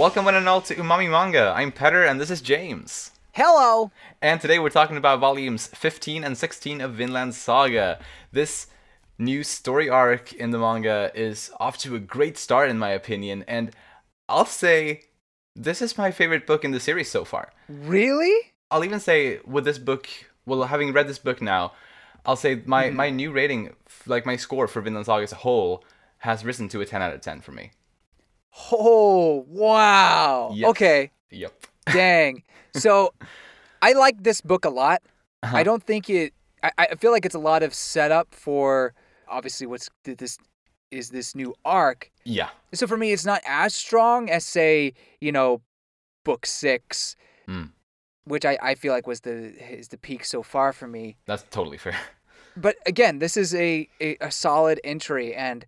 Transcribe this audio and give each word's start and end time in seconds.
Welcome 0.00 0.24
one 0.24 0.34
and 0.34 0.48
all 0.48 0.62
to 0.62 0.74
Umami 0.76 1.10
Manga. 1.10 1.52
I'm 1.54 1.70
Petter 1.72 2.06
and 2.06 2.18
this 2.18 2.30
is 2.30 2.40
James. 2.40 3.10
Hello. 3.32 3.92
And 4.22 4.40
today 4.40 4.58
we're 4.58 4.70
talking 4.70 4.96
about 4.96 5.20
volumes 5.20 5.66
15 5.66 6.24
and 6.24 6.38
16 6.38 6.80
of 6.80 6.94
Vinland 6.94 7.34
Saga. 7.34 7.98
This 8.32 8.68
new 9.18 9.44
story 9.44 9.90
arc 9.90 10.32
in 10.32 10.52
the 10.52 10.58
manga 10.58 11.12
is 11.14 11.50
off 11.60 11.76
to 11.80 11.96
a 11.96 11.98
great 11.98 12.38
start 12.38 12.70
in 12.70 12.78
my 12.78 12.88
opinion 12.88 13.44
and 13.46 13.72
I'll 14.26 14.46
say 14.46 15.02
this 15.54 15.82
is 15.82 15.98
my 15.98 16.10
favorite 16.10 16.46
book 16.46 16.64
in 16.64 16.70
the 16.70 16.80
series 16.80 17.10
so 17.10 17.26
far. 17.26 17.52
Really? 17.68 18.52
I'll 18.70 18.86
even 18.86 19.00
say 19.00 19.40
with 19.44 19.66
this 19.66 19.78
book, 19.78 20.08
well 20.46 20.62
having 20.62 20.94
read 20.94 21.08
this 21.08 21.18
book 21.18 21.42
now, 21.42 21.72
I'll 22.24 22.36
say 22.36 22.62
my 22.64 22.86
Mm-hmm. 22.86 22.96
my 22.96 23.10
new 23.10 23.32
rating, 23.32 23.76
like 24.06 24.24
my 24.24 24.36
score 24.36 24.66
for 24.66 24.80
Vinland 24.80 25.04
Saga 25.04 25.24
as 25.24 25.32
a 25.32 25.44
whole 25.44 25.84
has 26.20 26.42
risen 26.42 26.70
to 26.70 26.80
a 26.80 26.86
10 26.86 27.02
out 27.02 27.12
of 27.12 27.20
10 27.20 27.42
for 27.42 27.52
me. 27.52 27.72
Oh, 28.72 29.44
wow. 29.48 30.50
Yes. 30.54 30.68
Okay. 30.70 31.10
Yep. 31.30 31.52
Dang. 31.92 32.42
so 32.74 33.12
I 33.82 33.92
like 33.92 34.22
this 34.22 34.40
book 34.40 34.64
a 34.64 34.70
lot. 34.70 35.02
Uh-huh. 35.42 35.56
I 35.56 35.62
don't 35.62 35.82
think 35.82 36.10
it 36.10 36.34
I, 36.62 36.70
I 36.78 36.94
feel 36.96 37.12
like 37.12 37.24
it's 37.24 37.34
a 37.34 37.38
lot 37.40 37.62
of 37.62 37.72
setup 37.72 38.34
for 38.34 38.92
obviously 39.28 39.66
what's 39.66 39.88
this 40.04 40.36
is 40.90 41.10
this 41.10 41.34
new 41.34 41.54
arc. 41.64 42.10
Yeah. 42.24 42.50
So 42.74 42.86
for 42.86 42.96
me 42.96 43.12
it's 43.12 43.24
not 43.24 43.40
as 43.46 43.74
strong 43.74 44.28
as 44.28 44.44
say, 44.44 44.92
you 45.20 45.32
know, 45.32 45.62
book 46.24 46.46
6 46.46 47.16
Mm. 47.48 47.70
which 48.24 48.44
I, 48.44 48.58
I 48.62 48.74
feel 48.76 48.92
like 48.92 49.06
was 49.08 49.20
the 49.20 49.54
is 49.74 49.88
the 49.88 49.96
peak 49.96 50.24
so 50.24 50.42
far 50.42 50.72
for 50.72 50.86
me. 50.86 51.16
That's 51.26 51.44
totally 51.50 51.78
fair. 51.78 51.96
but 52.56 52.76
again, 52.86 53.18
this 53.18 53.36
is 53.36 53.54
a, 53.54 53.88
a, 54.00 54.16
a 54.20 54.30
solid 54.30 54.78
entry, 54.84 55.34
and 55.34 55.64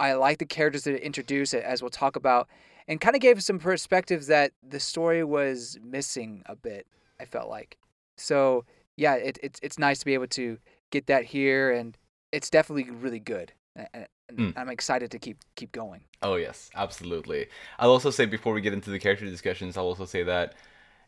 I 0.00 0.14
like 0.14 0.38
the 0.38 0.46
characters 0.46 0.84
that 0.84 0.94
it 0.94 1.02
introduced, 1.02 1.54
as 1.54 1.82
we'll 1.82 1.90
talk 1.90 2.16
about, 2.16 2.48
and 2.88 3.00
kind 3.00 3.14
of 3.16 3.22
gave 3.22 3.42
some 3.42 3.58
perspectives 3.58 4.26
that 4.26 4.52
the 4.66 4.80
story 4.80 5.24
was 5.24 5.78
missing 5.82 6.42
a 6.46 6.56
bit. 6.56 6.86
I 7.20 7.24
felt 7.24 7.48
like, 7.48 7.78
so 8.16 8.64
yeah, 8.96 9.14
it, 9.14 9.38
it's 9.42 9.60
it's 9.62 9.78
nice 9.78 10.00
to 10.00 10.04
be 10.04 10.14
able 10.14 10.26
to 10.28 10.58
get 10.90 11.06
that 11.06 11.24
here, 11.24 11.70
and 11.70 11.96
it's 12.32 12.50
definitely 12.50 12.90
really 12.90 13.20
good. 13.20 13.52
And 13.76 14.06
Mm. 14.32 14.54
I'm 14.56 14.70
excited 14.70 15.10
to 15.10 15.18
keep 15.18 15.36
keep 15.54 15.70
going. 15.70 16.04
Oh 16.22 16.36
yes, 16.36 16.70
absolutely. 16.74 17.46
I'll 17.78 17.90
also 17.90 18.10
say 18.10 18.24
before 18.24 18.54
we 18.54 18.62
get 18.62 18.72
into 18.72 18.90
the 18.90 18.98
character 18.98 19.26
discussions, 19.26 19.76
I'll 19.76 19.84
also 19.84 20.06
say 20.06 20.22
that 20.22 20.54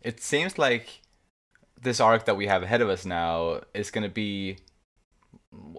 it 0.02 0.20
seems 0.20 0.58
like 0.58 1.00
this 1.80 1.98
arc 1.98 2.26
that 2.26 2.36
we 2.36 2.46
have 2.46 2.62
ahead 2.62 2.82
of 2.82 2.90
us 2.90 3.06
now 3.06 3.62
is 3.72 3.90
going 3.90 4.04
to 4.04 4.12
be 4.12 4.58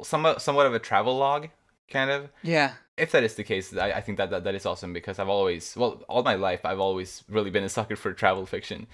somewhat 0.04 0.42
somewhat 0.42 0.66
of 0.66 0.74
a 0.74 0.80
travel 0.80 1.16
log, 1.16 1.50
kind 1.90 2.10
of. 2.12 2.30
Yeah, 2.44 2.74
If 2.98 3.12
that 3.12 3.24
is 3.24 3.36
the 3.36 3.44
case, 3.44 3.76
I, 3.76 3.92
I 3.94 4.02
think 4.02 4.18
that, 4.18 4.30
that 4.32 4.44
that 4.44 4.56
is 4.56 4.66
awesome 4.66 4.94
because 4.94 5.20
I've 5.20 5.30
always, 5.30 5.76
well, 5.78 6.02
all 6.08 6.24
my 6.24 6.36
life 6.36 6.66
I've 6.66 6.80
always 6.80 7.24
really 7.30 7.50
been 7.52 7.64
a 7.64 7.70
sucker 7.70 7.96
for 7.96 8.14
travel 8.14 8.46
fiction. 8.46 8.88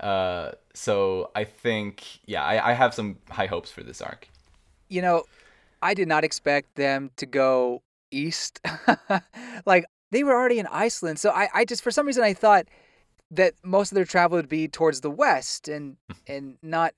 Uh, 0.00 0.52
so 0.74 1.30
I 1.34 1.44
think, 1.44 2.04
yeah, 2.26 2.42
I, 2.44 2.70
I 2.70 2.72
have 2.72 2.92
some 2.94 3.18
high 3.30 3.46
hopes 3.46 3.70
for 3.70 3.82
this 3.82 4.00
arc. 4.02 4.28
you 4.88 5.00
know, 5.02 5.24
I 5.82 5.94
did 5.94 6.08
not 6.08 6.24
expect 6.24 6.74
them 6.76 7.10
to 7.16 7.26
go 7.26 7.82
east. 8.10 8.60
like 9.66 9.84
they 10.10 10.24
were 10.24 10.34
already 10.34 10.58
in 10.58 10.66
Iceland, 10.66 11.18
so 11.18 11.30
I, 11.30 11.48
I 11.54 11.64
just 11.64 11.82
for 11.82 11.90
some 11.90 12.06
reason 12.06 12.22
I 12.24 12.34
thought 12.34 12.66
that 13.30 13.54
most 13.64 13.90
of 13.92 13.96
their 13.96 14.04
travel 14.04 14.36
would 14.36 14.48
be 14.48 14.68
towards 14.68 15.00
the 15.00 15.10
west 15.10 15.68
and 15.68 15.96
and 16.26 16.56
not 16.62 16.94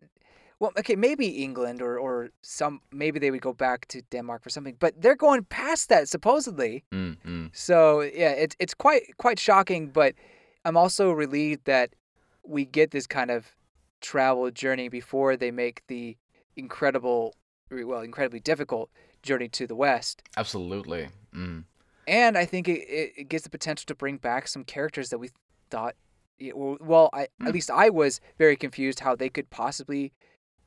well 0.58 0.72
okay 0.78 0.96
maybe 0.96 1.26
England 1.44 1.82
or 1.82 1.98
or 1.98 2.30
some 2.42 2.80
maybe 2.92 3.18
they 3.18 3.30
would 3.30 3.40
go 3.42 3.52
back 3.52 3.86
to 3.88 4.02
Denmark 4.10 4.42
for 4.42 4.50
something 4.50 4.76
but 4.78 5.00
they're 5.00 5.16
going 5.16 5.44
past 5.44 5.88
that 5.88 6.08
supposedly 6.08 6.84
Mm, 6.92 7.16
mm. 7.26 7.50
so 7.52 8.00
yeah 8.00 8.30
it's 8.30 8.56
it's 8.58 8.74
quite 8.74 9.02
quite 9.18 9.38
shocking 9.38 9.88
but 9.88 10.14
I'm 10.64 10.76
also 10.76 11.10
relieved 11.12 11.64
that 11.66 11.94
we 12.42 12.64
get 12.64 12.90
this 12.90 13.06
kind 13.06 13.30
of 13.30 13.56
travel 14.00 14.50
journey 14.50 14.88
before 14.88 15.36
they 15.36 15.50
make 15.50 15.82
the 15.88 16.16
incredible 16.56 17.34
well 17.70 18.00
incredibly 18.00 18.40
difficult 18.40 18.90
journey 19.22 19.48
to 19.48 19.66
the 19.66 19.74
west 19.74 20.22
Absolutely. 20.36 21.08
Mm. 21.34 21.64
and 22.06 22.38
I 22.38 22.44
think 22.46 22.68
it, 22.68 22.80
it, 23.16 23.28
gets 23.28 23.44
the 23.44 23.50
potential 23.50 23.84
to 23.86 23.94
bring 23.94 24.16
back 24.18 24.48
some 24.48 24.64
characters 24.64 25.08
that 25.10 25.18
we 25.18 25.30
thought 25.70 25.94
well, 26.54 27.08
I 27.12 27.28
Hmm. 27.40 27.46
at 27.48 27.54
least 27.54 27.70
I 27.70 27.88
was 27.88 28.20
very 28.38 28.56
confused 28.56 29.00
how 29.00 29.16
they 29.16 29.30
could 29.30 29.48
possibly 29.50 30.12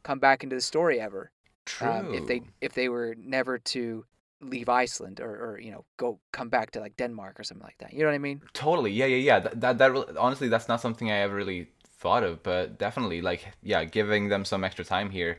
come 0.03 0.19
back 0.19 0.43
into 0.43 0.55
the 0.55 0.61
story 0.61 0.99
ever 0.99 1.31
True. 1.65 1.89
um, 1.89 2.13
if 2.13 2.25
they 2.27 2.41
if 2.61 2.73
they 2.73 2.89
were 2.89 3.15
never 3.17 3.57
to 3.59 4.05
leave 4.41 4.69
Iceland 4.69 5.19
or, 5.19 5.31
or 5.45 5.59
you 5.59 5.71
know 5.71 5.83
go 5.97 6.19
come 6.31 6.49
back 6.49 6.71
to 6.71 6.79
like 6.79 6.95
Denmark 6.97 7.39
or 7.39 7.43
something 7.43 7.65
like 7.65 7.77
that 7.79 7.91
you 7.93 7.99
know 7.99 8.05
what 8.07 8.15
I 8.15 8.19
mean 8.19 8.41
Totally. 8.53 8.91
Yeah, 8.91 9.05
yeah, 9.07 9.17
yeah. 9.17 9.39
That, 9.39 9.61
that, 9.61 9.77
that 9.77 9.91
really- 9.91 10.17
honestly, 10.17 10.47
that's 10.49 10.67
not 10.67 10.81
something 10.81 11.11
I 11.11 11.17
ever 11.19 11.35
really 11.35 11.67
thought 11.99 12.23
of, 12.23 12.41
but 12.43 12.77
definitely, 12.79 13.21
like, 13.21 13.45
yeah, 13.61 13.83
giving 13.83 14.29
them 14.29 14.45
some 14.45 14.63
extra 14.63 14.85
time 14.85 15.09
here 15.09 15.37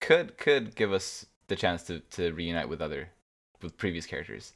could 0.00 0.38
could 0.38 0.74
give 0.76 0.92
us 0.92 1.26
the 1.48 1.56
chance 1.56 1.82
to 1.84 1.98
to 2.16 2.32
reunite 2.32 2.68
with 2.68 2.80
other 2.80 3.08
with 3.62 3.76
previous 3.76 4.06
characters. 4.06 4.52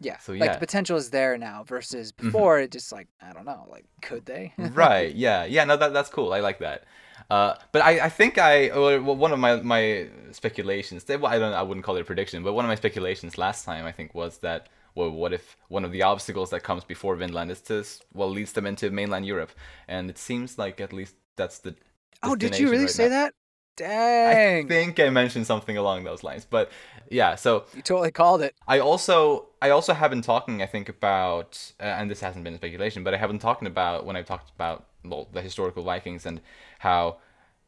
yeah 0.00 0.16
So, 0.18 0.32
like 0.32 0.40
yeah. 0.40 0.46
Mm-hmm. 0.46 0.54
the 0.54 0.66
potential 0.66 0.96
is 0.96 1.10
there 1.10 1.36
now 1.38 1.64
versus 1.64 2.12
before 2.12 2.58
it 2.60 2.70
just 2.70 2.92
like 2.92 3.08
I 3.20 3.32
don't 3.34 3.44
know 3.44 3.66
like 3.70 3.84
could 4.00 4.24
they 4.26 4.52
right. 4.58 5.14
Yeah. 5.14 5.44
Yeah. 5.44 5.64
No, 5.64 5.76
that 5.76 5.92
that's 5.92 6.08
cool. 6.10 6.32
I 6.32 6.40
like 6.40 6.58
that. 6.60 6.84
Uh, 7.30 7.54
but 7.72 7.82
I, 7.82 8.06
I 8.06 8.08
think 8.08 8.38
I 8.38 8.68
well, 8.68 9.16
one 9.16 9.32
of 9.32 9.38
my 9.38 9.56
my 9.56 10.08
speculations. 10.32 11.04
well, 11.08 11.26
I 11.26 11.38
don't 11.38 11.52
I 11.52 11.62
wouldn't 11.62 11.84
call 11.84 11.96
it 11.96 12.00
a 12.00 12.04
prediction, 12.04 12.42
but 12.42 12.54
one 12.54 12.64
of 12.64 12.68
my 12.68 12.74
speculations 12.74 13.36
last 13.36 13.64
time 13.64 13.84
I 13.84 13.92
think 13.92 14.14
was 14.14 14.38
that 14.38 14.68
well, 14.94 15.10
what 15.10 15.32
if 15.32 15.56
one 15.68 15.84
of 15.84 15.92
the 15.92 16.02
obstacles 16.02 16.50
that 16.50 16.62
comes 16.62 16.84
before 16.84 17.16
Vinland 17.16 17.50
is 17.50 17.60
to 17.62 17.84
well 18.14 18.30
leads 18.30 18.52
them 18.52 18.66
into 18.66 18.90
mainland 18.90 19.26
Europe, 19.26 19.52
and 19.86 20.08
it 20.08 20.18
seems 20.18 20.58
like 20.58 20.80
at 20.80 20.92
least 20.92 21.16
that's 21.36 21.58
the. 21.58 21.74
oh 22.22 22.34
did 22.34 22.58
you 22.58 22.70
really 22.70 22.84
right 22.84 22.90
say 22.90 23.04
now. 23.04 23.10
that 23.10 23.34
Dang. 23.78 24.64
I 24.64 24.68
think 24.68 24.98
I 24.98 25.08
mentioned 25.08 25.46
something 25.46 25.76
along 25.76 26.02
those 26.02 26.24
lines, 26.24 26.44
but 26.44 26.70
yeah. 27.10 27.36
So 27.36 27.64
you 27.76 27.82
totally 27.82 28.10
called 28.10 28.42
it 28.42 28.56
I 28.66 28.80
also 28.80 29.46
I 29.62 29.70
also 29.70 29.94
have 29.94 30.10
been 30.10 30.22
talking 30.22 30.62
I 30.62 30.66
think 30.66 30.88
about 30.88 31.72
uh, 31.78 31.84
and 31.84 32.10
this 32.10 32.20
hasn't 32.20 32.42
been 32.42 32.54
a 32.54 32.56
speculation 32.56 33.04
but 33.04 33.14
I 33.14 33.18
have 33.18 33.30
been 33.30 33.38
talking 33.38 33.68
about 33.68 34.04
when 34.04 34.16
I've 34.16 34.26
talked 34.26 34.50
about 34.50 34.86
well, 35.04 35.28
the 35.32 35.40
historical 35.40 35.84
Vikings 35.84 36.26
and 36.26 36.40
how 36.78 37.18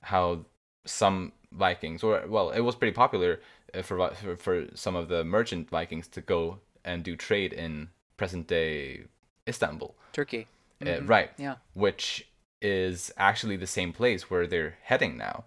how 0.03 0.45
some 0.85 1.33
Vikings 1.53 2.03
or 2.03 2.23
well 2.29 2.51
it 2.51 2.61
was 2.61 2.75
pretty 2.77 2.95
popular 2.95 3.41
uh, 3.75 3.83
for, 3.83 4.11
for 4.15 4.37
for 4.37 4.67
some 4.75 4.97
of 4.97 5.09
the 5.09 5.25
merchant 5.25 5.69
Vikings 5.71 6.09
to 6.09 6.21
go 6.21 6.59
and 6.85 7.03
do 7.05 7.17
trade 7.17 7.53
in 7.53 7.89
present 8.17 8.47
day 8.47 9.05
Istanbul 9.49 9.95
Turkey 10.13 10.47
uh, 10.83 10.87
Mhm. 10.87 11.09
right 11.09 11.31
yeah 11.39 11.57
which 11.75 12.27
is 12.63 13.13
actually 13.17 13.57
the 13.57 13.67
same 13.67 13.93
place 13.93 14.31
where 14.31 14.47
they're 14.47 14.77
heading 14.83 15.17
now. 15.17 15.45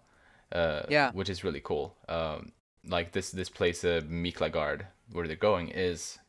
Uh, 0.52 0.84
Yeah. 0.90 1.12
Which 1.14 1.30
is 1.30 1.44
really 1.44 1.62
cool. 1.62 1.96
Um, 2.10 2.52
like 2.88 3.12
this 3.12 3.32
this 3.32 3.50
place, 3.50 3.84
uh, 3.84 4.02
Miklagard, 4.10 4.88
where 5.12 5.28
they're 5.28 5.36
going, 5.50 5.70
is 5.70 6.20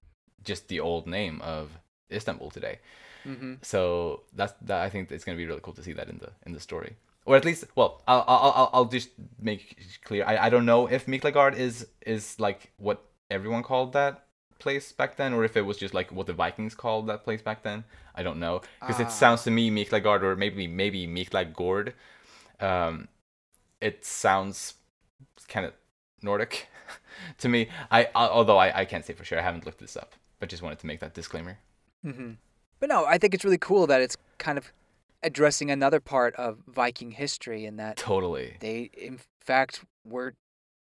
just 0.45 0.69
the 0.69 0.81
old 0.81 1.07
name 1.07 1.41
of 1.41 1.79
Istanbul 2.13 2.51
today. 2.51 2.79
hmm 3.25 3.55
So 3.63 4.23
that's 4.37 4.53
that. 4.69 4.81
I 4.87 4.91
think 4.91 5.11
it's 5.11 5.25
gonna 5.25 5.39
be 5.39 5.47
really 5.47 5.61
cool 5.63 5.75
to 5.75 5.83
see 5.83 5.95
that 5.95 6.09
in 6.09 6.19
the 6.19 6.31
in 6.47 6.53
the 6.53 6.61
story, 6.61 6.97
or 7.27 7.37
at 7.37 7.45
least, 7.45 7.65
well, 7.75 8.03
I'll 8.07 8.25
I'll 8.29 8.71
I'll, 8.73 8.85
just 8.85 9.11
make 9.41 9.79
clear. 10.05 10.25
I, 10.27 10.47
I 10.47 10.51
don't 10.51 10.67
know 10.67 10.87
if 10.87 11.07
Miklagard 11.07 11.57
is 11.57 11.87
is 12.07 12.39
like 12.39 12.73
what 12.77 13.03
everyone 13.31 13.63
called 13.63 13.93
that 13.95 14.27
place 14.59 14.93
back 14.93 15.17
then, 15.17 15.33
or 15.35 15.45
if 15.45 15.57
it 15.57 15.63
was 15.63 15.77
just 15.79 15.95
like 15.95 16.13
what 16.13 16.27
the 16.27 16.33
Vikings 16.33 16.75
called 16.75 17.07
that 17.09 17.25
place 17.25 17.43
back 17.43 17.63
then. 17.63 17.85
I 18.15 18.23
don't 18.23 18.39
know 18.39 18.61
because 18.81 19.01
Ah. 19.01 19.05
it 19.05 19.11
sounds 19.11 19.43
to 19.45 19.51
me 19.51 19.71
Miklagard 19.71 20.23
or 20.23 20.37
maybe 20.37 20.67
maybe 20.67 21.07
Miklagord. 21.07 21.93
Um, 22.61 23.09
it 23.81 24.05
sounds 24.05 24.75
kind 25.49 25.67
of 25.67 25.73
Nordic 26.23 26.69
to 27.39 27.49
me. 27.49 27.69
I 27.91 28.05
I- 28.15 28.29
although 28.29 28.59
I, 28.59 28.81
I 28.81 28.85
can't 28.85 29.05
say 29.05 29.15
for 29.15 29.25
sure. 29.25 29.39
I 29.39 29.43
haven't 29.43 29.67
looked 29.67 29.79
this 29.81 29.97
up, 29.97 30.15
but 30.41 30.49
just 30.49 30.63
wanted 30.63 30.79
to 30.81 30.87
make 30.87 31.01
that 31.01 31.15
disclaimer. 31.15 31.59
hmm 32.03 32.33
But 32.81 32.89
no, 32.89 33.05
I 33.07 33.19
think 33.19 33.35
it's 33.35 33.45
really 33.45 33.59
cool 33.59 33.87
that 33.87 34.01
it's 34.01 34.17
kind 34.39 34.59
of 34.59 34.73
addressing 35.25 35.71
another 35.71 35.99
part 36.01 36.35
of 36.37 36.59
Viking 36.69 37.11
history 37.13 37.65
in 37.65 37.77
that 37.77 37.97
Totally. 37.97 38.57
they, 38.61 38.91
in 38.97 39.19
fact, 39.41 39.85
were 40.05 40.35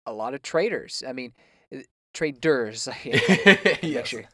a 0.05 0.13
lot 0.13 0.35
of 0.35 0.43
traders. 0.43 1.03
I 1.09 1.13
mean, 1.13 1.33
uh, 1.75 1.79
traders. 2.13 2.89
Make 3.05 4.07
sure, 4.07 4.25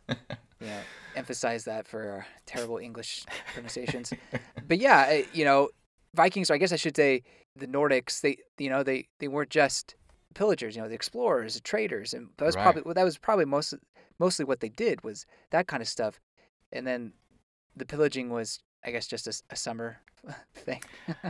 yeah, 0.60 0.80
emphasize 1.14 1.64
that 1.64 1.86
for 1.86 2.10
our 2.10 2.26
terrible 2.46 2.78
English 2.78 3.24
pronunciations. 3.52 4.12
but 4.68 4.78
yeah, 4.78 5.20
uh, 5.22 5.26
you 5.32 5.44
know, 5.44 5.68
Vikings. 6.14 6.50
Or 6.50 6.54
I 6.54 6.58
guess 6.58 6.72
I 6.72 6.76
should 6.76 6.96
say 6.96 7.22
the 7.56 7.66
Nordics. 7.68 8.20
They, 8.20 8.38
you 8.58 8.70
know, 8.70 8.82
they 8.82 9.06
they 9.20 9.28
weren't 9.28 9.50
just 9.50 9.94
pillagers. 10.34 10.74
You 10.76 10.82
know, 10.82 10.88
the 10.88 10.94
explorers, 10.94 11.54
the 11.54 11.60
traders, 11.60 12.14
and 12.14 12.28
that 12.38 12.44
was 12.44 12.56
Right. 12.56 12.62
probably 12.62 12.82
well, 12.82 12.94
that 12.94 13.04
was 13.04 13.18
probably 13.18 13.44
most 13.44 13.74
mostly 14.18 14.44
what 14.44 14.60
they 14.60 14.68
did 14.68 15.04
was 15.04 15.26
that 15.50 15.66
kind 15.68 15.80
of 15.82 15.88
stuff. 15.88 16.18
And 16.72 16.86
then 16.86 17.12
the 17.76 17.84
pillaging 17.84 18.30
was, 18.30 18.60
I 18.84 18.90
guess, 18.90 19.06
just 19.06 19.26
a 19.50 19.56
summer 19.56 19.98
thing. 20.54 20.82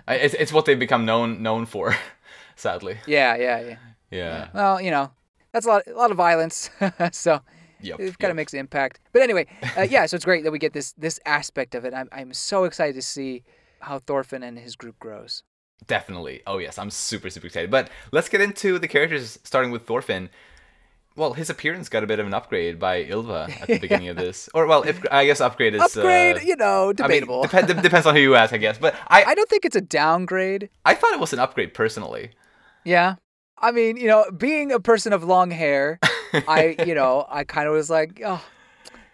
It's 0.09 0.35
it's 0.35 0.53
what 0.53 0.65
they've 0.65 0.79
become 0.79 1.05
known 1.05 1.43
known 1.43 1.67
for, 1.67 1.95
sadly. 2.57 2.99
yeah, 3.07 3.37
yeah, 3.37 3.61
yeah. 3.61 3.77
Yeah. 4.11 4.49
Well, 4.53 4.81
you 4.81 4.91
know, 4.91 5.11
that's 5.53 5.67
a 5.67 5.69
lot, 5.69 5.83
a 5.87 5.95
lot 5.95 6.11
of 6.11 6.17
violence. 6.17 6.69
so, 7.13 7.41
Yep, 7.83 8.01
it 8.01 8.05
kind 8.05 8.17
yep. 8.21 8.31
of 8.31 8.37
makes 8.37 8.53
an 8.53 8.59
impact. 8.61 9.01
But 9.13 9.23
anyway, 9.23 9.47
uh, 9.77 9.83
yeah, 9.83 10.05
so 10.07 10.17
it's 10.17 10.25
great 10.25 10.45
that 10.45 10.51
we 10.53 10.59
get 10.59 10.73
this 10.73 10.93
this 10.99 11.19
aspect 11.25 11.75
of 11.75 11.85
it. 11.85 11.95
I'm 11.95 12.09
I'm 12.13 12.33
so 12.35 12.65
excited 12.65 12.95
to 12.97 13.03
see 13.03 13.43
how 13.81 13.99
Thorfinn 14.01 14.43
and 14.43 14.59
his 14.59 14.77
group 14.77 14.99
grows. 14.99 15.43
Definitely. 15.87 16.43
Oh 16.47 16.59
yes, 16.59 16.77
I'm 16.79 16.91
super 16.91 17.31
super 17.31 17.47
excited. 17.47 17.71
But 17.71 17.89
let's 18.13 18.29
get 18.29 18.41
into 18.43 18.79
the 18.79 18.89
characters, 18.89 19.39
starting 19.45 19.71
with 19.71 19.87
Thorfinn. 19.87 20.29
Well, 21.21 21.35
his 21.35 21.51
appearance 21.51 21.91
got 21.91 22.03
a 22.03 22.07
bit 22.07 22.19
of 22.19 22.27
an 22.27 22.33
upgrade 22.33 22.79
by 22.79 23.05
Ylva 23.05 23.49
at 23.61 23.69
the 23.69 23.79
beginning 23.87 24.09
of 24.09 24.17
this, 24.17 24.49
or 24.55 24.67
well, 24.67 24.83
if 24.85 25.05
I 25.11 25.27
guess 25.27 25.39
upgrade 25.43 25.75
is 25.75 25.83
Upgrade, 25.83 26.37
Uh, 26.39 26.41
you 26.41 26.57
know, 26.57 26.85
I 26.85 26.87
mean, 26.87 26.97
debatable. 26.97 27.43
dep- 27.45 27.83
depends 27.83 28.07
on 28.07 28.15
who 28.15 28.23
you 28.23 28.35
ask, 28.37 28.55
I 28.55 28.57
guess. 28.57 28.79
But 28.79 28.95
I, 29.07 29.25
I 29.25 29.35
don't 29.35 29.49
think 29.49 29.67
it's 29.67 29.77
a 29.77 29.83
downgrade. 29.83 30.71
I 30.87 30.95
thought 30.95 31.13
it 31.13 31.21
was 31.21 31.35
an 31.35 31.39
upgrade 31.39 31.75
personally. 31.75 32.31
Yeah. 32.85 33.17
I 33.59 33.71
mean, 33.71 33.99
you 33.99 34.07
know, 34.07 34.25
being 34.35 34.73
a 34.73 34.81
person 34.81 35.13
of 35.13 35.23
long 35.23 35.51
hair, 35.51 35.99
I, 36.49 36.75
you 36.87 36.95
know, 36.95 37.27
I 37.29 37.45
kind 37.45 37.69
of 37.69 37.75
was 37.75 37.91
like, 37.91 38.23
oh, 38.25 38.43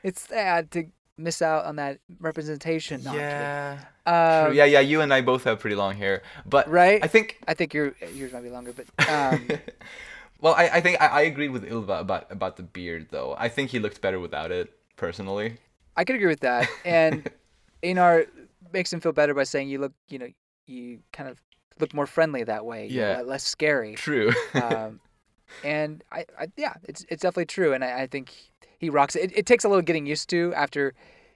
it's 0.05 0.21
sad 0.21 0.71
to 0.71 0.85
miss 1.19 1.43
out 1.43 1.65
on 1.65 1.75
that 1.77 1.99
representation. 2.21 3.03
No, 3.03 3.15
yeah. 3.15 3.81
Um, 4.07 4.55
Yeah, 4.55 4.65
yeah. 4.67 4.79
You 4.79 5.01
and 5.01 5.13
I 5.13 5.23
both 5.23 5.43
have 5.43 5.59
pretty 5.59 5.75
long 5.75 5.97
hair, 5.97 6.23
but 6.47 6.71
Right? 6.71 7.03
I 7.03 7.09
think 7.09 7.39
I 7.49 7.55
think 7.55 7.75
your 7.75 7.97
yours 8.15 8.33
might 8.33 8.45
be 8.45 8.51
longer, 8.51 8.73
but 8.73 8.87
um, 9.11 9.49
well, 10.41 10.55
I, 10.55 10.69
I 10.69 10.81
think 10.81 11.01
I, 11.01 11.07
I 11.07 11.21
agreed 11.23 11.51
with 11.51 11.65
Ylva 11.65 11.95
about 11.95 12.31
about 12.31 12.57
the 12.57 12.63
beard 12.63 13.09
though. 13.11 13.35
I 13.39 13.49
think 13.49 13.71
he 13.71 13.79
looked 13.79 14.01
better 14.01 14.21
without 14.21 14.51
it, 14.51 14.73
personally. 14.97 15.59
I 15.97 16.05
could 16.05 16.17
agree 16.17 16.29
with 16.29 16.41
that. 16.41 16.69
And 16.85 17.29
Einar 17.85 18.27
makes 18.73 18.93
him 18.93 19.01
feel 19.01 19.13
better 19.13 19.35
by 19.35 19.45
saying 19.45 19.69
you 19.69 19.79
look, 19.79 19.93
you 20.09 20.19
know, 20.19 20.29
you 20.67 21.01
kind 21.13 21.29
of 21.29 21.41
look 21.81 21.95
more 21.95 22.07
friendly 22.07 22.45
that 22.45 22.65
way. 22.65 22.89
Yeah. 22.89 23.23
less 23.23 23.45
scary. 23.45 23.95
True. 23.95 24.33
um, 24.55 25.01
and 25.65 26.03
I, 26.13 26.27
I, 26.39 26.49
yeah, 26.57 26.75
it's 26.85 27.05
it's 27.09 27.23
definitely 27.23 27.47
true, 27.47 27.73
and 27.73 27.85
I, 27.85 28.03
I 28.03 28.07
think 28.07 28.33
he 28.79 28.91
rocks 28.91 29.17
it. 29.17 29.31
it. 29.33 29.39
It 29.39 29.47
takes 29.47 29.65
a 29.65 29.69
little 29.69 29.83
getting 29.83 30.07
used 30.07 30.29
to 30.31 30.53
after 30.55 30.95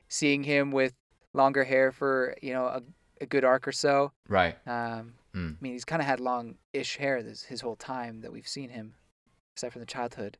seeing 0.08 0.42
him 0.44 0.72
with 0.72 0.94
longer 1.32 1.64
hair 1.64 1.92
for 1.92 2.34
you 2.42 2.52
know 2.52 2.66
a, 2.66 2.82
a 3.20 3.26
good 3.26 3.44
arc 3.44 3.66
or 3.66 3.72
so. 3.72 4.12
right. 4.28 4.56
Um, 4.66 5.14
Mm. 5.34 5.54
I 5.54 5.56
mean, 5.60 5.72
he's 5.72 5.84
kind 5.84 6.02
of 6.02 6.06
had 6.06 6.20
long-ish 6.20 6.96
hair 6.96 7.22
this 7.22 7.44
his 7.44 7.60
whole 7.60 7.76
time 7.76 8.20
that 8.22 8.32
we've 8.32 8.48
seen 8.48 8.70
him, 8.70 8.94
except 9.54 9.72
for 9.72 9.78
the 9.78 9.86
childhood. 9.86 10.38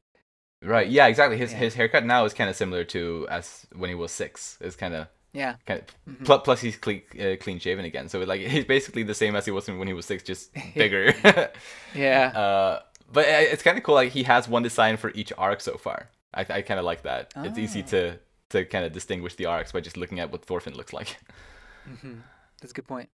Right. 0.63 0.89
Yeah. 0.89 1.07
Exactly. 1.07 1.39
His 1.39 1.53
Yeah. 1.53 1.59
his 1.59 1.75
haircut 1.75 2.05
now 2.05 2.25
is 2.25 2.35
kind 2.35 2.51
of 2.51 2.57
similar 2.57 2.85
to 2.85 3.27
as 3.31 3.67
when 3.75 3.89
he 3.89 3.95
was 3.95 4.11
six. 4.13 4.59
It's 4.61 4.77
kind 4.77 4.95
of 4.95 5.07
Yeah, 5.33 5.55
kind 5.65 5.81
of 5.81 5.87
Mhm. 6.27 6.45
plus 6.45 6.61
he's 6.61 6.77
clean 6.77 7.03
uh, 7.21 7.37
clean 7.41 7.61
shaven 7.61 7.85
again. 7.85 8.09
So 8.09 8.19
like 8.21 8.41
he's 8.41 8.65
basically 8.65 9.05
the 9.05 9.15
same 9.15 9.37
as 9.37 9.45
he 9.45 9.53
was 9.53 9.69
when 9.69 9.87
he 9.87 9.95
was 9.95 10.05
six, 10.07 10.23
just 10.25 10.51
bigger. 10.75 11.15
yeah, 11.95 12.27
uh, 12.35 12.83
but 13.13 13.27
it's 13.29 13.63
kind 13.63 13.79
of 13.79 13.85
cool. 13.85 13.95
Like 13.95 14.11
he 14.13 14.25
has 14.25 14.49
one 14.49 14.63
design 14.65 14.97
for 14.97 15.11
each 15.15 15.33
arc 15.39 15.61
so 15.61 15.77
far. 15.79 16.09
I 16.35 16.41
I 16.41 16.63
kind 16.63 16.79
of 16.81 16.85
like 16.85 17.03
that. 17.03 17.33
It's 17.37 17.59
easy 17.59 17.83
Ah. 17.83 17.91
to 17.91 18.19
to 18.51 18.65
kind 18.65 18.85
of 18.85 18.93
distinguish 18.93 19.37
the 19.37 19.47
arcs 19.47 19.71
by 19.73 19.81
just 19.81 19.97
looking 19.97 20.19
at 20.21 20.33
what 20.33 20.45
Thorfinn 20.45 20.75
looks 20.75 20.93
like. 20.93 21.17
hmm 22.01 22.19
that's 22.61 22.73
a 22.73 22.75
good 22.75 22.89
point. 22.89 23.09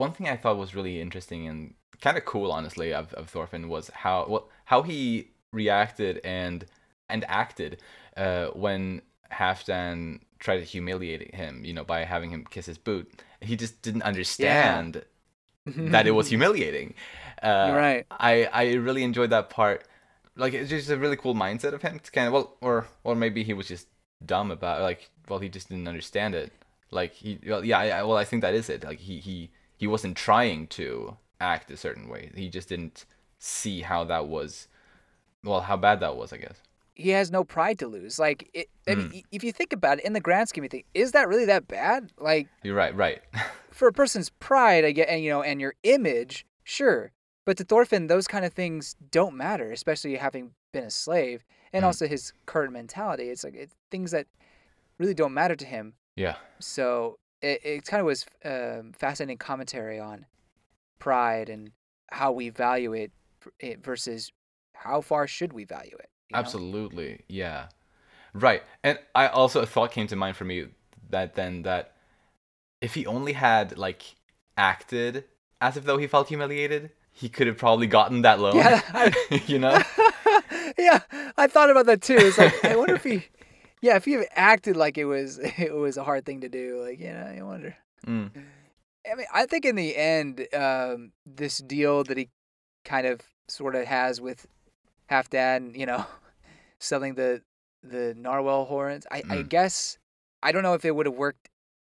One 0.00 0.12
thing 0.12 0.28
I 0.28 0.36
thought 0.36 0.56
was 0.58 0.74
really 0.74 1.00
interesting 1.00 1.46
and 1.46 1.74
kind 2.00 2.16
of 2.16 2.24
cool, 2.24 2.50
honestly, 2.52 2.92
of, 2.92 3.12
of 3.14 3.28
Thorfinn 3.28 3.68
was 3.68 3.90
how 3.90 4.26
well 4.28 4.48
how 4.66 4.82
he 4.82 5.30
reacted 5.52 6.20
and 6.24 6.64
and 7.08 7.24
acted 7.28 7.80
uh, 8.16 8.46
when 8.48 9.02
Halfdan 9.32 10.20
tried 10.38 10.58
to 10.58 10.64
humiliate 10.64 11.34
him, 11.34 11.64
you 11.64 11.72
know, 11.74 11.84
by 11.84 12.04
having 12.04 12.30
him 12.30 12.46
kiss 12.50 12.66
his 12.66 12.78
boot. 12.78 13.22
He 13.40 13.56
just 13.56 13.82
didn't 13.82 14.02
understand 14.02 15.04
that 15.66 16.06
it 16.06 16.12
was 16.12 16.28
humiliating. 16.28 16.94
Uh, 17.42 17.74
right. 17.74 18.06
I 18.10 18.44
I 18.52 18.72
really 18.74 19.02
enjoyed 19.04 19.30
that 19.30 19.50
part. 19.50 19.86
Like 20.36 20.54
it's 20.54 20.70
just 20.70 20.90
a 20.90 20.96
really 20.96 21.16
cool 21.16 21.34
mindset 21.34 21.74
of 21.74 21.82
him 21.82 21.98
to 22.00 22.10
kind 22.10 22.26
of 22.28 22.32
well, 22.32 22.56
or 22.60 22.86
or 23.04 23.14
maybe 23.14 23.42
he 23.44 23.54
was 23.54 23.68
just 23.68 23.88
dumb 24.24 24.50
about 24.50 24.82
like 24.82 25.10
well 25.28 25.38
he 25.38 25.48
just 25.48 25.68
didn't 25.68 25.88
understand 25.88 26.34
it. 26.34 26.52
Like 26.90 27.12
he 27.14 27.38
well 27.46 27.64
yeah 27.64 27.78
I, 27.78 27.88
I- 28.00 28.02
well 28.04 28.16
I 28.16 28.24
think 28.24 28.42
that 28.42 28.54
is 28.54 28.68
it. 28.70 28.84
Like 28.84 28.98
he 28.98 29.20
he 29.20 29.50
he 29.80 29.86
wasn't 29.86 30.14
trying 30.28 30.66
to 30.78 31.16
act 31.40 31.70
a 31.70 31.76
certain 31.76 32.06
way. 32.12 32.30
He 32.34 32.48
just 32.50 32.68
didn't 32.68 33.06
see 33.38 33.80
how 33.80 34.04
that 34.04 34.26
was. 34.28 34.68
Well, 35.42 35.62
how 35.62 35.78
bad 35.78 36.00
that 36.00 36.16
was, 36.16 36.32
I 36.34 36.36
guess. 36.36 36.58
he 36.94 37.10
has 37.10 37.30
no 37.30 37.44
pride 37.44 37.78
to 37.78 37.86
lose. 37.88 38.18
Like, 38.18 38.50
it, 38.52 38.68
I 38.86 38.92
Hmm. 38.94 39.08
mean, 39.08 39.22
if 39.32 39.42
you 39.42 39.52
think 39.52 39.72
about 39.72 39.98
it, 39.98 40.04
in 40.04 40.12
the 40.12 40.20
grand 40.20 40.50
scheme 40.50 40.64
of 40.64 40.70
things, 40.70 40.84
is 40.92 41.12
that 41.12 41.28
really 41.28 41.46
that 41.46 41.66
bad? 41.66 42.12
Like, 42.18 42.48
You're 42.62 42.74
right, 42.76 42.94
right. 42.94 43.22
for 43.70 43.88
a 43.88 43.92
person's 43.92 44.28
pride, 44.38 44.84
I 44.84 44.92
get, 44.92 45.08
and 45.08 45.24
you 45.24 45.30
know, 45.30 45.42
and 45.42 45.62
your 45.62 45.74
image, 45.82 46.44
sure. 46.62 47.12
But 47.46 47.56
to 47.56 47.64
Thorfinn, 47.64 48.08
those 48.08 48.26
kind 48.28 48.44
of 48.44 48.52
things 48.52 48.96
don't 49.10 49.34
matter, 49.34 49.72
especially 49.72 50.14
having 50.16 50.50
been 50.72 50.84
a 50.84 50.90
slave, 50.90 51.42
and 51.72 51.84
Mm. 51.84 51.86
also 51.86 52.06
his 52.06 52.34
current 52.44 52.72
mentality. 52.74 53.30
It's 53.30 53.44
like 53.44 53.54
it's 53.54 53.74
things 53.90 54.10
that 54.10 54.26
really 54.98 55.14
don't 55.14 55.32
matter 55.32 55.56
to 55.56 55.64
him. 55.64 55.94
yeah, 56.16 56.36
So 56.58 57.18
it, 57.42 57.60
it 57.64 57.84
kind 57.86 58.00
of 58.00 58.06
was 58.06 58.26
um, 58.44 58.92
fascinating 58.92 59.38
commentary 59.38 59.98
on 59.98 60.26
pride 60.98 61.48
and 61.48 61.72
how 62.10 62.32
we 62.32 62.50
value 62.50 62.92
it, 62.92 63.12
it 63.58 63.84
versus 63.84 64.32
how 64.74 65.00
far 65.00 65.26
should 65.26 65.52
we 65.52 65.64
value 65.64 65.96
it. 65.98 66.10
you 66.30 66.34
know? 66.34 66.40
absolutely, 66.40 67.22
yeah, 67.28 67.68
right. 68.34 68.62
And 68.82 68.98
I 69.14 69.28
also 69.28 69.60
a 69.60 69.66
thought 69.66 69.92
came 69.92 70.06
to 70.08 70.16
mind 70.16 70.36
for 70.36 70.44
me 70.44 70.66
that 71.10 71.34
then 71.34 71.62
that 71.62 71.94
if 72.80 72.94
he 72.94 73.06
only 73.06 73.32
had 73.32 73.76
like 73.76 74.02
acted 74.56 75.24
as 75.60 75.76
if 75.76 75.84
though 75.84 75.98
he 75.98 76.06
felt 76.06 76.28
humiliated, 76.28 76.90
he 77.12 77.28
could 77.28 77.46
have 77.46 77.58
probably 77.58 77.86
gotten 77.86 78.22
that 78.22 78.40
loan. 78.40 78.56
Yeah, 78.56 78.80
I- 78.94 79.42
you 79.46 79.58
know. 79.58 79.78
yeah, 80.78 81.00
I 81.36 81.46
thought 81.46 81.70
about 81.70 81.86
that 81.86 82.02
too. 82.02 82.16
It's 82.16 82.38
like 82.38 82.64
I 82.64 82.76
wonder 82.76 82.94
if 82.94 83.04
he, 83.04 83.24
yeah, 83.80 83.96
if 83.96 84.04
had 84.04 84.26
acted 84.32 84.76
like 84.76 84.98
it 84.98 85.04
was 85.06 85.38
it 85.58 85.74
was 85.74 85.96
a 85.96 86.04
hard 86.04 86.24
thing 86.24 86.40
to 86.42 86.48
do, 86.48 86.82
like 86.82 86.98
you 87.00 87.12
know, 87.12 87.32
you 87.36 87.46
wonder. 87.46 87.76
Mm. 88.06 88.30
I 89.10 89.14
mean, 89.14 89.26
I 89.32 89.46
think 89.46 89.64
in 89.64 89.76
the 89.76 89.96
end, 89.96 90.46
um, 90.54 91.12
this 91.24 91.58
deal 91.58 92.04
that 92.04 92.16
he 92.16 92.28
kind 92.84 93.06
of 93.06 93.20
sort 93.48 93.74
of 93.74 93.86
has 93.86 94.20
with 94.20 94.46
half 95.08 95.28
Halfdan, 95.30 95.76
you 95.76 95.86
know, 95.86 96.04
selling 96.78 97.14
the 97.14 97.42
the 97.82 98.14
narwhal 98.14 98.66
horns. 98.66 99.06
I, 99.10 99.18
I 99.30 99.36
Mm. 99.42 99.48
guess 99.48 99.98
I 100.42 100.52
don't 100.52 100.62
know 100.62 100.74
if 100.74 100.84
it 100.84 100.94
would 100.94 101.06
have 101.06 101.16
worked 101.16 101.48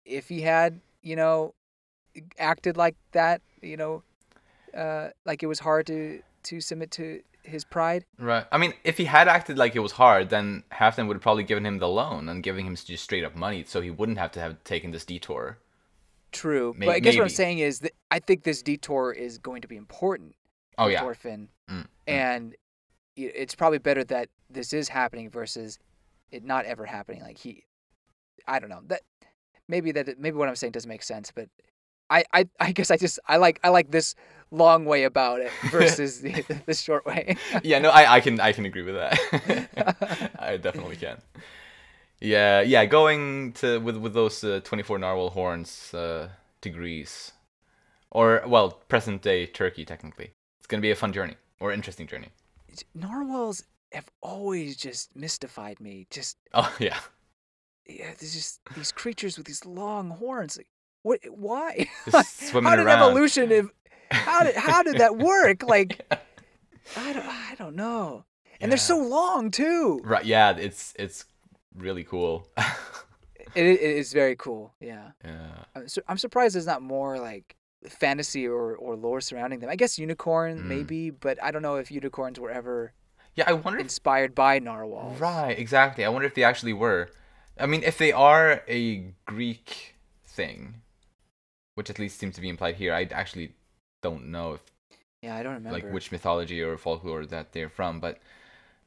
if 0.05 0.29
he 0.29 0.41
had, 0.41 0.79
you 1.01 1.15
know, 1.15 1.53
acted 2.39 2.77
like 2.77 2.95
that. 3.11 3.41
You 3.61 3.77
know, 3.77 4.03
uh, 4.75 5.09
like 5.25 5.43
it 5.43 5.47
was 5.47 5.59
hard 5.59 5.87
to 5.87 6.21
to 6.43 6.61
submit 6.61 6.91
to 6.91 7.21
his 7.43 7.63
pride. 7.65 8.05
Right. 8.17 8.45
I 8.51 8.57
mean, 8.57 8.73
if 8.83 8.97
he 8.97 9.05
had 9.05 9.27
acted 9.27 9.57
like 9.57 9.75
it 9.75 9.79
was 9.79 9.93
hard, 9.93 10.29
then 10.29 10.63
Halfdan 10.71 11.07
would 11.07 11.15
have 11.15 11.21
probably 11.21 11.43
given 11.43 11.65
him 11.65 11.79
the 11.79 11.87
loan 11.89 12.29
and 12.29 12.41
giving 12.43 12.65
him 12.65 12.75
just 12.75 13.03
straight 13.03 13.23
up 13.23 13.35
money, 13.35 13.63
so 13.67 13.81
he 13.81 13.91
wouldn't 13.91 14.17
have 14.17 14.31
to 14.33 14.39
have 14.39 14.63
taken 14.63 14.91
this 14.91 15.05
detour. 15.05 15.57
True, 16.31 16.73
May- 16.77 16.87
but 16.87 16.95
I 16.95 16.99
guess 16.99 17.15
what 17.15 17.23
I'm 17.23 17.29
saying 17.29 17.59
is 17.59 17.79
that 17.79 17.91
I 18.09 18.19
think 18.19 18.43
this 18.43 18.61
detour 18.63 19.11
is 19.11 19.37
going 19.37 19.61
to 19.61 19.67
be 19.67 19.75
important 19.75 20.35
Oh 20.77 20.85
for 20.85 20.91
yeah. 20.91 21.01
Thorfinn, 21.01 21.49
Mm, 21.69 21.81
mm. 21.81 21.85
and 22.07 22.55
it's 23.15 23.53
probably 23.53 23.77
better 23.77 24.03
that 24.05 24.29
this 24.49 24.73
is 24.73 24.89
happening 24.89 25.29
versus 25.29 25.77
it 26.31 26.43
not 26.43 26.65
ever 26.65 26.85
happening. 26.85 27.21
Like 27.21 27.37
he, 27.37 27.63
I 28.47 28.57
don't 28.57 28.69
know 28.69 28.81
that 28.87 29.01
maybe 29.67 29.91
that 29.91 30.17
maybe 30.19 30.35
what 30.37 30.49
I'm 30.49 30.55
saying 30.55 30.71
doesn't 30.71 30.89
make 30.89 31.03
sense, 31.03 31.31
but 31.31 31.47
I 32.13 32.23
I, 32.33 32.49
I 32.59 32.71
guess 32.71 32.91
I 32.91 32.97
just 32.97 33.19
I 33.27 33.37
like 33.37 33.59
I 33.63 33.69
like 33.69 33.91
this 33.91 34.15
long 34.51 34.85
way 34.85 35.03
about 35.03 35.41
it 35.41 35.51
versus 35.71 36.21
the, 36.21 36.45
the 36.65 36.73
short 36.73 37.05
way. 37.05 37.35
yeah, 37.63 37.79
no, 37.79 37.89
I, 37.89 38.15
I 38.15 38.19
can 38.21 38.39
I 38.39 38.53
can 38.53 38.65
agree 38.65 38.83
with 38.83 38.95
that. 38.95 40.31
I 40.39 40.57
definitely 40.57 40.95
can. 40.97 41.17
Yeah, 42.19 42.61
yeah, 42.61 42.85
going 42.85 43.53
to 43.53 43.79
with 43.79 43.97
with 43.97 44.13
those 44.13 44.43
uh, 44.43 44.61
24 44.63 44.99
narwhal 44.99 45.31
horns 45.31 45.93
uh, 45.93 46.29
to 46.61 46.69
Greece, 46.69 47.33
or 48.11 48.43
well, 48.47 48.71
present 48.87 49.21
day 49.21 49.45
Turkey 49.45 49.85
technically. 49.85 50.31
It's 50.59 50.67
gonna 50.67 50.81
be 50.81 50.91
a 50.91 50.95
fun 50.95 51.11
journey 51.11 51.35
or 51.59 51.73
interesting 51.73 52.07
journey. 52.07 52.29
Narwhals 52.95 53.63
have 53.91 54.09
always 54.21 54.77
just 54.77 55.15
mystified 55.15 55.79
me. 55.79 56.07
Just 56.09 56.37
Oh 56.53 56.73
yeah, 56.79 56.99
yeah, 57.87 58.13
there's 58.17 58.33
just 58.33 58.61
these 58.75 58.91
creatures 58.91 59.37
with 59.37 59.47
these 59.47 59.65
long 59.65 60.09
horns. 60.11 60.57
Like, 60.57 60.67
what? 61.03 61.19
Why? 61.29 61.87
how 62.11 62.21
did 62.41 62.63
around. 62.63 62.89
evolution? 62.89 63.51
ev- 63.51 63.71
How 64.11 64.43
did 64.43 64.55
how 64.55 64.81
did 64.83 64.97
that 64.97 65.17
work? 65.31 65.61
Like, 65.63 66.01
I 66.97 67.13
don't 67.13 67.25
I 67.27 67.55
don't 67.57 67.75
know. 67.75 68.25
And 68.59 68.71
they're 68.71 68.77
so 68.77 68.97
long 68.97 69.51
too. 69.51 69.99
right, 70.03 70.25
yeah, 70.25 70.55
it's 70.57 70.93
it's 70.97 71.25
really 71.75 72.03
cool. 72.03 72.47
It, 73.55 73.65
it 73.65 73.81
is 73.81 74.13
very 74.13 74.35
cool. 74.35 74.73
Yeah, 74.79 75.11
yeah. 75.23 75.65
I'm, 75.75 75.87
su- 75.87 76.01
I'm 76.07 76.17
surprised 76.17 76.55
there's 76.55 76.65
not 76.65 76.81
more 76.81 77.19
like 77.19 77.55
fantasy 77.87 78.47
or, 78.47 78.75
or 78.75 78.95
lore 78.95 79.21
surrounding 79.21 79.59
them. 79.59 79.69
I 79.69 79.75
guess 79.75 79.99
unicorn 79.99 80.61
Mm. 80.63 80.65
maybe, 80.65 81.09
but 81.11 81.37
I 81.43 81.51
don't 81.51 81.61
know 81.61 81.75
if 81.75 81.91
unicorns 81.91 82.39
were 82.39 82.49
ever 82.49 82.93
Yeah, 83.35 83.43
I 83.45 83.53
wonder 83.53 83.77
if 83.77 83.85
inspired 83.85 84.33
by 84.33 84.57
narwhals. 84.57 85.19
Right, 85.19 85.51
exactly. 85.59 86.03
I 86.03 86.09
wonder 86.09 86.25
if 86.27 86.33
they 86.33 86.43
actually 86.43 86.73
were. 86.73 87.09
I 87.59 87.67
mean, 87.67 87.83
if 87.83 87.99
they 87.99 88.11
are 88.11 88.63
a 88.67 89.13
Greek 89.27 89.97
thing, 90.25 90.81
which 91.75 91.89
at 91.89 91.99
least 91.99 92.19
seems 92.19 92.35
to 92.35 92.41
be 92.41 92.49
implied 92.49 92.75
here, 92.75 92.93
I 92.93 93.03
actually 93.11 93.53
don't 94.01 94.27
know 94.31 94.53
if 94.53 94.61
Yeah, 95.21 95.35
I 95.35 95.43
don't 95.43 95.53
remember. 95.53 95.71
like 95.73 95.89
which 95.91 96.11
mythology 96.11 96.61
or 96.61 96.77
folklore 96.77 97.25
that 97.27 97.53
they're 97.53 97.69
from, 97.69 97.99
but 97.99 98.19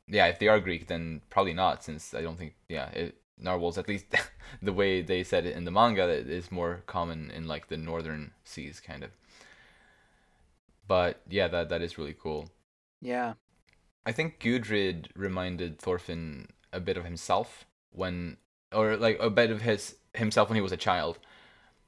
yeah, 0.08 0.26
if 0.26 0.38
they 0.38 0.48
are 0.48 0.60
Greek, 0.60 0.86
then 0.88 1.22
probably 1.30 1.54
not, 1.54 1.84
since 1.84 2.14
I 2.14 2.22
don't 2.22 2.38
think 2.38 2.54
yeah, 2.68 2.88
it, 2.90 3.16
narwhals 3.38 3.78
at 3.78 3.88
least 3.88 4.06
the 4.62 4.72
way 4.72 5.02
they 5.02 5.24
said 5.24 5.46
it 5.46 5.56
in 5.56 5.64
the 5.64 5.70
manga 5.70 6.04
is 6.08 6.52
more 6.52 6.82
common 6.86 7.30
in 7.30 7.46
like 7.48 7.68
the 7.68 7.76
northern 7.76 8.32
seas, 8.44 8.80
kind 8.80 9.02
of. 9.04 9.10
But 10.88 11.20
yeah, 11.28 11.46
that 11.48 11.68
that 11.68 11.82
is 11.82 11.96
really 11.98 12.14
cool. 12.14 12.50
Yeah. 13.00 13.34
I 14.04 14.12
think 14.12 14.38
Gudrid 14.40 15.08
reminded 15.14 15.78
Thorfinn 15.78 16.48
a 16.72 16.80
bit 16.80 16.96
of 16.96 17.04
himself 17.04 17.64
when, 17.90 18.36
or 18.72 18.96
like 18.96 19.18
a 19.20 19.30
bit 19.30 19.50
of 19.50 19.62
his 19.62 19.96
himself 20.14 20.48
when 20.48 20.56
he 20.56 20.62
was 20.62 20.72
a 20.72 20.76
child. 20.76 21.18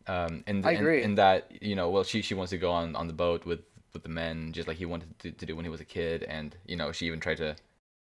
Um, 0.09 0.43
in, 0.47 0.65
I 0.65 0.73
in- 0.73 0.77
agree. 0.79 1.03
In, 1.03 1.15
that 1.17 1.51
you 1.63 1.75
know, 1.77 1.91
well, 1.91 2.05
she 2.05 2.23
she 2.23 2.35
wants 2.35 2.51
to 2.51 2.59
go 2.59 2.71
on 2.73 2.97
on 2.97 3.07
the 3.07 3.13
boat 3.13 3.45
with 3.47 3.61
with 3.93 4.03
the 4.03 4.09
men, 4.09 4.53
just 4.53 4.69
like 4.69 4.77
he 4.79 4.87
wanted 4.87 5.19
to, 5.21 5.33
to 5.33 5.47
do 5.47 5.57
when 5.57 5.65
he 5.65 5.71
was 5.71 5.81
a 5.81 5.85
kid, 5.85 6.23
and 6.25 6.57
you 6.67 6.77
know, 6.77 6.93
she 6.93 7.07
even 7.07 7.21
tried 7.21 7.39
to, 7.39 7.57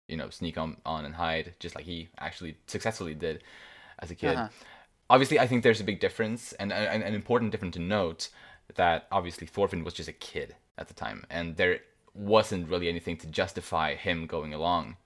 you 0.09 0.17
know, 0.17 0.31
sneak 0.31 0.59
on 0.59 0.77
on 0.85 1.05
and 1.05 1.15
hide, 1.15 1.55
just 1.61 1.75
like 1.75 1.85
he 1.85 2.09
actually 2.19 2.57
successfully 2.67 3.15
did 3.15 3.43
as 4.01 4.11
a 4.11 4.15
kid. 4.15 4.37
Uh-huh. 4.37 4.49
Obviously, 5.11 5.39
I 5.39 5.47
think 5.47 5.63
there's 5.63 5.81
a 5.81 5.85
big 5.85 6.01
difference, 6.01 6.53
and 6.55 6.73
and 6.73 7.03
an 7.03 7.15
important 7.15 7.53
difference 7.53 7.75
to 7.75 7.83
note 7.83 8.29
that 8.77 9.07
obviously 9.13 9.47
Thorfinn 9.47 9.85
was 9.85 9.95
just 9.95 10.09
a 10.09 10.13
kid 10.13 10.57
at 10.79 10.89
the 10.89 10.95
time, 10.95 11.25
and 11.31 11.57
there 11.57 11.81
wasn't 12.15 12.69
really 12.69 12.89
anything 12.89 13.17
to 13.19 13.27
justify 13.27 13.95
him 13.95 14.27
going 14.27 14.55
along 14.55 14.97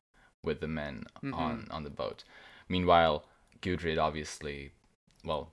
with 0.44 0.60
the 0.60 0.68
men 0.68 1.04
Mhm. 1.22 1.34
on 1.34 1.68
on 1.70 1.82
the 1.84 1.90
boat. 1.90 2.24
Meanwhile, 2.68 3.24
Gudrid 3.60 3.98
obviously, 3.98 4.72
well, 5.24 5.50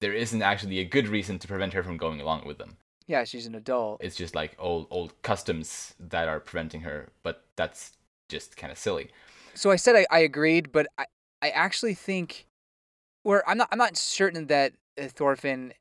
there 0.00 0.12
isn't 0.12 0.42
actually 0.42 0.78
a 0.78 0.84
good 0.84 1.08
reason 1.08 1.38
to 1.38 1.48
prevent 1.48 1.72
her 1.72 1.82
from 1.82 1.96
going 1.96 2.20
along 2.20 2.46
with 2.46 2.58
them. 2.58 2.76
Yeah, 3.06 3.24
she's 3.24 3.46
an 3.46 3.54
adult. 3.54 4.02
It's 4.02 4.16
just 4.16 4.34
like 4.34 4.54
old 4.58 4.86
old 4.90 5.20
customs 5.22 5.94
that 5.98 6.28
are 6.28 6.40
preventing 6.40 6.82
her, 6.82 7.08
but 7.22 7.44
that's 7.56 7.92
just 8.28 8.56
kind 8.56 8.70
of 8.70 8.78
silly. 8.78 9.10
So 9.54 9.70
I 9.70 9.76
said 9.76 9.96
I, 9.96 10.06
I 10.10 10.20
agreed, 10.20 10.70
but 10.72 10.86
I, 10.98 11.06
I 11.40 11.50
actually 11.50 11.94
think, 11.94 12.46
or 13.24 13.42
I'm 13.48 13.58
not 13.58 13.68
I'm 13.72 13.78
not 13.78 13.96
certain 13.96 14.46
that 14.46 14.74
Thorfinn 14.98 15.72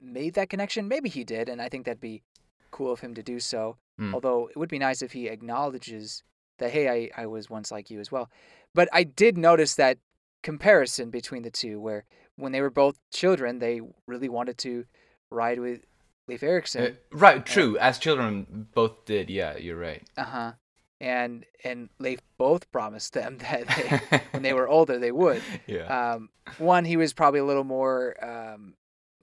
made 0.00 0.34
that 0.34 0.48
connection. 0.48 0.88
Maybe 0.88 1.08
he 1.08 1.24
did, 1.24 1.48
and 1.48 1.60
I 1.60 1.68
think 1.68 1.84
that'd 1.84 2.00
be 2.00 2.22
cool 2.70 2.90
of 2.90 3.00
him 3.00 3.14
to 3.14 3.22
do 3.22 3.38
so. 3.38 3.76
Hmm. 3.98 4.14
Although 4.14 4.48
it 4.48 4.56
would 4.56 4.68
be 4.68 4.78
nice 4.78 5.02
if 5.02 5.12
he 5.12 5.28
acknowledges 5.28 6.22
that 6.58 6.70
hey, 6.70 6.88
I, 6.88 7.22
I 7.22 7.26
was 7.26 7.50
once 7.50 7.70
like 7.70 7.90
you 7.90 8.00
as 8.00 8.10
well. 8.10 8.30
But 8.74 8.88
I 8.92 9.04
did 9.04 9.36
notice 9.36 9.74
that 9.74 9.98
comparison 10.42 11.10
between 11.10 11.42
the 11.42 11.50
two, 11.50 11.78
where 11.80 12.04
when 12.36 12.52
they 12.52 12.60
were 12.60 12.70
both 12.70 12.98
children, 13.12 13.58
they 13.58 13.80
really 14.06 14.28
wanted 14.28 14.58
to 14.58 14.84
ride 15.30 15.58
with 15.58 15.84
Leif 16.28 16.42
Erikson. 16.42 16.84
Uh, 16.84 16.90
right, 17.12 17.44
true. 17.44 17.78
As 17.78 17.98
children, 17.98 18.68
both 18.74 19.04
did. 19.04 19.30
Yeah, 19.30 19.56
you're 19.56 19.76
right. 19.78 20.02
Uh 20.16 20.24
huh. 20.24 20.52
And 21.00 21.44
and 21.62 21.90
Leif 21.98 22.20
both 22.38 22.70
promised 22.72 23.12
them 23.12 23.38
that 23.50 23.66
they, 24.10 24.20
when 24.30 24.42
they 24.42 24.52
were 24.58 24.68
older 24.68 24.98
they 24.98 25.12
would. 25.12 25.42
yeah. 25.66 26.12
Um, 26.14 26.30
one 26.58 26.84
he 26.84 26.96
was 26.96 27.12
probably 27.12 27.40
a 27.40 27.44
little 27.44 27.64
more 27.64 28.16
um, 28.24 28.74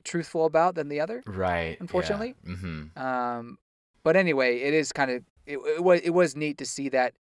truthful 0.04 0.46
about 0.46 0.76
than 0.76 0.90
the 0.90 1.00
other. 1.00 1.24
right. 1.26 1.78
unfortunately. 1.80 2.36
Yeah. 2.46 2.54
Mm-hmm. 2.54 3.00
Um, 3.00 3.58
but 4.04 4.16
anyway, 4.16 4.60
it 4.60 4.74
is 4.74 4.92
kind 4.92 5.10
of 5.12 5.24
it, 5.46 5.58
it 5.58 5.84
was 5.84 6.02
it 6.02 6.12
was 6.12 6.36
neat 6.36 6.58
to 6.60 6.66
see 6.66 6.90
that 6.90 7.14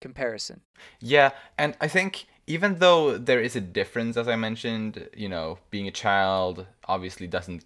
comparison. 0.00 0.60
Yeah, 1.00 1.30
and 1.56 1.76
I 1.80 1.88
think 1.88 2.26
even 2.46 2.78
though 2.78 3.16
there 3.18 3.40
is 3.40 3.56
a 3.56 3.60
difference, 3.60 4.16
as 4.16 4.28
I 4.28 4.36
mentioned, 4.36 5.08
you 5.16 5.28
know, 5.28 5.58
being 5.70 5.88
a 5.88 5.90
child 5.92 6.66
obviously 6.86 7.26
doesn't 7.26 7.64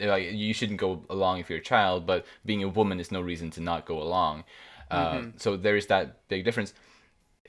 like 0.00 0.32
you 0.32 0.52
shouldn't 0.52 0.80
go 0.80 1.04
along 1.08 1.38
if 1.38 1.48
you're 1.48 1.60
a 1.60 1.62
child, 1.62 2.06
but 2.06 2.26
being 2.44 2.62
a 2.62 2.68
woman 2.68 2.98
is 3.00 3.12
no 3.12 3.20
reason 3.20 3.50
to 3.52 3.60
not 3.60 3.86
go 3.86 4.02
along. 4.02 4.44
Uh, 4.90 5.18
Mhm. 5.18 5.40
so 5.40 5.56
there 5.56 5.76
is 5.76 5.86
that 5.86 6.26
big 6.28 6.44
difference 6.44 6.74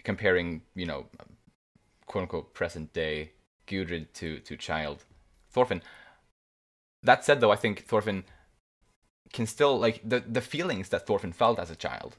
comparing, 0.03 0.61
you 0.75 0.85
know, 0.85 1.07
quote 2.05 2.23
unquote 2.23 2.53
present 2.53 2.93
day 2.93 3.31
Gudrid 3.67 4.13
to 4.13 4.39
to 4.39 4.55
child 4.57 5.05
Thorfinn. 5.49 5.81
That 7.03 7.23
said, 7.25 7.39
though, 7.39 7.51
I 7.51 7.55
think 7.55 7.85
Thorfinn 7.85 8.25
can 9.33 9.45
still 9.47 9.77
like 9.79 10.01
the 10.07 10.19
the 10.19 10.41
feelings 10.41 10.89
that 10.89 11.07
Thorfinn 11.07 11.33
felt 11.33 11.59
as 11.59 11.69
a 11.71 11.75
child. 11.75 12.17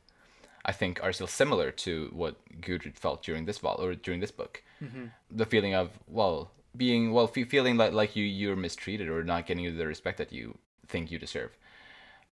I 0.67 0.73
think 0.73 1.03
are 1.03 1.13
still 1.13 1.29
similar 1.29 1.71
to 1.71 2.11
what 2.13 2.37
Gudrid 2.61 2.99
felt 2.99 3.23
during 3.23 3.45
this 3.45 3.59
vol 3.59 3.81
or 3.81 3.95
during 3.95 4.19
this 4.21 4.33
book. 4.33 4.63
Mm-hmm. 4.83 5.07
The 5.31 5.47
feeling 5.47 5.75
of 5.75 5.91
well, 6.09 6.51
being 6.77 7.13
well, 7.13 7.29
fe- 7.29 7.45
feeling 7.45 7.77
like 7.77 7.93
like 7.93 8.17
you 8.17 8.25
you're 8.25 8.57
mistreated 8.57 9.09
or 9.09 9.23
not 9.23 9.47
getting 9.47 9.79
the 9.79 9.87
respect 9.87 10.19
that 10.19 10.33
you 10.33 10.59
think 10.89 11.13
you 11.13 11.19
deserve, 11.19 11.57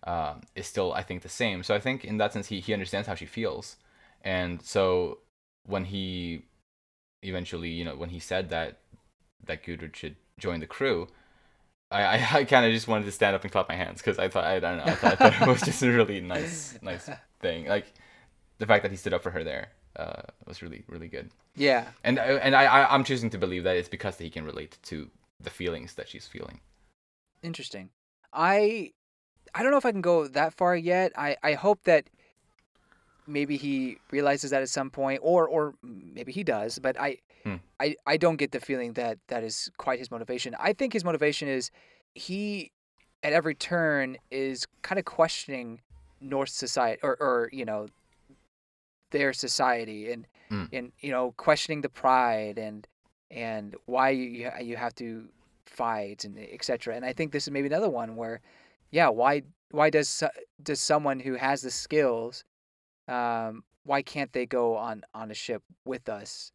um, 0.07 0.41
is 0.55 0.65
still 0.65 0.93
I 0.93 1.03
think 1.03 1.21
the 1.21 1.29
same. 1.29 1.61
So 1.61 1.75
I 1.75 1.79
think 1.79 2.03
in 2.03 2.17
that 2.17 2.33
sense 2.33 2.47
he 2.47 2.59
he 2.59 2.73
understands 2.73 3.07
how 3.07 3.13
she 3.13 3.27
feels, 3.27 3.77
and 4.23 4.61
so 4.63 5.19
when 5.65 5.85
he 5.85 6.45
eventually 7.21 7.69
you 7.69 7.85
know 7.85 7.95
when 7.95 8.09
he 8.09 8.19
said 8.19 8.49
that 8.49 8.79
that 9.45 9.63
Gudrid 9.63 9.95
should 9.95 10.15
join 10.39 10.59
the 10.59 10.67
crew. 10.67 11.07
I, 11.91 12.01
I, 12.01 12.27
I 12.39 12.43
kind 12.45 12.65
of 12.65 12.71
just 12.73 12.87
wanted 12.87 13.05
to 13.05 13.11
stand 13.11 13.35
up 13.35 13.43
and 13.43 13.51
clap 13.51 13.69
my 13.69 13.75
hands 13.75 14.01
because 14.01 14.17
I 14.17 14.27
thought 14.27 14.45
I 14.45 14.59
don't 14.59 14.77
know 14.77 14.85
I 14.85 14.95
thought, 14.95 15.21
I 15.21 15.29
thought 15.29 15.47
it 15.47 15.51
was 15.51 15.61
just 15.61 15.83
a 15.83 15.91
really 15.91 16.19
nice 16.19 16.79
nice 16.81 17.07
thing 17.39 17.67
like 17.67 17.93
the 18.63 18.67
fact 18.71 18.81
that 18.83 18.91
he 18.95 18.97
stood 19.03 19.13
up 19.15 19.23
for 19.25 19.31
her 19.37 19.43
there 19.51 19.65
uh, 20.03 20.23
was 20.47 20.57
really 20.63 20.81
really 20.93 21.09
good 21.15 21.27
Yeah, 21.55 21.83
and 22.07 22.15
I- 22.19 22.39
and 22.45 22.53
I, 22.61 22.63
I 22.77 22.79
I'm 22.93 23.03
choosing 23.09 23.29
to 23.35 23.39
believe 23.45 23.63
that 23.67 23.75
it's 23.79 23.91
because 23.97 24.15
he 24.25 24.29
can 24.35 24.43
relate 24.51 24.73
to 24.89 24.95
the 25.45 25.49
feelings 25.59 25.91
that 25.97 26.07
she's 26.11 26.27
feeling. 26.35 26.57
interesting. 27.49 27.85
I 28.55 28.91
I 29.55 29.59
don't 29.61 29.71
know 29.73 29.81
if 29.83 29.89
I 29.91 29.91
can 29.97 30.01
go 30.13 30.27
that 30.39 30.51
far 30.59 30.73
yet. 30.93 31.11
I 31.27 31.29
I 31.49 31.53
hope 31.65 31.79
that 31.91 32.03
maybe 33.27 33.57
he 33.57 33.97
realizes 34.11 34.51
that 34.51 34.61
at 34.61 34.69
some 34.69 34.89
point, 34.89 35.19
or 35.23 35.47
or 35.47 35.75
maybe 35.83 36.31
he 36.31 36.43
does. 36.43 36.79
But 36.79 36.95
I 36.99 37.17
Hmm. 37.45 37.59
I 37.79 37.95
I 38.13 38.17
don't 38.17 38.37
get 38.37 38.51
the 38.51 38.59
feeling 38.59 38.93
that 38.93 39.17
that 39.27 39.43
is 39.43 39.69
quite 39.77 39.99
his 39.99 40.09
motivation. 40.11 40.55
I 40.59 40.73
think 40.73 40.93
his 40.93 41.03
motivation 41.03 41.47
is 41.47 41.71
he 42.15 42.71
at 43.23 43.33
every 43.33 43.55
turn 43.55 44.17
is 44.31 44.65
kind 44.81 44.99
of 44.99 45.05
questioning 45.05 45.81
Norse 46.21 46.53
society 46.53 46.99
or 47.03 47.13
or 47.19 47.49
you 47.51 47.65
know 47.65 47.87
their 49.13 49.31
society 49.31 50.11
and 50.11 50.27
Hmm. 50.49 50.65
and 50.73 50.91
you 50.99 51.09
know 51.11 51.31
questioning 51.37 51.81
the 51.81 51.89
pride 52.03 52.57
and 52.59 52.85
and 53.31 53.75
why 53.85 54.09
you 54.09 54.51
you 54.61 54.75
have 54.75 54.93
to 54.95 55.29
fight 55.65 56.25
and 56.25 56.37
etc. 56.37 56.95
And 56.95 57.05
I 57.05 57.13
think 57.13 57.31
this 57.31 57.47
is 57.47 57.51
maybe 57.51 57.67
another 57.67 57.89
one 57.89 58.17
where 58.17 58.41
yeah 58.91 59.07
why 59.07 59.43
why 59.71 59.89
does 59.89 60.21
does 60.61 60.81
someone 60.81 61.19
who 61.21 61.35
has 61.35 61.61
the 61.61 61.71
skills 61.71 62.43
um 63.07 63.63
why 63.85 64.01
can't 64.01 64.31
they 64.33 64.45
go 64.45 64.75
on 64.75 65.03
on 65.13 65.31
a 65.31 65.33
ship 65.33 65.63
with 65.85 66.07
us 66.09 66.51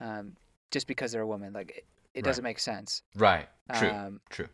um 0.00 0.36
just 0.70 0.86
because 0.86 1.12
they're 1.12 1.22
a 1.22 1.26
woman 1.26 1.52
like 1.52 1.70
it, 1.70 1.84
it 2.14 2.18
Right. 2.18 2.24
doesn't 2.24 2.44
make 2.44 2.58
sense 2.60 3.02
Right. 3.16 3.48
True. 3.72 3.90
um 3.90 4.20
True. 4.30 4.48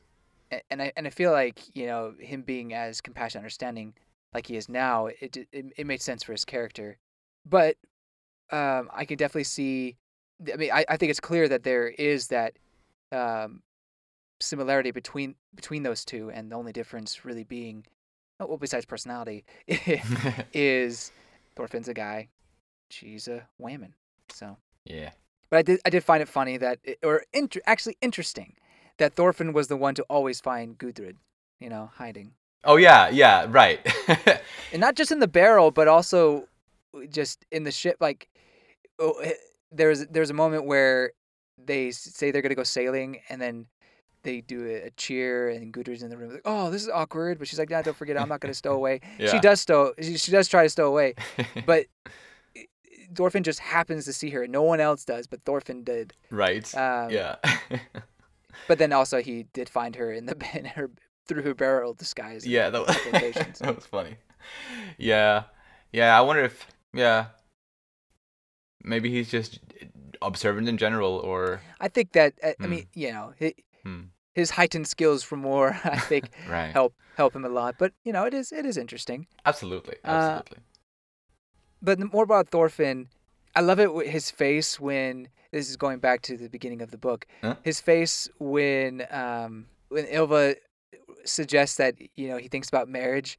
and 0.71 0.83
I 0.83 0.93
and 0.97 1.07
I 1.07 1.11
feel 1.11 1.33
like 1.33 1.59
you 1.75 1.87
know 1.87 2.15
him 2.19 2.43
being 2.43 2.75
as 2.75 3.01
compassionate, 3.01 3.43
understanding 3.43 3.95
like 4.35 4.47
he 4.47 4.57
is 4.57 4.69
now, 4.69 5.07
it 5.07 5.37
it, 5.37 5.73
it 5.77 5.87
made 5.87 6.01
sense 6.03 6.23
for 6.25 6.33
his 6.33 6.45
character. 6.45 6.99
But 7.47 7.77
um, 8.51 8.89
I 8.93 9.05
can 9.05 9.17
definitely 9.17 9.45
see. 9.45 9.97
I 10.53 10.57
mean, 10.57 10.71
I, 10.73 10.85
I 10.89 10.97
think 10.97 11.11
it's 11.11 11.21
clear 11.21 11.49
that 11.49 11.65
there 11.65 11.89
is 11.89 12.29
that 12.29 12.55
um, 13.13 13.63
similarity 14.41 14.91
between 14.91 15.35
between 15.55 15.83
those 15.83 16.05
two, 16.05 16.31
and 16.31 16.51
the 16.51 16.57
only 16.57 16.73
difference 16.73 17.25
really 17.25 17.45
being, 17.45 17.87
oh, 18.39 18.47
well, 18.47 18.57
besides 18.57 18.87
personality, 18.87 19.45
is 20.53 21.13
Thorfinn's 21.57 21.89
a 21.89 21.95
guy, 21.95 22.29
she's 22.91 23.29
a 23.29 23.47
woman. 23.59 23.95
So, 24.33 24.57
yeah. 24.85 25.11
but 25.51 25.59
I 25.59 25.63
did 25.63 25.81
I 25.85 25.91
did 25.91 26.05
find 26.05 26.23
it 26.23 26.29
funny 26.29 26.57
that, 26.57 26.79
it, 26.85 26.99
or 27.03 27.25
inter- 27.33 27.61
actually 27.67 27.97
interesting, 28.01 28.55
that 28.99 29.15
Thorfinn 29.15 29.53
was 29.53 29.69
the 29.69 29.77
one 29.77 29.95
to 29.97 30.03
always 30.05 30.41
find 30.41 30.79
Gudrid, 30.79 31.17
you 31.59 31.69
know, 31.69 31.91
hiding, 31.95 32.33
Oh 32.65 32.77
yeah. 32.77 33.09
Yeah. 33.09 33.47
Right. 33.49 33.81
and 34.73 34.81
not 34.81 34.95
just 34.95 35.13
in 35.13 35.21
the 35.21 35.29
barrel, 35.29 35.71
but 35.71 35.89
also 35.89 36.47
just 37.11 37.45
in 37.51 37.65
the 37.65 37.71
ship. 37.73 37.97
Like, 38.01 38.29
oh, 38.99 39.13
eh, 39.23 39.33
there's 39.73 40.07
there's 40.07 40.31
a 40.31 40.35
moment 40.35 40.65
where 40.67 41.13
they 41.63 41.91
say 41.91 42.31
they're 42.31 42.43
gonna 42.43 42.55
go 42.55 42.65
sailing, 42.65 43.21
and 43.29 43.41
then 43.41 43.67
they 44.23 44.41
do 44.43 44.67
a, 44.67 44.87
a 44.87 44.91
cheer, 44.93 45.49
and 45.49 45.73
Gudrid's 45.73 46.03
in 46.03 46.11
the 46.11 46.17
room 46.17 46.33
like, 46.33 46.43
"Oh, 46.45 46.71
this 46.71 46.83
is 46.83 46.89
awkward," 46.89 47.39
but 47.39 47.49
she's 47.49 47.59
like, 47.59 47.71
"Nah, 47.71 47.83
don't 47.83 47.97
forget, 47.97 48.21
I'm 48.21 48.29
not 48.29 48.41
gonna 48.41 48.55
stow 48.55 48.73
away." 48.81 49.01
yeah. 49.19 49.31
She 49.31 49.39
does 49.39 49.61
stow. 49.61 49.93
She, 50.01 50.17
she 50.17 50.33
does 50.33 50.49
try 50.49 50.63
to 50.65 50.69
stow 50.69 50.87
away, 50.87 51.15
but 51.67 51.87
eh, 52.57 52.63
Thorfinn 53.15 53.43
just 53.43 53.61
happens 53.61 54.05
to 54.07 54.13
see 54.13 54.31
her. 54.31 54.47
No 54.47 54.63
one 54.63 54.81
else 54.81 55.05
does, 55.05 55.27
but 55.27 55.43
Thorfinn 55.43 55.85
did. 55.85 56.13
right. 56.31 56.73
Um, 56.75 57.11
yeah. 57.11 57.37
But 58.69 58.79
then 58.79 58.93
also 58.99 59.21
he 59.23 59.45
did 59.53 59.69
find 59.69 59.97
her 59.97 60.13
in 60.13 60.27
the 60.27 60.37
in 60.55 60.65
her 60.65 60.91
through 61.27 61.43
her 61.43 61.55
barrel 61.55 61.95
disguise. 61.95 62.47
yeah. 62.47 62.71
That 62.71 62.87
was, 62.87 63.59
that 63.61 63.77
was 63.77 63.87
funny. 63.87 64.17
Yeah. 64.99 65.45
Yeah. 65.93 66.17
I 66.19 66.23
wonder 66.23 66.43
if 66.43 66.67
yeah. 66.93 67.27
Maybe 68.83 69.11
he's 69.11 69.31
just 69.31 69.61
observant 70.23 70.69
in 70.69 70.79
general, 70.79 71.19
or 71.19 71.61
I 71.81 71.89
think 71.89 72.13
that 72.13 72.35
uh, 72.43 72.49
I 72.61 72.65
Hmm. 72.65 72.71
mean 72.71 72.87
you 72.95 73.13
know 73.13 73.35
hi- 73.39 73.55
Hmm. 73.85 74.03
his 74.35 74.51
heightened 74.51 74.87
skills 74.89 75.23
for 75.23 75.37
more 75.37 75.79
I 75.85 75.99
think 75.99 76.31
right. 76.49 76.73
help 76.73 76.95
help 77.17 77.35
him 77.37 77.45
a 77.45 77.49
lot. 77.49 77.77
But 77.79 77.93
you 78.05 78.13
know 78.13 78.25
it 78.25 78.35
is 78.35 78.53
it 78.53 78.65
is 78.65 78.77
interesting. 78.77 79.27
Absolutely. 79.45 79.97
Uh, 80.05 80.09
Absolutely. 80.09 80.59
But 81.83 81.99
the- 81.99 82.07
more 82.13 82.25
about 82.25 82.49
Thorfinn. 82.49 83.09
I 83.55 83.61
love 83.63 83.81
it. 83.81 83.91
His 84.07 84.31
face 84.31 84.79
when 84.79 85.29
this 85.51 85.69
is 85.69 85.77
going 85.77 85.99
back 85.99 86.23
to 86.23 86.37
the 86.37 86.49
beginning 86.49 86.83
of 86.83 86.91
the 86.93 86.99
book. 86.99 87.27
Huh? 87.43 87.57
His 87.65 87.81
face 87.81 88.29
when 88.39 89.07
um 89.11 89.67
when 89.89 90.07
Ylva 90.07 90.55
suggests 91.25 91.77
that 91.77 91.97
you 92.17 92.29
know 92.29 92.39
he 92.39 92.49
thinks 92.49 92.69
about 92.69 92.89
marriage. 92.89 93.39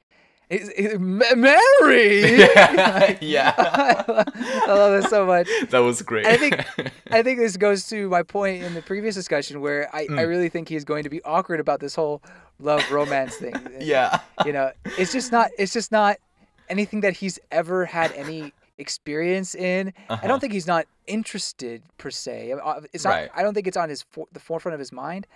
Mary. 1.00 2.22
Yeah, 2.51 3.17
yeah. 3.22 3.53
I 3.58 4.65
love 4.67 5.03
it 5.03 5.10
so 5.10 5.25
much. 5.25 5.48
that 5.70 5.79
was 5.79 6.01
great. 6.01 6.25
I 6.25 6.38
think- 6.38 6.55
I 7.12 7.24
think 7.24 7.39
this 7.39 7.58
goes 7.58 7.88
to 7.89 8.10
my 8.10 8.24
point 8.24 8.63
in 8.63 8.74
the 8.74 8.81
previous 8.81 9.15
discussion 9.15 9.62
where 9.62 9.93
I, 9.96 10.01
I 10.01 10.08
Mm. 10.08 10.27
really 10.27 10.50
think 10.50 10.70
he's 10.70 10.84
going 10.86 11.03
to 11.03 11.10
be 11.10 11.22
awkward 11.24 11.60
about 11.60 11.79
this 11.79 11.96
whole 11.96 12.22
love 12.60 12.89
romance 12.91 13.36
thing. 13.38 13.55
yeah. 13.79 14.20
You 14.46 14.53
know, 14.53 14.72
it's 14.98 15.12
just 15.12 15.31
not 15.31 15.50
it's 15.58 15.74
just 15.74 15.91
not 15.91 16.17
anything 16.70 17.01
that 17.01 17.13
he's 17.17 17.39
ever 17.51 17.86
had 17.86 18.12
any 18.13 18.53
experience 18.77 19.55
in. 19.55 19.93
I 20.10 20.13
Uh-huh. 20.13 20.27
don't 20.27 20.39
think 20.39 20.53
he's 20.53 20.67
not 20.67 20.86
interested 21.08 21.84
per 21.98 22.10
se. 22.12 22.53
It's 22.93 23.03
not. 23.05 23.10
Right. 23.12 23.29
I 23.36 23.41
don't 23.43 23.53
think 23.53 23.67
it's 23.67 23.77
on 23.77 23.89
his 23.89 24.01
for, 24.03 24.27
the 24.31 24.39
forefront 24.39 24.74
of 24.74 24.79
his 24.79 24.91
mind, 24.91 25.27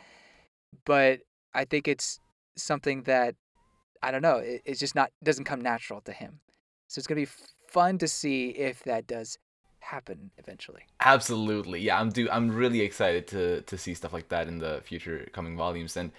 but 0.86 1.20
I 1.54 1.66
think 1.66 1.88
it's 1.88 2.20
something 2.58 3.04
that 3.04 3.36
I 4.08 4.12
don't 4.12 4.22
know. 4.22 4.38
It, 4.38 4.62
it's 4.66 4.80
just 4.80 4.96
not 4.96 5.12
doesn't 5.24 5.46
come 5.46 5.62
natural 5.62 6.02
to 6.02 6.12
him. 6.14 6.40
So 6.88 7.00
it's 7.00 7.08
gonna 7.08 7.22
be 7.22 7.32
fun 7.68 7.98
to 8.00 8.08
see 8.08 8.50
if 8.50 8.84
that 8.84 9.08
does 9.08 9.38
happen 9.80 10.32
eventually. 10.38 10.84
Absolutely. 11.00 11.80
Yeah, 11.82 12.00
I'm 12.00 12.10
do 12.10 12.28
I'm 12.32 12.50
really 12.56 12.82
excited 12.82 13.28
to 13.34 13.62
to 13.62 13.78
see 13.78 13.94
stuff 13.94 14.14
like 14.14 14.30
that 14.30 14.48
in 14.48 14.60
the 14.60 14.82
future 14.84 15.28
coming 15.34 15.56
volumes 15.58 15.98
and 15.98 16.12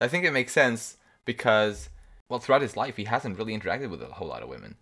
I 0.00 0.08
think 0.08 0.24
it 0.24 0.32
makes 0.32 0.52
sense 0.52 0.96
because 1.24 1.88
well 2.28 2.40
throughout 2.40 2.62
his 2.62 2.76
life 2.76 2.96
he 2.96 3.04
hasn't 3.04 3.38
really 3.38 3.56
interacted 3.58 3.90
with 3.90 4.02
a 4.02 4.06
whole 4.06 4.28
lot 4.28 4.42
of 4.42 4.48
women. 4.48 4.76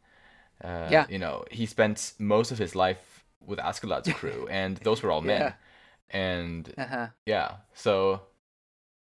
Uh, 0.63 0.89
Yeah. 0.91 1.07
you 1.09 1.19
know, 1.19 1.45
he 1.51 1.67
spent 1.67 2.13
most 2.19 2.51
of 2.53 2.59
his 2.59 2.75
life 2.75 3.25
with 3.41 3.59
Askeladd's 3.59 4.13
crew 4.13 4.47
and 4.51 4.77
those 4.79 5.03
were 5.03 5.11
all 5.11 5.21
men. 5.35 5.41
Yeah. 5.41 5.53
And 6.11 6.73
Uh 6.79 6.87
huh. 6.87 7.09
yeah, 7.27 7.49
so 7.75 8.21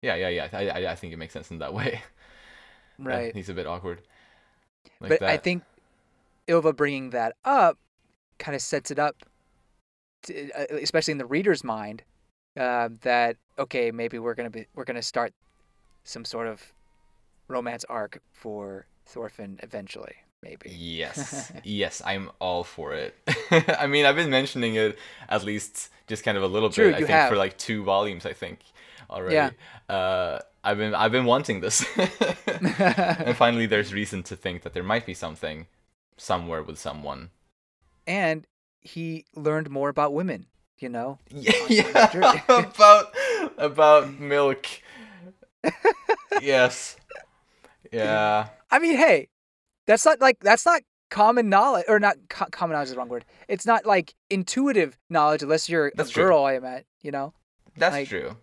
yeah, 0.03 0.15
yeah, 0.17 0.29
yeah. 0.29 0.49
I, 0.53 0.69
I 0.69 0.93
I 0.93 0.95
think 0.97 1.13
it 1.13 1.19
makes 1.19 1.33
sense 1.33 1.51
in 1.51 1.59
that 1.59 1.75
way. 1.75 2.01
Yeah, 2.99 3.09
Right. 3.09 3.35
he's 3.35 3.49
a 3.49 3.55
bit 3.55 3.67
awkward. 3.67 4.03
Like 5.01 5.09
but 5.11 5.21
that. 5.21 5.29
I 5.31 5.37
think 5.37 5.63
Ylva 6.47 6.73
bringing 6.73 7.11
that 7.11 7.35
up 7.45 7.79
kind 8.39 8.55
of 8.55 8.63
sets 8.63 8.91
it 8.91 8.99
up, 8.99 9.17
to, 10.25 10.51
uh, 10.53 10.77
especially 10.83 11.13
in 11.13 11.19
the 11.19 11.27
reader's 11.27 11.65
mind, 11.65 12.03
uh, 12.59 12.89
that 13.03 13.37
okay, 13.59 13.91
maybe 13.91 14.19
we're 14.19 14.35
gonna 14.35 14.51
be 14.51 14.67
we're 14.75 14.85
gonna 14.85 15.03
start 15.03 15.33
some 16.05 16.25
sort 16.25 16.47
of 16.47 16.73
romance 17.49 17.85
arc 17.89 18.21
for 18.33 18.87
Thorfinn 19.07 19.59
eventually, 19.63 20.15
maybe. 20.43 20.71
Yes, 20.71 21.53
yes, 21.65 22.03
I'm 22.05 22.31
all 22.41 22.65
for 22.65 22.93
it. 22.95 23.15
I 23.79 23.87
mean, 23.87 24.07
I've 24.07 24.17
been 24.17 24.31
mentioning 24.31 24.77
it 24.77 24.99
at 25.29 25.45
least 25.45 25.91
just 26.07 26.25
kind 26.25 26.37
of 26.37 26.43
a 26.43 26.47
little 26.49 26.71
True, 26.71 26.87
bit. 26.87 26.95
I 26.95 26.99
think 26.99 27.09
have. 27.11 27.29
for 27.31 27.37
like 27.37 27.57
two 27.59 27.83
volumes, 27.85 28.27
I 28.27 28.33
think 28.33 28.61
already. 29.11 29.35
Yeah. 29.35 29.51
Uh, 29.95 30.39
I've 30.63 30.79
been 30.79 30.95
I've 30.95 31.13
been 31.13 31.27
wanting 31.27 31.61
this, 31.61 31.85
and 31.99 33.37
finally, 33.37 33.67
there's 33.67 33.93
reason 33.93 34.23
to 34.25 34.37
think 34.37 34.63
that 34.63 34.73
there 34.73 34.83
might 34.83 35.05
be 35.07 35.15
something 35.15 35.67
somewhere 36.17 36.63
with 36.63 36.79
someone. 36.79 37.31
and 38.07 38.47
he 38.81 39.25
learned 39.35 39.71
more 39.71 39.89
about 39.89 40.13
women. 40.13 40.47
You 40.79 40.89
know, 40.89 41.19
Yeah, 41.31 41.53
yeah 41.69 42.41
about 42.49 43.15
about 43.59 44.19
milk. 44.19 44.67
yes. 46.43 46.97
Yeah. 47.93 48.49
I 48.71 48.79
mean, 48.79 48.97
hey, 48.97 49.29
that's 49.87 50.05
not 50.05 50.21
like 50.21 50.41
that's 50.41 50.67
not 50.67 50.83
common 51.11 51.49
knowledge, 51.49 51.85
or 51.89 52.01
not 52.01 52.17
co- 52.29 52.47
common 52.51 52.75
knowledge 52.75 52.89
is 52.89 52.93
the 52.93 52.99
wrong 52.99 53.09
word. 53.09 53.25
It's 53.49 53.67
not 53.67 53.87
like 53.87 54.15
intuitive 54.31 54.99
knowledge 55.09 55.43
unless 55.43 55.69
you're 55.69 55.93
That's 55.95 56.11
a 56.11 56.13
true. 56.13 56.25
girl. 56.25 56.45
I 56.45 56.55
imagine, 56.55 56.85
you 57.03 57.13
know. 57.13 57.33
That's 57.77 57.93
Like, 57.93 58.09
true. 58.09 58.37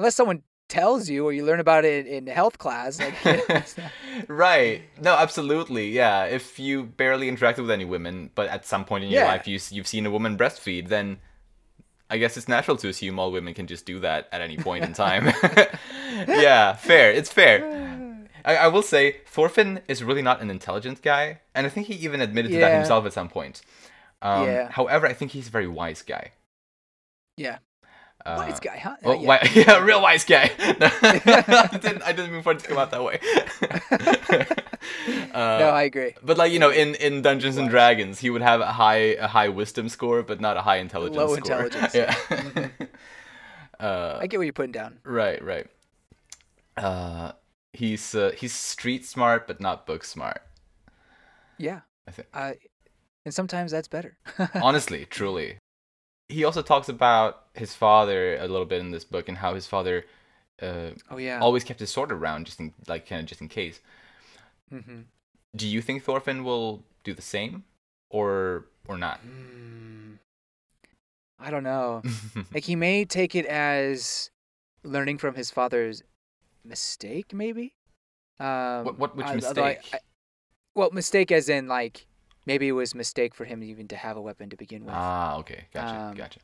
Unless 0.00 0.16
someone 0.16 0.42
tells 0.68 1.08
you 1.10 1.24
or 1.26 1.32
you 1.32 1.44
learn 1.44 1.60
about 1.60 1.84
it 1.84 2.06
in 2.06 2.26
health 2.26 2.58
class. 2.58 2.98
Like, 3.00 3.68
right. 4.28 4.82
No, 5.00 5.14
absolutely. 5.14 5.90
Yeah. 5.90 6.24
If 6.24 6.58
you 6.58 6.84
barely 6.84 7.30
interacted 7.30 7.58
with 7.62 7.70
any 7.70 7.84
women, 7.84 8.30
but 8.34 8.48
at 8.48 8.64
some 8.64 8.84
point 8.84 9.04
in 9.04 9.10
your 9.10 9.22
Yeah. 9.22 9.28
life 9.28 9.46
you, 9.48 9.58
you've 9.70 9.86
seen 9.88 10.06
a 10.06 10.10
woman 10.10 10.38
breastfeed, 10.38 10.88
then 10.88 11.18
I 12.08 12.18
guess 12.18 12.36
it's 12.36 12.48
natural 12.48 12.76
to 12.78 12.88
assume 12.88 13.18
all 13.18 13.30
women 13.32 13.52
can 13.54 13.66
just 13.66 13.84
do 13.84 14.00
that 14.00 14.28
at 14.32 14.40
any 14.40 14.56
point 14.56 14.84
in 14.84 14.92
time. 14.92 15.26
yeah, 16.28 16.74
fair. 16.74 17.10
It's 17.12 17.32
fair. 17.32 18.16
I, 18.44 18.56
I 18.56 18.68
will 18.68 18.82
say 18.82 19.18
Thorfinn 19.26 19.80
is 19.88 20.02
really 20.02 20.22
not 20.22 20.40
an 20.40 20.50
intelligent 20.50 21.02
guy, 21.02 21.40
and 21.54 21.66
I 21.66 21.70
think 21.70 21.88
he 21.88 21.94
even 21.94 22.20
admitted 22.20 22.52
to 22.52 22.58
that 22.58 22.72
himself 22.74 23.04
at 23.06 23.12
some 23.12 23.28
point. 23.28 23.60
Um, 24.22 24.46
Yeah. 24.46 24.70
However, 24.70 25.06
I 25.06 25.12
think 25.12 25.32
he's 25.32 25.48
a 25.48 25.50
very 25.50 25.68
wise 25.68 26.02
guy. 26.02 26.30
yeah, 27.36 27.58
Uh, 28.26 28.34
wise 28.38 28.60
guy, 28.60 28.76
huh? 28.76 28.96
Oh, 29.04 29.12
yeah. 29.12 29.38
wi- 29.38 29.50
yeah, 29.54 29.78
real 29.82 30.02
wise 30.02 30.24
guy. 30.24 30.50
I 30.58 31.78
didn't. 31.80 32.02
I 32.02 32.12
didn't 32.12 32.32
mean 32.32 32.42
for 32.42 32.52
it 32.52 32.58
to 32.60 32.68
come 32.68 32.78
out 32.78 32.90
that 32.90 33.02
way. 33.02 33.18
uh, 35.34 35.58
no, 35.58 35.70
I 35.70 35.82
agree. 35.82 36.14
but 36.22 36.36
like 36.38 36.52
you 36.52 36.58
know, 36.58 36.70
in, 36.70 36.94
in 36.96 37.22
Dungeons 37.22 37.56
and 37.56 37.68
Dragons, 37.70 38.18
he 38.18 38.30
would 38.30 38.42
have 38.42 38.60
a 38.60 38.72
high 38.72 39.16
a 39.18 39.26
high 39.26 39.48
wisdom 39.48 39.88
score, 39.88 40.22
but 40.22 40.40
not 40.40 40.56
a 40.56 40.62
high 40.62 40.76
intelligence 40.76 41.16
Low 41.16 41.34
score. 41.36 41.38
intelligence. 41.64 41.94
Yeah. 41.94 42.14
Mhm. 42.14 42.70
uh, 43.80 44.18
I 44.20 44.26
get 44.26 44.36
what 44.36 44.44
you're 44.44 44.52
putting 44.52 44.72
down. 44.72 44.98
right, 45.04 45.42
right. 45.42 45.66
Uh, 46.76 47.32
he's 47.72 48.14
uh, 48.14 48.32
he's 48.36 48.52
street 48.52 49.04
smart, 49.06 49.46
but 49.46 49.60
not 49.60 49.86
book 49.86 50.04
smart. 50.04 50.42
Yeah, 51.58 51.80
I 52.06 52.10
think. 52.10 52.28
uh, 52.32 52.52
and 53.24 53.34
sometimes 53.34 53.70
that's 53.72 53.88
better. 53.88 54.16
Honestly, 54.54 55.04
truly. 55.06 55.56
He 56.30 56.44
also 56.44 56.62
talks 56.62 56.88
about 56.88 57.44
his 57.54 57.74
father 57.74 58.36
a 58.36 58.46
little 58.46 58.66
bit 58.66 58.80
in 58.80 58.90
this 58.92 59.04
book 59.04 59.28
and 59.28 59.36
how 59.38 59.54
his 59.54 59.66
father 59.66 60.04
uh, 60.62 60.90
oh 61.10 61.16
yeah. 61.18 61.40
always 61.40 61.64
kept 61.64 61.80
his 61.80 61.90
sword 61.90 62.12
around 62.12 62.46
just 62.46 62.60
in 62.60 62.72
like 62.86 63.08
kind 63.08 63.20
of 63.20 63.26
just 63.26 63.40
in 63.40 63.48
case. 63.48 63.80
hmm 64.70 65.00
Do 65.56 65.66
you 65.66 65.82
think 65.82 66.04
Thorfinn 66.04 66.44
will 66.44 66.84
do 67.02 67.12
the 67.14 67.22
same, 67.22 67.64
or 68.10 68.66
or 68.86 68.96
not? 68.96 69.20
Mm, 69.26 70.18
I 71.38 71.50
don't 71.50 71.64
know. 71.64 72.02
Like 72.54 72.64
he 72.64 72.76
may 72.76 73.04
take 73.04 73.34
it 73.34 73.46
as 73.46 74.30
learning 74.84 75.18
from 75.18 75.34
his 75.34 75.50
father's 75.50 76.02
mistake, 76.64 77.32
maybe. 77.32 77.74
Um, 78.38 78.84
what 78.84 78.98
what 78.98 79.16
which 79.16 79.26
I- 79.26 79.34
although 79.34 79.64
I- 79.64 79.74
mistake? 79.74 79.94
I- 79.94 79.98
well, 80.74 80.90
mistake 80.92 81.32
as 81.32 81.48
in 81.48 81.66
like 81.66 82.06
maybe 82.46 82.68
it 82.68 82.72
was 82.72 82.92
a 82.92 82.96
mistake 82.96 83.34
for 83.34 83.44
him 83.44 83.62
even 83.62 83.88
to 83.88 83.96
have 83.96 84.16
a 84.16 84.20
weapon 84.20 84.50
to 84.50 84.56
begin 84.56 84.84
with. 84.84 84.94
ah, 84.94 85.36
okay, 85.38 85.64
gotcha, 85.72 85.96
um, 86.08 86.14
gotcha. 86.16 86.40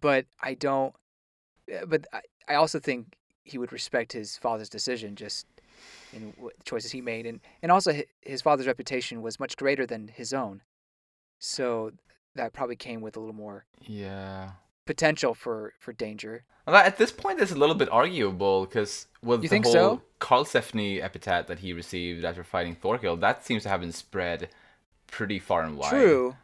but 0.00 0.26
I 0.40 0.54
don't. 0.54 0.94
uh, 1.72 1.86
But 1.86 2.06
I, 2.12 2.20
I 2.48 2.54
also 2.54 2.78
think 2.78 3.14
he 3.44 3.58
would 3.58 3.72
respect 3.72 4.12
his 4.12 4.36
father's 4.36 4.68
decision 4.68 5.16
just 5.16 5.46
in 6.12 6.32
what 6.36 6.52
choices 6.64 6.92
he 6.92 7.00
made, 7.00 7.26
and 7.26 7.40
and 7.62 7.72
also 7.72 7.92
his 8.20 8.42
father's 8.42 8.66
reputation 8.66 9.22
was 9.22 9.40
much 9.40 9.56
greater 9.56 9.86
than 9.86 10.08
his 10.08 10.32
own, 10.32 10.62
so 11.38 11.92
that 12.34 12.52
probably 12.52 12.76
came 12.76 13.00
with 13.00 13.16
a 13.16 13.20
little 13.20 13.34
more 13.34 13.64
Yeah. 13.86 14.52
potential 14.86 15.34
for 15.34 15.72
for 15.78 15.92
danger. 15.92 16.44
Well, 16.66 16.76
at 16.76 16.96
this 16.96 17.10
point, 17.12 17.40
it's 17.40 17.50
a 17.52 17.56
little 17.58 17.74
bit 17.74 17.88
arguable 17.90 18.66
because 18.66 19.06
with 19.22 19.42
You 19.42 19.48
the 19.48 19.54
think 19.54 19.64
whole 19.66 19.72
so? 19.72 20.02
Karlsefni 20.20 21.02
epithet 21.02 21.46
that 21.48 21.58
he 21.58 21.72
received 21.72 22.24
after 22.24 22.44
fighting 22.44 22.76
Thorkell, 22.76 23.18
that 23.20 23.44
seems 23.44 23.64
to 23.64 23.68
have 23.68 23.80
been 23.80 23.92
spread 23.92 24.48
pretty 25.12 25.38
far 25.38 25.62
and 25.62 25.76
wide. 25.78 25.90
True, 25.90 26.34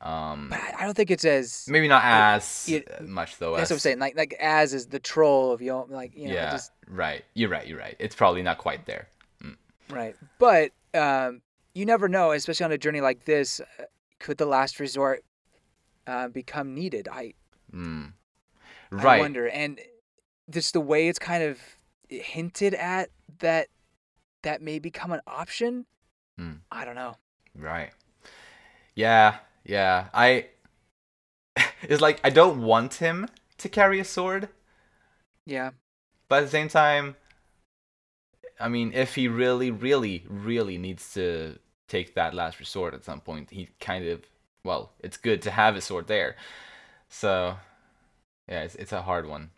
Um, 0.00 0.48
but 0.50 0.58
I 0.76 0.84
don't 0.84 0.94
think 0.94 1.10
it's 1.12 1.24
as. 1.24 1.66
maybe 1.68 1.86
not 1.86 2.02
as 2.04 2.68
it- 2.68 2.88
uh, 2.90 3.04
much 3.04 3.38
though. 3.38 3.52
That's 3.56 3.70
as, 3.70 3.70
what 3.70 3.76
I'm 3.76 3.80
saying. 3.80 3.98
Like 4.00 4.16
like 4.16 4.32
as 4.40 4.74
is 4.74 4.86
the 4.88 4.98
troll 4.98 5.52
of 5.52 5.62
Yom. 5.62 5.90
Like 5.90 6.16
you 6.16 6.26
know, 6.28 6.34
yeah, 6.34 6.50
just 6.50 6.72
right. 6.88 7.24
You're 7.34 7.50
right. 7.50 7.66
You're 7.68 7.78
right. 7.78 7.94
It's 8.00 8.16
probably 8.16 8.42
not 8.42 8.58
quite 8.58 8.86
there. 8.86 9.06
right. 9.90 10.16
But 10.40 10.72
um, 10.94 11.42
you 11.74 11.86
never 11.86 12.08
know, 12.08 12.32
especially 12.32 12.64
on 12.64 12.72
a 12.72 12.78
journey 12.78 13.00
like 13.00 13.24
this. 13.24 13.60
Uh, 13.60 13.84
could 14.18 14.36
the 14.38 14.46
last 14.46 14.80
resort 14.80 15.22
uh, 16.08 16.26
become 16.28 16.74
needed? 16.74 17.06
I 17.12 17.34
Mm. 17.72 18.12
I 18.90 19.18
wonder. 19.20 19.48
And 19.48 19.78
just 20.50 20.72
the 20.72 20.80
way 20.80 21.08
it's 21.08 21.18
kind 21.18 21.42
of 21.42 21.58
hinted 22.08 22.72
at 22.74 23.10
that 23.40 23.68
that 24.42 24.62
may 24.62 24.78
become 24.78 25.12
an 25.12 25.20
option. 25.26 25.84
Hmm. 26.38 26.52
I 26.72 26.84
don't 26.86 26.94
know. 26.94 27.16
Right. 27.58 27.92
Yeah, 28.94 29.38
yeah. 29.64 30.08
I 30.12 30.46
it's 31.82 32.00
like 32.00 32.20
I 32.24 32.30
don't 32.30 32.62
want 32.62 32.94
him 32.94 33.28
to 33.58 33.68
carry 33.68 34.00
a 34.00 34.04
sword, 34.04 34.48
Yeah. 35.46 35.72
but 36.28 36.38
at 36.38 36.44
the 36.46 36.50
same 36.50 36.68
time 36.68 37.16
I 38.60 38.68
mean, 38.68 38.92
if 38.92 39.14
he 39.14 39.28
really 39.28 39.70
really 39.70 40.24
really 40.28 40.78
needs 40.78 41.12
to 41.14 41.58
take 41.88 42.14
that 42.14 42.34
last 42.34 42.60
resort 42.60 42.94
at 42.94 43.04
some 43.04 43.20
point, 43.20 43.50
he 43.50 43.68
kind 43.80 44.06
of 44.06 44.22
well, 44.64 44.92
it's 45.00 45.16
good 45.16 45.40
to 45.42 45.50
have 45.52 45.74
his 45.76 45.84
sword 45.84 46.08
there. 46.08 46.36
So, 47.08 47.58
yeah, 48.48 48.62
it's 48.64 48.76
it's 48.76 48.92
a 48.92 49.02
hard 49.02 49.26
one. 49.28 49.50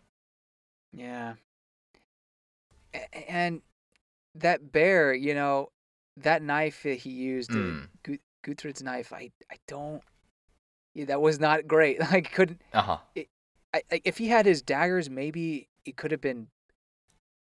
Yeah. 0.93 1.35
And 3.27 3.61
that 4.35 4.71
bear, 4.71 5.13
you 5.13 5.33
know, 5.33 5.71
that 6.17 6.41
knife 6.41 6.83
that 6.83 6.99
he 6.99 7.09
used, 7.09 7.51
Mm. 7.51 7.87
Gu- 8.03 8.19
Gudrid's 8.43 8.81
knife, 8.83 9.13
I 9.13 9.31
I 9.51 9.57
don't 9.67 10.01
yeah, 10.93 11.05
that 11.05 11.21
was 11.21 11.39
not 11.39 11.67
great. 11.67 11.99
Like 12.11 12.31
couldn't 12.31 12.61
Uh 12.73 12.81
huh. 12.81 12.97
I, 13.73 13.83
I, 13.91 14.01
if 14.03 14.17
he 14.17 14.27
had 14.27 14.45
his 14.45 14.61
daggers, 14.61 15.09
maybe 15.09 15.69
it 15.85 15.95
could 15.95 16.11
have 16.11 16.19
been 16.21 16.47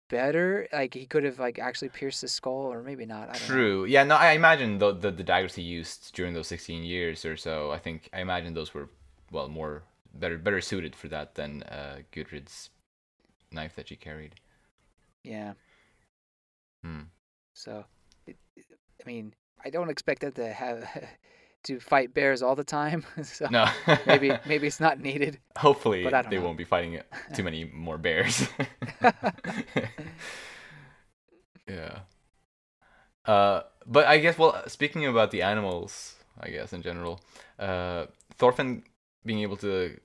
better. 0.09 0.67
Like 0.73 0.95
he 0.95 1.07
could 1.07 1.25
have 1.25 1.39
like 1.39 1.59
actually 1.59 1.91
pierced 1.91 2.21
the 2.23 2.29
skull, 2.29 2.73
or 2.73 2.83
maybe 2.83 3.05
not. 3.07 3.29
I 3.29 3.33
don't 3.33 3.41
know. 3.43 3.47
True. 3.47 3.85
Yeah. 3.85 4.05
No, 4.05 4.17
I 4.17 4.33
imagine 4.33 4.79
the, 4.79 4.93
the 4.93 5.11
the 5.11 5.25
daggers 5.25 5.55
he 5.55 5.63
used 5.63 6.15
during 6.15 6.35
those 6.35 6.47
16 6.49 6.83
years 6.83 7.25
or 7.25 7.37
so. 7.37 7.73
I 7.73 7.79
think 7.79 8.09
I 8.13 8.21
imagine 8.21 8.55
those 8.55 8.73
were 8.73 8.89
well 9.31 9.49
more 9.49 9.83
better 10.15 10.39
better 10.39 10.61
suited 10.61 10.95
for 10.97 11.09
that 11.09 11.35
than 11.35 11.63
uh, 11.65 11.99
Gudrid's 12.13 12.71
knife 13.53 13.75
that 13.77 13.89
she 13.89 13.97
carried. 13.97 14.37
Yeah. 15.23 15.55
Hmm. 16.83 17.03
So, 17.55 17.85
I 19.03 19.09
mean, 19.09 19.35
I 19.65 19.71
don't 19.71 19.91
expect 19.91 20.21
them 20.23 20.33
to 20.33 20.53
have 20.53 20.89
to 21.65 21.81
fight 21.81 22.13
bears 22.15 22.43
all 22.43 22.55
the 22.55 22.65
time. 22.65 23.05
so 23.23 23.47
No. 23.51 23.67
maybe 24.07 24.33
maybe 24.47 24.67
it's 24.67 24.81
not 24.81 25.01
needed. 25.01 25.39
Hopefully 25.57 26.05
but 26.05 26.15
I 26.15 26.23
don't 26.23 26.31
they 26.31 26.39
know. 26.39 26.45
won't 26.45 26.59
be 26.59 26.65
fighting 26.65 27.01
too 27.35 27.43
many 27.43 27.65
more 27.65 27.99
bears. 27.99 28.49
yeah. 31.69 32.01
Uh, 33.25 33.63
but 33.87 34.07
I 34.07 34.19
guess 34.19 34.37
well, 34.39 34.63
speaking 34.69 35.07
about 35.07 35.31
the 35.31 35.43
animals, 35.43 36.17
I 36.39 36.51
guess 36.51 36.73
in 36.73 36.83
general, 36.83 37.21
uh, 37.59 38.07
Thorfinn 38.37 38.83
being 39.25 39.41
able 39.41 39.57
to, 39.59 39.99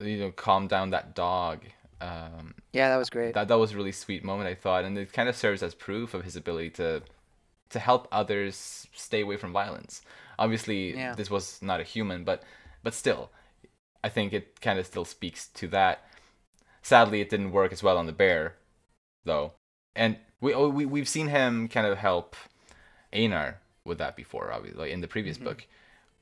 you 0.00 0.18
know, 0.18 0.30
calm 0.30 0.68
down 0.68 0.90
that 0.90 1.14
dog. 1.14 1.64
Um, 2.00 2.54
Yeah, 2.72 2.90
that 2.90 2.96
was 2.96 3.10
great. 3.10 3.34
that 3.34 3.48
that 3.48 3.58
was 3.58 3.72
a 3.72 3.76
really 3.76 3.92
sweet 3.92 4.24
moment 4.24 4.48
I 4.48 4.54
thought, 4.54 4.84
and 4.84 4.96
it 4.98 5.12
kind 5.12 5.28
of 5.28 5.36
serves 5.36 5.62
as 5.62 5.74
proof 5.74 6.14
of 6.14 6.22
his 6.24 6.36
ability 6.36 6.70
to 6.70 7.02
to 7.70 7.78
help 7.78 8.08
others 8.12 8.86
stay 8.94 9.20
away 9.22 9.36
from 9.36 9.52
violence. 9.52 10.02
Obviously, 10.38 10.94
Yeah. 10.96 11.14
this 11.14 11.30
was 11.30 11.60
not 11.62 11.80
a 11.80 11.84
human, 11.84 12.24
but 12.24 12.42
but 12.82 12.94
still, 12.94 13.30
I 14.02 14.08
think 14.10 14.32
it 14.32 14.60
kind 14.60 14.78
of 14.78 14.86
still 14.86 15.04
speaks 15.04 15.48
to 15.48 15.68
that. 15.68 16.04
Sadly, 16.82 17.20
it 17.20 17.30
didn't 17.30 17.52
work 17.52 17.72
as 17.72 17.82
well 17.82 17.96
on 17.96 18.06
the 18.06 18.12
bear, 18.12 18.56
though, 19.24 19.52
and 19.96 20.18
we 20.40 20.52
oh, 20.54 20.68
we 20.68 20.84
we've 20.86 21.08
seen 21.08 21.28
him 21.28 21.68
kind 21.68 21.86
of 21.86 21.98
help 21.98 22.36
Einar 23.12 23.60
with 23.84 23.98
that 23.98 24.16
before. 24.16 24.52
Obviously, 24.52 24.92
in 24.92 25.00
the 25.00 25.08
previous 25.08 25.38
Mhm. 25.38 25.44
book, 25.44 25.66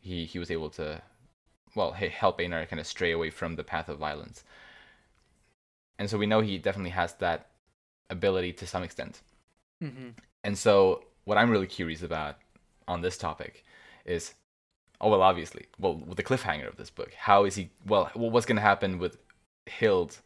he 0.01 0.25
he 0.25 0.39
was 0.39 0.51
able 0.51 0.71
to, 0.71 1.03
well, 1.75 1.93
he 1.93 2.09
help 2.09 2.41
Einar 2.41 2.67
kind 2.67 2.81
of 2.81 2.87
stray 2.87 3.13
away 3.13 3.31
from 3.31 3.57
the 3.57 3.65
path 3.65 3.89
of 3.89 3.99
violence 3.99 4.45
and 5.99 6.11
so 6.11 6.19
we 6.19 6.27
know 6.27 6.41
he 6.41 6.59
definitely 6.59 6.91
has 6.91 7.15
that 7.15 7.47
ability 8.11 8.53
to 8.55 8.67
some 8.67 8.83
extent. 8.83 9.21
hmm 9.81 10.11
And 10.45 10.59
so 10.59 11.05
what 11.25 11.39
I'm 11.39 11.51
really 11.51 11.67
curious 11.67 12.03
about 12.03 12.37
on 12.89 13.01
this 13.03 13.17
topic 13.19 13.65
is, 14.05 14.35
oh 15.01 15.11
well, 15.11 15.23
obviously, 15.23 15.67
well, 15.79 15.95
with 15.97 16.17
the 16.17 16.23
cliffhanger 16.23 16.69
of 16.69 16.77
this 16.77 16.91
book, 16.91 17.13
how 17.15 17.45
is 17.45 17.57
he? 17.57 17.71
Well, 17.87 18.11
what's 18.15 18.47
going 18.47 18.57
to 18.57 18.63
happen 18.63 18.99
with 18.99 19.19
Hild, 19.69 20.19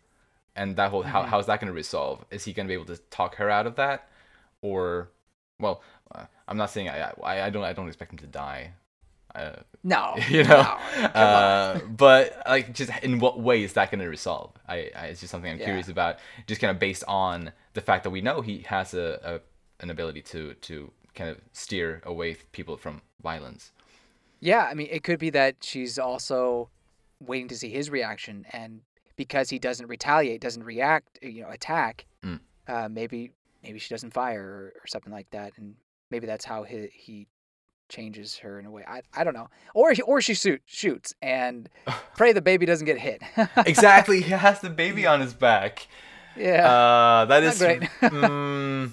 and 0.56 0.76
that 0.76 0.90
whole 0.90 1.02
how 1.04 1.22
Mhm. 1.22 1.26
how 1.26 1.38
is 1.38 1.46
that 1.46 1.60
going 1.60 1.68
to 1.68 1.74
resolve? 1.74 2.24
Is 2.30 2.44
he 2.44 2.52
going 2.52 2.66
to 2.66 2.70
be 2.70 2.74
able 2.74 2.86
to 2.86 2.98
talk 3.10 3.36
her 3.36 3.50
out 3.50 3.66
of 3.66 3.76
that, 3.76 4.08
or, 4.62 5.10
well, 5.60 5.82
uh, 6.14 6.26
I'm 6.48 6.56
not 6.56 6.70
saying 6.70 6.88
I 6.88 7.12
I, 7.22 7.42
I 7.46 7.50
don't 7.50 7.64
I 7.64 7.72
don't 7.72 7.88
expect 7.88 8.12
him 8.12 8.18
to 8.20 8.26
die. 8.26 8.72
Uh, 9.34 9.56
No, 9.82 10.16
you 10.28 10.44
know 10.44 10.62
no, 11.14 11.18
uh, 11.20 11.80
but 11.86 12.42
like 12.48 12.72
just 12.74 12.90
in 13.02 13.18
what 13.18 13.40
way 13.40 13.62
is 13.62 13.74
that 13.74 13.90
going 13.90 14.00
to 14.00 14.08
resolve 14.08 14.52
I, 14.68 14.90
I 14.96 15.06
it's 15.08 15.20
just 15.20 15.30
something 15.30 15.50
i'm 15.50 15.58
Yeah. 15.58 15.64
curious 15.64 15.88
about 15.88 16.18
just 16.46 16.60
kind 16.60 16.70
of 16.70 16.78
based 16.78 17.04
on 17.06 17.52
the 17.74 17.80
fact 17.80 18.04
that 18.04 18.10
we 18.10 18.20
know 18.20 18.40
he 18.40 18.60
has 18.68 18.94
a, 18.94 19.20
a 19.22 19.40
an 19.80 19.90
ability 19.90 20.22
to 20.22 20.54
to 20.54 20.90
kind 21.14 21.30
of 21.30 21.38
steer 21.52 22.00
away 22.04 22.36
people 22.52 22.76
from 22.76 23.00
violence 23.22 23.72
Yeah, 24.40 24.64
I 24.70 24.74
mean, 24.74 24.88
it 24.90 25.02
could 25.02 25.18
be 25.18 25.30
that 25.30 25.56
she's 25.62 25.98
also 25.98 26.68
waiting 27.20 27.48
to 27.48 27.56
see 27.56 27.70
his 27.70 27.88
reaction, 27.90 28.44
and 28.52 28.82
because 29.16 29.48
he 29.48 29.58
doesn't 29.58 29.86
retaliate, 29.86 30.42
doesn't 30.42 30.64
react, 30.64 31.18
you 31.22 31.40
know, 31.42 31.50
attack, 31.50 32.04
Mm. 32.22 32.40
uh, 32.68 32.88
maybe 32.90 33.30
maybe 33.62 33.78
she 33.78 33.88
doesn't 33.94 34.12
fire 34.12 34.42
or, 34.44 34.64
or 34.82 34.86
something 34.86 35.12
like 35.12 35.30
that, 35.30 35.52
and 35.56 35.74
maybe 36.10 36.26
that's 36.26 36.44
how 36.44 36.64
he 36.64 36.88
he 36.92 37.26
changes 37.88 38.36
her 38.38 38.58
in 38.60 38.66
a 38.66 38.70
way. 38.70 38.84
I, 38.86 39.00
I 39.14 39.24
don't 39.24 39.32
know, 39.34 39.48
or 39.74 39.92
he, 39.92 40.02
or 40.02 40.20
she 40.20 40.34
shoot, 40.34 40.60
shoots 40.66 41.14
and 41.22 41.68
pray 42.16 42.32
the 42.34 42.42
baby 42.42 42.66
doesn't 42.66 42.84
get 42.86 42.98
hit. 42.98 43.22
exactly 43.64 44.20
he 44.20 44.30
has 44.46 44.60
the 44.60 44.70
baby 44.70 45.06
on 45.06 45.20
his 45.20 45.32
back 45.34 45.86
yeah, 46.36 46.68
uh 46.68 47.24
that 47.24 47.42
Not 47.42 47.52
is 47.54 47.58
great. 47.58 47.80
mm, 48.02 48.90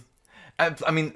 I, 0.60 0.76
I 0.88 0.92
mean 0.92 1.14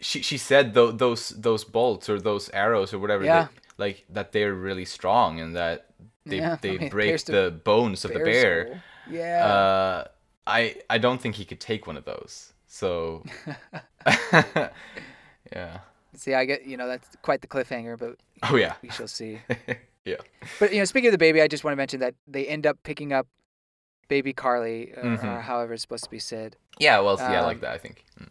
she 0.00 0.22
she 0.22 0.38
said 0.38 0.74
tho- 0.74 0.92
those 0.92 1.30
those 1.30 1.64
bolts 1.64 2.08
or 2.08 2.20
those 2.20 2.48
arrows 2.50 2.92
or 2.94 2.98
whatever 2.98 3.24
Yeah. 3.24 3.42
that, 3.42 3.50
like 3.78 4.04
that 4.10 4.32
they're 4.32 4.54
really 4.54 4.84
strong 4.84 5.40
and 5.40 5.54
that 5.56 5.86
they 6.26 6.36
Yeah, 6.38 6.52
I 6.54 6.56
they 6.56 6.78
mean, 6.78 6.88
break 6.90 7.24
the 7.24 7.50
bones 7.64 8.04
of 8.04 8.12
the 8.12 8.20
Bear 8.20 8.66
soul. 8.66 8.76
Yeah. 9.10 9.46
Uh, 9.46 10.04
I 10.46 10.76
I 10.88 10.98
don't 10.98 11.20
think 11.20 11.34
he 11.36 11.44
could 11.44 11.60
take 11.60 11.86
one 11.86 11.96
of 11.96 12.04
those. 12.04 12.52
So 12.66 13.24
yeah. 15.52 15.78
See, 16.14 16.34
I 16.34 16.44
get 16.44 16.66
you 16.66 16.76
know 16.76 16.86
that's 16.88 17.08
quite 17.22 17.40
the 17.40 17.46
cliffhanger, 17.46 17.98
but 17.98 18.16
Oh 18.42 18.56
yeah. 18.56 18.74
we 18.82 18.90
shall 18.90 19.08
see. 19.08 19.40
yeah. 20.04 20.16
But 20.58 20.72
you 20.72 20.78
know, 20.78 20.84
speaking 20.84 21.08
of 21.08 21.12
the 21.12 21.18
baby, 21.18 21.40
I 21.42 21.48
just 21.48 21.64
want 21.64 21.72
to 21.72 21.76
mention 21.76 22.00
that 22.00 22.14
they 22.26 22.46
end 22.46 22.66
up 22.66 22.78
picking 22.82 23.12
up 23.12 23.26
baby 24.08 24.32
Karli, 24.32 24.92
uh, 24.96 25.00
or 25.00 25.16
Mhm. 25.16 25.40
however 25.42 25.72
it's 25.74 25.82
supposed 25.82 26.04
to 26.04 26.10
be 26.10 26.18
said, 26.18 26.56
Yeah. 26.78 26.98
Well, 27.00 27.16
yeah, 27.18 27.42
I 27.42 27.44
like 27.44 27.56
Um, 27.58 27.60
that. 27.62 27.72
I 27.74 27.78
think. 27.78 28.04
Mm. 28.20 28.28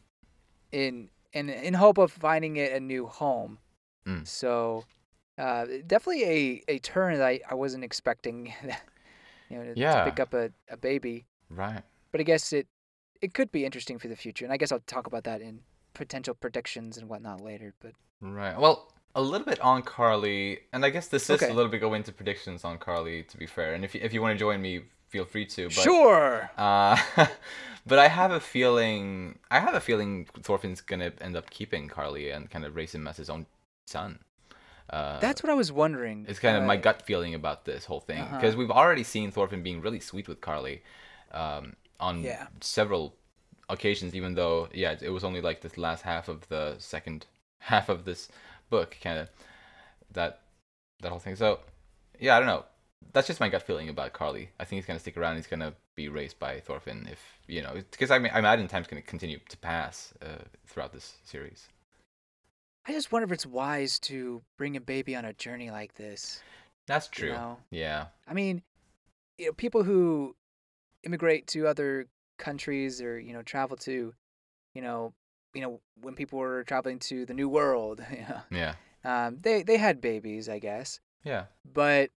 In 0.72 1.10
in 1.34 1.50
in 1.50 1.74
hope 1.74 1.98
of 1.98 2.12
finding 2.12 2.58
it 2.58 2.72
a 2.74 2.80
new 2.80 3.06
home. 3.08 3.60
Mm. 4.06 4.26
So, 4.28 4.86
uh, 5.38 5.66
definitely 5.86 6.24
a, 6.24 6.64
a 6.76 6.80
turn 6.80 7.18
that 7.18 7.26
I, 7.28 7.40
I 7.50 7.54
wasn't 7.56 7.84
expecting. 7.84 8.54
you 9.50 9.58
know, 9.58 9.74
to, 9.74 9.80
Yeah. 9.80 10.04
to 10.04 10.12
pick 10.12 10.20
up 10.20 10.34
a, 10.34 10.52
a 10.70 10.78
baby. 10.78 11.26
Right. 11.50 11.82
But 12.12 12.22
I 12.22 12.24
guess 12.24 12.54
it 12.54 12.68
it 13.22 13.34
could 13.34 13.52
be 13.52 13.66
interesting 13.66 14.00
for 14.00 14.08
the 14.08 14.16
future, 14.16 14.46
and 14.46 14.54
I 14.54 14.58
guess 14.58 14.72
I'll 14.72 14.80
talk 14.88 15.06
about 15.08 15.24
that 15.26 15.42
in 15.42 15.62
potential 15.94 16.34
predictions 16.34 16.98
and 16.98 17.10
whatnot 17.10 17.42
later. 17.42 17.74
But 17.82 17.94
Right. 18.22 18.58
Well, 18.58 18.94
a 19.16 19.22
little 19.22 19.46
bit 19.46 19.60
on 19.60 19.82
Karli, 19.82 20.60
and 20.72 20.86
I 20.86 20.90
guess 20.90 21.08
this 21.08 21.30
is 21.30 21.42
Okay. 21.42 21.52
a 21.52 21.54
little 21.54 21.72
bit 21.72 21.80
go 21.82 21.94
into 21.96 22.12
predictions 22.12 22.64
on 22.64 22.78
Karli. 22.78 23.24
To 23.24 23.38
be 23.38 23.46
fair, 23.48 23.74
and 23.74 23.84
if 23.84 23.94
you, 23.96 24.02
if 24.04 24.14
you 24.14 24.22
want 24.22 24.34
to 24.36 24.40
join 24.40 24.62
me, 24.62 24.82
feel 25.10 25.26
free 25.26 25.46
to. 25.48 25.66
But, 25.66 25.72
sure. 25.74 26.50
Uh, 26.58 26.98
but 27.90 28.00
I 28.00 28.08
have 28.08 28.32
a 28.32 28.40
feeling. 28.40 29.40
I 29.52 29.60
have 29.60 29.74
a 29.74 29.82
feeling 29.82 30.28
Thorfinn's 30.42 30.82
gonna 30.82 31.12
end 31.20 31.36
up 31.36 31.50
keeping 31.50 31.88
Karli 31.90 32.30
and 32.30 32.50
kind 32.50 32.64
of 32.66 32.76
raise 32.76 32.94
him 32.96 33.08
as 33.08 33.18
his 33.18 33.30
own 33.30 33.46
son. 33.88 34.20
Uh, 34.90 35.20
That's 35.20 35.44
what 35.44 35.52
I 35.52 35.56
was 35.56 35.72
wondering. 35.72 36.26
It's 36.28 36.40
kind 36.40 36.58
of 36.58 36.64
my 36.64 36.78
gut 36.78 37.04
feeling 37.04 37.36
about 37.36 37.66
this 37.66 37.86
whole 37.86 38.00
thing 38.00 38.22
Uh-huh. 38.22 38.36
because 38.38 38.56
we've 38.56 38.72
already 38.72 39.04
seen 39.04 39.32
Thorfinn 39.32 39.62
being 39.64 39.82
really 39.82 40.00
sweet 40.00 40.28
with 40.28 40.42
Karli 40.42 40.82
um, 41.32 41.76
on 42.00 42.24
Yeah. 42.24 42.48
several 42.62 43.14
occasions. 43.70 44.16
Even 44.16 44.34
though, 44.36 44.68
yeah, 44.74 44.96
it 45.00 45.10
was 45.12 45.24
only 45.24 45.42
like 45.42 45.62
this 45.62 45.78
last 45.78 46.02
half 46.04 46.28
of 46.28 46.48
the 46.50 46.76
second 46.80 47.28
half 47.60 47.88
of 47.90 48.06
this 48.06 48.30
book, 48.70 48.98
kind 49.04 49.20
of 49.20 49.30
that 50.14 50.42
that 51.02 51.10
whole 51.10 51.20
thing. 51.20 51.36
So, 51.36 51.60
yeah, 52.20 52.36
I 52.36 52.40
don't 52.40 52.48
know. 52.48 52.66
That's 53.14 53.28
just 53.28 53.40
my 53.40 53.50
gut 53.50 53.64
feeling 53.64 53.90
about 53.90 54.14
Karli. 54.14 54.50
I 54.60 54.66
think 54.66 54.78
he's 54.78 54.86
gonna 54.86 55.00
stick 55.00 55.18
around. 55.18 55.38
He's 55.38 55.48
gonna 55.48 55.74
be 55.96 56.10
raised 56.10 56.38
by 56.40 56.60
Thorfinn 56.60 57.08
if 57.12 57.20
you 57.48 57.62
know, 57.62 57.74
because 57.92 58.12
I 58.12 58.20
mean, 58.20 58.32
I 58.34 58.40
imagine 58.40 58.68
time's 58.68 58.88
gonna 58.88 59.02
continue 59.02 59.40
to 59.50 59.58
pass 59.58 60.14
uh, 60.22 60.44
throughout 60.68 60.94
this 60.94 61.18
series. 61.24 61.68
I 62.86 62.92
just 62.92 63.12
wonder 63.12 63.26
if 63.26 63.32
it's 63.32 63.46
wise 63.46 64.00
to 64.02 64.42
bring 64.58 64.76
a 64.76 64.82
baby 64.82 65.16
on 65.16 65.26
a 65.26 65.34
journey 65.34 65.70
like 65.70 65.96
this. 65.96 66.42
That's 66.88 67.08
you 67.08 67.26
true. 67.28 67.34
know? 67.34 67.58
Yeah. 67.72 68.08
I 68.28 68.34
mean, 68.34 68.64
you 69.38 69.48
know, 69.48 69.54
people 69.54 69.84
who 69.84 70.36
immigrate 71.04 71.48
to 71.48 71.68
other 71.68 72.08
countries 72.38 73.02
or 73.02 73.20
you 73.20 73.34
know 73.34 73.42
travel 73.42 73.78
to, 73.78 74.14
you 74.74 74.82
know, 74.82 75.14
you 75.54 75.62
know 75.62 75.82
when 76.02 76.16
people 76.16 76.40
were 76.40 76.64
traveling 76.64 77.00
to 77.00 77.26
the 77.26 77.34
New 77.34 77.50
World, 77.50 78.04
you 78.12 78.22
know, 78.22 78.42
Yeah. 78.52 78.76
um, 79.04 79.38
they 79.42 79.64
they 79.64 79.78
had 79.78 80.00
babies, 80.02 80.48
I 80.50 80.60
guess, 80.60 81.00
Yeah. 81.24 81.46
but 81.66 82.12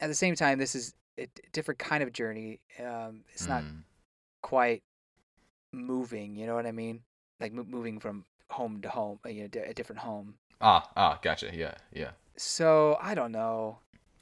at 0.00 0.08
the 0.08 0.14
same 0.14 0.34
time, 0.34 0.58
this 0.58 0.74
is 0.74 0.94
a 1.18 1.26
different 1.52 1.78
kind 1.78 2.02
of 2.02 2.12
journey. 2.12 2.60
Um, 2.78 3.24
it's 3.32 3.46
not 3.48 3.62
Mm. 3.62 3.82
quite 4.42 4.82
moving. 5.72 6.36
You 6.36 6.46
know 6.46 6.54
what 6.54 6.66
I 6.66 6.72
mean? 6.72 7.02
Like 7.40 7.52
mo- 7.52 7.64
moving 7.64 7.98
from 8.00 8.24
home 8.50 8.80
to 8.82 8.88
home, 8.88 9.18
uh, 9.24 9.28
you 9.28 9.42
know, 9.42 9.48
d- 9.48 9.58
a 9.60 9.74
different 9.74 10.00
home. 10.00 10.38
Ah. 10.60 10.90
Ah. 10.96 11.18
Gotcha. 11.22 11.54
Yeah. 11.54 11.74
Yeah. 11.92 12.12
So 12.36 12.96
I 13.00 13.14
don't 13.14 13.32
know. 13.32 13.78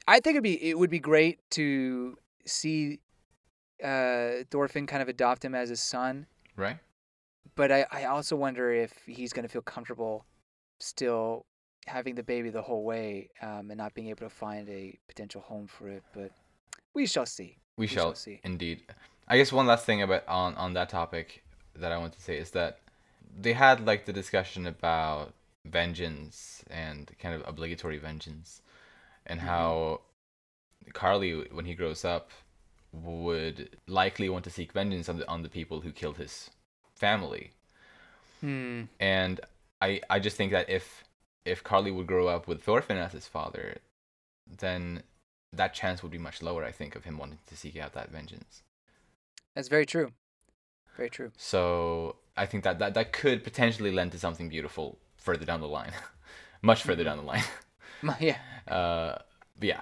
I 0.07 0.21
think 0.21 0.35
it'd 0.35 0.43
be 0.43 0.63
it 0.71 0.79
would 0.79 0.91
be 0.91 0.99
great 1.01 1.39
to 1.51 2.19
see 2.45 3.01
uh 3.83 4.45
Thorfinn 4.51 4.87
kind 4.87 5.03
of 5.03 5.09
adopt 5.09 5.45
him 5.45 5.55
as 5.55 5.69
his 5.69 5.81
son, 5.81 6.27
Right. 6.57 6.79
but 7.55 7.73
I, 7.73 7.87
I 7.91 8.05
also 8.05 8.37
wonder 8.37 8.71
if 8.73 8.93
he's 9.07 9.33
gonna 9.33 9.49
feel 9.49 9.63
comfortable 9.63 10.27
still 10.81 11.47
having 11.87 12.14
the 12.14 12.23
baby 12.23 12.51
the 12.51 12.62
whole 12.62 12.85
way 12.85 13.29
um, 13.42 13.70
and 13.70 13.77
not 13.79 13.94
being 13.94 14.09
able 14.09 14.20
to 14.20 14.31
find 14.31 14.68
a 14.68 14.99
potential 15.09 15.40
home 15.40 15.66
for 15.66 15.88
it. 15.88 16.03
But 16.14 16.31
we 16.94 17.07
shall 17.07 17.27
see. 17.27 17.59
We, 17.77 17.87
shall 17.87 18.07
shall, 18.07 18.14
see. 18.14 18.40
indeed. 18.44 18.83
I 19.29 19.37
guess 19.37 19.53
one 19.53 19.66
last 19.66 19.85
thing 19.87 20.03
about 20.03 20.27
on 20.29 20.55
on 20.57 20.75
that 20.75 20.88
topic 20.90 21.42
that 21.77 21.90
I 21.92 21.99
want 21.99 22.12
to 22.14 22.20
say 22.20 22.37
is 22.38 22.51
that 22.51 22.79
they 23.40 23.53
had 23.53 23.85
like 23.85 24.05
the 24.07 24.12
discussion 24.12 24.66
about 24.66 25.33
vengeance 25.64 26.62
and 26.70 27.11
kind 27.18 27.35
of 27.35 27.42
obligatory 27.47 27.99
vengeance, 27.99 28.61
and 29.27 29.40
Mhm. 29.40 29.44
how 29.44 30.01
Karli, 30.92 31.49
when 31.51 31.64
he 31.64 31.75
grows 31.75 32.05
up, 32.05 32.31
would 32.92 33.77
likely 33.87 34.29
want 34.29 34.44
to 34.44 34.51
seek 34.51 34.73
vengeance 34.73 35.09
on 35.09 35.18
the 35.18 35.29
on 35.29 35.42
the 35.42 35.49
people 35.49 35.81
who 35.81 35.90
killed 35.92 36.18
his 36.18 36.51
family. 36.94 37.51
Hmm. 38.40 38.83
And 39.01 39.40
I 39.81 40.01
I 40.11 40.18
just 40.20 40.37
think 40.37 40.53
that 40.53 40.68
if 40.68 41.04
if 41.44 41.62
Karli 41.62 41.90
would 41.90 42.07
grow 42.07 42.28
up 42.28 42.48
with 42.48 42.62
Thorfinn 42.62 42.96
as 42.96 43.12
his 43.12 43.26
father, 43.26 43.78
then 44.46 45.02
that 45.52 45.74
chance 45.74 46.02
would 46.02 46.12
be 46.12 46.18
much 46.18 46.42
lower. 46.42 46.64
I 46.64 46.72
think 46.72 46.96
of 46.96 47.04
him 47.04 47.18
wanting 47.18 47.38
to 47.46 47.57
seek 47.57 47.76
out 47.76 47.92
that 47.92 48.11
vengeance. 48.11 48.62
That's 49.54 49.68
very 49.68 49.87
true. 49.87 50.12
Very 50.96 51.11
true. 51.11 51.33
So 51.37 52.16
I 52.37 52.46
think 52.46 52.64
that 52.64 52.78
that, 52.78 52.94
that 52.94 53.12
could 53.12 53.44
potentially 53.44 53.90
lend 53.90 54.12
to 54.12 54.18
something 54.18 54.48
beautiful 54.48 54.98
further 55.16 55.44
down 55.44 55.61
the 55.61 55.68
line, 55.68 55.92
much 56.62 56.83
further 56.83 57.04
down 57.04 57.18
the 57.18 57.24
line. 57.24 57.44
yeah. 58.20 58.38
Uh, 58.68 59.18
but 59.59 59.68
yeah. 59.68 59.80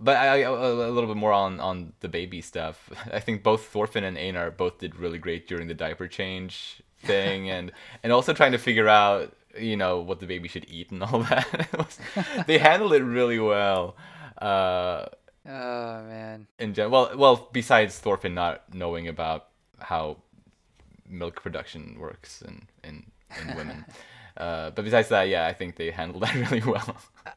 but 0.00 0.16
I, 0.16 0.26
I, 0.26 0.36
a 0.38 0.50
a 0.52 0.90
little 0.90 1.06
bit 1.06 1.16
more 1.16 1.32
on, 1.32 1.60
on 1.60 1.92
the 2.00 2.08
baby 2.08 2.40
stuff. 2.40 2.90
I 3.12 3.20
think 3.20 3.42
both 3.42 3.66
Thorfinn 3.66 4.04
and 4.04 4.18
Einar 4.18 4.50
both 4.50 4.78
did 4.78 4.96
really 4.96 5.18
great 5.18 5.46
during 5.46 5.68
the 5.68 5.74
diaper 5.74 6.08
change 6.08 6.82
thing, 7.02 7.50
and 7.50 7.72
and 8.02 8.12
also 8.12 8.32
trying 8.32 8.52
to 8.52 8.58
figure 8.58 8.88
out 8.88 9.34
you 9.58 9.76
know 9.76 10.00
what 10.00 10.20
the 10.20 10.26
baby 10.26 10.48
should 10.48 10.66
eat 10.68 10.90
and 10.90 11.02
all 11.02 11.20
that. 11.30 11.68
Was- 11.76 11.98
they 12.46 12.58
handled 12.58 12.92
it 12.94 13.02
really 13.02 13.38
well. 13.38 13.96
Uh, 14.40 15.06
Oh 15.44 16.02
man. 16.04 16.46
in 16.60 16.72
gen- 16.72 16.90
well, 16.90 17.10
well, 17.16 17.48
besides 17.52 17.98
Thorfinn 17.98 18.32
not 18.34 18.72
knowing 18.72 19.08
about 19.08 19.48
how 19.80 20.18
milk 21.08 21.42
production 21.42 21.96
works 21.98 22.42
in 22.42 22.62
in, 22.84 23.10
in 23.40 23.56
women. 23.56 23.84
Uh, 24.34 24.70
but 24.70 24.82
besides 24.82 25.10
that, 25.10 25.24
yeah, 25.28 25.46
I 25.46 25.52
think 25.52 25.76
they 25.76 25.90
handled 25.90 26.22
that 26.26 26.34
really 26.34 26.62
well. 26.62 26.96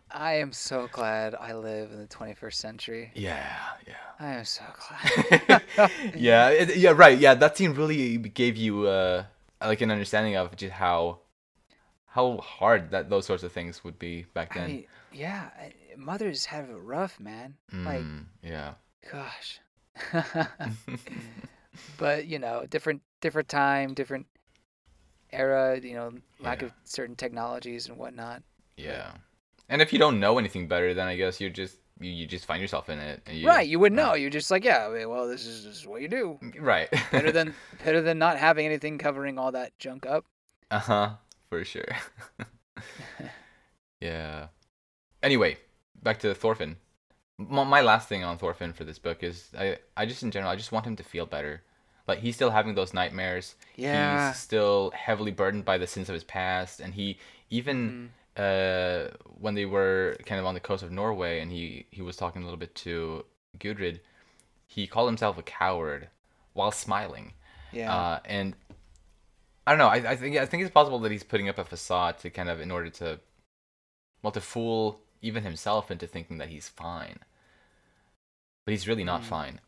I 0.10 0.36
am 0.36 0.54
so 0.54 0.88
glad 0.90 1.36
I 1.36 1.54
live 1.54 1.92
in 1.92 2.00
the 2.00 2.08
21st 2.08 2.54
century. 2.54 3.12
Yeah, 3.14 3.54
yeah. 3.86 3.96
I 4.18 4.36
am 4.36 4.46
so 4.46 4.64
glad. 4.80 5.62
yeah, 5.76 5.90
yeah, 6.16 6.50
it, 6.52 6.78
yeah. 6.78 6.92
Right, 6.96 7.18
yeah. 7.20 7.34
That 7.34 7.58
scene 7.58 7.74
really 7.74 8.16
gave 8.18 8.56
you 8.56 8.88
uh, 8.88 9.26
like 9.60 9.82
an 9.82 9.92
understanding 9.92 10.38
of 10.38 10.56
just 10.56 10.72
how 10.72 11.20
how 12.16 12.38
hard 12.38 12.92
that 12.92 13.10
those 13.10 13.26
sorts 13.26 13.44
of 13.44 13.52
things 13.52 13.84
would 13.84 14.00
be 14.00 14.24
back 14.34 14.56
I 14.56 14.60
then. 14.60 14.68
mean, 14.70 14.86
yeah, 15.12 15.50
mothers 15.98 16.46
have 16.46 16.70
it 16.70 16.80
rough, 16.80 17.20
man. 17.20 17.56
Like, 17.74 18.04
Mm, 18.04 18.26
yeah. 18.42 18.74
gosh. 19.12 19.60
but 21.98 22.26
you 22.28 22.40
know, 22.40 22.66
different 22.70 23.02
different 23.22 23.50
time, 23.50 23.94
different 23.94 24.26
era. 25.32 25.80
You 25.80 25.94
know, 25.94 26.12
lack 26.40 26.62
Yeah. 26.62 26.68
of 26.68 26.74
certain 26.84 27.16
technologies 27.16 27.88
and 27.88 27.98
whatnot. 27.98 28.44
Yeah. 28.78 29.12
And 29.70 29.82
if 29.82 29.92
you 29.92 30.00
don't 30.00 30.20
know 30.20 30.38
anything 30.38 30.68
better, 30.68 30.94
then 30.94 31.08
I 31.08 31.16
guess 31.16 31.42
you 31.42 31.50
just 31.50 31.78
you, 32.00 32.12
you 32.12 32.28
just 32.28 32.46
find 32.46 32.62
yourself 32.62 32.90
in 32.90 33.00
it. 33.00 33.22
And 33.26 33.38
you, 33.38 33.48
right, 33.48 33.68
you 33.68 33.80
wouldn't 33.80 34.00
uh, 34.00 34.08
know. 34.08 34.14
You're 34.16 34.30
just 34.30 34.52
like, 34.52 34.64
yeah, 34.64 34.88
well, 35.06 35.28
this 35.28 35.46
is, 35.46 35.64
this 35.66 35.78
is 35.78 35.88
what 35.88 36.02
you 36.02 36.08
do. 36.08 36.40
Right. 36.60 36.90
Better 37.12 37.32
than 37.32 37.54
better 37.84 38.02
than 38.02 38.20
not 38.20 38.38
having 38.38 38.66
anything 38.66 38.98
covering 38.98 39.38
all 39.40 39.52
that 39.54 39.78
junk 39.80 40.06
up. 40.06 40.26
Uh 40.72 40.80
huh. 40.80 41.10
For 41.50 41.64
sure. 41.64 41.96
yeah. 44.02 44.48
Anyway, 45.24 45.58
back 46.02 46.20
to 46.20 46.34
Thorfinn. 46.34 46.78
My, 47.38 47.64
my 47.64 47.82
last 47.82 48.08
thing 48.08 48.24
on 48.24 48.38
Thorfinn 48.38 48.74
for 48.74 48.84
this 48.84 49.00
book 49.00 49.24
is 49.24 49.50
I 49.58 49.78
I 49.98 50.06
just 50.06 50.24
in 50.24 50.32
general 50.32 50.52
I 50.52 50.56
just 50.56 50.72
want 50.72 50.86
him 50.86 50.96
to 50.96 51.04
feel 51.04 51.26
better. 51.26 51.62
Like 52.08 52.20
he's 52.20 52.36
still 52.36 52.52
having 52.52 52.76
those 52.76 52.94
nightmares. 52.94 53.56
Yeah. 53.76 54.30
He's 54.30 54.40
still 54.40 54.92
heavily 54.92 55.32
burdened 55.32 55.66
by 55.66 55.78
the 55.78 55.88
sins 55.88 56.08
of 56.08 56.14
his 56.14 56.24
past, 56.24 56.80
and 56.80 56.94
he 56.94 57.18
even 57.50 58.12
uh 58.38 59.06
when 59.40 59.56
they 59.56 59.66
were 59.66 60.18
kind 60.26 60.40
of 60.40 60.46
on 60.46 60.54
the 60.54 60.60
coast 60.60 60.84
of 60.84 60.92
Norway, 60.92 61.40
and 61.40 61.52
he 61.52 61.86
he 61.92 62.02
was 62.02 62.16
talking 62.16 62.42
a 62.42 62.46
little 62.46 62.60
bit 62.60 62.76
to 62.76 63.26
Gudrid, 63.60 64.00
he 64.68 64.88
called 64.88 65.10
himself 65.10 65.38
a 65.38 65.44
coward 65.44 66.10
while 66.54 66.72
smiling. 66.72 67.34
Yeah. 67.72 67.94
Uh, 67.94 68.20
and 68.26 68.56
I 69.68 69.72
don't 69.72 69.80
know. 69.80 69.88
I, 69.88 70.12
I 70.12 70.16
think 70.16 70.38
I 70.38 70.46
think 70.46 70.64
it's 70.64 70.72
possible 70.74 71.00
that 71.00 71.12
he's 71.12 71.24
putting 71.24 71.50
up 71.50 71.58
a 71.58 71.66
facade 71.66 72.20
to 72.20 72.30
kind 72.30 72.50
of 72.50 72.60
in 72.60 72.72
order 72.72 72.90
to, 72.92 73.20
well, 74.22 74.32
to 74.32 74.42
fool 74.42 75.00
even 75.22 75.44
himself 75.44 75.90
into 75.90 76.06
thinking 76.08 76.38
that 76.38 76.50
he's 76.50 76.70
fine. 76.70 77.18
But 78.66 78.72
he's 78.74 78.88
really 78.88 79.04
not 79.04 79.22
Mm. 79.22 79.26
fine. 79.26 79.60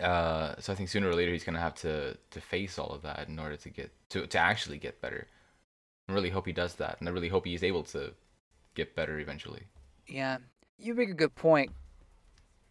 Uh, 0.00 0.54
so 0.58 0.72
I 0.72 0.76
think 0.76 0.88
sooner 0.88 1.08
or 1.08 1.14
later 1.14 1.32
he's 1.32 1.44
gonna 1.44 1.60
have 1.60 1.74
to 1.76 2.16
to 2.30 2.40
face 2.40 2.78
all 2.78 2.90
of 2.90 3.02
that 3.02 3.28
in 3.28 3.38
order 3.38 3.56
to 3.56 3.68
get 3.68 3.90
to 4.10 4.26
to 4.26 4.38
actually 4.38 4.78
get 4.78 5.00
better. 5.00 5.26
I 6.08 6.12
really 6.12 6.30
hope 6.30 6.46
he 6.46 6.52
does 6.52 6.74
that, 6.76 6.98
and 7.00 7.08
I 7.08 7.12
really 7.12 7.28
hope 7.28 7.44
he's 7.46 7.62
able 7.62 7.84
to 7.84 8.14
get 8.74 8.94
better 8.96 9.18
eventually. 9.18 9.64
Yeah, 10.06 10.38
you 10.78 10.94
make 10.94 11.10
a 11.10 11.14
good 11.14 11.34
point 11.34 11.70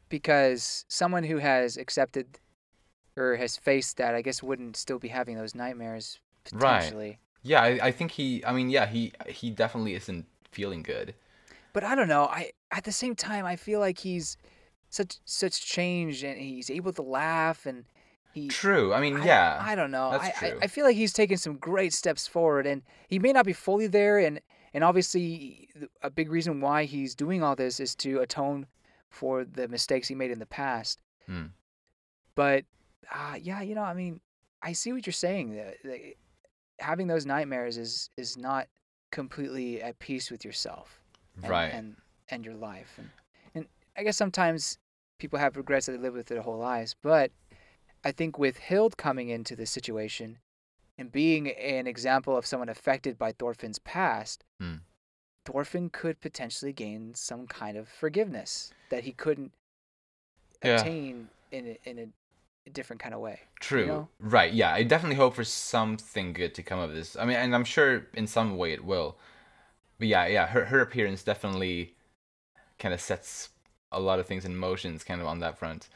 because 0.09 0.85
someone 0.87 1.23
who 1.23 1.37
has 1.37 1.77
accepted 1.77 2.39
or 3.17 3.35
has 3.35 3.57
faced 3.57 3.97
that, 3.97 4.15
I 4.15 4.21
guess, 4.21 4.41
wouldn't 4.41 4.77
still 4.77 4.99
be 4.99 5.09
having 5.09 5.35
those 5.35 5.55
nightmares 5.55 6.19
potentially. 6.43 7.07
Right. 7.07 7.17
Yeah, 7.43 7.61
I, 7.61 7.87
I 7.87 7.91
think 7.91 8.11
he. 8.11 8.43
I 8.45 8.53
mean, 8.53 8.69
yeah, 8.69 8.85
he 8.85 9.13
he 9.27 9.49
definitely 9.49 9.95
isn't 9.95 10.25
feeling 10.51 10.83
good. 10.83 11.15
But 11.73 11.83
I 11.83 11.95
don't 11.95 12.07
know. 12.07 12.25
I 12.25 12.51
at 12.71 12.83
the 12.83 12.91
same 12.91 13.15
time, 13.15 13.45
I 13.45 13.55
feel 13.55 13.79
like 13.79 13.99
he's 13.99 14.37
such 14.89 15.17
such 15.25 15.65
change, 15.65 16.23
and 16.23 16.39
he's 16.39 16.69
able 16.69 16.93
to 16.93 17.01
laugh, 17.01 17.65
and 17.65 17.85
he. 18.31 18.47
True. 18.47 18.93
I 18.93 19.01
mean, 19.01 19.17
I- 19.21 19.25
yeah. 19.25 19.59
I, 19.59 19.73
don't 19.75 19.89
know. 19.91 20.11
that's 20.11 20.41
I, 20.41 20.47
I 20.47 20.49
true. 20.51 20.59
I 20.61 20.67
feel 20.67 20.85
like 20.85 20.95
he's 20.95 21.13
taken 21.13 21.37
some 21.37 21.55
great 21.57 21.93
steps 21.93 22.27
forward, 22.27 22.67
and 22.67 22.83
he 23.07 23.17
may 23.17 23.33
not 23.33 23.45
be 23.45 23.53
fully 23.53 23.87
there, 23.87 24.19
and 24.19 24.39
and 24.73 24.83
obviously 24.83 25.69
a 26.03 26.09
big 26.09 26.29
reason 26.29 26.61
why 26.61 26.85
he's 26.85 27.15
doing 27.15 27.41
all 27.41 27.55
this 27.55 27.79
is 27.79 27.95
to 27.95 28.19
atone 28.19 28.67
for 29.09 29.43
the 29.43 29.67
mistakes 29.67 30.07
he 30.07 30.15
made 30.15 30.31
in 30.31 30.39
the 30.39 30.45
past. 30.45 31.01
Hmm. 31.25 31.47
But 32.35 32.65
uh, 33.13 33.35
yeah, 33.41 33.61
you 33.61 33.75
know, 33.75 33.83
I 33.83 33.93
mean, 33.93 34.19
I 34.61 34.73
see 34.73 34.93
what 34.93 35.05
you're 35.05 35.13
saying. 35.13 35.51
The, 35.55 35.73
the, 35.83 36.15
having 36.79 37.07
those 37.07 37.25
nightmares 37.25 37.77
is 37.77 38.09
is 38.17 38.37
not 38.37 38.67
completely 39.11 39.81
at 39.81 39.99
peace 39.99 40.29
with 40.31 40.43
yourself, 40.45 41.01
and, 41.41 41.49
right. 41.49 41.73
And 41.73 41.95
and 42.29 42.45
your 42.45 42.55
life, 42.55 42.93
and 42.97 43.09
and 43.55 43.65
I 43.97 44.03
guess 44.03 44.17
sometimes 44.17 44.77
people 45.19 45.39
have 45.39 45.57
regrets 45.57 45.85
that 45.85 45.93
they 45.93 45.97
live 45.97 46.13
with 46.13 46.27
their 46.27 46.41
whole 46.41 46.57
lives, 46.57 46.95
but 47.01 47.31
I 48.03 48.11
think 48.11 48.39
with 48.39 48.57
Hild 48.57 48.97
coming 48.97 49.29
into 49.29 49.55
this 49.55 49.69
situation 49.69 50.39
and 50.97 51.11
being 51.11 51.49
an 51.51 51.85
example 51.87 52.35
of 52.37 52.45
someone 52.45 52.69
affected 52.69 53.17
by 53.17 53.31
Thorfinn's 53.31 53.79
past, 53.79 54.43
Hmm. 54.59 54.75
Thorfinn 55.45 55.89
could 55.89 56.21
potentially 56.21 56.71
gain 56.73 57.13
some 57.15 57.47
kind 57.47 57.75
of 57.77 57.87
forgiveness 57.89 58.71
that 58.89 59.03
he 59.03 59.11
couldn't 59.11 59.51
Yeah. 60.63 60.79
attain 60.79 61.29
in 61.51 61.65
a, 61.67 61.89
in 61.89 62.13
different 62.69 63.01
kind 63.01 63.13
of 63.13 63.21
way. 63.21 63.39
True. 63.59 63.87
know? 63.87 64.07
Right. 64.19 64.53
Yeah. 64.53 64.73
I 64.73 64.83
definitely 64.83 65.17
hope 65.17 65.35
for 65.35 65.43
something 65.43 66.33
good 66.33 66.53
to 66.55 66.63
come 66.63 66.79
of 66.79 66.93
this. 66.93 67.15
I 67.15 67.25
mean, 67.25 67.37
and 67.37 67.55
I'm 67.55 67.63
sure 67.63 68.07
in 68.13 68.27
some 68.27 68.57
way 68.57 68.73
it 68.73 68.85
will. 68.85 69.17
But 69.99 70.07
yeah, 70.07 70.25
yeah, 70.27 70.47
her 70.47 70.65
her 70.65 70.79
appearance 70.79 71.23
definitely 71.23 71.95
kind 72.79 72.93
of 72.93 73.01
sets 73.01 73.49
a 73.91 73.99
lot 73.99 74.19
of 74.19 74.25
things 74.25 74.45
in 74.45 74.55
motions 74.55 75.03
kind 75.03 75.21
of 75.21 75.27
on 75.27 75.39
that 75.39 75.59
front. 75.59 75.89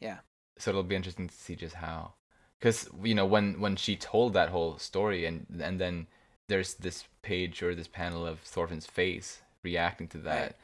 Yeah. 0.00 0.18
So 0.58 0.70
it'll 0.70 0.82
be 0.82 0.96
interesting 0.96 1.28
to 1.28 1.34
see 1.34 1.54
just 1.54 1.76
how 1.76 2.14
cuz 2.60 2.88
you 3.02 3.14
know 3.14 3.26
when 3.26 3.60
when 3.60 3.76
she 3.76 3.94
told 3.96 4.32
that 4.32 4.48
whole 4.48 4.78
story 4.78 5.26
and 5.26 5.46
and 5.60 5.80
then 5.80 6.06
there's 6.48 6.74
this 6.74 7.04
page 7.22 7.62
or 7.62 7.74
this 7.74 7.88
panel 7.88 8.26
of 8.26 8.40
Thorfinn's 8.40 8.86
face 8.86 9.42
reacting 9.62 10.08
to 10.08 10.18
that. 10.18 10.42
Right. 10.42 10.56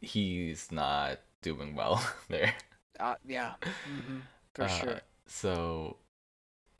He's 0.00 0.72
not 0.72 1.20
doing 1.42 1.74
well 1.74 2.04
there. 2.28 2.54
Uh, 3.02 3.14
yeah, 3.26 3.54
hmm 3.84 4.20
for 4.54 4.64
Uh, 4.64 4.68
sure. 4.68 5.00
So, 5.26 5.96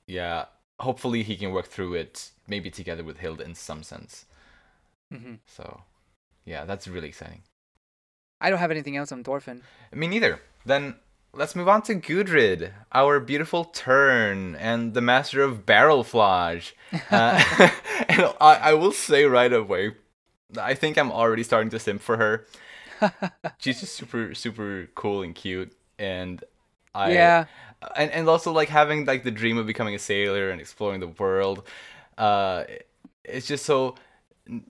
yeah, 0.07 0.47
hopefully 0.79 1.23
he 1.23 1.37
can 1.37 1.53
work 1.53 1.67
through 1.67 1.95
it, 1.95 2.31
maybe 2.47 2.71
together 2.71 3.03
with 3.05 3.19
Hilda 3.19 3.45
in 3.45 3.55
some 3.55 3.83
sense. 3.83 4.27
hmm 5.11 5.35
So, 5.47 5.83
yeah, 6.45 6.65
that's 6.65 6.87
really 6.87 7.09
exciting. 7.09 7.43
I 8.41 8.51
don't 8.51 8.59
have 8.59 8.71
anything 8.71 8.97
else 8.97 9.13
on 9.13 9.25
Thorfinn. 9.25 9.63
Me 9.93 10.07
neither. 10.07 10.41
Then 10.65 10.97
let's 11.33 11.55
move 11.57 11.69
on 11.69 11.83
to 11.83 11.95
Gudrid, 11.95 12.73
our 12.93 13.21
beautiful 13.21 13.65
turn 13.65 14.55
and 14.57 14.95
the 14.95 15.01
master 15.01 15.43
of 15.43 15.67
barrel 15.67 16.05
flage. 16.05 16.73
Uh, 17.11 17.43
and 18.09 18.23
I, 18.41 18.71
I 18.71 18.75
will 18.75 18.93
say 18.93 19.25
right 19.25 19.53
away, 19.53 19.93
I 20.59 20.75
think 20.75 20.97
I'm 20.99 21.13
already 21.13 21.43
starting 21.43 21.71
to 21.71 21.79
simp 21.79 22.01
for 22.03 22.17
her. 22.17 22.47
She's 23.59 23.81
just 23.81 23.95
super, 23.95 24.35
super 24.35 24.89
cool 24.95 25.23
and 25.23 25.35
cute, 25.35 25.73
and 25.99 26.43
I 26.95 27.13
yeah, 27.13 27.45
and 27.97 28.11
and 28.11 28.29
also 28.29 28.53
like 28.53 28.69
having 28.69 29.05
like 29.05 29.25
the 29.25 29.31
dream 29.31 29.59
of 29.59 29.67
becoming 29.67 29.95
a 29.95 29.99
sailor 29.99 30.51
and 30.51 30.61
exploring 30.61 31.01
the 31.01 31.09
world 31.09 31.67
uh 32.19 32.65
it's 33.25 33.47
just 33.47 33.65
so 33.65 33.95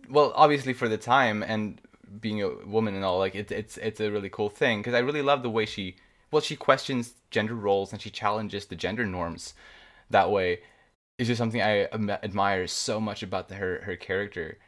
well 0.09 0.33
obviously 0.37 0.73
for 0.73 0.89
the 0.89 0.99
time 0.99 1.43
and 1.43 1.81
being 2.21 2.43
a 2.43 2.49
woman 2.67 2.95
and 2.95 3.05
all 3.05 3.19
like 3.19 3.35
it, 3.35 3.51
it's 3.51 3.77
it's 3.79 4.01
a 4.01 4.11
really 4.11 4.29
cool 4.29 4.49
thing 4.49 4.81
because 4.81 4.95
i 4.95 4.99
really 4.99 5.23
love 5.23 5.43
the 5.43 5.51
way 5.51 5.67
she 5.67 5.97
well 6.31 6.43
she 6.43 6.55
questions 6.55 7.15
gender 7.31 7.55
roles 7.55 7.93
and 7.93 8.01
she 8.01 8.11
challenges 8.11 8.67
the 8.67 8.77
gender 8.77 9.07
norms 9.07 9.55
that 10.11 10.31
way 10.31 10.61
it's 11.19 11.27
just 11.27 11.39
something 11.39 11.63
i 11.63 11.85
admire 12.23 12.67
so 12.67 13.01
much 13.01 13.23
about 13.23 13.49
the, 13.49 13.55
her 13.57 13.81
her 13.85 13.97
character 13.97 14.59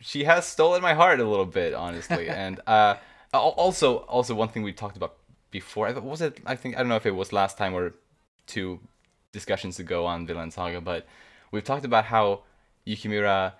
she 0.00 0.24
has 0.24 0.46
stolen 0.46 0.82
my 0.82 0.94
heart 0.94 1.20
a 1.20 1.24
little 1.24 1.46
bit, 1.46 1.74
honestly. 1.74 2.28
and 2.44 2.60
uh, 2.66 2.96
also, 3.32 3.98
also 3.98 4.34
one 4.34 4.48
thing 4.48 4.62
we 4.62 4.72
talked 4.72 4.96
about 4.96 5.16
before. 5.54 5.86
I 5.86 5.92
Was 5.92 6.20
it? 6.20 6.40
I 6.44 6.56
think 6.56 6.74
I 6.74 6.78
don't 6.80 6.88
know 6.88 6.96
if 6.96 7.06
it 7.06 7.14
was 7.14 7.32
last 7.32 7.56
time 7.56 7.74
or 7.74 7.94
two 8.46 8.80
discussions 9.30 9.78
ago 9.78 10.04
on 10.04 10.26
Vinland 10.26 10.52
Saga, 10.52 10.80
but 10.80 11.06
we've 11.52 11.62
talked 11.62 11.84
about 11.84 12.06
how 12.06 12.42
Yukimura 12.84 13.52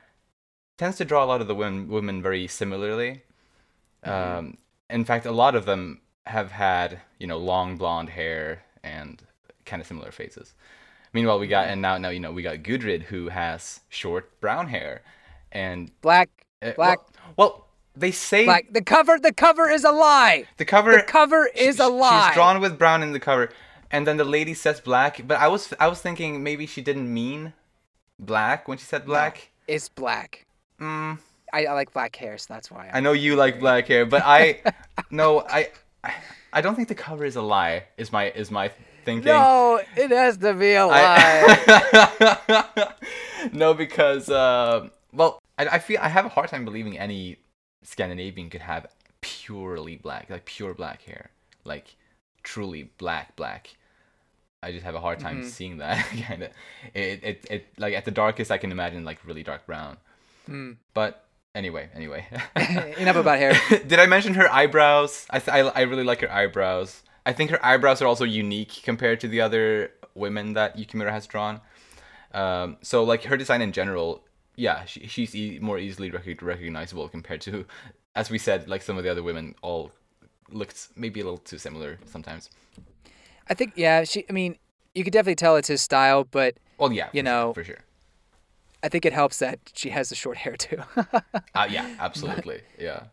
tends 0.76 0.96
to 0.98 1.04
draw 1.04 1.22
a 1.24 1.28
lot 1.32 1.40
of 1.40 1.46
the 1.46 1.54
women 1.54 1.88
women 1.88 2.20
very 2.20 2.48
similarly. 2.48 3.22
Um, 4.02 4.58
in 4.90 5.04
fact, 5.04 5.24
a 5.24 5.32
lot 5.32 5.54
of 5.54 5.64
them 5.66 6.00
have 6.26 6.50
had 6.50 7.00
you 7.20 7.28
know 7.28 7.38
long 7.38 7.76
blonde 7.76 8.10
hair 8.10 8.64
and 8.82 9.22
kind 9.64 9.80
of 9.80 9.86
similar 9.86 10.10
faces. 10.10 10.52
Meanwhile, 11.12 11.38
we 11.38 11.46
got 11.46 11.68
and 11.68 11.80
now 11.80 11.96
now 11.96 12.10
you 12.10 12.20
know 12.20 12.32
we 12.32 12.42
got 12.42 12.56
Gudrid 12.64 13.02
who 13.04 13.28
has 13.28 13.80
short 13.88 14.40
brown 14.40 14.66
hair, 14.66 15.02
and 15.52 15.92
Black, 16.00 16.28
uh, 16.60 16.72
Black. 16.72 16.98
Well, 17.36 17.36
well, 17.36 17.63
they 17.96 18.10
say 18.10 18.46
like 18.46 18.72
The 18.72 18.82
cover, 18.82 19.18
the 19.18 19.32
cover 19.32 19.68
is 19.70 19.84
a 19.84 19.92
lie. 19.92 20.44
the 20.56 20.64
cover 20.64 20.92
The 20.96 21.02
cover 21.02 21.46
is 21.54 21.76
sh- 21.76 21.80
a 21.80 21.88
lie. 21.88 22.28
She's 22.28 22.34
drawn 22.34 22.60
with 22.60 22.78
brown 22.78 23.02
in 23.02 23.12
the 23.12 23.20
cover, 23.20 23.50
and 23.90 24.06
then 24.06 24.16
the 24.16 24.24
lady 24.24 24.54
says 24.54 24.80
black. 24.80 25.26
But 25.26 25.38
I 25.38 25.48
was 25.48 25.72
I 25.78 25.88
was 25.88 26.00
thinking 26.00 26.42
maybe 26.42 26.66
she 26.66 26.80
didn't 26.82 27.12
mean 27.12 27.52
black 28.18 28.66
when 28.68 28.78
she 28.78 28.84
said 28.84 29.04
black. 29.06 29.50
It's 29.68 29.88
black. 29.88 30.44
Mm, 30.80 31.18
I, 31.52 31.66
I 31.66 31.72
like 31.72 31.92
black 31.92 32.14
hair, 32.16 32.36
so 32.38 32.52
that's 32.52 32.70
why. 32.70 32.90
I 32.92 33.00
know 33.00 33.12
you 33.12 33.36
like 33.36 33.60
black 33.60 33.86
hair, 33.88 34.04
but 34.06 34.22
I 34.24 34.60
no 35.10 35.40
I 35.48 35.70
I 36.52 36.60
don't 36.60 36.74
think 36.74 36.88
the 36.88 36.94
cover 36.94 37.24
is 37.24 37.36
a 37.36 37.42
lie. 37.42 37.84
Is 37.96 38.10
my 38.12 38.30
is 38.30 38.50
my 38.50 38.70
thinking. 39.04 39.30
no, 39.32 39.80
it 39.96 40.10
has 40.10 40.36
to 40.38 40.52
be 40.54 40.74
a 40.74 40.86
lie. 40.88 41.16
I- 41.68 42.92
no, 43.52 43.74
because 43.74 44.28
uh, 44.30 44.88
well, 45.12 45.38
I, 45.58 45.66
I 45.66 45.78
feel 45.78 45.98
I 46.00 46.08
have 46.08 46.24
a 46.26 46.28
hard 46.28 46.48
time 46.50 46.64
believing 46.64 46.98
any 46.98 47.38
Scandinavian 47.84 48.50
could 48.50 48.62
have 48.62 48.86
purely 49.20 49.96
black, 49.96 50.28
like 50.30 50.44
pure 50.44 50.74
black 50.74 51.02
hair, 51.02 51.30
like 51.64 51.94
truly 52.42 52.90
black 52.98 53.36
black. 53.36 53.76
I 54.62 54.72
just 54.72 54.84
have 54.84 54.94
a 54.94 55.00
hard 55.00 55.20
time 55.20 55.42
Mhm. 55.42 55.44
seeing 55.44 55.76
that 55.78 56.04
kind 56.26 56.42
of. 56.44 56.50
It, 56.94 57.22
it 57.22 57.46
it 57.50 57.66
like 57.78 57.94
at 57.94 58.04
the 58.04 58.10
darkest 58.10 58.50
I 58.50 58.58
can 58.58 58.72
imagine 58.72 59.04
like 59.04 59.24
really 59.24 59.42
dark 59.42 59.66
brown. 59.66 59.98
Hmm. 60.46 60.72
But 60.94 61.24
anyway, 61.54 61.88
anyway. 61.94 62.26
Enough 62.98 63.16
about 63.16 63.38
hair. 63.38 63.54
Did 63.86 63.98
I 64.00 64.06
mention 64.06 64.34
her 64.34 64.50
eyebrows? 64.50 65.26
I, 65.30 65.38
th- 65.38 65.54
I 65.54 65.60
I 65.68 65.82
really 65.82 66.04
like 66.04 66.20
her 66.22 66.32
eyebrows. 66.32 67.02
I 67.26 67.32
think 67.32 67.50
her 67.50 67.64
eyebrows 67.64 68.02
are 68.02 68.06
also 68.06 68.24
unique 68.24 68.80
compared 68.84 69.20
to 69.20 69.28
the 69.28 69.40
other 69.40 69.90
women 70.14 70.52
that 70.54 70.76
Yukimura 70.76 71.10
has 71.10 71.26
drawn. 71.26 71.60
Um, 72.32 72.76
so 72.82 73.04
like 73.04 73.24
her 73.24 73.36
design 73.36 73.62
in 73.62 73.72
general, 73.72 74.22
yeah, 74.56 74.84
she, 74.84 75.06
she's 75.06 75.34
e- 75.34 75.58
more 75.60 75.78
easily 75.78 76.10
rec- 76.10 76.42
recognizable 76.42 77.08
compared 77.08 77.40
to, 77.42 77.64
as 78.14 78.30
we 78.30 78.38
said, 78.38 78.68
like 78.68 78.82
some 78.82 78.96
of 78.98 79.04
the 79.04 79.10
other 79.10 79.22
women 79.22 79.54
all 79.62 79.90
looked 80.50 80.88
maybe 80.96 81.20
a 81.20 81.24
little 81.24 81.38
too 81.38 81.58
similar 81.58 81.98
sometimes. 82.06 82.50
I 83.48 83.54
think 83.54 83.72
yeah, 83.76 84.04
she. 84.04 84.24
I 84.28 84.32
mean, 84.32 84.56
you 84.94 85.04
could 85.04 85.12
definitely 85.12 85.34
tell 85.36 85.56
it's 85.56 85.68
his 85.68 85.82
style, 85.82 86.24
but 86.24 86.54
Well, 86.78 86.92
yeah, 86.92 87.08
You 87.12 87.22
for 87.22 87.26
sure, 87.26 87.34
know, 87.34 87.52
for 87.54 87.64
sure. 87.64 87.78
I 88.82 88.88
think 88.88 89.04
it 89.06 89.12
helps 89.12 89.38
that 89.38 89.58
she 89.74 89.90
has 89.90 90.08
the 90.10 90.14
short 90.14 90.36
hair 90.44 90.56
too. 90.56 90.78
Uh, 91.54 91.66
yeah, 91.70 91.86
absolutely, 91.98 92.60
yeah. 92.78 93.04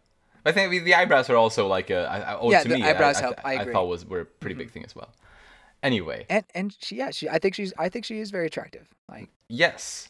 I 0.45 0.51
think 0.51 0.71
the- 0.71 0.79
the 0.79 0.93
eyebrows 0.95 1.29
are 1.29 1.35
also 1.37 1.67
like 1.67 1.89
a. 1.89 2.07
I, 2.09 2.17
I, 2.33 2.37
oh, 2.39 2.51
Yeah, 2.51 2.63
to 2.63 2.69
the 2.69 2.75
me, 2.75 2.83
eyebrows 2.83 3.17
I, 3.17 3.21
help, 3.21 3.39
I 3.43 3.49
I 3.49 3.53
agree. 3.61 3.73
thought 3.73 3.87
was 3.87 4.05
were 4.05 4.21
a 4.21 4.25
pretty 4.25 4.55
big 4.55 4.71
thing 4.71 4.83
as 4.85 4.95
well. 4.95 5.09
Anyway, 5.83 6.25
and 6.29 6.45
and 6.53 6.75
she 6.79 6.95
yeah 6.97 7.09
she 7.11 7.27
I 7.27 7.39
think 7.39 7.55
she's 7.55 7.73
I 7.77 7.89
think 7.89 8.05
she 8.05 8.19
is 8.19 8.29
very 8.31 8.45
attractive. 8.47 8.87
Like 9.09 9.29
Yes. 9.49 10.09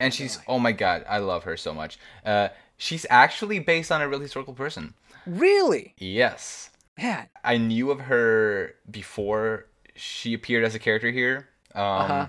And 0.00 0.14
she's 0.14 0.38
oh 0.46 0.58
my 0.58 0.72
god, 0.72 1.04
I 1.08 1.18
love 1.18 1.44
her 1.44 1.56
so 1.56 1.74
much. 1.74 1.98
Uh 2.24 2.48
she's 2.76 3.04
actually 3.10 3.58
based 3.58 3.90
on 3.90 4.00
a 4.02 4.08
real 4.08 4.20
historical 4.20 4.54
person. 4.54 4.94
really, 5.26 5.94
Yes. 5.98 6.70
man. 6.96 7.28
I 7.44 7.56
knew 7.58 7.90
of 7.90 8.00
her 8.02 8.74
before 8.90 9.66
she 9.94 10.34
appeared 10.34 10.64
as 10.64 10.74
a 10.74 10.78
character 10.78 11.10
here. 11.10 11.48
Um 11.74 11.84
Uh-huh. 11.84 12.26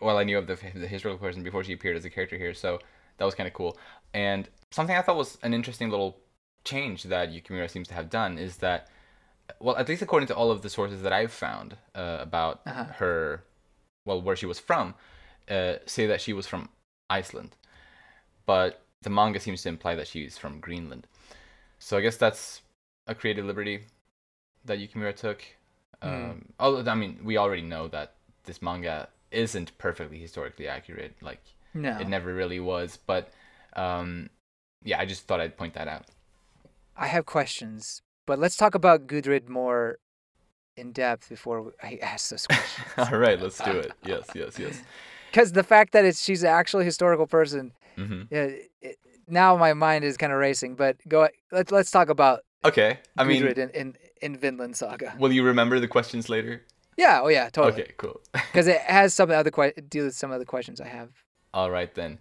well, 0.00 0.18
I 0.18 0.24
knew 0.24 0.38
of 0.38 0.46
the, 0.46 0.56
the 0.74 0.86
historical 0.86 1.18
person 1.18 1.42
before 1.42 1.62
she 1.64 1.72
appeared 1.74 1.96
as 1.96 2.04
a 2.04 2.10
character 2.10 2.38
here, 2.38 2.54
so 2.54 2.78
that 3.18 3.24
was 3.24 3.34
kind 3.34 3.46
of 3.46 3.52
cool. 3.54 3.76
And 4.14 4.48
something 4.70 4.96
I 4.96 5.02
thought 5.02 5.16
was 5.16 5.36
an 5.42 5.52
interesting 5.54 5.90
little 5.90 6.16
change 6.64 7.04
that 7.04 7.30
Yukimura 7.30 7.68
seems 7.70 7.88
to 7.88 7.94
have 7.94 8.08
done 8.10 8.38
is 8.38 8.56
that 8.58 8.88
well, 9.58 9.76
at 9.76 9.88
least 9.88 10.00
according 10.02 10.28
to 10.28 10.34
all 10.36 10.50
of 10.52 10.62
the 10.62 10.70
sources 10.70 11.02
that 11.02 11.12
I've 11.12 11.32
found 11.32 11.76
uh, 11.94 12.18
about 12.20 12.60
Uh-huh. 12.66 12.84
her, 13.00 13.44
well, 14.06 14.22
where 14.22 14.36
she 14.36 14.46
was 14.46 14.60
from, 14.60 14.94
uh, 15.50 15.74
say 15.86 16.06
that 16.06 16.20
she 16.20 16.32
was 16.32 16.46
from 16.46 16.68
Iceland, 17.10 17.56
but 18.46 18.82
the 19.02 19.10
manga 19.10 19.40
seems 19.40 19.62
to 19.62 19.68
imply 19.68 19.94
that 19.96 20.08
she's 20.08 20.38
from 20.38 20.60
Greenland. 20.60 21.06
So 21.78 21.96
I 21.96 22.00
guess 22.00 22.16
that's 22.16 22.62
a 23.06 23.14
creative 23.14 23.44
liberty 23.44 23.80
that 24.64 24.78
Yukimura 24.78 25.14
took. 25.14 25.42
Hmm. 26.02 26.08
Um, 26.08 26.48
although 26.58 26.90
I 26.90 26.94
mean, 26.94 27.18
we 27.24 27.36
already 27.36 27.62
know 27.62 27.88
that 27.88 28.14
this 28.44 28.62
manga 28.62 29.08
isn't 29.30 29.76
perfectly 29.78 30.18
historically 30.18 30.68
accurate. 30.68 31.14
Like 31.20 31.42
No, 31.74 31.96
it 31.98 32.08
never 32.08 32.34
really 32.34 32.60
was. 32.60 32.98
But 33.06 33.32
um, 33.74 34.30
yeah, 34.84 34.98
I 35.00 35.06
just 35.06 35.26
thought 35.26 35.40
I'd 35.40 35.56
point 35.56 35.74
that 35.74 35.88
out. 35.88 36.06
I 36.96 37.06
have 37.06 37.26
questions, 37.26 38.02
but 38.26 38.38
let's 38.38 38.56
talk 38.56 38.74
about 38.74 39.06
Gudrid 39.06 39.48
more 39.48 39.98
in 40.76 40.92
depth 40.92 41.28
before 41.28 41.72
I 41.82 41.98
ask 42.02 42.30
those 42.30 42.46
questions. 42.48 42.86
All 42.98 43.18
right, 43.18 43.40
let's 43.40 43.58
do 43.58 43.72
it. 43.72 43.92
Yes, 44.04 44.28
yes, 44.34 44.58
yes. 44.58 44.82
Because 45.30 45.52
the 45.52 45.62
fact 45.62 45.92
that 45.92 46.04
it's 46.04 46.22
she's 46.22 46.44
actually 46.44 46.82
a 46.82 46.86
historical 46.86 47.26
person, 47.26 47.72
hmm 47.96 48.22
yeah, 48.30 48.48
it, 48.82 48.96
now 49.26 49.56
my 49.56 49.72
mind 49.74 50.04
is 50.04 50.16
kind 50.16 50.32
of 50.32 50.38
racing. 50.38 50.74
But 50.74 50.96
go 51.08 51.28
let's 51.52 51.70
let's 51.72 51.90
talk 51.90 52.08
about 52.08 52.40
Okay. 52.64 52.98
I 53.16 53.24
mean, 53.24 53.46
in, 53.46 53.70
in 53.70 53.96
in 54.20 54.36
Vinland 54.36 54.76
Saga. 54.76 55.14
will 55.18 55.32
you 55.32 55.42
remember 55.42 55.80
the 55.80 55.88
questions 55.88 56.28
later? 56.28 56.62
Yeah, 56.96 57.20
oh 57.22 57.28
yeah, 57.28 57.48
totally. 57.48 57.82
Okay, 57.82 57.92
cool. 57.96 58.20
Because 58.32 58.66
it 58.66 58.80
has 58.82 59.14
some 59.14 59.30
other 59.30 59.50
que- 59.50 59.72
deal 59.88 60.04
with 60.04 60.14
some 60.14 60.30
other 60.30 60.44
questions 60.44 60.80
I 60.80 60.88
have. 60.88 61.10
All 61.54 61.70
right 61.70 61.94
then. 61.94 62.18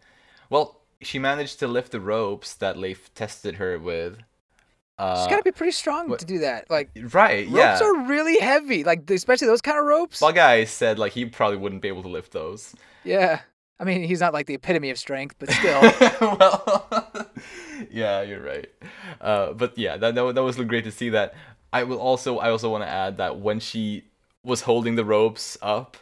Well, 0.49 0.79
she 1.01 1.19
managed 1.19 1.59
to 1.59 1.67
lift 1.67 1.91
the 1.91 1.99
ropes 1.99 2.53
that 2.55 2.77
Leif 2.77 3.13
tested 3.13 3.55
her 3.55 3.77
with. 3.77 4.19
Uh, 4.99 5.23
She's 5.23 5.31
got 5.31 5.37
to 5.37 5.43
be 5.43 5.51
pretty 5.51 5.71
strong 5.71 6.09
what- 6.09 6.19
to 6.19 6.25
do 6.25 6.39
that. 6.39 6.69
Like 6.69 6.89
right. 7.13 7.47
Yeah. 7.47 7.71
ropes 7.71 7.81
are 7.81 8.01
really 8.05 8.37
heavy, 8.39 8.83
like 8.83 9.09
especially 9.09 9.47
those 9.47 9.61
kind 9.61 9.77
of 9.79 9.85
ropes. 9.85 10.19
Bug 10.19 10.37
Eye 10.37 10.65
said 10.65 10.99
like 10.99 11.13
he 11.13 11.25
probably 11.25 11.57
wouldn't 11.57 11.81
be 11.81 11.87
able 11.87 12.03
to 12.03 12.09
lift 12.09 12.33
those. 12.33 12.75
Yeah, 13.05 13.39
I 13.79 13.85
mean 13.85 14.03
he's 14.03 14.19
not 14.19 14.33
like 14.33 14.45
the 14.45 14.55
epitome 14.55 14.89
of 14.89 14.97
strength, 14.99 15.35
but 15.39 15.49
still. 15.59 15.81
well, 16.37 17.29
yeah, 17.91 18.21
you're 18.23 18.41
right. 18.43 18.67
Uh, 19.21 19.53
but 19.53 19.77
yeah, 19.77 19.97
that, 19.97 20.15
that 20.15 20.35
that 20.35 20.43
was 20.43 20.57
great 20.57 20.83
to 20.83 20.91
see 20.91 21.09
that. 21.09 21.33
I 21.71 21.83
will 21.83 21.99
also 21.99 22.39
I 22.39 22.49
also 22.49 22.69
want 22.69 22.83
to 22.83 22.89
add 22.89 23.17
that 23.17 23.39
when 23.39 23.59
she 23.59 24.03
was 24.43 24.61
holding 24.61 24.95
the 24.95 25.05
ropes 25.05 25.57
up, 25.61 25.97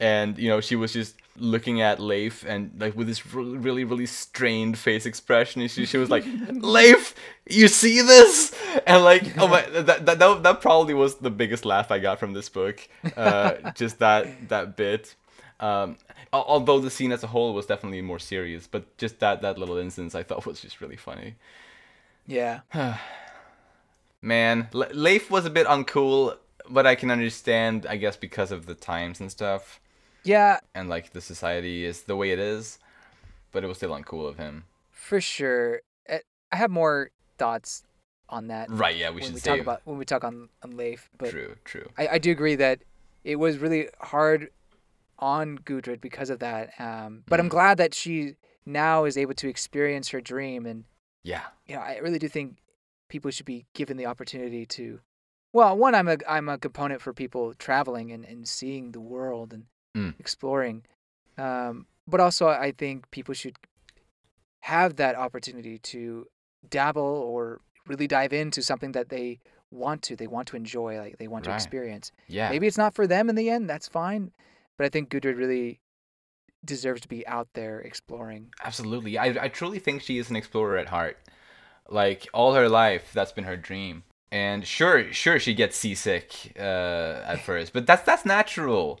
and 0.00 0.38
you 0.38 0.48
know 0.48 0.60
she 0.60 0.76
was 0.76 0.92
just 0.92 1.14
looking 1.36 1.80
at 1.80 2.00
Leif 2.00 2.44
and 2.44 2.72
like 2.78 2.96
with 2.96 3.06
this 3.06 3.24
re- 3.34 3.56
really 3.56 3.84
really 3.84 4.06
strained 4.06 4.76
face 4.78 5.06
expression, 5.06 5.60
and 5.62 5.70
she 5.70 5.86
she 5.86 5.96
was 5.98 6.10
like, 6.10 6.24
"Leif, 6.50 7.14
you 7.48 7.68
see 7.68 8.00
this?" 8.02 8.54
And 8.86 9.04
like, 9.04 9.38
oh 9.38 9.48
my, 9.48 9.62
that 9.70 10.06
that 10.06 10.18
that, 10.18 10.42
that 10.42 10.60
probably 10.60 10.94
was 10.94 11.16
the 11.16 11.30
biggest 11.30 11.64
laugh 11.64 11.90
I 11.90 11.98
got 11.98 12.18
from 12.18 12.32
this 12.32 12.48
book. 12.48 12.86
Uh, 13.16 13.54
just 13.74 13.98
that 14.00 14.48
that 14.48 14.76
bit. 14.76 15.14
Um, 15.60 15.98
although 16.32 16.80
the 16.80 16.90
scene 16.90 17.12
as 17.12 17.22
a 17.22 17.26
whole 17.26 17.52
was 17.52 17.66
definitely 17.66 18.00
more 18.00 18.18
serious, 18.18 18.66
but 18.66 18.96
just 18.96 19.20
that 19.20 19.42
that 19.42 19.58
little 19.58 19.76
instance 19.76 20.14
I 20.14 20.22
thought 20.22 20.46
was 20.46 20.60
just 20.60 20.80
really 20.80 20.96
funny. 20.96 21.34
yeah, 22.26 22.60
Man, 24.22 24.68
Le- 24.72 24.92
Leif 24.92 25.30
was 25.30 25.46
a 25.46 25.50
bit 25.50 25.66
uncool, 25.66 26.36
but 26.68 26.86
I 26.86 26.94
can 26.94 27.10
understand, 27.10 27.86
I 27.88 27.96
guess, 27.96 28.16
because 28.16 28.52
of 28.52 28.66
the 28.66 28.74
times 28.74 29.20
and 29.20 29.30
stuff, 29.30 29.79
yeah, 30.24 30.60
and 30.74 30.88
like 30.88 31.12
the 31.12 31.20
society 31.20 31.84
is 31.84 32.02
the 32.02 32.16
way 32.16 32.30
it 32.30 32.38
is. 32.38 32.78
But 33.52 33.64
it 33.64 33.66
was 33.66 33.78
still 33.78 33.90
uncool 33.90 34.28
of 34.28 34.36
him. 34.36 34.64
for 34.90 35.20
sure. 35.20 35.80
Uh, 36.08 36.18
I 36.52 36.56
have 36.56 36.70
more 36.70 37.10
thoughts 37.36 37.82
on 38.28 38.46
that 38.46 38.70
Right? 38.70 38.94
Yeah, 38.96 39.10
we 39.10 39.22
should 39.22 39.34
we 39.34 39.40
talk 39.40 39.58
about 39.58 39.80
when 39.84 39.98
we 39.98 40.04
talk 40.04 40.22
on 40.22 40.50
on 40.62 40.76
Leif, 40.76 41.10
but 41.18 41.30
true, 41.30 41.56
true. 41.64 41.88
I, 41.98 42.08
I 42.12 42.18
do 42.18 42.30
agree 42.30 42.54
that 42.54 42.82
it 43.24 43.36
was 43.36 43.58
really 43.58 43.88
hard 44.00 44.50
on 45.18 45.58
Gudrid 45.58 46.00
because 46.00 46.30
of 46.30 46.38
that. 46.38 46.70
Um, 46.78 47.24
but 47.26 47.40
I'm 47.40 47.46
Mhm. 47.46 47.50
glad 47.50 47.78
that 47.78 47.92
she 47.92 48.36
now 48.64 49.04
is 49.04 49.16
able 49.18 49.34
to 49.34 49.48
experience 49.48 50.10
her 50.10 50.20
dream, 50.20 50.64
and 50.64 50.84
Yeah, 51.24 51.42
you 51.66 51.74
know, 51.74 51.82
I 51.82 51.96
really 51.98 52.20
do 52.20 52.28
think 52.28 52.58
people 53.08 53.32
should 53.32 53.46
be 53.46 53.66
given 53.74 53.96
the 53.96 54.06
opportunity 54.06 54.64
to. 54.66 55.00
Well, 55.52 55.76
one, 55.76 55.96
I'm 55.96 56.06
a 56.06 56.18
I'm 56.28 56.48
a 56.48 56.56
component 56.56 57.02
for 57.02 57.12
people 57.12 57.52
traveling 57.54 58.12
and, 58.12 58.24
and 58.24 58.46
seeing 58.46 58.92
the 58.92 59.00
world 59.00 59.52
and 59.52 59.64
Mm. 59.96 60.14
exploring, 60.20 60.84
um, 61.36 61.86
but 62.06 62.20
also 62.20 62.48
I 62.48 62.72
think 62.72 63.10
people 63.10 63.34
should 63.34 63.56
have 64.60 64.96
that 64.96 65.16
opportunity 65.16 65.78
to 65.78 66.26
dabble 66.68 67.02
or 67.02 67.60
really 67.86 68.06
dive 68.06 68.32
into 68.32 68.62
something 68.62 68.92
that 68.92 69.08
they 69.08 69.40
want 69.72 70.02
to 70.02 70.16
they 70.16 70.26
want 70.26 70.48
to 70.48 70.56
enjoy 70.56 70.98
like 70.98 71.16
they 71.18 71.28
want 71.28 71.44
to 71.44 71.54
experience 71.54 72.10
yeah. 72.26 72.50
maybe 72.50 72.66
it's 72.66 72.76
not 72.76 72.92
for 72.92 73.06
them 73.06 73.30
in 73.30 73.36
the 73.36 73.48
end 73.48 73.70
that's 73.70 73.86
fine 73.86 74.32
but 74.76 74.84
i 74.84 74.88
think 74.88 75.08
gudrid 75.08 75.38
really 75.38 75.80
deserves 76.64 77.00
to 77.02 77.08
be 77.08 77.26
out 77.26 77.48
there 77.54 77.80
exploring. 77.80 78.52
Absolutely. 78.62 79.18
I, 79.18 79.44
I 79.44 79.48
truly 79.48 79.78
think 79.78 80.02
she 80.02 80.18
is 80.18 80.30
an 80.30 80.36
explorer 80.36 80.76
at 80.76 80.88
heart. 80.88 81.18
Like 81.88 82.28
all 82.32 82.54
her 82.54 82.68
life, 82.68 83.10
that's 83.12 83.32
been 83.32 83.44
her 83.44 83.56
dream. 83.56 84.04
And 84.30 84.64
sure, 84.66 85.12
sure, 85.12 85.40
she 85.40 85.54
gets 85.54 85.76
seasick 85.76 86.52
uh, 86.58 87.22
at 87.24 87.40
first, 87.44 87.72
but 87.72 87.86
that's 87.86 88.02
that's 88.02 88.24
natural. 88.24 89.00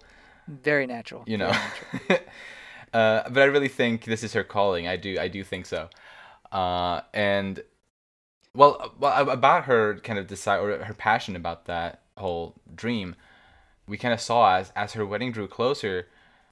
Very 0.50 0.86
natural. 0.86 1.22
You 1.26 1.38
know. 1.38 1.50
Natural. 1.50 2.18
uh, 2.92 3.28
but 3.30 3.38
I 3.42 3.44
really 3.46 3.68
think 3.68 4.04
this 4.04 4.22
is 4.24 4.32
her 4.32 4.44
calling. 4.44 4.88
I 4.88 4.96
do, 4.96 5.16
I 5.18 5.28
do 5.28 5.44
think 5.44 5.66
so. 5.66 5.88
Uh, 6.50 7.02
and 7.14 7.62
well, 8.54 8.94
well, 8.98 9.30
about 9.30 9.64
her 9.64 9.98
kind 10.00 10.18
of 10.18 10.26
decide 10.26 10.58
or 10.58 10.84
her 10.84 10.94
passion 10.94 11.36
about 11.36 11.66
that 11.66 12.02
whole 12.16 12.56
dream, 12.74 13.14
we 13.86 13.96
kind 13.96 14.12
of 14.12 14.20
saw 14.20 14.56
as 14.56 14.72
as 14.74 14.94
her 14.94 15.06
wedding 15.06 15.30
drew 15.30 15.46
closer, 15.46 16.08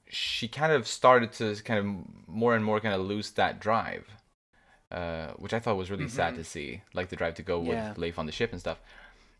she 0.07 0.47
kind 0.47 0.71
of 0.71 0.87
started 0.87 1.33
to 1.33 1.55
kind 1.63 1.79
of 1.79 1.85
more 2.27 2.55
and 2.55 2.63
more 2.63 2.79
kind 2.79 2.95
of 2.95 3.01
lose 3.01 3.31
that 3.31 3.59
drive, 3.59 4.05
uh, 4.91 5.31
which 5.33 5.53
I 5.53 5.59
thought 5.59 5.75
was 5.75 5.91
really 5.91 6.07
sad 6.07 6.35
to 6.35 6.43
see, 6.45 6.81
like 6.93 7.09
the 7.09 7.15
drive 7.17 7.35
to 7.35 7.43
go 7.43 7.61
Yeah. 7.61 7.89
with 7.89 7.97
Leif 7.97 8.17
on 8.17 8.25
the 8.25 8.31
ship 8.31 8.51
and 8.53 8.61
stuff. 8.61 8.79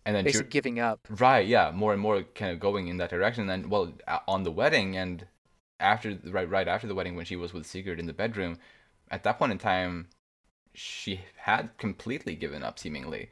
And 0.06 0.16
then 0.16 0.24
Basically 0.24 0.47
giving 0.50 0.80
up. 0.80 1.00
Right, 1.10 1.45
yeah, 1.45 1.72
more 1.72 1.93
and 1.93 2.02
more 2.02 2.24
kind 2.36 2.52
of 2.52 2.60
going 2.60 2.88
in 2.88 2.97
that 2.97 3.10
direction. 3.10 3.41
And 3.47 3.50
then, 3.64 3.70
well, 3.70 3.93
on 4.28 4.43
the 4.43 4.52
wedding 4.52 4.97
and 4.97 5.28
after 5.80 6.18
right 6.26 6.50
right 6.50 6.68
after 6.68 6.88
the 6.88 6.95
wedding 6.95 7.16
when 7.16 7.26
she 7.26 7.36
was 7.36 7.54
with 7.54 7.66
Sigurd 7.66 8.00
in 8.00 8.06
the 8.08 8.14
bedroom, 8.14 8.58
at 9.12 9.24
that 9.24 9.38
point 9.38 9.52
in 9.52 9.58
time, 9.58 10.08
she 10.74 11.22
had 11.38 11.70
completely 11.78 12.36
given 12.36 12.64
up 12.64 12.80
seemingly, 12.80 13.30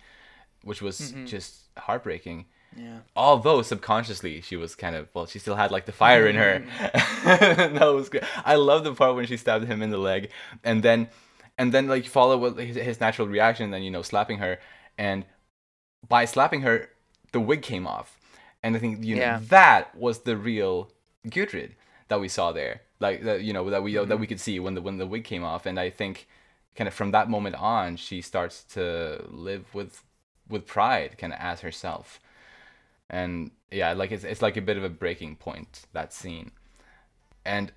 which 0.63 0.81
was 0.81 1.13
Mhm. 1.13 1.27
just 1.27 1.69
heartbreaking. 1.77 2.45
Yeah. 2.75 2.99
Although 3.15 3.61
subconsciously 3.63 4.41
she 4.41 4.55
was 4.55 4.75
kind 4.75 4.95
of 4.95 5.07
well, 5.13 5.25
she 5.25 5.39
still 5.39 5.55
had 5.55 5.71
like 5.71 5.85
the 5.85 5.91
fire 5.93 6.27
in 6.27 6.35
her. 6.35 6.59
that 7.23 7.91
was 7.93 8.09
good. 8.09 8.25
I 8.45 8.55
love 8.55 8.83
the 8.83 8.93
part 8.93 9.15
when 9.15 9.25
she 9.25 9.37
stabbed 9.37 9.65
him 9.65 9.81
in 9.81 9.89
the 9.89 9.97
leg, 9.97 10.29
and 10.63 10.83
then 10.83 11.09
and 11.57 11.73
then 11.73 11.87
like 11.87 12.05
follow 12.05 12.37
with 12.37 12.57
his, 12.57 12.75
his 12.75 12.99
natural 12.99 13.27
reaction, 13.27 13.71
then 13.71 13.83
you 13.83 13.91
know 13.91 14.01
slapping 14.01 14.37
her, 14.39 14.59
and 14.97 15.25
by 16.07 16.25
slapping 16.25 16.61
her, 16.61 16.89
the 17.31 17.39
wig 17.39 17.61
came 17.61 17.87
off, 17.87 18.19
and 18.63 18.75
I 18.75 18.79
think 18.79 19.03
you 19.03 19.15
know 19.15 19.21
Yeah. 19.21 19.39
that 19.49 19.95
was 19.95 20.19
the 20.19 20.37
real 20.37 20.91
Gudrid 21.27 21.71
that 22.07 22.19
we 22.19 22.27
saw 22.27 22.51
there, 22.51 22.81
like 22.99 23.23
that 23.23 23.41
you 23.41 23.53
know 23.53 23.69
that 23.69 23.83
we 23.83 23.93
that 23.93 24.07
mm-hmm. 24.07 24.19
we 24.19 24.27
could 24.27 24.39
see 24.39 24.59
when 24.59 24.75
the 24.75 24.81
when 24.81 24.97
the 24.97 25.07
wig 25.07 25.23
came 25.23 25.43
off, 25.43 25.65
and 25.65 25.79
I 25.79 25.89
think 25.89 26.27
kind 26.75 26.87
of 26.87 26.93
from 26.93 27.11
that 27.11 27.29
moment 27.29 27.55
on 27.55 27.95
she 27.97 28.21
starts 28.21 28.63
to 28.75 29.23
live 29.29 29.73
with 29.73 30.03
with 30.49 30.65
pride, 30.65 31.17
kind 31.17 31.33
of 31.33 31.39
as 31.39 31.61
herself, 31.61 32.19
and 33.09 33.51
yeah, 33.71 33.93
like 33.93 34.11
it's 34.11 34.23
it's 34.23 34.41
like 34.41 34.57
a 34.57 34.61
bit 34.61 34.77
of 34.77 34.83
a 34.83 34.89
breaking 34.89 35.35
point 35.35 35.85
that 35.93 36.13
scene, 36.13 36.51
and 37.45 37.71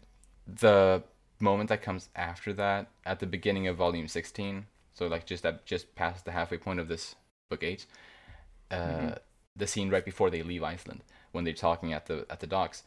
the 0.47 1.03
moment 1.41 1.69
that 1.69 1.83
comes 1.83 2.09
after 2.15 2.53
that 2.53 2.89
at 3.05 3.19
the 3.21 3.27
beginning 3.27 3.67
of 3.67 3.77
volume 3.77 4.07
16 4.07 4.67
so 4.93 5.07
like 5.07 5.25
just 5.25 5.47
at 5.47 5.65
just 5.65 5.95
past 5.95 6.25
the 6.25 6.33
halfway 6.33 6.59
point 6.59 6.79
of 6.79 6.89
this 6.89 7.15
book 7.49 7.63
8 7.63 7.87
uh, 8.71 8.77
Mhm. 8.77 9.19
the 9.57 9.67
scene 9.67 9.91
right 9.91 10.05
before 10.05 10.31
they 10.31 10.43
leave 10.43 10.63
Iceland 10.63 11.03
when 11.33 11.45
they're 11.45 11.53
talking 11.55 11.93
at 11.93 12.07
the 12.07 12.27
at 12.31 12.41
the 12.41 12.47
docks 12.47 12.83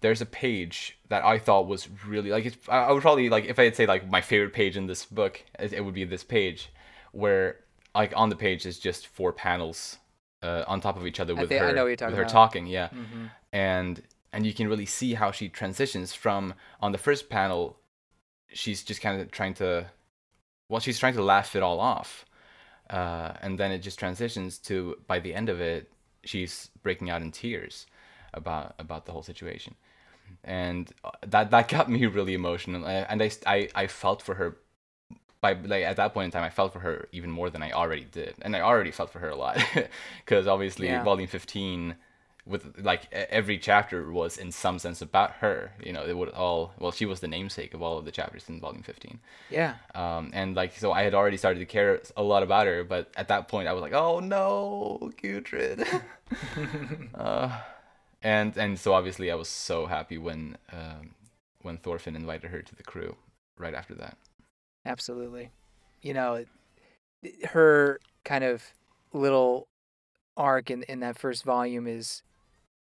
there's 0.00 0.20
a 0.20 0.26
page 0.26 0.98
that 1.08 1.24
I 1.24 1.38
thought 1.38 1.66
was 1.66 1.88
really 2.06 2.30
like 2.30 2.46
it's, 2.46 2.56
I 2.68 2.78
I 2.84 2.92
would 2.92 3.02
probably 3.02 3.28
like 3.28 3.44
if 3.46 3.58
I'd 3.58 3.74
say 3.76 3.86
like 3.86 4.08
my 4.08 4.20
favorite 4.20 4.52
page 4.52 4.76
in 4.76 4.86
this 4.86 5.04
book 5.04 5.42
it, 5.58 5.72
it 5.72 5.84
would 5.84 5.94
be 5.94 6.04
this 6.04 6.24
page 6.24 6.70
where 7.12 7.60
like 7.94 8.12
on 8.16 8.28
the 8.28 8.36
page 8.36 8.64
is 8.66 8.78
just 8.78 9.06
four 9.08 9.32
panels 9.32 9.98
uh, 10.42 10.62
on 10.68 10.80
top 10.80 10.96
of 10.96 11.04
each 11.06 11.18
other 11.18 11.34
with 11.34 11.50
I 11.50 11.56
her 11.58 11.72
know 11.72 11.82
what 11.82 11.88
you're 11.88 11.90
with 11.90 11.98
talking 11.98 12.14
her 12.16 12.22
about. 12.22 12.28
talking 12.32 12.66
yeah 12.66 12.88
hmm 12.88 13.26
and 13.52 14.02
and 14.32 14.46
you 14.46 14.52
can 14.52 14.68
really 14.68 14.86
see 14.86 15.14
how 15.14 15.30
she 15.32 15.48
transitions 15.48 16.12
from 16.12 16.54
on 16.80 16.92
the 16.92 16.98
first 16.98 17.28
panel 17.28 17.78
she's 18.52 18.82
just 18.84 19.00
kind 19.00 19.20
of 19.20 19.30
trying 19.30 19.54
to 19.54 19.86
well 20.68 20.80
she's 20.80 20.98
trying 20.98 21.14
to 21.14 21.22
laugh 21.22 21.56
it 21.56 21.62
all 21.62 21.80
off 21.80 22.24
uh, 22.90 23.32
and 23.42 23.58
then 23.58 23.70
it 23.72 23.78
just 23.80 23.98
transitions 23.98 24.58
to 24.58 24.96
by 25.06 25.18
the 25.18 25.34
end 25.34 25.48
of 25.48 25.60
it 25.60 25.90
she's 26.24 26.70
breaking 26.82 27.10
out 27.10 27.22
in 27.22 27.30
tears 27.32 27.86
about 28.34 28.74
about 28.78 29.06
the 29.06 29.12
whole 29.12 29.22
situation. 29.22 29.74
And 30.44 30.92
uh, 31.04 31.10
that 31.26 31.50
that 31.50 31.68
got 31.68 31.90
me 31.90 32.06
really 32.06 32.34
emotional. 32.34 32.86
And 32.86 33.22
I, 33.22 33.30
I 33.46 33.68
i 33.74 33.86
felt 33.86 34.22
for 34.22 34.34
her 34.36 34.58
by 35.40 35.52
like 35.54 35.84
at 35.84 35.96
that 35.96 36.14
point 36.14 36.26
in 36.26 36.30
time 36.30 36.44
i 36.44 36.50
felt 36.50 36.72
for 36.72 36.80
her 36.80 37.08
even 37.12 37.30
more 37.30 37.50
than 37.50 37.62
i 37.62 37.72
already 37.72 38.04
did. 38.04 38.34
And 38.42 38.56
i 38.56 38.60
already 38.60 38.90
felt 38.90 39.10
for 39.10 39.20
her 39.20 39.30
a 39.30 39.36
lot. 39.36 39.58
Because 40.24 40.46
obviously 40.46 40.88
Yeah. 40.88 41.02
volume 41.02 41.28
15 41.28 41.96
with 42.48 42.78
like 42.82 43.12
every 43.12 43.58
chapter 43.58 44.10
was 44.10 44.38
in 44.38 44.50
some 44.50 44.78
sense 44.78 45.02
about 45.02 45.32
her 45.42 45.72
you 45.84 45.92
know 45.92 46.04
it 46.04 46.16
would 46.16 46.30
all 46.30 46.72
well 46.78 46.90
she 46.90 47.04
was 47.06 47.20
the 47.20 47.28
namesake 47.28 47.74
of 47.74 47.82
all 47.82 47.98
of 47.98 48.04
the 48.04 48.10
chapters 48.10 48.48
in 48.48 48.58
volume 48.58 48.82
15 48.82 49.20
Yeah. 49.50 49.74
um, 49.94 50.30
and 50.32 50.56
like 50.56 50.74
so 50.76 50.90
I 50.92 51.02
had 51.02 51.14
already 51.14 51.36
started 51.36 51.58
to 51.60 51.66
care 51.66 52.00
a 52.16 52.22
lot 52.22 52.42
about 52.42 52.66
her, 52.66 52.84
but 52.84 53.10
at 53.16 53.28
that 53.28 53.48
point 53.48 53.68
I 53.68 53.72
was 53.74 53.82
like, 53.82 53.92
oh 53.92 54.20
no, 54.20 55.12
Gudrid. 55.22 55.86
uh, 57.14 57.60
and 58.22 58.56
and 58.56 58.78
so 58.78 58.92
obviously 58.94 59.30
I 59.30 59.34
was 59.34 59.48
so 59.48 59.86
happy 59.86 60.18
when 60.18 60.56
um, 60.72 61.10
when 61.62 61.76
Thorfinn 61.78 62.16
invited 62.16 62.50
her 62.50 62.62
to 62.62 62.74
the 62.74 62.82
crew 62.82 63.16
right 63.58 63.74
after 63.74 63.94
that. 63.96 64.16
Absolutely. 64.86 65.50
You 66.02 66.14
know, 66.14 66.44
her 67.50 68.00
kind 68.24 68.44
of 68.44 68.62
little 69.12 69.66
arc 70.36 70.70
in 70.70 70.82
in 70.84 71.00
that 71.00 71.18
first 71.18 71.44
volume 71.44 71.86
is 71.86 72.22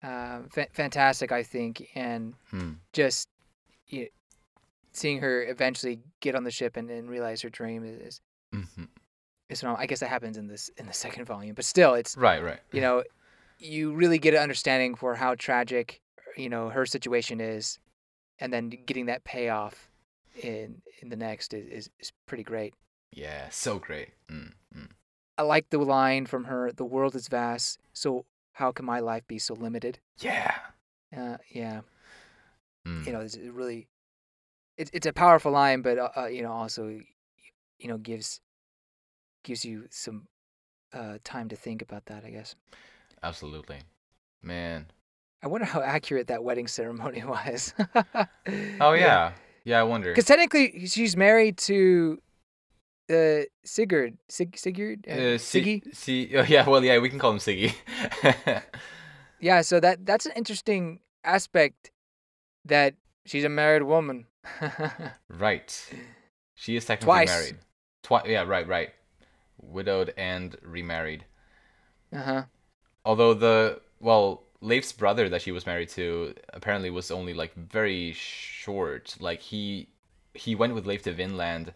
uh, 0.04 0.40
fa- 0.50 0.68
fantastic, 0.72 1.32
I 1.32 1.42
think, 1.42 1.88
and 1.94 2.34
Hmm. 2.50 2.72
just 2.92 3.28
you 3.88 4.08
seeing 4.92 5.20
her 5.20 5.44
eventually 5.44 6.00
get 6.20 6.34
on 6.34 6.44
the 6.44 6.50
ship 6.50 6.76
and, 6.76 6.88
and 6.90 7.10
realize 7.10 7.42
her 7.42 7.50
dream 7.50 7.84
is 7.84 8.20
hmm 8.52 8.84
is 9.48 9.60
phenomenal. 9.60 9.82
I 9.82 9.86
guess 9.86 10.00
that 10.00 10.08
happens 10.08 10.36
in 10.36 10.46
this 10.46 10.70
in 10.76 10.86
the 10.86 10.92
second 10.92 11.24
volume, 11.24 11.54
but 11.54 11.64
still, 11.64 11.94
it's 11.94 12.16
Right, 12.16 12.42
right. 12.42 12.60
you 12.72 12.80
know, 12.80 13.02
you 13.58 13.92
really 13.94 14.18
get 14.18 14.34
an 14.34 14.40
understanding 14.40 14.94
for 14.94 15.14
how 15.14 15.34
tragic 15.34 16.00
you 16.36 16.48
know 16.48 16.68
her 16.70 16.86
situation 16.86 17.40
is, 17.40 17.78
and 18.38 18.52
then 18.52 18.70
getting 18.70 19.06
that 19.06 19.24
payoff 19.24 19.90
in 20.42 20.82
in 21.00 21.08
the 21.08 21.16
next 21.16 21.54
is 21.54 21.66
is, 21.86 21.90
is 22.00 22.12
pretty 22.26 22.44
great. 22.44 22.74
Yeah, 23.12 23.48
so 23.50 23.78
great. 23.78 24.08
Mm, 24.28 24.52
mm. 24.76 24.88
I 25.38 25.42
like 25.42 25.70
the 25.70 25.78
line 25.78 26.26
from 26.26 26.44
her: 26.44 26.72
"The 26.72 26.84
world 26.84 27.14
is 27.14 27.28
vast, 27.28 27.78
so 27.92 28.24
how 28.54 28.72
can 28.72 28.84
my 28.86 29.00
life 29.00 29.26
be 29.28 29.38
so 29.38 29.54
limited?" 29.54 29.98
Yeah. 30.18 30.54
Uh, 31.16 31.36
yeah, 31.50 31.82
Mm. 32.86 33.06
you 33.06 33.12
know, 33.12 33.20
it's 33.20 33.36
really, 33.38 33.88
it's 34.76 34.90
it's 34.92 35.06
a 35.06 35.12
powerful 35.12 35.52
line, 35.52 35.80
but 35.82 35.98
uh, 35.98 36.08
uh, 36.16 36.26
you 36.26 36.42
know, 36.42 36.52
also, 36.52 36.88
you 36.88 37.88
know, 37.88 37.98
gives 37.98 38.40
gives 39.44 39.64
you 39.64 39.86
some 39.90 40.26
uh, 40.92 41.18
time 41.24 41.48
to 41.48 41.56
think 41.56 41.82
about 41.82 42.06
that. 42.06 42.24
I 42.24 42.30
guess. 42.30 42.56
Absolutely. 43.22 43.78
Man. 44.42 44.86
I 45.42 45.46
wonder 45.46 45.66
how 45.66 45.80
accurate 45.82 46.28
that 46.28 46.42
wedding 46.42 46.66
ceremony 46.66 47.22
was. 47.26 47.74
Oh 48.80 48.92
yeah. 48.92 49.32
Yeah, 49.64 49.80
I 49.80 49.82
wonder. 49.84 50.12
because 50.12 50.26
technically 50.26 50.86
she's 50.86 51.16
married 51.16 51.56
to 51.68 52.20
uh, 53.10 53.44
Sigurd. 53.64 54.16
Sig- 54.28 54.56
Sigurd. 54.58 55.06
Uh, 55.08 55.12
Uh, 55.12 55.38
Siggy. 55.38 55.82
Si- 55.92 56.28
Si- 56.28 56.36
oh, 56.36 56.42
yeah, 56.48 56.68
well, 56.68 56.84
yeah, 56.84 56.98
we 56.98 57.08
can 57.08 57.18
call 57.18 57.32
him 57.32 57.38
Siggy. 57.38 57.74
Yeah, 59.40 59.60
so 59.62 59.78
that 59.80 60.06
that's 60.06 60.24
an 60.26 60.32
interesting 60.36 61.00
aspect 61.22 61.90
that 62.64 62.94
she's 63.26 63.44
a 63.44 63.48
married 63.48 63.82
woman. 63.82 64.26
Right. 65.28 65.70
She 66.54 66.76
is 66.76 66.84
technically 66.86 67.06
Twice. 67.26 67.28
married. 67.28 67.56
Twice. 68.02 68.26
Yeah, 68.26 68.44
right, 68.44 68.66
right. 68.66 68.90
Widowed 69.60 70.14
and 70.16 70.56
remarried. 70.62 71.24
uh 72.12 72.22
huh. 72.22 72.42
Although 73.04 73.34
the 73.34 73.80
well, 74.00 74.44
Leif's 74.60 74.92
brother 74.92 75.28
that 75.28 75.42
she 75.42 75.52
was 75.52 75.66
married 75.66 75.88
to 75.90 76.34
apparently 76.54 76.88
was 76.90 77.10
only 77.10 77.34
like 77.34 77.54
very 77.54 78.12
short. 78.14 79.16
Like 79.20 79.40
he 79.40 79.88
he 80.32 80.54
went 80.54 80.74
with 80.74 80.86
Leif 80.86 81.02
to 81.02 81.12
Vinland 81.12 81.72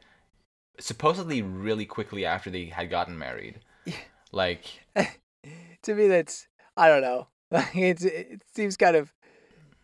supposedly 0.78 1.42
really 1.42 1.84
quickly 1.86 2.24
after 2.24 2.50
they 2.50 2.66
had 2.66 2.90
gotten 2.90 3.18
married. 3.18 3.60
Like 4.30 4.64
To 5.82 5.94
me, 5.94 6.06
that's 6.08 6.48
I 6.76 6.88
don't 6.88 7.00
know. 7.02 7.28
it's 7.74 8.04
it 8.04 8.42
seems 8.54 8.76
kind 8.76 8.94
of. 8.96 9.12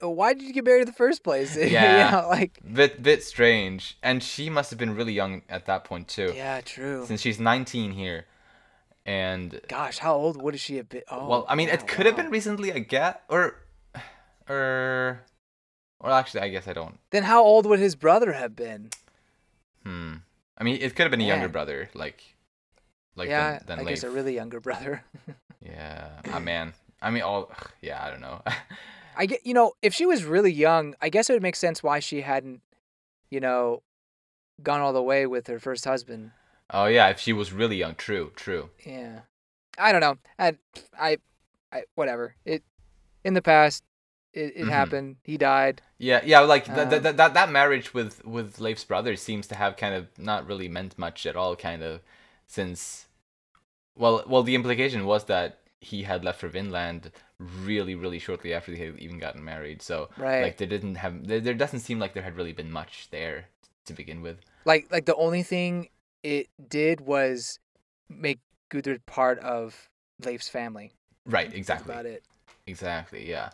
Why 0.01 0.35
did 0.35 0.43
you 0.43 0.53
get 0.53 0.65
married 0.65 0.83
in 0.83 0.87
the 0.87 0.93
first 0.93 1.25
place? 1.25 1.57
You 1.57 1.63
Yeah. 1.65 2.11
know, 2.11 2.29
like 2.29 2.59
bit 2.73 3.03
bit 3.03 3.25
strange. 3.25 3.97
And 4.03 4.23
she 4.23 4.51
must 4.51 4.69
have 4.71 4.79
been 4.79 4.95
really 4.95 5.15
young 5.15 5.43
at 5.49 5.65
that 5.67 5.85
point 5.85 6.09
too. 6.09 6.33
yeah, 6.37 6.61
true. 6.61 7.05
Since 7.07 7.23
she's 7.23 7.41
19 7.41 7.93
here. 7.93 8.27
And 9.07 9.61
Gosh, 9.69 9.99
how 9.99 10.15
old 10.15 10.41
would 10.43 10.59
she 10.61 10.77
have 10.77 10.89
been? 10.91 11.03
Oh, 11.11 11.27
well, 11.29 11.47
I 11.49 11.55
mean, 11.55 11.69
yeah, 11.69 11.75
it 11.75 11.87
could 11.87 12.05
have 12.07 12.17
been 12.17 12.31
recently 12.31 12.71
a 12.71 12.81
get 12.81 13.23
or 13.29 13.57
or 14.49 15.25
or 16.01 16.11
actually, 16.11 16.41
I 16.43 16.49
guess 16.49 16.69
I 16.69 16.75
don't. 16.75 16.99
Then 17.11 17.23
how 17.23 17.43
old 17.43 17.65
would 17.67 17.79
his 17.79 17.95
brother 17.97 18.33
have 18.33 18.55
been? 18.55 18.91
Hmm. 19.85 20.15
I 20.57 20.65
mean, 20.65 20.79
it 20.81 20.95
could 20.95 21.03
have 21.03 21.11
been 21.11 21.21
a 21.21 21.27
younger 21.27 21.49
brother, 21.49 21.91
like 21.95 22.23
like 23.17 23.29
yeah, 23.29 23.59
than, 23.59 23.79
than 23.79 23.87
I 23.87 23.91
guess 23.91 24.03
a 24.03 24.11
really 24.11 24.35
younger 24.35 24.61
brother. 24.61 25.03
Yeah. 25.65 26.09
Ah, 26.31 26.39
man. 26.39 26.75
I 27.01 27.11
mean, 27.11 27.23
all. 27.23 27.51
Yeah, 27.81 28.05
I 28.05 28.11
don't 28.11 28.21
know. 28.21 28.43
I 29.17 29.27
get, 29.27 29.47
you 29.47 29.55
know, 29.55 29.73
if 29.81 29.95
she 29.95 30.05
was 30.05 30.25
really 30.25 30.53
young, 30.53 30.95
I 31.01 31.09
guess 31.09 31.31
it 31.31 31.33
would 31.33 31.43
make 31.43 31.57
sense 31.57 31.83
why 31.83 32.01
she 32.01 32.21
hadn't, 32.21 32.61
you 33.31 33.41
know, 33.41 33.83
gone 34.63 34.81
all 34.81 34.93
the 34.93 35.03
way 35.03 35.27
with 35.27 35.47
her 35.47 35.59
first 35.59 35.85
husband. 35.85 36.33
Oh 36.71 36.87
yeah, 36.87 37.09
if 37.09 37.21
she 37.21 37.33
was 37.33 37.53
really 37.53 37.77
young, 37.77 37.95
true, 37.95 38.33
true. 38.37 38.71
Yeah. 38.85 39.21
I 39.79 39.93
don't 39.93 40.01
know. 40.01 40.19
I, 40.39 40.57
I, 40.99 41.19
I 41.73 41.85
whatever. 41.95 42.35
It 42.45 42.63
in 43.25 43.35
the 43.35 43.43
past, 43.43 43.83
it, 44.35 44.53
it 44.57 44.65
Mhm. 44.67 44.71
happened. 44.71 45.17
He 45.23 45.37
died. 45.37 45.81
Yeah, 45.99 46.21
yeah, 46.25 46.41
like 46.41 46.69
Um, 46.69 46.75
th- 46.91 47.03
th- 47.03 47.17
that 47.17 47.35
that 47.35 47.51
marriage 47.51 47.95
with 47.95 48.25
with 48.25 48.59
Leif's 48.61 48.85
brother 48.85 49.17
seems 49.17 49.47
to 49.49 49.55
have 49.55 49.77
kind 49.77 49.95
of 49.95 50.07
not 50.19 50.47
really 50.47 50.69
meant 50.69 50.99
much 50.99 51.25
at 51.27 51.37
all, 51.37 51.55
kind 51.57 51.83
of, 51.83 52.01
since, 52.47 53.07
well, 53.97 54.25
well, 54.27 54.43
the 54.43 54.55
implication 54.55 55.05
was 55.07 55.25
that 55.25 55.61
he 55.81 56.03
had 56.05 56.25
left 56.25 56.41
for 56.41 56.49
Vinland 56.49 57.13
really, 57.39 57.95
really 57.95 58.19
shortly 58.19 58.55
after 58.55 58.73
they 58.73 58.79
had 58.87 58.99
even 58.99 59.19
gotten 59.19 59.45
married. 59.45 59.83
So, 59.83 60.09
Right. 60.17 60.43
like, 60.43 60.57
there 60.57 60.67
didn't 60.69 60.97
have 60.97 61.27
there, 61.27 61.41
there 61.41 61.55
doesn't 61.55 61.81
seem 61.81 61.99
like 61.99 62.15
there 62.15 62.23
had 62.23 62.37
really 62.37 62.53
been 62.53 62.73
much 62.73 63.09
there 63.11 63.47
to 63.87 63.93
begin 63.93 64.23
with. 64.23 64.39
Like 64.65 64.91
like 64.91 65.05
the 65.05 65.15
only 65.17 65.43
thing 65.43 65.89
it 66.23 66.49
did 66.69 67.01
was 67.03 67.59
make 68.09 68.41
Gudrid 68.71 69.05
part 69.07 69.39
of 69.41 69.91
Leif's 70.25 70.49
family. 70.49 70.93
Right, 71.27 71.47
That's 71.49 71.57
exactly, 71.59 71.93
about 71.93 72.07
it. 72.07 72.25
exactly, 72.67 73.29
yeah. 73.29 73.51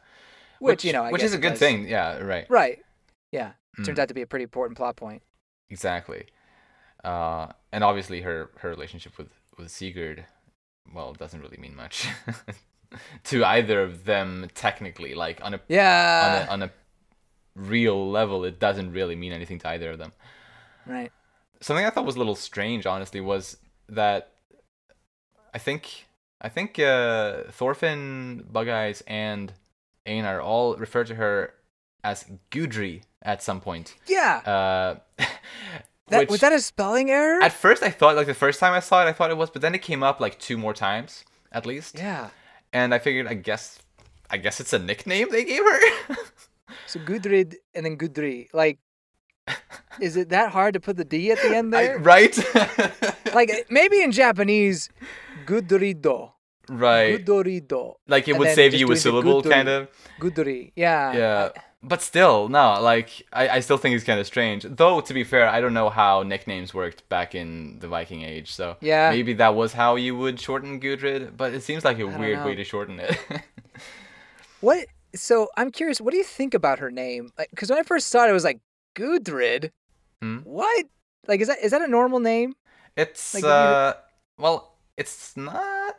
Which, 0.61 0.85
you 0.85 0.93
know, 0.93 1.05
I 1.05 1.11
which 1.11 1.23
is 1.23 1.35
a 1.35 1.39
good 1.39 1.51
does- 1.51 1.59
thing, 1.59 1.89
yeah, 1.89 2.19
right. 2.19 2.47
Right. 2.49 2.79
Yeah. 3.33 3.53
Turns 3.77 3.89
Mm. 3.89 3.99
out 3.99 4.09
to 4.09 4.15
be 4.15 4.23
a 4.23 4.27
pretty 4.27 4.43
important 4.45 4.77
plot 4.77 4.97
point. 4.97 5.23
Exactly. 5.71 6.27
Uh, 7.05 7.49
and 7.73 7.83
obviously 7.83 8.21
her 8.23 8.51
her 8.59 8.69
relationship 8.71 9.17
with 9.19 9.29
with 9.57 9.71
Sigurd, 9.71 10.25
well, 10.95 11.13
doesn't 11.15 11.41
really 11.41 11.57
mean 11.57 11.75
much 11.75 12.07
to 13.25 13.45
either 13.45 13.83
of 13.83 14.05
them 14.05 14.49
technically. 14.55 15.15
Like 15.15 15.41
on 15.43 15.55
a 15.55 15.61
Yeah. 15.69 16.47
on 16.51 16.63
a 16.63 16.65
on 16.65 16.69
a 16.69 16.73
real 17.55 18.11
level, 18.11 18.45
it 18.45 18.59
doesn't 18.59 18.93
really 18.93 19.17
mean 19.17 19.33
anything 19.33 19.59
to 19.61 19.69
either 19.69 19.91
of 19.91 19.99
them. 19.99 20.13
right. 20.87 21.11
Something 21.63 21.85
I 21.85 21.91
thought 21.91 22.07
was 22.07 22.17
a 22.17 22.19
little 22.19 22.35
strange, 22.37 22.87
honestly, 22.87 23.21
was 23.21 23.59
that 23.89 24.33
I 25.55 25.59
think 25.59 26.07
I 26.41 26.49
think 26.49 26.79
uh, 26.79 27.45
Thorfinn, 27.51 28.47
Bug-Eyes, 28.51 29.03
and 29.07 29.53
Einar 30.07 30.41
all 30.41 30.77
refer 30.77 31.05
to 31.05 31.15
her 31.15 31.55
as 32.03 32.25
Gudri 32.51 33.03
at 33.23 33.43
some 33.43 33.61
point. 33.61 33.95
Yeah. 34.07 34.99
Uh, 35.19 35.25
That, 36.11 36.29
was 36.29 36.41
that 36.41 36.53
a 36.53 36.61
spelling 36.61 37.09
error? 37.09 37.41
At 37.41 37.53
first, 37.53 37.85
I 37.85 37.91
thought 37.91 38.17
like 38.17 38.27
the 38.27 38.35
first 38.35 38.59
time 38.59 38.73
I 38.73 38.81
saw 38.81 39.07
it, 39.07 39.09
I 39.09 39.13
thought 39.13 39.31
it 39.31 39.37
was, 39.37 39.49
but 39.49 39.63
then 39.63 39.77
it 39.77 39.83
came 39.83 40.03
up 40.03 40.19
like 40.19 40.41
two 40.41 40.59
more 40.59 40.75
times 40.75 41.25
at 41.53 41.67
least, 41.67 41.99
yeah. 41.99 42.31
and 42.73 42.93
I 42.93 42.99
figured, 42.99 43.29
I 43.29 43.35
guess, 43.35 43.79
I 44.29 44.37
guess 44.37 44.59
it's 44.59 44.73
a 44.73 44.79
nickname 44.81 45.29
they 45.31 45.45
gave 45.45 45.63
her. 45.63 46.17
So 46.87 46.99
Gudrid 47.01 47.55
and 47.75 47.85
then 47.87 47.97
Gudri. 47.97 48.49
Like, 48.53 48.79
is 50.01 50.17
it 50.17 50.31
that 50.31 50.51
hard 50.51 50.75
to 50.75 50.81
put 50.81 50.97
the 50.97 51.05
D 51.05 51.31
at 51.31 51.39
the 51.43 51.55
end 51.57 51.75
I- 51.75 51.83
there? 51.85 51.99
right? 51.99 52.37
like 53.35 53.67
maybe 53.71 54.03
in 54.03 54.11
Japanese, 54.13 54.89
Gudrido. 55.47 56.33
Right. 56.79 57.25
Gudorido. 57.25 57.97
Like 58.07 58.29
it 58.29 58.33
and 58.33 58.41
would 58.41 58.55
save 58.55 58.75
you 58.75 58.91
a 58.93 58.97
syllable, 58.97 59.43
Gudri. 59.43 59.51
kind 59.51 59.69
of. 59.69 59.89
Gudri. 60.21 60.73
Yeah. 60.77 61.13
Yeah. 61.13 61.49
But 61.83 62.03
still, 62.03 62.49
no. 62.49 62.81
Like 62.81 63.23
I, 63.33 63.49
I 63.49 63.61
still 63.61 63.79
think 63.79 63.97
it's 63.97 64.05
kind 64.05 64.21
of 64.21 64.27
strange. 64.27 64.65
Though 64.69 65.01
to 65.01 65.15
be 65.15 65.25
fair, 65.25 65.49
I 65.49 65.61
don't 65.63 65.73
know 65.75 65.89
how 65.89 66.23
nicknames 66.23 66.75
worked 66.75 67.09
back 67.09 67.35
in 67.35 67.79
the 67.81 67.89
Viking 67.89 68.23
Age. 68.23 68.53
So 68.53 68.77
Yeah. 68.81 69.11
maybe 69.11 69.33
that 69.35 69.55
was 69.55 69.73
how 69.73 69.97
you 69.97 70.17
would 70.17 70.39
shorten 70.41 70.79
Gudrid. 70.81 71.37
But 71.37 71.55
it 71.55 71.63
seems 71.63 71.85
like 71.85 71.99
a 71.99 72.07
weird 72.07 72.45
way 72.45 72.55
to 72.55 72.65
shorten 72.65 73.01
it. 73.01 73.19
What? 74.61 74.87
So 75.15 75.49
I'm 75.57 75.71
curious. 75.71 76.01
What 76.01 76.11
do 76.13 76.19
you 76.19 76.25
think 76.25 76.55
about 76.55 76.79
her 76.81 76.91
name? 76.91 77.33
Because 77.51 77.71
when 77.71 77.79
I 77.79 77.83
first 77.83 78.09
saw 78.09 78.25
it, 78.27 78.29
I 78.29 78.33
was 78.33 78.45
like, 78.45 78.61
Gudrid. 78.95 79.71
Hmm? 80.21 80.39
What? 80.45 80.87
Like, 81.27 81.41
is 81.41 81.49
that 81.49 81.59
is 81.63 81.71
that 81.71 81.83
a 81.83 81.89
normal 81.89 82.21
name? 82.21 82.55
It's 82.97 83.35
Like, 83.35 83.45
uh, 83.45 83.95
well, 84.39 84.75
it's 84.97 85.37
not. 85.37 85.97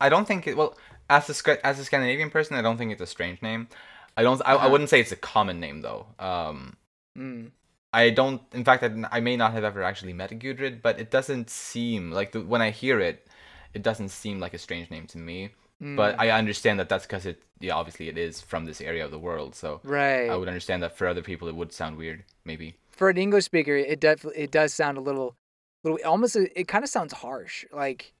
I 0.00 0.08
don't 0.08 0.26
think 0.26 0.46
it. 0.46 0.56
Well, 0.56 0.76
as 1.10 1.28
a 1.46 1.66
as 1.66 1.78
a 1.78 1.84
Scandinavian 1.84 2.30
person, 2.30 2.56
I 2.56 2.62
don't 2.62 2.76
think 2.78 2.92
it's 2.92 3.00
a 3.02 3.06
strange 3.06 3.42
name. 3.42 3.68
I 4.16 4.22
don't. 4.22 4.40
I, 4.44 4.52
I 4.52 4.54
Uh-huh. 4.54 4.70
wouldn't 4.70 4.90
say 4.90 5.00
it's 5.00 5.12
a 5.12 5.16
common 5.16 5.60
name 5.60 5.82
though. 5.82 6.06
Um, 6.18 6.76
Mm. 7.16 7.52
I 7.92 8.10
don't. 8.10 8.42
In 8.52 8.64
fact, 8.64 8.82
I, 8.82 8.90
I 9.12 9.20
may 9.20 9.36
not 9.36 9.52
have 9.52 9.62
ever 9.62 9.82
actually 9.84 10.12
met 10.12 10.32
a 10.32 10.34
Gudrid, 10.34 10.82
but 10.82 10.98
it 10.98 11.12
doesn't 11.12 11.48
seem 11.48 12.10
like 12.10 12.32
the, 12.32 12.40
when 12.40 12.60
I 12.60 12.70
hear 12.70 12.98
it, 12.98 13.28
it 13.72 13.82
doesn't 13.82 14.08
seem 14.08 14.40
like 14.40 14.52
a 14.52 14.58
strange 14.58 14.90
name 14.90 15.06
to 15.08 15.18
me. 15.18 15.50
Mm. 15.80 15.94
But 15.96 16.18
I 16.18 16.30
understand 16.30 16.80
that 16.80 16.88
that's 16.88 17.06
because 17.06 17.24
it. 17.24 17.40
Yeah, 17.60 17.74
obviously 17.76 18.08
it 18.08 18.18
is 18.18 18.40
from 18.40 18.64
this 18.64 18.80
area 18.80 19.04
of 19.04 19.10
the 19.12 19.18
world, 19.18 19.54
so 19.54 19.80
right. 19.84 20.28
I 20.28 20.36
would 20.36 20.48
understand 20.48 20.82
that 20.82 20.98
for 20.98 21.06
other 21.06 21.22
people 21.22 21.46
it 21.48 21.54
would 21.54 21.72
sound 21.72 21.96
weird, 21.96 22.24
maybe. 22.44 22.76
For 22.90 23.08
an 23.10 23.16
English 23.16 23.44
speaker, 23.44 23.76
it 23.76 24.00
definitely 24.00 24.42
it 24.42 24.50
does 24.50 24.74
sound 24.74 24.98
a 24.98 25.00
little, 25.00 25.36
little 25.84 25.98
almost. 26.04 26.34
It 26.34 26.66
kind 26.66 26.82
of 26.82 26.90
sounds 26.90 27.12
harsh. 27.12 27.64
Like 27.72 28.12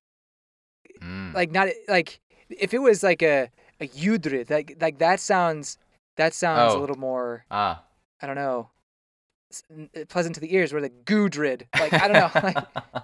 Mm. 1.00 1.34
like 1.34 1.50
not 1.52 1.68
like 1.88 2.20
if 2.48 2.72
it 2.74 2.78
was 2.80 3.02
like 3.02 3.22
a 3.22 3.50
a 3.80 3.88
Yudrid, 3.88 4.50
like 4.50 4.76
like 4.80 4.98
that 4.98 5.20
sounds 5.20 5.78
that 6.16 6.32
sounds 6.34 6.74
a 6.74 6.78
Oh. 6.78 6.80
little 6.80 6.96
more. 6.98 7.44
ah. 7.50 7.82
I 8.22 8.26
don't 8.26 8.36
know. 8.36 8.70
Pleasant 10.08 10.34
to 10.34 10.40
the 10.40 10.54
ears, 10.54 10.72
where 10.72 10.82
the 10.82 10.90
Gudrid, 10.90 11.66
like 11.78 11.92
I 11.94 12.08
don't 12.08 12.16
know, 12.16 12.30
like 12.42 12.58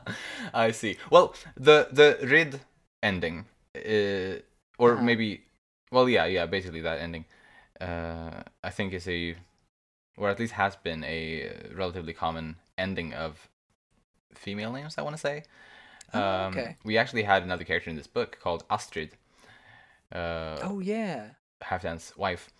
I 0.55 0.71
see. 0.73 0.97
Well, 1.11 1.35
the 1.57 1.89
the 1.93 2.19
rid 2.27 2.61
ending, 3.03 3.47
uh, 3.77 4.41
or 4.79 4.95
Uh-huh. 4.95 5.03
maybe, 5.03 5.43
well, 5.93 6.09
yeah, 6.09 6.27
yeah, 6.27 6.47
basically 6.47 6.81
that 6.83 6.99
ending, 7.01 7.25
uh, 7.81 8.43
I 8.65 8.71
think 8.71 8.93
is 8.95 9.07
a, 9.09 9.37
or 10.17 10.29
at 10.29 10.39
least 10.41 10.55
has 10.55 10.75
been 10.77 11.05
a 11.05 11.53
relatively 11.75 12.13
common 12.13 12.57
ending 12.79 13.15
of 13.15 13.49
female 14.35 14.73
names. 14.73 14.97
I 14.99 15.03
want 15.03 15.15
to 15.17 15.21
say. 15.21 15.43
Oh, 16.13 16.21
Um, 16.21 16.53
okay. 16.53 16.77
We 16.85 16.99
actually 16.99 17.23
had 17.23 17.43
another 17.43 17.65
character 17.65 17.91
in 17.91 17.97
this 17.97 18.07
book 18.07 18.39
called 18.43 18.65
Astrid, 18.71 19.11
uh, 20.13 20.59
oh 20.63 20.81
yeah, 20.81 21.31
Halfdan's 21.63 22.13
wife, 22.17 22.51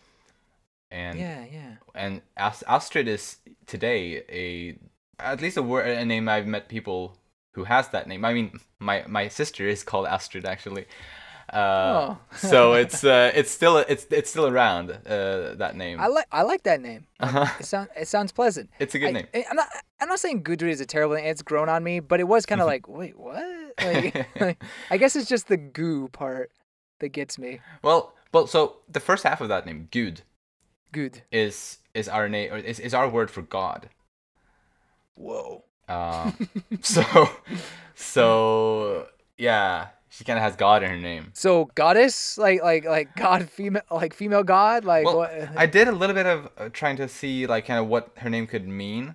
and 0.91 1.19
yeah, 1.19 1.45
yeah. 1.53 1.75
and 1.95 2.23
Ast- 2.37 2.65
Astrid 2.69 3.09
is 3.09 3.39
today 3.67 4.23
a 4.29 4.79
at 5.19 5.41
least 5.41 5.57
a 5.57 5.63
word 5.63 5.87
a 5.89 6.05
name 6.05 6.29
I've 6.29 6.47
met 6.47 6.69
people 6.69 7.17
who 7.53 7.65
has 7.65 7.89
that 7.89 8.07
name. 8.07 8.25
I 8.25 8.33
mean, 8.35 8.61
my 8.79 9.05
my 9.09 9.29
sister 9.29 9.67
is 9.67 9.83
called 9.83 10.07
Astrid 10.07 10.45
actually. 10.47 10.87
Uh, 11.53 12.15
Oh. 12.15 12.19
so 12.37 12.75
it's 12.75 13.03
uh, 13.15 13.33
it's 13.35 13.51
still 13.51 13.77
it's 13.79 14.07
it's 14.11 14.31
still 14.31 14.47
around 14.47 14.91
uh, 14.91 15.55
that 15.57 15.75
name. 15.77 16.01
I 16.01 16.07
like 16.07 16.27
I 16.31 16.43
like 16.43 16.63
that 16.65 16.81
name. 16.81 17.07
Uh-huh. 17.21 17.47
It 17.59 17.67
sounds 17.67 17.89
it 17.97 18.09
sounds 18.09 18.33
pleasant. 18.33 18.71
It's 18.79 18.95
a 18.95 18.99
good 18.99 19.09
I, 19.09 19.13
name. 19.13 19.27
I- 19.35 19.45
I'm 19.51 19.57
not 19.57 19.69
I'm 20.01 20.09
not 20.09 20.21
saying 20.21 20.43
Gudrid 20.45 20.71
is 20.71 20.81
a 20.81 20.87
terrible 20.87 21.17
name. 21.17 21.27
It's 21.27 21.43
grown 21.43 21.69
on 21.69 21.83
me, 21.85 22.01
but 22.01 22.21
it 22.21 22.25
was 22.29 22.47
kind 22.47 22.61
of 22.61 22.67
like, 22.67 22.89
wait, 22.89 23.19
what? 23.19 23.45
Like, 23.83 24.27
like, 24.41 24.63
I 24.91 24.97
guess 24.97 25.17
it's 25.17 25.29
just 25.29 25.49
the 25.49 25.57
goo 25.59 26.09
part 26.09 26.51
that 27.01 27.09
gets 27.11 27.39
me. 27.39 27.61
Well, 27.83 28.15
well, 28.33 28.47
so 28.47 28.77
the 28.89 29.01
first 29.01 29.25
half 29.25 29.41
of 29.41 29.49
that 29.49 29.67
name, 29.67 29.89
Gud, 29.91 30.23
Good. 30.93 31.23
is 31.33 31.79
is 31.95 32.09
our 32.09 32.29
name 32.29 32.53
or 32.53 32.57
is, 32.59 32.79
is 32.81 32.95
our 32.95 33.09
word 33.09 33.31
for 33.31 33.43
God. 33.43 33.89
Whoa. 35.15 35.65
Uh, 35.89 36.31
so 36.81 37.29
so 37.95 39.07
yeah, 39.37 39.89
she 40.11 40.25
kind 40.25 40.39
of 40.39 40.43
has 40.43 40.57
God 40.57 40.83
in 40.83 40.91
her 40.91 40.99
name. 40.99 41.31
So 41.33 41.71
goddess, 41.75 42.37
like 42.37 42.63
like 42.63 42.85
like 42.85 43.17
god 43.17 43.49
female, 43.49 43.83
like 43.91 44.13
female 44.13 44.43
god, 44.43 44.85
like 44.85 45.07
Well, 45.07 45.19
what? 45.19 45.33
I 45.57 45.67
did 45.67 45.89
a 45.89 45.93
little 45.93 46.15
bit 46.15 46.27
of 46.27 46.49
uh, 46.59 46.69
trying 46.71 46.97
to 46.97 47.09
see 47.09 47.47
like 47.47 47.67
kind 47.67 47.81
of 47.81 47.87
what 47.87 48.11
her 48.19 48.29
name 48.29 48.47
could 48.47 48.67
mean. 48.69 49.15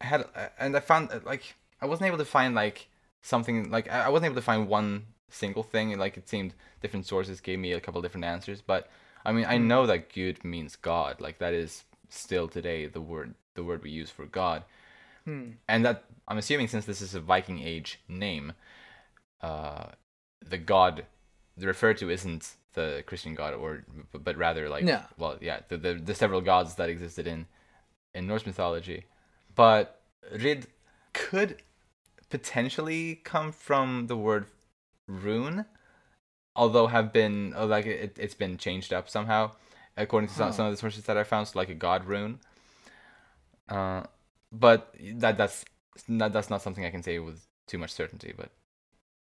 I 0.00 0.04
had 0.06 0.20
uh, 0.36 0.48
and 0.58 0.76
I 0.76 0.80
found 0.80 1.10
uh, 1.10 1.20
like 1.24 1.56
I 1.80 1.86
wasn't 1.86 2.06
able 2.08 2.18
to 2.18 2.24
find 2.24 2.54
like 2.54 2.88
something 3.22 3.70
like 3.70 3.88
I 3.90 4.08
wasn't 4.10 4.26
able 4.26 4.36
to 4.36 4.42
find 4.52 4.68
one 4.68 5.06
single 5.30 5.62
thing. 5.62 5.98
Like 5.98 6.16
it 6.16 6.28
seemed 6.28 6.54
different 6.82 7.06
sources 7.06 7.40
gave 7.40 7.58
me 7.58 7.72
a 7.72 7.80
couple 7.80 8.00
different 8.02 8.24
answers, 8.24 8.60
but 8.60 8.88
I 9.24 9.32
mean 9.32 9.46
I 9.46 9.56
Hmm. 9.58 9.66
know 9.66 9.86
that 9.86 10.12
good 10.12 10.44
means 10.44 10.76
God. 10.76 11.20
Like 11.20 11.38
that 11.38 11.54
is 11.54 11.84
still 12.10 12.48
today 12.48 12.86
the 12.86 13.00
word 13.00 13.34
the 13.54 13.64
word 13.64 13.82
we 13.82 13.90
use 13.90 14.10
for 14.10 14.26
God, 14.26 14.62
Hmm. 15.24 15.52
and 15.66 15.84
that 15.84 16.04
I'm 16.28 16.38
assuming 16.38 16.68
since 16.68 16.84
this 16.84 17.00
is 17.00 17.14
a 17.14 17.20
Viking 17.20 17.58
Age 17.60 17.98
name, 18.08 18.52
uh, 19.40 19.86
the 20.44 20.58
God 20.58 21.04
referred 21.58 21.98
to 21.98 22.10
isn't 22.10 22.54
the 22.74 23.02
Christian 23.06 23.34
God 23.34 23.54
or 23.54 23.84
but 24.12 24.36
rather 24.36 24.68
like 24.68 24.84
No. 24.84 25.00
well 25.16 25.36
yeah 25.40 25.60
the, 25.68 25.76
the 25.76 25.94
the 25.94 26.14
several 26.14 26.40
gods 26.40 26.74
that 26.76 26.88
existed 26.88 27.26
in 27.26 27.46
in 28.14 28.26
Norse 28.26 28.46
mythology, 28.46 29.04
but 29.54 30.00
Rid 30.32 30.66
could 31.12 31.62
potentially 32.30 33.16
come 33.24 33.52
from 33.52 34.06
the 34.06 34.16
word 34.16 34.46
rune, 35.06 35.64
although 36.54 36.86
have 36.88 37.12
been 37.12 37.54
uh, 37.56 37.66
like 37.66 37.86
it, 37.86 38.16
it's 38.18 38.34
been 38.34 38.56
changed 38.58 38.92
up 38.92 39.08
somehow 39.08 39.52
according 39.96 40.28
to 40.28 40.34
some, 40.34 40.48
Huh. 40.48 40.52
some 40.52 40.66
of 40.66 40.72
the 40.72 40.76
sources 40.76 41.04
that 41.04 41.16
I 41.16 41.24
found, 41.24 41.48
so 41.48 41.58
like 41.58 41.68
a 41.70 41.74
god 41.74 42.04
rune. 42.04 42.38
Uh, 43.68 44.04
but 44.52 44.94
that 45.16 45.36
that's 45.36 45.64
not, 46.06 46.32
that's 46.32 46.50
not 46.50 46.62
something 46.62 46.84
I 46.84 46.90
can 46.90 47.02
say 47.02 47.18
with 47.18 47.44
too 47.66 47.78
much 47.78 47.92
certainty. 47.92 48.32
But 48.36 48.50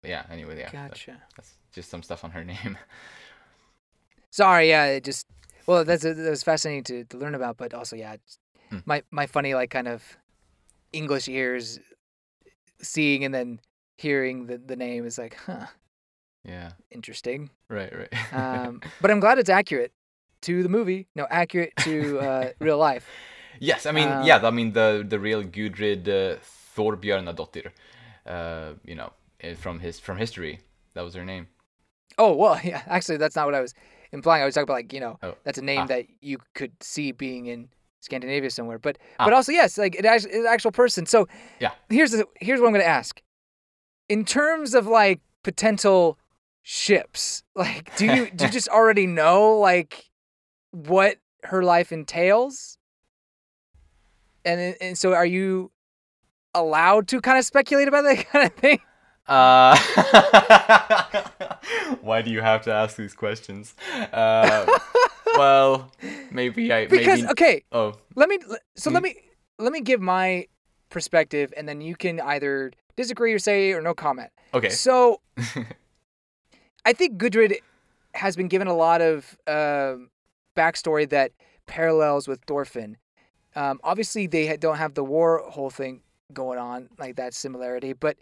yeah, 0.04 0.24
anyway, 0.30 0.58
yeah, 0.60 0.70
that- 0.72 0.90
Gotcha. 0.92 1.22
that's 1.36 1.54
just 1.72 1.90
some 1.90 2.04
stuff 2.04 2.24
on 2.24 2.32
her 2.32 2.44
name. 2.54 2.78
Sorry, 4.32 4.70
yeah, 4.70 4.86
it 4.86 5.04
just 5.04 5.28
well, 5.68 5.86
that's 5.86 6.04
that 6.04 6.18
was 6.18 6.44
fascinating 6.44 6.84
to, 6.86 7.04
to 7.06 7.18
learn 7.18 7.36
about, 7.36 7.58
but 7.58 7.74
also 7.74 7.96
yeah, 7.96 8.16
Hmm. 8.70 8.80
my 8.86 9.04
my 9.12 9.28
funny 9.28 9.54
like 9.54 9.70
kind 9.70 9.88
of 9.88 10.18
English 10.92 11.28
ears 11.30 11.80
seeing 12.82 13.24
and 13.26 13.34
then 13.34 13.60
hearing 13.98 14.48
the 14.48 14.58
the 14.58 14.76
name 14.76 15.06
is 15.06 15.18
like, 15.18 15.36
huh, 15.46 15.68
Yeah. 16.44 16.72
interesting. 16.92 17.50
Right. 17.70 17.94
Right. 17.96 18.34
Um, 18.34 18.82
but 19.02 19.12
I'm 19.12 19.20
glad 19.20 19.38
it's 19.38 19.50
accurate 19.50 19.92
to 20.42 20.64
the 20.64 20.70
movie. 20.70 21.08
No, 21.16 21.28
accurate 21.30 21.74
to 21.78 22.20
uh, 22.20 22.50
real 22.60 22.78
life. 22.78 23.06
yes. 23.60 23.86
I 23.86 23.92
mean, 23.92 24.10
um, 24.10 24.24
yeah. 24.24 24.40
I 24.48 24.52
mean, 24.52 24.74
the 24.74 25.06
the 25.08 25.20
real 25.20 25.44
Gudrid 25.44 26.08
uh, 26.08 26.38
Thorbjörnadottir, 26.76 27.72
uh, 28.26 28.74
you 28.86 28.96
know, 28.96 29.12
from 29.58 29.80
his 29.80 30.00
from 30.00 30.18
history. 30.18 30.60
That 30.94 31.02
was 31.04 31.14
her 31.16 31.26
name. 31.26 31.48
Oh 32.18 32.34
well, 32.36 32.60
yeah. 32.64 32.82
Actually, 32.88 33.18
that's 33.18 33.36
not 33.36 33.46
what 33.46 33.56
I 33.56 33.62
was 33.62 33.74
implying. 34.12 34.42
I 34.44 34.46
was 34.46 34.54
talking 34.56 34.64
about 34.66 34.74
like 34.76 34.94
you 34.94 35.00
know 35.00 35.18
Oh. 35.24 35.36
that's 35.44 35.58
a 35.58 35.62
name 35.64 35.82
Ah. 35.82 35.86
that 35.88 36.06
you 36.22 36.38
could 36.56 36.72
see 36.82 37.12
being 37.12 37.48
in 37.48 37.70
Scandinavia 38.02 38.50
somewhere. 38.50 38.80
But 38.80 38.98
Ah. 39.20 39.26
but 39.26 39.34
also 39.34 39.52
yes, 39.52 39.78
like 39.78 39.96
it 39.96 40.06
actually 40.06 40.34
an 40.40 40.46
actual 40.48 40.72
person. 40.72 41.06
So 41.06 41.28
Yeah. 41.60 41.72
here's 41.90 42.12
the, 42.12 42.26
here's 42.40 42.60
what 42.60 42.68
I'm 42.68 42.74
gonna 42.74 42.84
ask. 42.86 43.22
In 44.10 44.26
terms 44.26 44.74
of 44.74 44.86
like 44.88 45.22
potential 45.44 46.18
ships, 46.62 47.44
like 47.56 47.96
do 47.98 48.06
you 48.06 48.30
do 48.32 48.46
you 48.46 48.52
just 48.60 48.70
already 48.70 49.08
know 49.08 49.58
like 49.60 50.06
what 50.72 51.18
her 51.46 51.64
life 51.64 51.92
entails? 51.92 52.78
And 54.46 54.76
and 54.82 54.98
so 54.98 55.14
are 55.14 55.26
you 55.26 55.72
allowed 56.54 57.08
to 57.08 57.22
kind 57.22 57.38
of 57.40 57.46
speculate 57.46 57.88
about 57.88 58.04
that 58.04 58.26
kind 58.28 58.46
of 58.46 58.54
thing? 58.56 58.80
Uh, 59.28 59.78
why 62.02 62.22
do 62.22 62.30
you 62.30 62.42
have 62.42 62.62
to 62.64 62.74
ask 62.74 62.98
these 62.98 63.14
questions? 63.14 63.74
Uh, 64.12 64.66
well, 65.38 65.92
maybe 66.32 66.72
I 66.74 66.88
Because 66.88 67.22
maybe. 67.22 67.32
okay, 67.32 67.64
Oh, 67.72 67.94
let 68.16 68.30
me 68.30 68.40
so 68.76 68.92
let 68.92 69.04
me 69.04 69.16
let 69.60 69.72
me 69.72 69.82
give 69.82 70.02
my 70.02 70.48
perspective 70.90 71.54
and 71.58 71.68
then 71.68 71.82
you 71.82 71.96
can 71.96 72.20
either 72.22 72.72
disagree 72.96 73.34
or 73.34 73.40
say 73.40 73.72
or 73.72 73.82
no 73.82 73.96
comment 73.96 74.30
okay. 74.54 74.70
so 74.70 75.20
i 76.86 76.94
think 76.94 77.18
gudrid 77.18 77.56
has 78.14 78.36
been 78.36 78.48
given 78.48 78.68
a 78.68 78.76
lot 78.76 79.02
of 79.02 79.36
um 79.48 80.12
backstory 80.56 81.10
that 81.10 81.32
parallels 81.66 82.28
with 82.28 82.40
thorfinn 82.46 82.96
um, 83.56 83.80
obviously 83.84 84.28
they 84.28 84.56
don't 84.58 84.78
have 84.78 84.94
the 84.94 85.04
war 85.04 85.42
whole 85.50 85.72
thing 85.72 86.02
going 86.32 86.60
on 86.60 86.90
like 87.00 87.16
that 87.16 87.34
similarity 87.34 87.94
but 87.94 88.16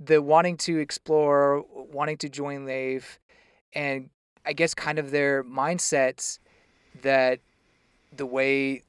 the 0.00 0.20
wanting 0.22 0.56
to 0.58 0.78
explore 0.78 1.64
wanting 1.70 2.16
to 2.18 2.28
join 2.28 2.64
Leif, 2.64 3.18
and 3.72 4.10
i 4.46 4.52
guess 4.52 4.74
kind 4.74 4.98
of 4.98 5.10
their 5.10 5.42
mindsets 5.44 6.38
that 7.02 7.40
the 8.14 8.26
way 8.26 8.82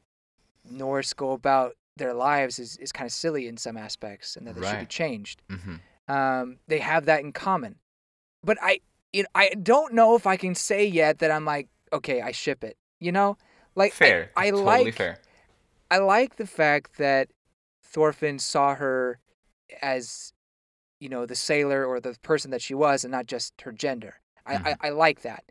Norse 0.70 1.14
go 1.14 1.32
about 1.32 1.76
their 1.96 2.14
lives 2.14 2.60
is, 2.60 2.76
is 2.78 2.92
kind 2.92 3.06
of 3.08 3.14
silly 3.14 3.48
in 3.48 3.56
some 3.58 3.78
aspects 3.78 4.36
and 4.36 4.46
that 4.48 4.56
they 4.56 4.62
should 4.62 4.72
be 4.72 4.78
Right. 4.80 4.90
changed. 4.90 5.42
hmm 5.50 5.76
Um, 6.08 6.60
they 6.68 6.80
have 6.80 7.06
that 7.06 7.22
in 7.22 7.32
common. 7.32 7.80
But 8.44 8.58
I 8.62 8.82
you 9.14 9.24
know, 9.24 9.30
I 9.34 9.50
don't 9.50 9.94
know 9.94 10.16
if 10.16 10.28
I 10.28 10.36
can 10.38 10.54
say 10.56 10.86
yet 10.86 11.20
that 11.20 11.32
I'm 11.32 11.46
like, 11.46 11.70
okay, 11.94 12.22
I 12.22 12.32
ship 12.32 12.64
it. 12.64 12.78
You 13.00 13.12
know? 13.14 13.38
Like 13.76 13.94
I- 14.02 14.06
I, 14.36 14.50
totally 14.50 14.66
like 14.86 14.96
fair. 14.96 15.20
I 15.90 15.98
like 16.00 16.36
the 16.36 16.46
fact 16.48 16.98
that 16.98 17.30
Thorfinn 17.82 18.40
saw 18.40 18.76
her 18.76 19.20
as, 19.82 20.34
you 21.00 21.10
know, 21.10 21.26
the 21.26 21.36
sailor 21.36 21.86
or 21.86 22.00
the 22.00 22.18
person 22.22 22.52
that 22.52 22.62
she 22.62 22.74
was 22.74 23.04
and 23.04 23.12
not 23.12 23.26
just 23.28 23.60
her 23.62 23.72
gender. 23.72 24.16
I, 24.46 24.56
Mhm. 24.56 24.68
I, 24.82 24.88
I 24.88 24.90
like 24.90 25.22
that. 25.22 25.44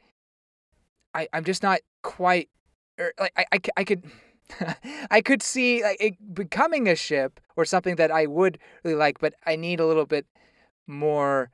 I, 1.14 1.28
I'm 1.32 1.45
just 1.45 1.62
not 1.62 1.80
quite, 2.03 2.49
or 2.99 3.12
like, 3.20 3.32
i 3.36 3.59
i 3.76 3.84
could, 3.84 4.05
I 5.11 5.20
could 5.20 5.42
see 5.42 5.82
like 5.82 5.97
it 6.01 6.34
becoming 6.34 6.88
a 6.88 6.97
ship 6.97 7.40
or 7.57 7.64
something 7.64 7.97
that 7.97 8.11
I 8.11 8.26
would 8.26 8.59
really 8.82 8.97
like, 8.97 9.18
but 9.20 9.34
I 9.47 9.57
need 9.57 9.80
a 9.80 9.86
little 9.86 10.07
bit 10.07 10.26
more 10.86 11.51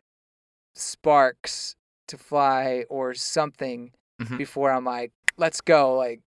sparks 0.74 1.76
to 2.09 2.16
fly 2.18 2.84
or 2.88 3.14
something 3.14 3.93
Mhm. 4.20 4.38
before 4.38 4.70
I'm 4.72 4.84
like, 4.84 5.12
let's 5.36 5.61
go, 5.61 5.95
like, 5.97 6.20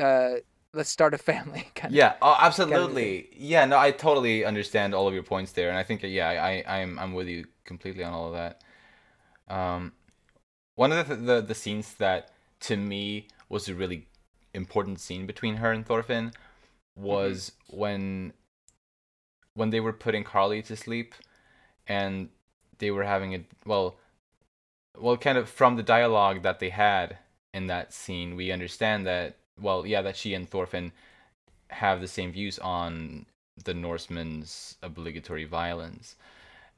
uh, 0.00 0.36
let's 0.74 0.90
start 0.90 1.14
a 1.14 1.18
family 1.18 1.68
kind 1.74 1.92
of. 1.92 1.96
Yeah, 1.96 2.14
oh, 2.20 2.36
absolutely. 2.38 3.28
Yeah, 3.36 3.64
no, 3.64 3.78
I 3.78 3.90
totally 3.90 4.44
understand 4.44 4.94
all 4.94 5.08
of 5.08 5.14
your 5.14 5.22
points 5.22 5.52
there, 5.52 5.68
and 5.68 5.78
I 5.78 5.82
think 5.82 6.02
yeah, 6.02 6.28
I, 6.28 6.64
I'm 6.66 6.98
I'm 6.98 7.14
with 7.14 7.28
you 7.28 7.46
completely 7.64 8.04
on 8.04 8.12
all 8.12 8.28
of 8.28 8.32
that. 8.34 8.62
Um, 9.48 9.92
one 10.74 10.92
of 10.92 11.08
the 11.08 11.16
the, 11.16 11.40
the 11.40 11.54
scenes 11.54 11.94
that 11.94 12.30
to 12.60 12.76
me 12.76 13.28
was 13.48 13.68
a 13.68 13.74
really 13.74 14.08
important 14.52 15.00
scene 15.00 15.26
between 15.26 15.56
her 15.56 15.72
and 15.72 15.86
Thorfinn 15.86 16.32
was 16.96 17.52
when 17.68 18.32
when 19.54 19.70
they 19.70 19.80
were 19.80 19.92
putting 19.92 20.24
Karli 20.24 20.62
to 20.62 20.76
sleep, 20.76 21.14
and 21.86 22.28
they 22.78 22.90
were 22.90 23.04
having 23.04 23.34
a 23.34 23.44
well, 23.64 23.96
well, 24.96 25.16
kind 25.16 25.38
of 25.38 25.48
from 25.48 25.76
the 25.76 25.82
dialogue 25.82 26.42
that 26.42 26.58
they 26.60 26.70
had 26.70 27.18
in 27.52 27.68
that 27.68 27.92
scene, 27.92 28.34
we 28.34 28.50
understand 28.50 29.06
that 29.06 29.36
well, 29.60 29.86
yeah, 29.86 30.02
that 30.02 30.16
she 30.16 30.34
and 30.34 30.48
Thorfinn 30.48 30.92
have 31.70 32.00
the 32.00 32.08
same 32.08 32.32
views 32.32 32.58
on 32.58 33.26
the 33.64 33.74
Norsemen's 33.74 34.76
obligatory 34.82 35.44
violence. 35.44 36.16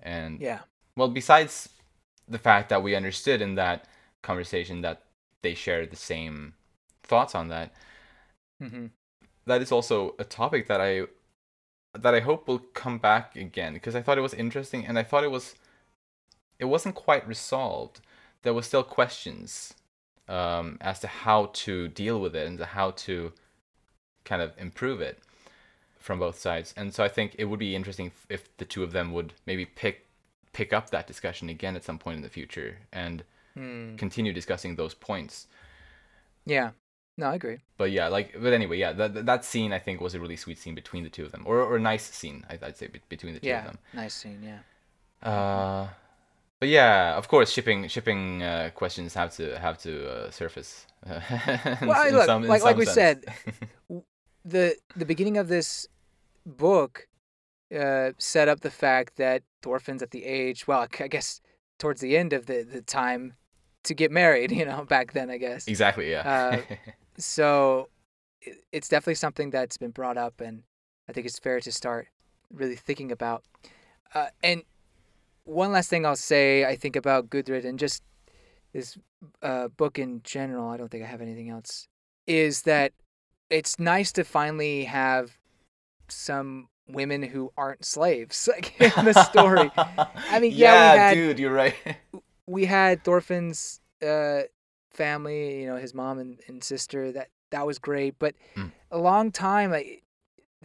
And 0.02 0.42
Yeah. 0.42 0.60
well, 0.96 1.08
besides 1.08 1.68
the 2.28 2.38
fact 2.38 2.68
that 2.70 2.82
we 2.82 2.94
understood 2.96 3.42
in 3.42 3.54
that 3.56 3.86
conversation 4.22 4.82
that 4.82 5.02
they 5.42 5.54
shared 5.54 5.90
the 5.90 5.96
same 5.96 6.54
thoughts 7.04 7.34
on 7.34 7.48
that, 7.48 7.72
hmm 8.60 8.86
that 9.46 9.62
is 9.62 9.72
also 9.72 10.14
a 10.18 10.24
topic 10.24 10.66
that 10.68 10.80
I 10.80 11.06
that 11.94 12.14
I 12.14 12.20
hope 12.20 12.48
will 12.48 12.60
come 12.60 12.98
back 12.98 13.36
again 13.36 13.74
because 13.74 13.96
I 13.96 14.02
thought 14.02 14.18
it 14.18 14.22
was 14.22 14.34
interesting 14.34 14.86
and 14.86 14.98
I 14.98 15.02
thought 15.02 15.24
it 15.24 15.30
was 15.30 15.56
it 16.58 16.66
wasn't 16.66 16.94
quite 16.94 17.26
resolved. 17.26 18.00
There 18.42 18.54
were 18.54 18.62
still 18.62 18.82
questions 18.82 19.74
um, 20.28 20.78
as 20.80 21.00
to 21.00 21.06
how 21.06 21.46
to 21.52 21.88
deal 21.88 22.20
with 22.20 22.34
it 22.34 22.46
and 22.46 22.58
how 22.60 22.90
to 22.92 23.32
kind 24.24 24.42
of 24.42 24.52
improve 24.58 25.00
it 25.00 25.18
from 26.00 26.18
both 26.18 26.38
sides. 26.38 26.74
And 26.76 26.92
so 26.94 27.04
I 27.04 27.08
think 27.08 27.34
it 27.38 27.44
would 27.46 27.58
be 27.60 27.74
interesting 27.76 28.12
if- 28.28 28.56
the 28.56 28.64
two 28.64 28.82
of 28.82 28.92
them 28.92 29.12
would 29.12 29.32
maybe 29.46 29.64
pick 29.66 30.02
pick 30.52 30.72
up 30.72 30.88
that 30.88 31.06
discussion 31.06 31.50
again 31.50 31.76
at 31.76 31.84
some 31.84 31.98
point 31.98 32.16
in 32.16 32.22
the 32.22 32.30
future 32.30 32.78
and 32.90 33.22
Hmm. 33.54 33.96
continue 33.96 34.32
discussing 34.32 34.76
those 34.76 34.94
points. 34.94 35.46
Yeah. 36.46 36.70
No, 37.18 37.26
I 37.30 37.34
agree. 37.34 37.58
But 37.76 37.90
yeah, 37.90 38.08
like, 38.08 38.32
but 38.40 38.52
anyway, 38.54 38.78
yeah, 38.78 38.92
that 38.92 39.26
that 39.26 39.44
scene 39.44 39.72
I 39.72 39.78
think 39.78 40.00
was 40.00 40.14
a 40.14 40.20
really 40.20 40.36
sweet 40.36 40.58
scene 40.58 40.74
between 40.74 41.04
the 41.04 41.10
two 41.10 41.24
of 41.24 41.32
them, 41.32 41.42
or 41.46 41.60
or 41.60 41.76
a 41.76 41.80
nice 41.80 42.04
scene, 42.04 42.44
I- 42.48 42.58
I'd 42.66 42.76
say, 42.76 42.88
between 43.08 43.34
the 43.34 43.40
two 43.40 43.48
Yeah. 43.48 43.60
of 43.60 43.64
them. 43.66 43.78
Nice 43.92 44.14
scene. 44.14 44.42
Yeah. 44.42 44.60
Uh, 45.30 45.88
but 46.60 46.68
yeah, 46.68 47.16
of 47.16 47.28
course, 47.28 47.50
shipping 47.52 47.88
shipping 47.88 48.42
uh, 48.42 48.70
questions 48.74 49.14
have 49.14 49.34
to 49.36 49.58
have 49.58 49.78
to 49.78 49.92
uh, 50.10 50.30
surface. 50.30 50.86
Uh, 51.06 51.20
Well, 51.82 51.92
I- 52.06 52.10
look, 52.10 52.26
some- 52.26 52.42
like- 52.42 52.62
like 52.62 52.72
some 52.74 52.78
we 52.78 52.86
said, 52.86 53.24
the 54.44 54.76
the 54.96 55.04
beginning 55.06 55.36
of 55.38 55.48
this 55.48 55.86
book 56.44 57.06
uh, 57.74 58.10
set 58.18 58.48
up 58.48 58.60
the 58.60 58.70
fact 58.70 59.16
that 59.16 59.42
Thorfinn's 59.62 60.02
at 60.02 60.10
the 60.10 60.24
age, 60.24 60.66
well, 60.68 60.86
I 61.00 61.08
guess 61.08 61.40
towards 61.78 62.00
the 62.00 62.16
end 62.16 62.32
of 62.32 62.46
the, 62.46 62.62
the 62.62 62.80
time 62.82 63.34
to 63.84 63.94
get 63.94 64.10
married, 64.10 64.50
you 64.58 64.64
know, 64.64 64.84
back 64.84 65.12
then, 65.12 65.30
I 65.30 65.38
guess. 65.38 65.66
exactly, 65.68 66.10
yeah. 66.10 66.60
So 67.18 67.88
it- 68.42 68.64
it's 68.72 68.88
definitely 68.88 69.14
something 69.16 69.50
that's 69.50 69.76
been 69.78 69.90
brought 69.92 70.16
up, 70.18 70.40
and 70.40 70.62
I 71.08 71.12
think 71.12 71.26
it's 71.26 71.38
fair 71.38 71.60
to 71.60 71.72
start 71.72 72.08
really 72.52 72.76
thinking 72.76 73.10
about. 73.12 73.42
Uh, 74.14 74.26
and 74.42 74.62
one 75.46 75.72
last 75.72 75.88
thing 75.88 76.04
I'll 76.04 76.16
say, 76.16 76.64
I 76.66 76.76
think 76.76 76.94
about 76.96 77.30
Gudrid 77.30 77.64
and 77.64 77.78
just 77.78 78.02
this 78.74 78.98
uh, 79.42 79.68
book 79.68 79.98
in 79.98 80.20
general. 80.22 80.68
I 80.68 80.76
don't 80.76 80.90
think 80.90 81.02
I 81.04 81.06
have 81.06 81.22
anything 81.22 81.48
else. 81.48 81.88
Is 82.26 82.62
that 82.62 82.92
it's 83.48 83.78
nice 83.78 84.12
to 84.12 84.24
finally 84.24 84.84
have 84.84 85.38
some 86.08 86.68
women 86.88 87.22
who 87.22 87.52
aren't 87.56 87.84
slaves 87.84 88.48
like 88.52 88.78
in 88.80 89.04
the 89.04 89.12
story. 89.24 89.70
I 89.76 90.38
mean, 90.40 90.52
yeah, 90.54 90.92
we 90.92 90.98
had- 90.98 91.14
dude, 91.14 91.38
you're 91.38 91.52
right. 91.52 91.74
we 92.46 92.66
had 92.66 93.02
Thorfinn's 93.04 93.80
uh, 94.06 94.42
family, 94.92 95.60
you 95.62 95.66
know, 95.66 95.76
his 95.76 95.94
mom 95.94 96.18
and, 96.18 96.38
and 96.48 96.62
sister. 96.62 97.12
That 97.12 97.28
that 97.50 97.66
was 97.66 97.78
great, 97.78 98.18
but 98.18 98.34
Mm. 98.56 98.72
a 98.90 98.98
long 98.98 99.30
time, 99.30 99.70
like 99.70 100.02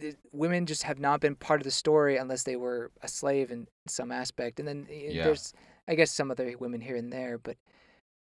the 0.02 0.16
women 0.32 0.66
just 0.66 0.82
have 0.82 0.98
not 0.98 1.20
been 1.20 1.36
part 1.36 1.60
of 1.60 1.64
the 1.64 1.70
story 1.70 2.16
unless 2.16 2.42
they 2.42 2.56
were 2.56 2.90
a 3.02 3.08
slave 3.08 3.50
in 3.50 3.68
some 3.86 4.10
aspect. 4.10 4.58
And 4.58 4.68
then 4.68 4.86
Yeah. 4.90 5.24
there's, 5.24 5.54
I 5.86 5.94
guess, 5.94 6.10
some 6.10 6.30
other 6.30 6.54
women 6.58 6.80
here 6.80 6.96
and 6.96 7.12
there, 7.12 7.38
but 7.38 7.56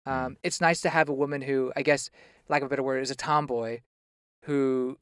Mm. 0.08 0.12
um, 0.12 0.38
it's 0.44 0.62
nice 0.62 0.82
to 0.82 0.90
have 0.90 1.10
a 1.10 1.14
woman 1.14 1.42
who, 1.42 1.72
I 1.76 1.82
guess, 1.82 2.10
lack 2.48 2.62
of 2.62 2.68
a 2.68 2.70
better 2.70 2.84
word, 2.84 3.02
is 3.02 3.12
a 3.12 3.16
tomboy, 3.16 3.82
who 4.46 4.98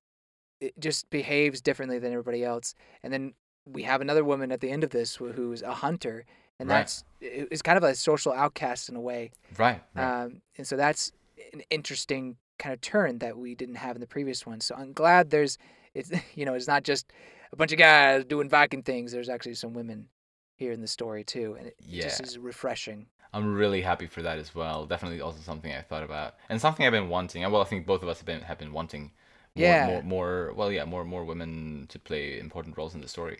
just 0.77 1.09
behaves 1.09 1.61
differently 1.61 1.99
than 1.99 2.11
everybody 2.11 2.43
else. 2.43 2.75
And 3.03 3.13
then 3.13 3.33
we 3.65 3.83
have 3.83 4.01
another 4.01 4.23
woman 4.23 4.51
at 4.51 4.61
the 4.61 4.71
end 4.71 4.83
of 4.83 4.89
this 4.89 5.15
who's 5.15 5.61
a 5.61 5.73
hunter, 5.75 6.25
and 6.59 6.69
Right. 6.69 6.79
that's 6.79 7.03
is 7.21 7.61
kind 7.61 7.77
of 7.77 7.83
a 7.83 7.95
social 7.95 8.31
outcast 8.33 8.89
in 8.89 8.95
a 8.95 9.01
way. 9.01 9.31
right, 9.57 9.81
right. 9.93 10.23
Um, 10.23 10.41
and 10.57 10.65
so 10.67 10.75
that's 10.75 11.11
an 11.53 11.61
interesting 11.69 12.37
kind 12.57 12.73
of 12.73 12.81
turn 12.81 13.19
that 13.19 13.37
we 13.37 13.55
didn't 13.55 13.75
have 13.75 13.95
in 13.95 14.01
the 14.01 14.07
previous 14.07 14.45
one. 14.45 14.59
So 14.59 14.75
I'm 14.75 14.93
glad 14.93 15.29
there's 15.29 15.57
it's 15.93 16.11
you 16.35 16.45
know 16.45 16.53
it's 16.53 16.67
not 16.67 16.83
just 16.83 17.11
a 17.51 17.55
bunch 17.55 17.71
of 17.71 17.77
guys 17.79 18.25
doing 18.25 18.49
Viking 18.49 18.83
things. 18.83 19.11
There's 19.11 19.29
actually 19.29 19.55
some 19.55 19.73
women 19.73 20.07
here 20.55 20.71
in 20.71 20.81
the 20.81 20.87
story 20.87 21.23
too, 21.23 21.55
and 21.57 21.67
it 21.67 21.75
Yeah. 21.87 22.03
just 22.05 22.21
is 22.21 22.37
refreshing. 22.37 23.07
I'm 23.33 23.53
really 23.53 23.81
happy 23.81 24.07
for 24.07 24.21
that 24.23 24.39
as 24.39 24.55
well. 24.55 24.85
Definitely 24.85 25.21
also 25.21 25.39
something 25.41 25.71
I 25.71 25.81
thought 25.81 26.03
about 26.03 26.35
and 26.49 26.59
something 26.59 26.85
I've 26.85 26.91
been 26.91 27.09
wanting. 27.09 27.43
Well, 27.51 27.61
I 27.61 27.65
think 27.65 27.85
both 27.85 28.01
of 28.03 28.09
us 28.09 28.17
have 28.17 28.25
been 28.25 28.41
have 28.41 28.57
been 28.57 28.73
wanting. 28.73 29.11
More, 29.55 29.65
Yeah. 29.65 29.85
More, 29.87 30.03
more. 30.03 30.53
Well, 30.55 30.71
yeah. 30.71 30.85
More, 30.85 31.03
more 31.05 31.23
women 31.23 31.85
to 31.89 31.99
play 31.99 32.39
important 32.39 32.77
roles 32.77 32.95
in 32.95 33.01
the 33.01 33.07
story. 33.07 33.39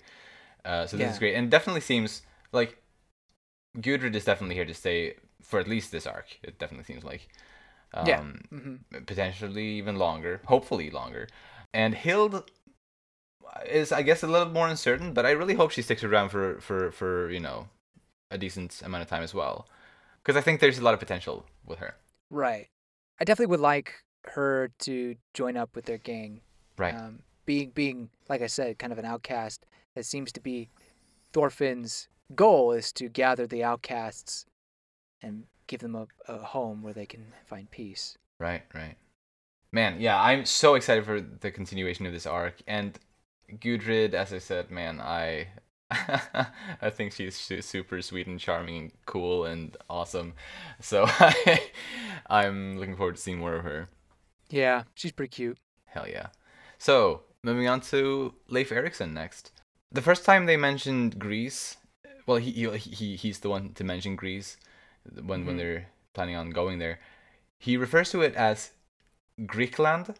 Uh, 0.66 0.86
so 0.86 0.98
this 0.98 1.12
is 1.14 1.20
great, 1.20 1.36
and 1.36 1.50
definitely 1.50 1.82
seems 1.82 2.22
like 2.52 2.78
Gudrid 3.78 4.16
is 4.16 4.26
definitely 4.26 4.56
here 4.56 4.66
to 4.66 4.74
stay 4.74 5.16
for 5.42 5.60
at 5.60 5.68
least 5.68 5.92
this 5.92 6.06
arc. 6.06 6.38
It 6.44 6.60
definitely 6.60 6.86
seems 6.86 7.04
like. 7.04 7.30
Um, 7.94 8.08
Yeah. 8.08 8.22
hmm 8.50 8.76
potentially 9.06 9.66
even 9.78 9.96
longer, 9.98 10.42
hopefully 10.46 10.90
longer. 10.90 11.28
And 11.74 11.96
Hild 11.96 12.50
is, 13.66 13.92
I 13.92 14.02
guess, 14.02 14.24
a 14.24 14.28
little 14.28 14.50
more 14.50 14.68
uncertain, 14.68 15.14
but 15.14 15.26
I 15.26 15.32
really 15.32 15.56
hope 15.56 15.72
she 15.72 15.82
sticks 15.82 16.04
around 16.04 16.30
for 16.30 16.60
for 16.62 16.92
for 16.92 17.30
you 17.30 17.40
know 17.40 17.68
a 18.32 18.38
decent 18.38 18.82
amount 18.84 19.04
of 19.04 19.10
time 19.10 19.24
as 19.24 19.34
well, 19.34 19.68
because 20.22 20.36
I 20.36 20.42
think 20.42 20.60
there's 20.60 20.80
a 20.80 20.84
lot 20.84 20.94
of 20.94 21.00
potential 21.00 21.46
with 21.66 21.80
her. 21.80 21.96
Right. 22.30 22.68
I 23.20 23.26
definitely 23.26 23.52
would 23.52 23.60
like 23.60 23.94
her 24.26 24.72
to 24.80 25.16
join 25.34 25.58
up 25.58 25.76
with 25.76 25.86
their 25.86 25.98
gang. 25.98 26.42
Right. 26.78 26.96
Um, 26.96 27.20
being 27.46 27.72
being 27.72 28.10
like 28.30 28.42
I 28.42 28.48
said, 28.48 28.80
kind 28.80 28.94
of 28.94 29.00
an 29.00 29.06
outcast. 29.06 29.66
That 29.96 30.06
seems 30.06 30.32
to 30.34 30.40
be 30.40 30.70
Thorfinn's 31.34 32.08
goal 32.36 32.72
is 32.72 32.92
to 32.94 33.10
gather 33.10 33.48
the 33.48 33.64
outcasts 33.64 34.46
and 35.22 35.46
give 35.68 35.82
them 35.82 35.96
a, 35.96 36.08
a 36.28 36.38
home 36.38 36.82
where 36.82 36.94
they 36.94 37.06
can 37.06 37.34
find 37.46 37.70
peace. 37.70 38.18
Right. 38.40 38.62
Right. 38.74 38.96
Man, 39.72 40.00
yeah, 40.02 40.20
I'm 40.22 40.46
so 40.46 40.76
excited 40.76 41.06
for 41.06 41.22
the 41.22 41.52
continuation 41.52 42.06
of 42.06 42.14
this 42.14 42.26
arc 42.26 42.56
and 42.68 42.98
Gudrid. 43.52 44.14
As 44.14 44.34
I 44.34 44.40
said, 44.40 44.72
man, 44.72 45.00
I. 45.00 45.48
I 45.92 46.92
think 46.92 47.14
she's 47.14 47.36
super 47.66 48.00
sweet 48.04 48.28
and 48.28 48.40
charming 48.40 48.78
and 48.78 48.92
cool 49.08 49.46
and 49.46 49.76
awesome. 49.90 50.34
So 50.80 51.08
I'm 52.30 52.78
looking 52.78 52.96
forward 52.96 53.16
to 53.16 53.22
seeing 53.22 53.40
more 53.40 53.56
of 53.56 53.64
her. 53.64 53.90
Yeah, 54.52 54.84
she's 54.94 55.12
pretty 55.12 55.32
cute. 55.32 55.58
Hell 55.86 56.08
yeah. 56.08 56.28
So, 56.78 57.22
moving 57.44 57.68
on 57.68 57.82
to 57.82 58.36
Leif 58.48 58.72
Erikson 58.72 59.14
next. 59.16 59.52
The 59.92 60.04
first 60.04 60.26
time 60.26 60.46
they 60.46 60.58
mentioned 60.58 61.18
Greece, 61.18 61.78
well, 62.28 62.38
he, 62.38 62.52
he, 62.52 62.78
he 62.78 63.16
he's 63.16 63.40
the 63.40 63.50
one 63.50 63.74
to 63.74 63.84
mention 63.84 64.16
Greece 64.16 64.58
when 65.24 65.46
when 65.48 65.56
Mhm. 65.56 65.58
they're 65.58 65.88
planning 66.14 66.36
on 66.36 66.52
going 66.52 66.78
there. 66.78 67.00
He 67.58 67.78
refers 67.78 68.12
to 68.12 68.22
it 68.22 68.36
as 68.36 68.72
Greekland, 69.46 70.16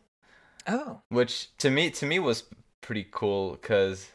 Oh. 0.68 1.02
which 1.10 1.56
to 1.58 1.70
me 1.70 1.90
to 1.92 2.06
me 2.06 2.20
was 2.20 2.44
pretty 2.82 3.06
cool 3.12 3.52
because, 3.52 4.10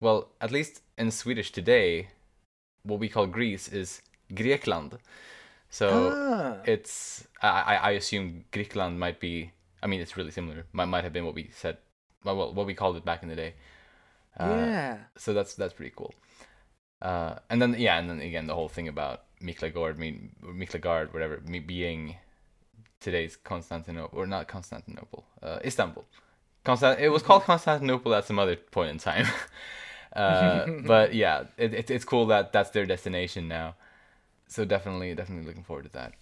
well, 0.00 0.28
at 0.40 0.50
least 0.50 0.82
in 0.98 1.10
Swedish 1.10 1.50
today, 1.52 2.08
what 2.82 3.00
we 3.00 3.08
call 3.08 3.26
Greece 3.26 3.68
is 3.68 4.02
Grekland. 4.32 4.98
So 5.70 6.12
Ah. 6.14 6.62
it's 6.64 7.26
I, 7.42 7.76
I 7.76 7.90
assume 7.92 8.44
Greekland 8.52 8.96
might 8.96 9.20
be. 9.20 9.52
I 9.82 9.86
mean, 9.86 10.00
it's 10.00 10.16
really 10.16 10.30
similar. 10.30 10.64
Might 10.72 10.86
might 10.86 11.04
have 11.04 11.12
been 11.12 11.24
what 11.26 11.34
we 11.34 11.50
said. 11.54 11.78
Well, 12.24 12.36
well 12.36 12.54
what 12.54 12.66
we 12.66 12.74
called 12.74 12.96
it 12.96 13.04
back 13.04 13.22
in 13.22 13.28
the 13.28 13.36
day. 13.36 13.54
Uh, 14.38 14.48
yeah. 14.48 14.98
So 15.16 15.32
that's 15.34 15.54
that's 15.54 15.74
pretty 15.74 15.92
cool. 15.96 16.14
Uh, 17.02 17.36
and 17.50 17.60
then 17.60 17.74
yeah, 17.78 17.98
and 17.98 18.08
then 18.08 18.20
again 18.20 18.46
the 18.46 18.54
whole 18.54 18.68
thing 18.68 18.88
about 18.88 19.24
Miklagard, 19.42 19.98
mean 19.98 20.34
Miklagard, 20.42 21.12
whatever, 21.12 21.40
me 21.46 21.58
being 21.58 22.16
today's 23.00 23.36
Constantinople 23.36 24.18
or 24.18 24.26
not 24.26 24.48
Constantinople, 24.48 25.24
uh, 25.42 25.58
Istanbul. 25.64 26.04
Constant. 26.64 26.98
It 26.98 27.10
was 27.10 27.22
called 27.22 27.44
Constantinople 27.44 28.14
at 28.14 28.24
some 28.24 28.38
other 28.38 28.56
point 28.56 28.90
in 28.90 28.98
time. 28.98 29.26
uh, 30.16 30.66
but 30.84 31.14
yeah, 31.14 31.44
it, 31.56 31.72
it, 31.72 31.90
it's 31.90 32.04
cool 32.04 32.26
that 32.26 32.52
that's 32.52 32.70
their 32.70 32.86
destination 32.86 33.48
now. 33.48 33.76
So 34.48 34.64
definitely, 34.64 35.14
definitely 35.14 35.46
looking 35.46 35.64
forward 35.64 35.84
to 35.84 35.92
that. 35.92 36.14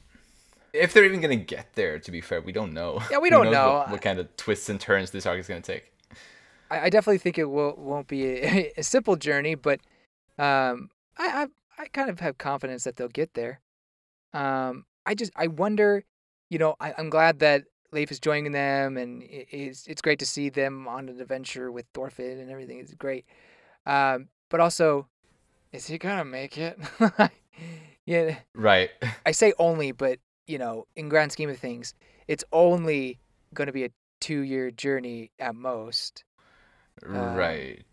If 0.73 0.93
they're 0.93 1.05
even 1.05 1.21
gonna 1.21 1.37
get 1.37 1.75
there, 1.75 1.99
to 1.99 2.11
be 2.11 2.21
fair, 2.21 2.41
we 2.41 2.53
don't 2.53 2.75
know. 2.75 3.01
Yeah, 3.11 3.19
we 3.19 3.31
don't 3.31 3.51
know. 3.51 3.75
What, 3.75 3.91
what 3.91 4.03
kind 4.03 4.19
of 4.19 4.37
twists 4.37 4.69
and 4.69 4.81
turns 4.81 5.13
this 5.13 5.25
arc 5.25 5.39
is 5.39 5.47
gonna 5.47 5.61
take. 5.61 5.93
I, 6.71 6.81
I 6.87 6.91
definitely 6.91 7.19
think 7.19 7.39
it 7.39 7.45
will 7.45 7.75
won't 7.77 8.09
be 8.09 8.25
a, 8.27 8.73
a 8.77 8.83
simple 8.83 9.17
journey, 9.17 9.55
but 9.55 9.81
um, 10.39 10.91
I, 11.17 11.45
I 11.45 11.47
I 11.79 11.87
kind 11.87 12.11
of 12.11 12.21
have 12.21 12.39
confidence 12.39 12.85
that 12.85 12.97
they'll 12.97 13.09
get 13.09 13.35
there. 13.35 13.61
Um, 14.33 14.85
I 15.07 15.15
just 15.15 15.33
I 15.37 15.47
wonder, 15.47 16.05
you 16.51 16.59
know, 16.59 16.75
I, 16.81 16.95
I'm 16.99 17.11
glad 17.11 17.39
that 17.41 17.65
Leif 17.93 18.11
is 18.13 18.21
joining 18.21 18.53
them, 18.53 18.97
and 18.97 19.23
i- 19.23 19.47
it's 19.51 19.87
it's 19.87 20.03
great 20.03 20.19
to 20.21 20.27
see 20.27 20.49
them 20.51 20.87
on 20.89 21.09
an 21.09 21.21
adventure 21.21 21.71
with 21.73 21.87
Thorfinn 21.95 22.39
and 22.39 22.51
everything. 22.51 22.79
It's 22.79 22.95
great, 22.95 23.25
um, 23.87 24.29
but 24.51 24.61
also, 24.61 25.09
is 25.73 25.87
he 25.87 25.99
gonna 25.99 26.25
make 26.25 26.59
it? 26.59 26.79
yeah, 28.07 28.37
Right. 28.55 28.91
I 29.27 29.33
say 29.33 29.53
only, 29.59 29.93
but 29.93 30.19
you 30.47 30.59
know, 30.59 30.87
in 30.97 31.09
grand 31.09 31.33
scheme 31.33 31.49
of 31.51 31.59
things, 31.59 31.95
it's 32.29 32.45
only 32.53 33.19
going 33.55 33.67
to 33.67 33.73
be 33.73 33.85
a 33.85 33.91
two-year 34.21 34.71
journey 34.71 35.31
at 35.39 35.55
most. 35.55 36.25
right. 37.03 37.85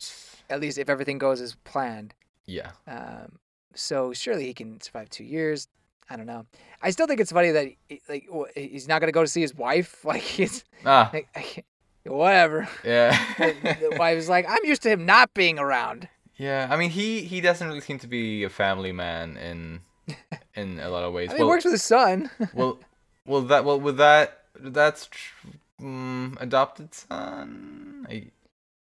At 0.50 0.60
least 0.60 0.78
if 0.78 0.90
everything 0.90 1.18
goes 1.18 1.40
as 1.40 1.56
planned. 1.64 2.14
Yeah. 2.46 2.72
Um, 2.88 3.40
so 3.74 4.12
surely 4.14 4.46
he 4.48 4.54
can 4.54 4.82
survive 4.82 5.10
two 5.10 5.24
years. 5.24 5.68
I 6.12 6.18
don't 6.18 6.26
know. 6.26 6.46
I 6.82 6.90
still 6.92 7.08
think 7.08 7.20
it's 7.22 7.32
funny 7.32 7.52
that 7.52 7.68
he, 7.88 8.02
like 8.10 8.28
he's 8.56 8.88
not 8.88 9.00
gonna 9.00 9.12
go 9.14 9.22
to 9.24 9.28
see 9.30 9.42
his 9.42 9.56
wife. 9.56 10.04
Like 10.06 10.22
he's 10.22 10.64
Ah. 10.86 11.10
like, 11.14 11.66
whatever. 12.06 12.68
Yeah. 12.84 13.18
the 13.38 13.96
wife 13.98 14.18
is 14.18 14.28
like, 14.28 14.46
I'm 14.50 14.64
used 14.66 14.82
to 14.84 14.90
him 14.90 15.06
not 15.06 15.34
being 15.34 15.58
around. 15.60 16.10
yeah. 16.36 16.68
I 16.70 16.76
mean, 16.76 16.90
he 16.90 17.22
he 17.24 17.40
doesn't 17.42 17.66
really 17.68 17.82
seem 17.82 18.00
to 18.00 18.08
be 18.08 18.44
a 18.44 18.50
family 18.50 18.92
man 18.92 19.38
in 19.38 19.82
in 20.56 20.80
a 20.80 20.90
lot 20.90 21.04
of 21.04 21.14
ways. 21.14 21.30
I 21.30 21.34
mean, 21.34 21.40
well, 21.42 21.48
it 21.50 21.52
works 21.52 21.64
with 21.66 21.74
his 21.74 21.84
son. 21.84 22.30
well, 22.54 22.80
well, 23.26 23.42
that 23.44 23.64
well 23.66 23.80
with 23.80 23.98
that 23.98 24.44
that's 24.60 25.08
tr- 25.08 25.48
mm, 25.82 26.36
adopted 26.42 26.94
son. 26.94 28.06
I, 28.10 28.32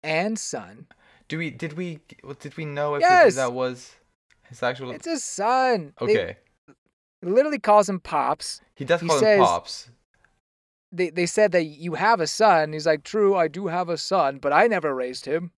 and 0.03 0.37
son. 0.37 0.87
do 1.29 1.37
we 1.37 1.49
did 1.51 1.73
we 1.73 1.99
did 2.39 2.57
we 2.57 2.65
know 2.65 2.95
if 2.95 3.01
Yes! 3.01 3.35
that 3.35 3.53
was 3.53 3.95
his 4.49 4.61
actual? 4.63 4.91
It's 4.91 5.05
his 5.07 5.23
son. 5.23 5.93
Okay. 6.01 6.35
he 6.35 6.50
literally 7.21 7.59
calls 7.59 7.89
him 7.89 7.99
pops. 7.99 8.61
He 8.75 8.85
does 8.85 9.01
he 9.01 9.07
call 9.07 9.19
says- 9.19 9.39
him 9.39 9.45
pops. 9.45 9.89
They 10.93 11.09
they 11.09 11.25
said 11.25 11.53
that 11.53 11.63
you 11.63 11.93
have 11.93 12.19
a 12.19 12.27
son. 12.27 12.73
He's 12.73 12.85
like, 12.85 13.03
true, 13.03 13.33
I 13.35 13.47
do 13.47 13.67
have 13.67 13.87
a 13.87 13.97
son, 13.97 14.39
but 14.39 14.51
I 14.51 14.67
never 14.67 14.93
raised 14.93 15.25
him. 15.25 15.51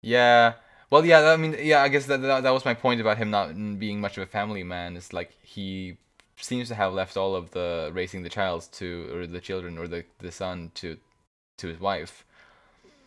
Yeah. 0.00 0.54
Well, 0.90 1.04
yeah. 1.04 1.20
I 1.32 1.36
mean, 1.36 1.54
yeah. 1.60 1.82
I 1.82 1.88
guess 1.88 2.06
that, 2.06 2.22
that 2.22 2.42
that 2.44 2.50
was 2.54 2.64
my 2.64 2.72
point 2.72 3.00
about 3.00 3.18
him 3.18 3.30
not 3.30 3.54
being 3.78 4.00
much 4.00 4.16
of 4.16 4.22
a 4.22 4.26
family 4.26 4.62
man. 4.64 4.96
Is 4.96 5.12
like 5.12 5.32
he 5.42 5.98
seems 6.36 6.68
to 6.68 6.74
have 6.74 6.94
left 6.94 7.16
all 7.18 7.34
of 7.36 7.50
the 7.50 7.90
raising 7.92 8.22
the 8.22 8.30
child 8.30 8.68
to 8.72 9.10
or 9.12 9.26
the 9.26 9.40
children 9.40 9.76
or 9.76 9.86
the 9.86 10.04
the 10.20 10.32
son 10.32 10.70
to 10.76 10.96
to 11.58 11.68
his 11.68 11.80
wife, 11.80 12.24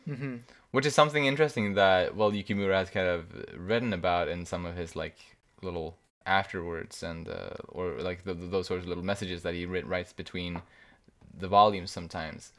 hmm 0.06 0.38
which 0.72 0.86
is 0.86 0.94
something 0.96 1.26
interesting 1.26 1.74
that 1.74 2.16
well 2.16 2.32
Yukimura 2.32 2.74
has 2.74 2.90
kind 2.90 3.08
of 3.08 3.26
written 3.58 3.94
about 3.94 4.28
in 4.30 4.46
some 4.46 4.66
of 4.66 4.76
his 4.76 4.96
like 4.96 5.18
little 5.62 5.98
afterwards 6.26 7.04
and 7.04 7.28
uh, 7.30 7.52
or 7.70 8.00
like 8.02 8.24
the, 8.24 8.34
those 8.34 8.68
sorts 8.68 8.84
of 8.84 8.90
little 8.90 9.04
messages 9.04 9.44
that 9.44 9.54
he 9.54 9.66
writ- 9.66 9.88
writes 9.88 10.14
between 10.14 10.62
the 11.38 11.48
volumes 11.48 11.92
sometimes. 11.92 12.54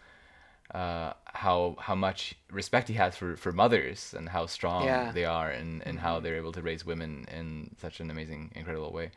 Uh, 0.75 1.13
how 1.27 1.77
how 1.81 1.95
much 1.95 2.35
respect 2.51 2.89
he 2.89 2.95
has 2.95 3.15
for, 3.17 3.37
for 3.37 3.53
mothers 3.53 4.15
and 4.17 4.29
how 4.31 4.47
strong 4.47 4.85
Yeah. 4.87 5.13
they 5.13 5.25
are 5.27 5.51
and, 5.51 5.87
and 5.87 5.99
how 6.01 6.19
they're 6.21 6.37
able 6.37 6.53
to 6.53 6.63
raise 6.63 6.87
women 6.87 7.27
in 7.31 7.75
such 7.79 8.01
an 8.01 8.11
amazing 8.11 8.53
incredible 8.55 8.91
way. 8.93 9.11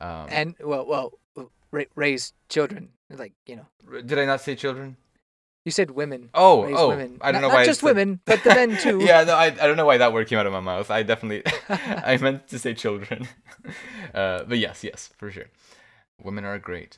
Um, 0.00 0.26
And 0.28 0.54
well, 0.60 0.86
well, 0.86 1.12
ra- 1.70 1.84
raise 1.94 2.32
children. 2.48 2.90
Like 3.10 3.34
you 3.46 3.56
know, 3.56 3.66
did 4.02 4.18
I 4.18 4.24
not 4.24 4.40
say 4.40 4.54
children? 4.54 4.96
You 5.64 5.72
said 5.72 5.90
women. 5.90 6.30
Oh, 6.34 6.64
oh, 6.74 6.88
women. 6.88 7.18
I 7.20 7.32
don't 7.32 7.42
Not- 7.42 7.48
know 7.48 7.48
not 7.48 7.54
why 7.54 7.62
I 7.62 7.66
just 7.66 7.80
said- 7.80 7.86
women, 7.86 8.20
but 8.24 8.42
the 8.44 8.50
men 8.50 8.76
too. 8.78 8.98
yeah, 9.04 9.24
no, 9.24 9.34
I, 9.34 9.46
I 9.46 9.50
don't 9.50 9.76
know 9.76 9.86
why 9.86 9.98
that 9.98 10.12
word 10.12 10.26
came 10.28 10.38
out 10.38 10.46
of 10.46 10.52
my 10.52 10.60
mouth. 10.60 10.90
I 10.90 11.02
definitely, 11.02 11.42
I 11.68 12.16
meant 12.16 12.48
to 12.48 12.58
say 12.58 12.74
children. 12.74 13.28
Uh, 14.14 14.44
but 14.44 14.58
yes, 14.58 14.82
yes, 14.84 15.10
for 15.18 15.30
sure. 15.30 15.46
Women 16.22 16.44
are 16.44 16.58
great. 16.58 16.96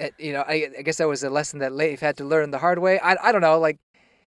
Uh, 0.00 0.08
you 0.18 0.32
know, 0.32 0.44
I, 0.46 0.70
I 0.78 0.82
guess 0.82 0.96
that 0.98 1.08
was 1.08 1.22
a 1.22 1.30
lesson 1.30 1.60
that 1.60 1.72
Leif 1.72 2.00
had 2.00 2.16
to 2.18 2.24
learn 2.24 2.50
the 2.50 2.58
hard 2.58 2.78
way. 2.78 2.98
I, 3.00 3.16
I 3.22 3.32
don't 3.32 3.42
know, 3.42 3.58
like 3.58 3.78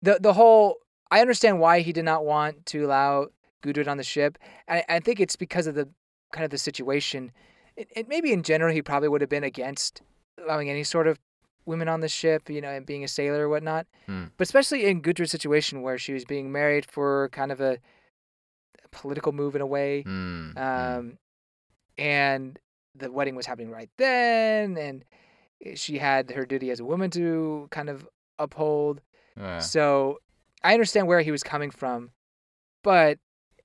the 0.03 0.19
the 0.21 0.33
whole. 0.35 0.77
I 1.11 1.21
understand 1.21 1.61
why 1.61 1.81
he 1.81 1.93
did 1.93 2.05
not 2.05 2.25
want 2.25 2.65
to 2.67 2.87
allow 2.87 3.27
Gudrid 3.63 3.87
on 3.87 3.97
the 3.97 4.05
ship, 4.05 4.39
and 4.67 4.83
I, 4.89 4.97
I 4.97 5.01
think 5.01 5.21
it's 5.21 5.37
because 5.37 5.67
of 5.67 5.75
the 5.75 5.89
kind 6.33 6.45
of 6.45 6.51
the 6.51 6.59
situation. 6.59 7.33
It, 7.77 7.89
it 7.97 8.09
maybe 8.09 8.33
in 8.33 8.43
general 8.43 8.73
he 8.73 8.83
probably 8.83 9.09
would 9.09 9.21
have 9.21 9.31
been 9.31 9.45
against 9.45 10.03
allowing 10.43 10.69
any 10.69 10.85
sort 10.85 11.07
of 11.07 11.19
women 11.65 11.89
on 11.89 12.01
the 12.01 12.09
ship, 12.09 12.49
you 12.51 12.61
know, 12.61 12.71
and 12.71 12.85
being 12.87 13.05
a 13.05 13.09
sailor 13.09 13.47
or 13.47 13.49
whatnot. 13.49 13.87
Hmm. 14.07 14.25
But 14.37 14.47
especially 14.47 14.87
in 14.87 15.03
Gudrid's 15.03 15.31
situation 15.31 15.83
where 15.83 15.99
she 15.99 16.13
was 16.13 16.25
being 16.25 16.53
married 16.53 16.87
for 16.87 17.29
kind 17.31 17.53
of 17.53 17.61
a, 17.61 17.79
a 18.85 18.89
political 18.91 19.33
move 19.33 19.55
in 19.55 19.63
a 19.63 19.67
way. 19.67 20.05
Mm, 20.07 20.55
mm. 20.55 20.99
um, 20.99 21.19
and 21.99 22.59
the 22.95 23.11
wedding 23.11 23.37
was 23.37 23.47
happening 23.47 23.71
right 23.71 23.91
then, 23.97 24.77
and 24.77 25.05
she 25.75 25.99
had 25.99 26.31
her 26.31 26.45
duty 26.45 26.71
as 26.71 26.81
a 26.81 26.85
woman 26.85 27.11
to 27.11 27.69
kind 27.71 27.89
of 27.89 28.07
uphold. 28.39 29.01
Uh, 29.41 29.61
So 29.61 30.19
I 30.65 30.75
understand 30.75 31.07
where 31.07 31.21
he 31.21 31.31
was 31.31 31.43
coming 31.43 31.71
from, 31.71 32.11
but 32.83 33.19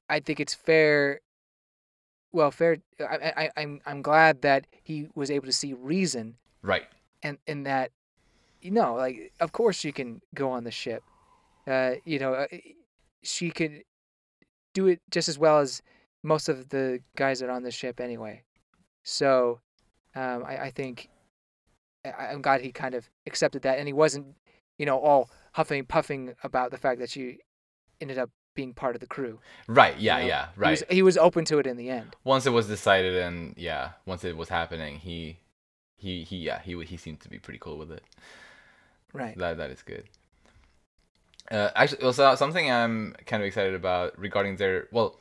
I 0.10 0.20
think 0.20 0.39
it's 0.39 0.54
fair. 0.54 1.20
Well, 2.32 2.52
fair. 2.52 2.78
I, 3.00 3.34
I, 3.36 3.50
I'm 3.58 3.82
I'm 3.86 4.02
glad 4.02 4.41
that 4.41 4.68
he 4.84 5.08
was 5.16 5.32
able 5.32 5.48
to 5.48 5.54
see 5.54 5.74
reason 5.74 6.36
right. 6.62 6.86
And 7.24 7.38
and 7.47 7.65
that 7.65 7.91
you 8.61 8.72
know 8.72 8.95
like 8.95 9.32
of 9.39 9.51
course 9.51 9.78
she 9.78 9.91
can 9.91 10.22
go 10.36 10.51
on 10.51 10.63
the 10.63 10.72
ship 10.72 11.03
uh 11.68 11.91
you 12.05 12.20
know 12.20 12.34
uh, 12.34 12.47
she 13.24 13.49
could 13.51 13.84
do 14.74 14.88
it 14.88 15.01
just 15.11 15.28
as 15.30 15.38
well 15.39 15.59
as 15.59 15.82
most 16.24 16.49
of 16.49 16.70
the 16.70 16.99
guys 17.15 17.39
that 17.39 17.49
are 17.49 17.53
on 17.53 17.63
the 17.63 17.72
ship 17.72 17.99
anyway 17.99 18.43
so 19.03 19.59
um 20.15 20.43
i, 20.45 20.57
I 20.65 20.72
think 20.72 21.09
I, 22.05 22.28
i'm 22.32 22.41
glad 22.41 22.61
he 22.61 22.72
kind 22.72 22.95
of 22.95 23.09
accepted 23.26 23.61
that 23.63 23.78
and 23.80 23.88
he 23.88 23.93
wasn't 23.93 24.36
you 24.78 24.86
know 24.86 24.99
all 24.99 25.30
huffing 25.53 25.86
puffing 25.86 26.34
about 26.43 26.72
the 26.72 26.78
fact 26.78 26.99
that 26.99 27.09
she 27.09 27.39
ended 28.01 28.18
up 28.18 28.30
being 28.55 28.74
part 28.74 28.95
of 28.95 29.01
the 29.01 29.07
crew 29.07 29.39
Right. 29.68 29.97
Yeah. 29.99 30.18
you 30.18 30.24
know? 30.24 30.28
Yeah. 30.30 30.45
he 30.55 30.59
Right. 30.61 30.70
was, 30.72 30.84
he 30.89 31.01
was 31.03 31.18
open 31.18 31.45
to 31.45 31.59
it 31.59 31.68
in 31.68 31.78
the 31.78 31.89
end 31.89 32.15
once 32.24 32.45
it 32.47 32.49
was 32.51 32.68
decided 32.68 33.15
and 33.15 33.53
yeah, 33.55 33.91
once 34.07 34.24
it 34.24 34.36
was 34.36 34.49
happening, 34.49 34.97
he 34.97 35.38
he 35.98 36.24
he 36.24 36.38
yeah 36.38 36.62
he 36.62 36.82
he 36.84 36.98
seemed 36.98 37.20
to 37.22 37.30
be 37.30 37.39
pretty 37.39 37.60
cool 37.60 37.78
with 37.78 37.91
it. 37.91 38.04
right 39.14 39.38
That 39.38 39.58
that 39.58 39.70
is 39.72 39.82
good. 39.82 40.06
Uh, 41.50 41.70
actually, 41.76 42.04
also 42.04 42.36
something 42.36 42.70
I'm 42.70 43.16
kind 43.26 43.41
of 43.41 43.48
excited 43.48 43.74
about 43.74 44.18
regarding 44.20 44.58
their 44.58 44.88
well, 44.91 45.20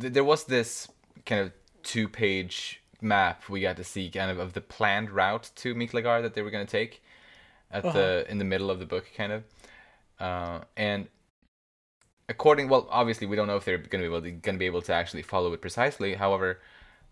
th- 0.00 0.12
there 0.12 0.24
was 0.24 0.44
this 0.44 0.88
kind 1.26 1.40
of 1.40 1.52
two-page 1.82 2.82
map 3.02 3.48
we 3.48 3.60
got 3.60 3.76
to 3.76 3.84
see 3.84 4.10
kind 4.10 4.30
of 4.30 4.38
of 4.38 4.52
the 4.52 4.60
planned 4.60 5.10
route 5.10 5.50
to 5.56 5.74
Miklagard 5.74 6.22
that 6.22 6.34
they 6.34 6.42
were 6.42 6.50
going 6.50 6.66
to 6.66 6.70
take 6.70 7.02
at 7.70 7.82
the 7.82 8.26
in 8.28 8.38
the 8.38 8.44
middle 8.44 8.70
of 8.70 8.78
the 8.78 8.86
book, 8.86 9.06
kind 9.16 9.32
of, 9.32 9.44
uh, 10.18 10.60
and 10.76 11.08
according 12.28 12.68
well, 12.68 12.86
obviously 12.90 13.26
we 13.26 13.36
don't 13.36 13.46
know 13.48 13.56
if 13.56 13.64
they're 13.64 13.78
going 13.78 14.02
to 14.02 14.08
be 14.08 14.14
able 14.14 14.22
to, 14.22 14.30
going 14.30 14.54
to 14.54 14.58
be 14.58 14.66
able 14.66 14.82
to 14.82 14.92
actually 14.92 15.22
follow 15.22 15.52
it 15.52 15.60
precisely. 15.60 16.14
However, 16.14 16.60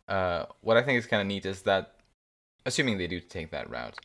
uh, 0.08 0.46
what 0.62 0.76
I 0.76 0.82
think 0.82 0.98
is 0.98 1.06
kind 1.06 1.20
of 1.20 1.26
neat 1.26 1.44
is 1.44 1.62
that, 1.62 1.94
assuming 2.68 2.98
they 2.98 3.08
do 3.08 3.20
take 3.20 3.50
that 3.50 3.68
route, 3.70 3.96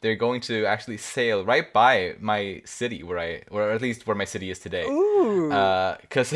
they're 0.00 0.16
going 0.26 0.40
to 0.42 0.64
actually 0.64 0.96
sail 0.98 1.44
right 1.44 1.72
by 1.72 2.14
my 2.20 2.62
city 2.64 3.02
where 3.02 3.18
I, 3.18 3.42
or 3.50 3.70
at 3.70 3.82
least 3.82 4.06
where 4.06 4.16
my 4.16 4.26
city 4.26 4.48
is 4.50 4.58
today. 4.58 4.84
Because 6.00 6.30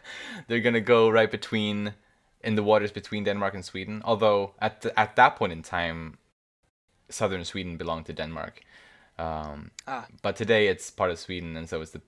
they're 0.46 0.64
gonna 0.66 0.80
go 0.80 1.10
right 1.10 1.30
between, 1.30 1.94
in 2.42 2.54
the 2.54 2.62
waters 2.62 2.92
between 2.92 3.24
Denmark 3.24 3.54
and 3.54 3.64
Sweden. 3.64 4.02
Although 4.04 4.54
at 4.60 4.80
the, 4.82 4.90
at 4.98 5.16
that 5.16 5.36
point 5.36 5.52
in 5.52 5.62
time, 5.62 6.18
southern 7.08 7.44
Sweden 7.44 7.76
belonged 7.76 8.06
to 8.06 8.12
Denmark. 8.12 8.62
Um, 9.18 9.70
Ah. 9.86 10.06
But 10.22 10.36
today 10.36 10.68
it's 10.72 10.90
part 10.90 11.10
of 11.10 11.18
Sweden, 11.18 11.56
and 11.56 11.68
so 11.68 11.82
it's 11.82 11.90
the 11.92 12.00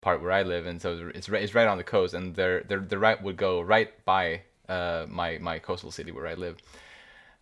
part 0.00 0.22
where 0.22 0.32
I 0.40 0.42
live, 0.44 0.66
and 0.70 0.80
so 0.80 1.10
it's 1.14 1.28
right, 1.28 1.42
it's 1.42 1.54
right 1.54 1.68
on 1.68 1.78
the 1.78 1.84
coast, 1.84 2.14
and 2.14 2.34
their 2.36 2.62
their 2.68 2.80
the 2.80 2.98
route 2.98 3.22
would 3.22 3.36
go 3.36 3.60
right 3.60 3.90
by 4.04 4.42
uh, 4.68 5.04
my 5.08 5.38
my 5.38 5.58
coastal 5.58 5.90
city 5.90 6.12
where 6.12 6.26
I 6.26 6.34
live, 6.34 6.56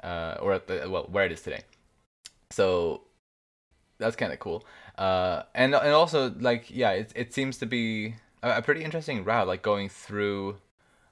uh, 0.02 0.36
or 0.40 0.52
at 0.52 0.66
the 0.66 0.88
well 0.90 1.04
where 1.10 1.24
it 1.26 1.32
is 1.32 1.42
today. 1.42 1.62
So 2.50 3.02
that's 3.98 4.16
kind 4.16 4.32
of 4.32 4.38
cool. 4.38 4.64
Uh, 4.98 5.42
and 5.54 5.74
and 5.74 5.92
also 5.92 6.32
like 6.40 6.70
yeah, 6.70 6.90
it 6.92 7.12
it 7.14 7.34
seems 7.34 7.58
to 7.58 7.66
be 7.66 8.14
a, 8.42 8.58
a 8.58 8.62
pretty 8.62 8.84
interesting 8.84 9.24
route, 9.24 9.46
like 9.46 9.62
going 9.62 9.88
through, 9.88 10.56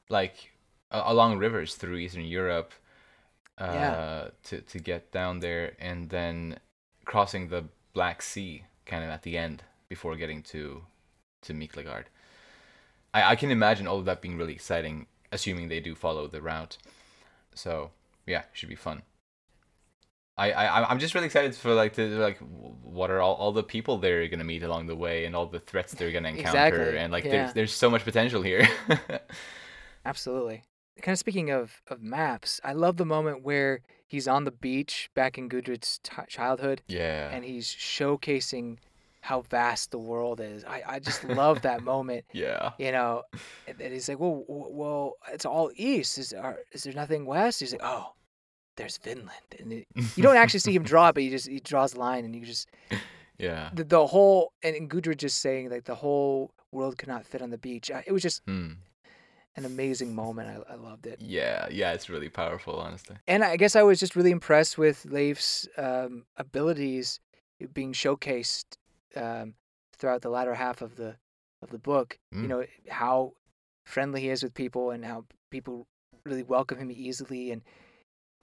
like 0.08 0.52
uh, 0.90 1.02
along 1.06 1.38
rivers 1.38 1.74
through 1.76 1.96
Eastern 1.96 2.24
Europe, 2.24 2.72
uh, 3.58 3.64
Yeah. 3.72 4.28
to 4.44 4.60
to 4.60 4.78
get 4.78 5.12
down 5.12 5.40
there, 5.40 5.74
and 5.80 6.10
then 6.10 6.58
crossing 7.04 7.48
the 7.48 7.64
Black 7.94 8.22
Sea 8.22 8.64
kind 8.86 9.04
of 9.04 9.10
at 9.10 9.22
the 9.22 9.36
end 9.38 9.62
before 9.88 10.16
getting 10.16 10.42
to 10.42 10.82
to 11.42 11.52
Miklagard. 11.54 12.06
I 13.14 13.32
I 13.32 13.36
can 13.36 13.50
imagine 13.50 13.86
all 13.86 13.98
of 13.98 14.04
that 14.06 14.20
being 14.20 14.36
really 14.38 14.54
exciting, 14.54 15.06
assuming 15.32 15.68
they 15.68 15.80
do 15.80 15.94
follow 15.94 16.26
the 16.26 16.42
route. 16.42 16.76
So 17.54 17.90
yeah, 18.26 18.42
should 18.52 18.68
be 18.68 18.74
fun. 18.74 19.02
I, 20.36 20.52
I 20.52 20.90
I'm 20.90 20.98
just 20.98 21.14
really 21.14 21.26
excited 21.26 21.54
for 21.54 21.74
like 21.74 21.92
to 21.94 22.08
like 22.18 22.38
what 22.38 23.10
are 23.10 23.20
all, 23.20 23.34
all 23.34 23.52
the 23.52 23.62
people 23.62 23.98
they're 23.98 24.26
gonna 24.28 24.44
meet 24.44 24.62
along 24.62 24.86
the 24.86 24.96
way 24.96 25.26
and 25.26 25.36
all 25.36 25.46
the 25.46 25.60
threats 25.60 25.92
they're 25.92 26.12
gonna 26.12 26.30
encounter 26.30 26.48
Exactly, 26.48 26.98
and 26.98 27.12
like 27.12 27.24
yeah. 27.24 27.30
there's 27.30 27.52
there's 27.52 27.72
so 27.74 27.90
much 27.90 28.04
potential 28.04 28.40
here. 28.40 28.66
Absolutely. 30.04 30.62
Kind 31.02 31.14
of 31.14 31.18
speaking 31.18 31.50
of, 31.50 31.82
of 31.88 32.02
maps, 32.02 32.60
I 32.64 32.72
love 32.72 32.96
the 32.96 33.06
moment 33.06 33.42
where 33.42 33.80
he's 34.06 34.28
on 34.28 34.44
the 34.44 34.50
beach 34.50 35.08
back 35.14 35.38
in 35.38 35.48
Gudrid's 35.48 36.00
t- 36.02 36.22
childhood 36.28 36.82
yeah. 36.88 37.30
and 37.30 37.44
he's 37.44 37.68
showcasing 37.68 38.78
how 39.22 39.42
vast 39.42 39.90
the 39.90 39.98
world 39.98 40.40
is. 40.40 40.64
I, 40.64 40.82
I 40.86 40.98
just 40.98 41.24
love 41.24 41.62
that 41.62 41.82
moment. 41.92 42.24
yeah. 42.32 42.70
You 42.78 42.92
know, 42.92 43.22
and 43.68 43.80
and 43.80 43.92
he's 43.92 44.08
like, 44.08 44.18
well, 44.20 44.44
well, 44.48 45.14
it's 45.32 45.44
all 45.44 45.70
east. 45.76 46.18
Is, 46.18 46.32
are, 46.32 46.58
is 46.72 46.84
there 46.84 46.92
nothing 46.94 47.26
west? 47.26 47.60
He's 47.60 47.72
like, 47.72 47.82
oh, 47.84 48.12
there's 48.76 48.96
Vinland. 48.98 49.30
And 49.58 49.72
it, 49.72 49.86
you 50.16 50.22
don't 50.22 50.36
actually 50.36 50.60
see 50.60 50.74
him 50.74 50.84
draw 50.84 51.08
it, 51.08 51.14
but 51.14 51.22
he 51.22 51.30
just 51.30 51.48
he 51.48 51.60
draws 51.60 51.92
the 51.92 52.00
line 52.00 52.24
and 52.24 52.34
you 52.34 52.44
just 52.46 52.68
Yeah. 53.38 53.70
the, 53.74 53.84
the 53.84 54.06
whole 54.06 54.52
and, 54.62 54.76
and 54.76 54.90
Gudrid 54.90 55.16
just 55.18 55.40
saying 55.40 55.70
like 55.70 55.84
the 55.84 55.94
whole 55.94 56.50
world 56.72 56.98
could 56.98 57.08
not 57.08 57.26
fit 57.26 57.42
on 57.42 57.50
the 57.50 57.58
beach. 57.58 57.90
It 58.06 58.12
was 58.12 58.22
just 58.22 58.42
Hmm. 58.46 58.72
an 59.56 59.64
amazing 59.66 60.14
moment. 60.14 60.48
I, 60.68 60.72
I 60.72 60.76
loved 60.76 61.06
it. 61.06 61.20
Yeah. 61.20 61.66
Yeah. 61.70 61.92
It's 61.92 62.08
really 62.08 62.28
powerful, 62.30 62.76
honestly. 62.80 63.16
and 63.28 63.44
I 63.44 63.56
guess 63.56 63.76
I 63.76 63.82
was 63.82 63.98
just 64.00 64.16
really 64.16 64.30
impressed 64.30 64.78
with 64.78 65.04
Leif's 65.06 65.66
um, 65.76 66.24
abilities 66.38 67.20
being 67.74 67.92
showcased 67.92 68.76
um, 69.16 69.54
throughout 69.96 70.22
the 70.22 70.30
latter 70.30 70.54
half 70.54 70.82
of 70.82 70.96
the 70.96 71.16
of 71.62 71.70
the 71.70 71.78
book. 71.78 72.18
You 72.32 72.38
Mm. 72.38 72.48
know 72.48 72.64
how 72.88 73.32
friendly 73.84 74.20
he 74.22 74.30
is 74.30 74.42
with 74.42 74.54
people 74.54 74.90
and 74.90 75.04
how 75.04 75.24
people 75.50 75.86
really 76.24 76.42
welcome 76.42 76.78
him 76.78 76.90
easily. 76.90 77.50
And 77.50 77.62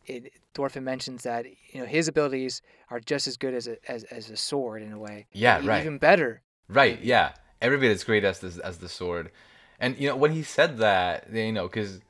it, 0.05 0.31
Thorfinn 0.53 0.83
mentions 0.83 1.23
that 1.23 1.45
you 1.71 1.79
know 1.81 1.85
his 1.85 2.07
abilities 2.07 2.61
are 2.89 2.99
just 2.99 3.27
as 3.27 3.37
good 3.37 3.53
as 3.53 3.67
a 3.67 3.77
as, 3.91 4.03
as 4.05 4.29
a 4.29 4.37
sword 4.37 4.81
in 4.81 4.91
a 4.93 4.99
way. 4.99 5.27
Yeah. 5.31 5.61
E- 5.61 5.65
Right. 5.67 5.81
Even 5.81 5.97
better. 5.97 6.41
Right. 6.69 7.01
Yeah. 7.01 7.33
Every 7.61 7.77
bit 7.77 7.91
as 7.91 8.03
great 8.03 8.23
as 8.23 8.39
the 8.39 8.61
as 8.63 8.77
the 8.77 8.89
sword, 8.89 9.31
and 9.79 9.97
you 9.97 10.07
know 10.07 10.15
when 10.15 10.31
he 10.31 10.43
said 10.43 10.77
that, 10.77 11.27
you 11.33 11.51
know, 11.51 11.67
because 11.67 12.01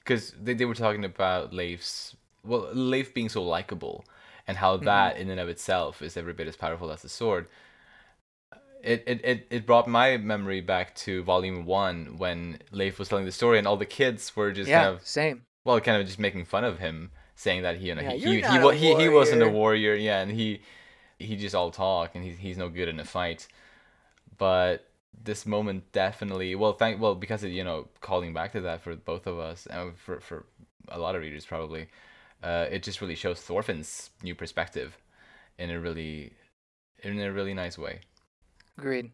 because 0.00 0.32
they, 0.32 0.54
they 0.54 0.64
were 0.64 0.74
talking 0.74 1.04
about 1.04 1.52
Leif's 1.52 2.16
well 2.44 2.68
Leif 2.72 3.14
being 3.14 3.28
so 3.28 3.42
likable, 3.44 4.04
and 4.48 4.56
how 4.56 4.76
that 4.78 5.16
in 5.16 5.30
and 5.30 5.38
of 5.38 5.48
itself 5.48 6.02
is 6.02 6.16
every 6.16 6.32
bit 6.32 6.48
as 6.48 6.56
powerful 6.56 6.90
as 6.90 7.02
the 7.02 7.08
sword. 7.08 7.46
It, 8.86 9.02
it, 9.06 9.20
it, 9.24 9.46
it 9.50 9.66
brought 9.66 9.88
my 9.88 10.16
memory 10.16 10.60
back 10.60 10.94
to 10.96 11.24
volume 11.24 11.66
one 11.66 12.18
when 12.18 12.60
Leif 12.70 13.00
was 13.00 13.08
telling 13.08 13.24
the 13.24 13.32
story 13.32 13.58
and 13.58 13.66
all 13.66 13.76
the 13.76 13.84
kids 13.84 14.36
were 14.36 14.52
just 14.52 14.70
yeah. 14.70 14.84
kind 14.84 14.94
of 14.94 15.06
Same. 15.06 15.42
well 15.64 15.80
kind 15.80 16.00
of 16.00 16.06
just 16.06 16.20
making 16.20 16.44
fun 16.44 16.62
of 16.64 16.78
him 16.78 17.10
saying 17.34 17.62
that 17.62 17.78
he 17.78 17.88
you 17.88 17.96
know 17.96 18.02
Yeah, 18.02 18.12
he, 18.12 18.40
he, 18.40 18.78
he, 18.78 18.94
he, 19.02 19.08
wasn't 19.08 19.42
a 19.42 19.48
warrior. 19.48 19.94
yeah 19.94 20.20
and 20.20 20.30
he 20.30 20.60
he 21.18 21.34
just 21.36 21.54
all 21.54 21.72
talk 21.72 22.14
and 22.14 22.24
he's, 22.24 22.38
he's 22.38 22.56
no 22.56 22.68
good 22.68 22.88
in 22.88 23.00
a 23.00 23.04
fight 23.04 23.48
but 24.38 24.86
this 25.24 25.46
moment 25.46 25.90
definitely 25.92 26.54
well 26.54 26.72
thank 26.72 27.00
well 27.00 27.16
because 27.16 27.42
it 27.42 27.48
you 27.48 27.64
know 27.64 27.88
calling 28.00 28.32
back 28.32 28.52
to 28.52 28.60
that 28.60 28.82
for 28.82 28.94
both 28.94 29.26
of 29.26 29.38
us 29.38 29.66
and 29.66 29.96
for 29.96 30.20
for 30.20 30.44
a 30.88 30.98
lot 30.98 31.16
of 31.16 31.22
readers 31.22 31.44
probably 31.44 31.88
uh 32.44 32.66
it 32.70 32.82
just 32.82 33.00
really 33.00 33.14
shows 33.14 33.40
Thorfinn's 33.40 34.10
new 34.22 34.34
perspective 34.34 34.96
in 35.58 35.70
a 35.70 35.80
really 35.80 36.32
in 37.02 37.18
a 37.18 37.32
really 37.32 37.54
nice 37.54 37.76
way 37.76 38.00
Agreed. 38.78 39.10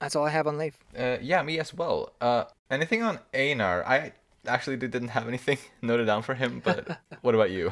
That's 0.00 0.16
all 0.16 0.24
I 0.26 0.30
have 0.30 0.46
on 0.46 0.58
Leif. 0.58 0.76
uh 0.98 1.18
yeah 1.20 1.42
me 1.42 1.58
as 1.60 1.72
well 1.74 2.12
uh 2.20 2.44
anything 2.70 3.02
on 3.02 3.18
Einar 3.34 3.84
I 3.86 4.12
actually 4.46 4.76
didn't 4.76 5.08
have 5.08 5.28
anything 5.28 5.58
noted 5.82 6.06
down 6.06 6.22
for 6.22 6.34
him 6.34 6.60
but 6.64 6.98
what 7.22 7.34
about 7.34 7.50
you 7.50 7.70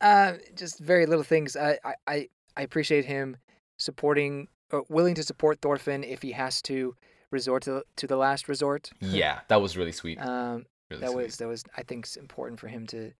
Uh, 0.00 0.32
just 0.56 0.80
very 0.80 1.06
little 1.06 1.22
things. 1.24 1.56
I, 1.56 1.78
I, 2.08 2.28
I 2.56 2.62
appreciate 2.62 3.04
him 3.04 3.36
supporting, 3.78 4.48
or 4.72 4.84
willing 4.88 5.14
to 5.14 5.22
support 5.22 5.60
Thorfinn 5.60 6.02
if 6.02 6.22
he 6.22 6.32
has 6.32 6.60
to 6.62 6.96
resort 7.30 7.62
to 7.64 7.84
to 7.96 8.06
the 8.08 8.16
last 8.16 8.48
resort. 8.48 8.90
Yeah, 9.00 9.40
that 9.48 9.60
was 9.62 9.76
really 9.76 9.92
sweet. 9.92 10.18
Um, 10.18 10.66
Really 10.90 11.00
that 11.02 11.10
sweet. 11.12 11.24
was 11.24 11.36
that 11.36 11.48
was 11.48 11.62
I 11.76 11.82
think 11.84 12.06
important 12.16 12.58
for 12.60 12.66
him 12.68 12.86
to 12.88 13.12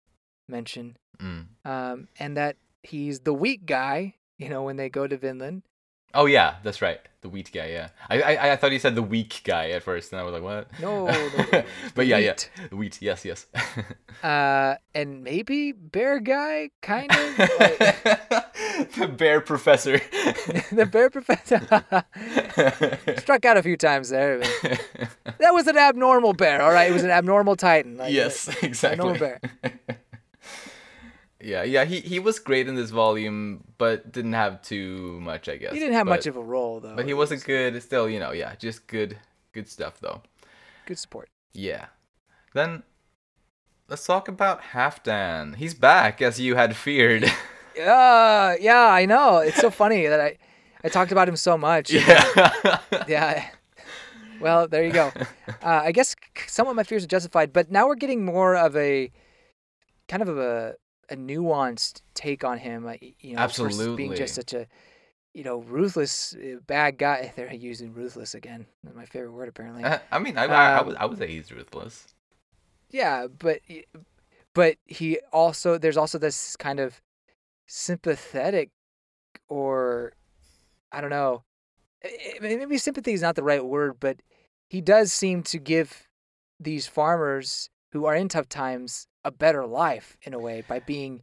mention. 0.49 0.97
Mm. 1.21 1.47
Um, 1.65 2.09
and 2.19 2.37
that 2.37 2.57
he's 2.83 3.21
the 3.21 3.33
weak 3.35 3.65
guy. 3.65 4.15
You 4.39 4.49
know, 4.49 4.63
when 4.65 4.77
they 4.77 4.89
go 4.89 5.07
to 5.07 5.17
Vinland. 5.17 5.63
Oh 6.15 6.27
yeah, 6.27 6.57
that's 6.63 6.83
right. 6.83 7.01
The 7.23 7.29
wheat 7.29 7.51
guy. 7.55 7.67
Yeah, 7.69 7.89
I, 8.11 8.21
I 8.23 8.53
I 8.53 8.57
thought 8.57 8.73
you 8.73 8.79
said 8.79 8.95
the 8.95 9.03
weak 9.03 9.43
guy 9.45 9.71
at 9.71 9.83
first, 9.83 10.13
and 10.13 10.21
I 10.21 10.25
was 10.25 10.33
like, 10.33 10.43
what? 10.43 10.69
No, 10.81 11.07
no, 11.07 11.29
no, 11.53 11.63
but 11.95 12.07
yeah, 12.07 12.17
wheat. 12.19 12.51
yeah, 12.57 12.67
the 12.69 12.77
wheat. 12.77 13.03
Yes, 13.03 13.25
yes. 13.25 13.47
Uh, 14.23 14.77
and 14.95 15.25
maybe 15.25 15.73
bear 15.73 16.21
guy, 16.21 16.71
kind 16.81 17.11
of. 17.11 17.39
like, 17.39 17.49
the 18.95 19.09
bear 19.17 19.41
professor. 19.41 19.99
the 20.71 20.87
bear 20.87 21.11
professor 21.11 21.59
struck 23.19 23.45
out 23.45 23.57
a 23.57 23.63
few 23.65 23.77
times 23.77 24.11
there. 24.11 24.39
That 24.39 25.51
was 25.53 25.67
an 25.67 25.77
abnormal 25.77 26.35
bear. 26.35 26.63
All 26.63 26.71
right, 26.73 26.89
it 26.89 26.93
was 26.93 27.03
an 27.03 27.11
abnormal 27.11 27.57
titan. 27.57 27.97
Like, 27.97 28.13
yes, 28.13 28.47
exactly. 28.63 29.01
abnormal 29.01 29.19
bear. 29.19 29.41
Yeah, 31.43 31.63
yeah. 31.63 31.85
He 31.85 32.01
he 32.01 32.19
was 32.19 32.39
great 32.39 32.69
in 32.69 32.75
this 32.75 32.91
volume, 32.91 33.65
but 33.79 34.13
didn't 34.13 34.35
have 34.35 34.63
too 34.63 35.21
much, 35.21 35.49
I 35.49 35.57
guess. 35.57 35.73
He 35.73 35.79
didn't 35.79 35.95
have 35.95 36.07
but, 36.07 36.17
much 36.17 36.27
of 36.27 36.37
a 36.37 36.43
role 36.43 36.81
though. 36.81 36.97
But 36.97 37.07
he 37.07 37.15
was 37.15 37.31
a 37.33 37.37
good, 37.37 37.83
still, 37.83 38.09
you 38.09 38.21
know, 38.21 38.33
yeah, 38.33 38.55
just 38.57 38.87
good, 38.87 39.19
good 39.53 39.69
stuff 39.69 40.01
though. 40.01 40.23
good 40.87 40.99
support. 40.99 41.29
Yeah. 41.53 41.87
Then 42.55 42.83
let's 43.89 44.07
talk 44.07 44.29
about 44.29 44.63
Halfdan. 44.63 45.57
He's 45.57 45.75
back, 45.75 46.23
as 46.23 46.41
you 46.41 46.55
had 46.55 46.77
feared. 46.77 47.31
Yeah, 47.77 48.57
yeah, 48.61 48.89
I 48.89 49.07
know. 49.07 49.39
It's 49.39 49.61
so 49.61 49.71
funny 49.71 50.07
that 50.07 50.21
I 50.21 50.39
I 50.85 50.89
talked 50.89 51.13
about 51.13 51.29
him 51.29 51.37
so 51.37 51.57
much. 51.57 51.93
yeah. 51.93 52.79
Yeah. 53.09 53.49
Well, 54.41 54.67
there 54.69 54.85
you 54.85 54.93
go. 54.93 55.13
Uh, 55.63 55.83
I 55.85 55.93
guess 55.93 56.17
some 56.49 56.67
of 56.67 56.75
my 56.75 56.83
fears 56.83 57.05
are 57.05 57.07
justified, 57.07 57.53
but 57.53 57.71
now 57.71 57.87
we're 57.87 57.95
getting 57.95 58.25
more 58.25 58.57
of 58.57 58.77
a 58.77 59.13
kind 60.09 60.21
of 60.21 60.37
a 60.37 60.75
a 61.11 61.17
nuanced 61.17 62.03
take 62.15 62.45
on 62.45 62.59
him. 62.59 62.87
uh, 62.87 62.95
You 63.21 63.35
know, 63.35 63.43
for 63.49 63.69
being 63.97 64.11
just 64.19 64.35
such 64.35 64.53
a 64.55 64.67
you 65.35 65.45
know 65.45 65.59
ruthless 65.63 66.35
uh, 66.35 66.57
bad 66.67 66.99
guy. 66.99 67.33
They're 67.37 67.53
using 67.53 67.93
ruthless 67.95 68.35
again. 68.35 68.67
Not 68.85 68.95
my 68.95 69.07
favorite 69.07 69.33
word 69.33 69.49
apparently. 69.49 69.85
I 70.11 70.19
mean, 70.19 70.37
I, 70.39 70.45
I, 70.45 70.47
I 70.47 70.79
Um, 70.79 70.87
would, 70.87 70.97
I 70.97 71.07
would 71.07 71.19
say 71.19 71.27
he's 71.29 71.51
ruthless. 71.51 72.15
Yeah, 72.91 73.27
but 73.27 73.61
but 74.55 74.77
he 74.87 75.19
also 75.33 75.79
there's 75.79 75.97
also 75.97 76.19
this 76.19 76.57
kind 76.57 76.79
of 76.81 77.01
sympathetic 77.67 78.71
or 79.49 80.13
I 80.91 81.01
don't 81.01 81.11
know. 81.11 81.45
Maybe 82.41 82.79
sympathy 82.79 83.13
is 83.13 83.23
not 83.23 83.37
the 83.37 83.43
right 83.45 83.65
word, 83.65 83.97
but 84.01 84.21
he 84.69 84.81
does 84.81 85.13
seem 85.13 85.43
to 85.45 85.59
give 85.59 86.09
these 86.59 86.87
farmers 86.87 87.71
who 87.93 88.05
are 88.07 88.15
in 88.15 88.29
tough 88.29 88.49
times 88.49 89.07
a 89.25 89.31
better 89.31 89.67
life 89.67 90.17
in 90.23 90.35
a 90.35 90.39
way 90.39 90.63
by 90.67 90.81
being 90.81 91.23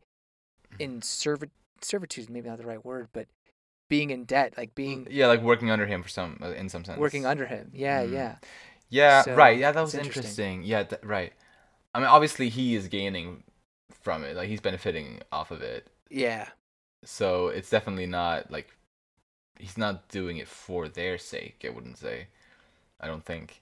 in 0.80 1.02
servit 1.02 1.50
servitude 1.82 2.24
is 2.26 2.30
maybe 2.30 2.50
not 2.50 2.58
the 2.58 2.66
right 2.66 2.84
word, 2.84 3.08
but 3.14 3.28
being 3.90 4.10
in 4.10 4.26
debt, 4.26 4.54
like 4.58 4.76
being 4.76 5.08
Yeah, 5.10 5.28
like 5.28 5.42
working 5.42 5.72
under 5.72 5.86
him 5.86 6.04
for 6.04 6.10
some, 6.10 6.40
uh, 6.42 6.50
in 6.52 6.70
some 6.70 6.86
sense. 6.86 7.00
working 7.00 7.26
under 7.26 7.46
him. 7.48 7.72
Yeah, 7.74 8.04
Mm. 8.04 8.12
yeah. 8.14 8.36
Yeah, 8.90 9.22
So, 9.24 9.36
right. 9.36 9.58
Yeah, 9.58 9.72
that 9.72 9.82
was 9.82 9.94
interesting. 9.94 10.22
interesting. 10.22 10.64
Yeah, 10.64 10.84
th- 10.84 11.04
right. 11.04 11.34
I 11.94 12.00
mean, 12.00 12.08
obviously 12.08 12.50
he 12.50 12.76
is 12.76 12.88
gaining 12.88 13.44
from 14.02 14.24
it. 14.24 14.36
Like 14.36 14.50
he's 14.50 14.62
benefiting 14.62 15.22
off 15.32 15.52
of 15.52 15.62
it. 15.62 15.88
Yeah. 16.10 16.50
So 17.04 17.48
it's 17.48 17.70
definitely 17.70 18.06
not 18.08 18.52
like 18.52 18.76
he's 19.58 19.78
not 19.78 20.08
doing 20.10 20.38
it 20.38 20.48
for 20.48 20.88
their 20.88 21.18
sake. 21.18 21.64
I 21.66 21.70
wouldn't 21.70 21.98
say. 21.98 22.28
I 23.00 23.08
don't 23.08 23.24
think. 23.24 23.62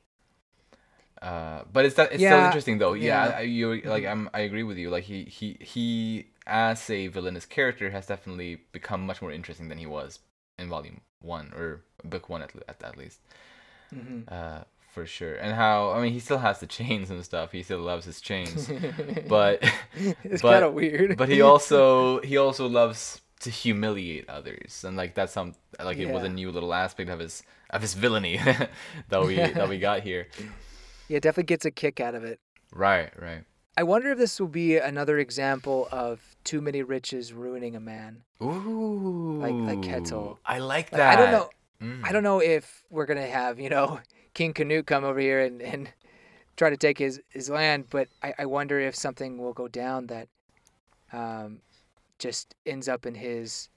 Uh, 1.22 1.64
but 1.74 1.86
it's 1.86 1.96
that 1.96 2.12
it's 2.12 2.24
still 2.24 2.44
interesting 2.46 2.78
though. 2.78 2.94
Yeah, 2.94 3.28
yeah. 3.30 3.38
I, 3.38 3.42
you 3.42 3.82
like 3.86 4.04
Mhm. 4.04 4.12
I'm 4.12 4.30
I 4.34 4.42
agree 4.42 4.64
with 4.64 4.78
you. 4.78 4.90
Like 4.90 5.04
he 5.06 5.24
he 5.26 5.58
he 5.60 6.28
as 6.46 6.90
a 6.90 7.08
villainous 7.08 7.46
character 7.46 7.90
has 7.90 8.06
definitely 8.08 8.62
become 8.72 9.06
much 9.06 9.22
more 9.22 9.32
interesting 9.32 9.68
than 9.70 9.78
he 9.78 9.86
was 9.88 10.20
in 10.60 10.70
volume 10.70 11.02
one 11.22 11.52
or 11.56 11.82
book 12.04 12.30
one 12.30 12.42
at 12.44 12.52
at, 12.68 12.84
at 12.84 12.98
least. 12.98 13.20
hmm 13.94 14.22
Uh, 14.28 14.62
for 14.94 15.06
sure. 15.06 15.36
And 15.36 15.54
how 15.54 15.92
I 15.92 16.02
mean 16.02 16.14
he 16.14 16.20
still 16.20 16.40
has 16.40 16.60
the 16.60 16.68
chains 16.68 17.10
and 17.10 17.24
stuff. 17.24 17.52
He 17.52 17.64
still 17.64 17.80
loves 17.80 18.06
his 18.06 18.22
chains. 18.22 18.70
but 19.28 19.64
it's 20.24 20.42
kind 20.42 20.64
of 20.64 20.74
weird. 20.74 21.18
but 21.18 21.30
he 21.30 21.42
also 21.52 22.20
he 22.22 22.38
also 22.38 22.68
loves 22.68 23.22
to 23.40 23.52
humiliate 23.52 24.28
others 24.30 24.84
and 24.84 24.98
like 24.98 25.14
that's 25.14 25.32
some 25.32 25.54
like 25.80 26.00
it 26.00 26.10
was 26.10 26.24
a 26.24 26.30
new 26.30 26.50
little 26.52 26.74
aspect 26.74 27.08
of 27.10 27.20
his 27.20 27.44
of 27.70 27.82
his 27.82 27.94
villainy 27.94 28.38
that 29.10 29.24
we 29.24 29.36
that 29.38 29.70
we 29.70 29.78
got 29.78 30.02
here 30.02 30.28
yeah, 31.08 31.20
definitely 31.20 31.44
gets 31.44 31.66
a 31.66 31.72
kick 31.72 32.00
out 32.00 32.16
of 32.16 32.24
it. 32.24 32.40
right 32.74 33.12
right 33.20 33.44
I 33.80 33.84
wonder 33.84 34.12
if 34.12 34.18
this 34.18 34.40
will 34.40 34.48
be 34.48 34.78
another 34.78 35.20
example 35.20 35.88
of 35.92 36.20
too 36.44 36.62
many 36.62 36.82
riches 36.82 37.32
ruining 37.32 37.76
a 37.76 37.80
man. 37.80 38.24
ooh 38.42 39.40
like 39.40 39.54
like 39.54 39.80
Ketil. 39.86 40.38
i 40.46 40.58
like 40.60 40.92
Like, 40.92 40.98
that 41.00 41.18
I 41.20 41.22
don't 41.22 41.32
know. 41.32 41.50
Mm. 41.82 42.04
I 42.04 42.12
don't 42.12 42.24
know 42.24 42.40
if 42.42 42.84
we're 42.90 43.06
gonna 43.06 43.28
have 43.28 43.60
you 43.60 43.70
know 43.70 44.00
King 44.34 44.54
Canute 44.54 44.86
come 44.88 45.04
over 45.04 45.20
here 45.20 45.42
and, 45.42 45.62
and 45.62 45.90
try 46.56 46.70
to 46.72 46.78
take 46.78 46.98
his, 46.98 47.22
his 47.30 47.50
land, 47.52 47.86
but 47.92 48.08
I, 48.24 48.34
I 48.40 48.46
wonder 48.48 48.80
if 48.80 48.96
something 48.96 49.38
will 49.38 49.54
go 49.54 49.68
down 49.68 50.08
that 50.08 50.28
um, 51.14 51.60
just 52.20 52.56
ends 52.66 52.88
up 52.90 53.06
in 53.06 53.14
his 53.16 53.70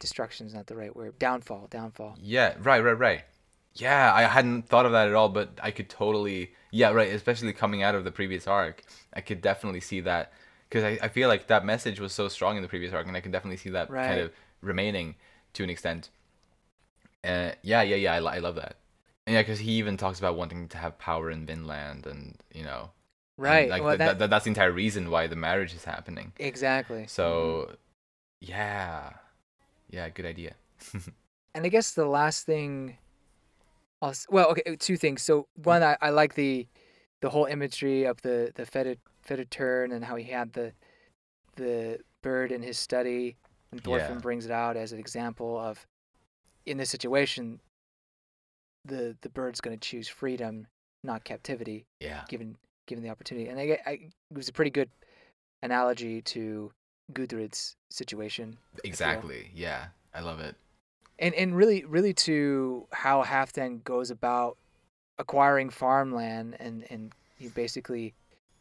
destruction 0.00 0.46
is 0.48 0.54
not 0.54 0.66
the 0.66 0.74
right 0.76 0.94
word. 0.94 1.16
Downfall, 1.20 1.68
downfall. 1.70 2.16
yeah 2.20 2.54
right 2.60 2.82
right 2.82 2.98
right 2.98 3.22
yeah 3.80 4.12
i 4.14 4.22
hadn't 4.22 4.68
thought 4.68 4.86
of 4.86 4.92
that 4.92 5.08
at 5.08 5.14
all 5.14 5.28
but 5.28 5.50
i 5.62 5.70
could 5.70 5.88
totally 5.88 6.52
yeah 6.70 6.90
right 6.90 7.12
especially 7.12 7.52
coming 7.52 7.82
out 7.82 7.94
of 7.94 8.04
the 8.04 8.10
previous 8.10 8.46
arc 8.46 8.82
i 9.14 9.20
could 9.20 9.40
definitely 9.40 9.80
see 9.80 10.00
that 10.00 10.32
because 10.68 10.84
I, 10.84 10.98
I 11.02 11.08
feel 11.08 11.28
like 11.28 11.46
that 11.46 11.64
message 11.64 11.98
was 12.00 12.12
so 12.12 12.28
strong 12.28 12.56
in 12.56 12.62
the 12.62 12.68
previous 12.68 12.92
arc 12.92 13.06
and 13.06 13.16
i 13.16 13.20
can 13.20 13.32
definitely 13.32 13.56
see 13.56 13.70
that 13.70 13.88
kind 13.88 14.20
of 14.20 14.32
remaining 14.60 15.14
to 15.54 15.64
an 15.64 15.70
extent. 15.70 16.10
Uh, 17.24 17.50
yeah 17.62 17.82
yeah 17.82 17.96
yeah 17.96 18.14
I, 18.14 18.36
I 18.36 18.38
love 18.38 18.54
that. 18.56 18.76
And 19.26 19.34
yeah 19.34 19.42
because 19.42 19.58
he 19.58 19.72
even 19.72 19.96
talks 19.96 20.18
about 20.18 20.36
wanting 20.36 20.68
to 20.68 20.78
have 20.78 20.98
power 20.98 21.30
in 21.30 21.46
vinland 21.46 22.06
and 22.06 22.36
you 22.54 22.62
know 22.64 22.90
Right. 23.36 23.68
like 23.70 23.82
well, 23.82 23.92
th- 23.92 23.98
that, 23.98 24.18
that, 24.18 24.30
that's 24.30 24.44
the 24.44 24.50
entire 24.50 24.72
reason 24.72 25.10
why 25.10 25.28
the 25.28 25.36
marriage 25.36 25.72
is 25.74 25.84
happening. 25.84 26.32
Exactly. 26.38 27.06
so 27.06 27.70
yeah. 28.40 29.10
Yeah 29.90 30.08
good 30.10 30.26
idea. 30.26 30.54
And 31.54 31.64
I 31.64 31.70
guess 31.70 31.92
the 31.92 32.04
last 32.06 32.46
thing, 32.46 32.98
I'll, 34.00 34.14
well, 34.28 34.48
okay, 34.50 34.62
uh, 34.66 34.76
two 34.78 34.96
things. 34.96 35.22
So 35.22 35.48
hmm. 35.56 35.62
one, 35.62 35.82
I, 35.82 35.96
I 36.00 36.10
like 36.10 36.34
the 36.34 36.66
the 37.20 37.30
whole 37.30 37.46
imagery 37.46 38.04
of 38.04 38.20
the 38.22 38.52
the 38.54 38.64
fetid 38.64 38.98
fetid 39.22 39.50
turn 39.50 39.92
and 39.92 40.04
how 40.04 40.16
he 40.16 40.24
had 40.24 40.52
the 40.52 40.72
the 41.56 41.98
bird 42.22 42.52
in 42.52 42.62
his 42.62 42.78
study, 42.78 43.36
and 43.72 43.82
Thorfinn 43.82 44.16
Yeah. 44.16 44.20
brings 44.20 44.44
it 44.46 44.52
out 44.52 44.76
as 44.76 44.92
an 44.92 44.98
example 44.98 45.58
of 45.58 45.86
in 46.66 46.76
this 46.76 46.90
situation, 46.90 47.60
the 48.84 49.16
the 49.22 49.28
bird's 49.28 49.60
going 49.60 49.76
to 49.78 49.88
choose 49.88 50.08
freedom, 50.08 50.66
not 51.02 51.24
captivity, 51.24 51.86
yeah 52.00 52.24
given 52.28 52.56
given 52.86 53.02
the 53.02 53.10
opportunity. 53.10 53.48
And 53.48 53.58
I, 53.58 53.78
I 53.86 53.90
it 53.92 54.12
was 54.32 54.48
a 54.48 54.52
pretty 54.52 54.70
good 54.70 54.90
analogy 55.62 56.22
to 56.22 56.70
Gudrid's 57.12 57.76
situation 57.90 58.56
exactly 58.84 59.50
yeah 59.54 59.86
i 60.14 60.20
love 60.20 60.40
it 60.40 60.54
and 61.18 61.34
and 61.34 61.56
really 61.56 61.84
really 61.84 62.12
to 62.14 62.86
how 62.92 63.22
Halfdan 63.22 63.82
goes 63.84 64.10
about 64.10 64.56
acquiring 65.18 65.70
farmland 65.70 66.56
and 66.60 66.84
and 66.90 67.12
basically 67.54 68.14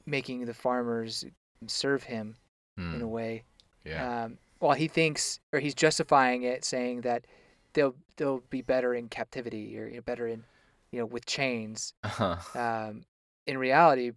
making 0.06 0.46
the 0.46 0.54
farmers 0.54 1.26
serve 1.68 2.04
him 2.04 2.36
in 2.78 3.02
a 3.02 3.06
Hmm, 3.06 3.12
way. 3.12 3.44
yeah 3.86 4.24
Um, 4.24 4.38
while 4.60 4.76
he 4.76 4.88
thinks 4.88 5.40
or 5.54 5.60
he's 5.60 5.76
justifying 5.76 6.44
it, 6.44 6.64
saying 6.66 7.02
that 7.02 7.26
they'll 7.74 7.96
they'll 8.16 8.42
be 8.50 8.62
better 8.62 8.94
in 8.94 9.08
captivity 9.08 9.78
or 9.80 9.88
you 9.88 9.96
know, 9.96 10.02
better 10.02 10.28
in 10.28 10.44
you 10.92 11.00
know 11.00 11.06
with 11.06 11.26
chains. 11.26 11.94
uh-huh. 12.04 12.38
Um, 12.56 13.04
in 13.46 13.58
reality, 13.58 14.12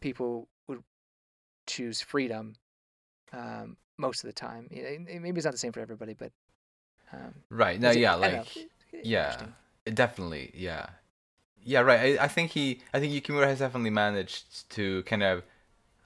people 0.00 0.48
would 0.68 0.82
choose 1.66 2.00
freedom 2.00 2.54
um, 3.32 3.76
most 3.98 4.22
of 4.24 4.28
the 4.28 4.32
time. 4.32 4.68
You 4.70 4.82
know, 4.82 5.20
maybe 5.20 5.38
it's 5.38 5.44
not 5.44 5.52
the 5.52 5.58
same 5.58 5.72
for 5.72 5.80
everybody, 5.80 6.14
but 6.14 6.32
um, 7.12 7.34
right 7.50 7.80
no 7.80 7.90
Is 7.90 7.96
it- 7.96 8.00
yeah 8.00 8.16
I 8.16 8.20
don't 8.20 8.32
know. 8.32 8.38
like 8.38 8.68
yeah 9.04 9.46
Definitely, 9.94 10.50
yeah, 10.54 10.86
yeah, 11.62 11.80
right. 11.80 12.18
I, 12.20 12.24
I 12.24 12.28
think 12.28 12.50
he, 12.50 12.82
I 12.92 13.00
think 13.00 13.10
Yukimura 13.14 13.46
has 13.46 13.60
definitely 13.60 13.88
managed 13.88 14.68
to 14.70 15.02
kind 15.04 15.22
of, 15.22 15.42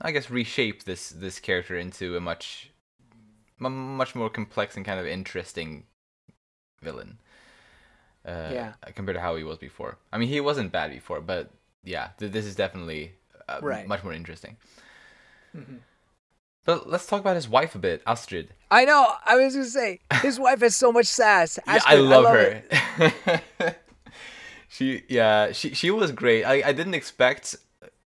I 0.01 0.13
guess, 0.13 0.31
reshape 0.31 0.85
this 0.85 1.09
this 1.11 1.41
character 1.41 1.77
into 1.77 2.17
a 2.17 2.21
much, 2.21 2.71
m- 3.61 3.97
much 3.97 4.15
more 4.15 4.31
complex 4.31 4.77
and 4.77 4.87
kind 4.87 5.01
of 5.01 5.07
interesting 5.07 5.87
villain. 6.81 7.19
Uh, 8.25 8.51
Yeah. 8.53 8.73
Compared 8.95 9.17
to 9.17 9.21
how 9.21 9.35
he 9.35 9.43
was 9.43 9.59
before. 9.59 9.99
I 10.13 10.19
mean, 10.19 10.29
he 10.29 10.41
wasn't 10.41 10.71
bad 10.71 10.93
before, 10.93 11.21
but 11.21 11.51
yeah, 11.83 12.11
th- 12.19 12.31
this 12.31 12.47
is 12.47 12.55
definitely 12.55 13.15
uh, 13.49 13.59
Right. 13.63 13.89
much 13.89 14.05
more 14.05 14.13
interesting. 14.13 14.57
Mhm. 15.57 15.81
But 16.65 16.89
let's 16.89 17.07
talk 17.07 17.21
about 17.21 17.35
his 17.37 17.49
wife 17.49 17.75
a 17.75 17.79
bit, 17.79 18.03
Astrid. 18.07 18.55
I 18.71 18.85
know. 18.85 19.07
I 19.27 19.37
was 19.37 19.55
gonna 19.55 19.67
say 19.67 20.01
his 20.23 20.39
wife 20.47 20.61
has 20.61 20.77
so 20.77 20.93
much 20.93 21.07
sass. 21.07 21.59
Yeah, 21.67 21.73
I 21.73 21.77
Astrid, 21.77 22.01
love, 22.01 22.25
her. 22.27 23.43
she 24.69 25.03
yeah, 25.09 25.53
she 25.53 25.75
she 25.75 25.91
was 25.91 26.13
great. 26.13 26.45
I, 26.45 26.63
I 26.69 26.73
didn't 26.73 26.95
expect 26.95 27.57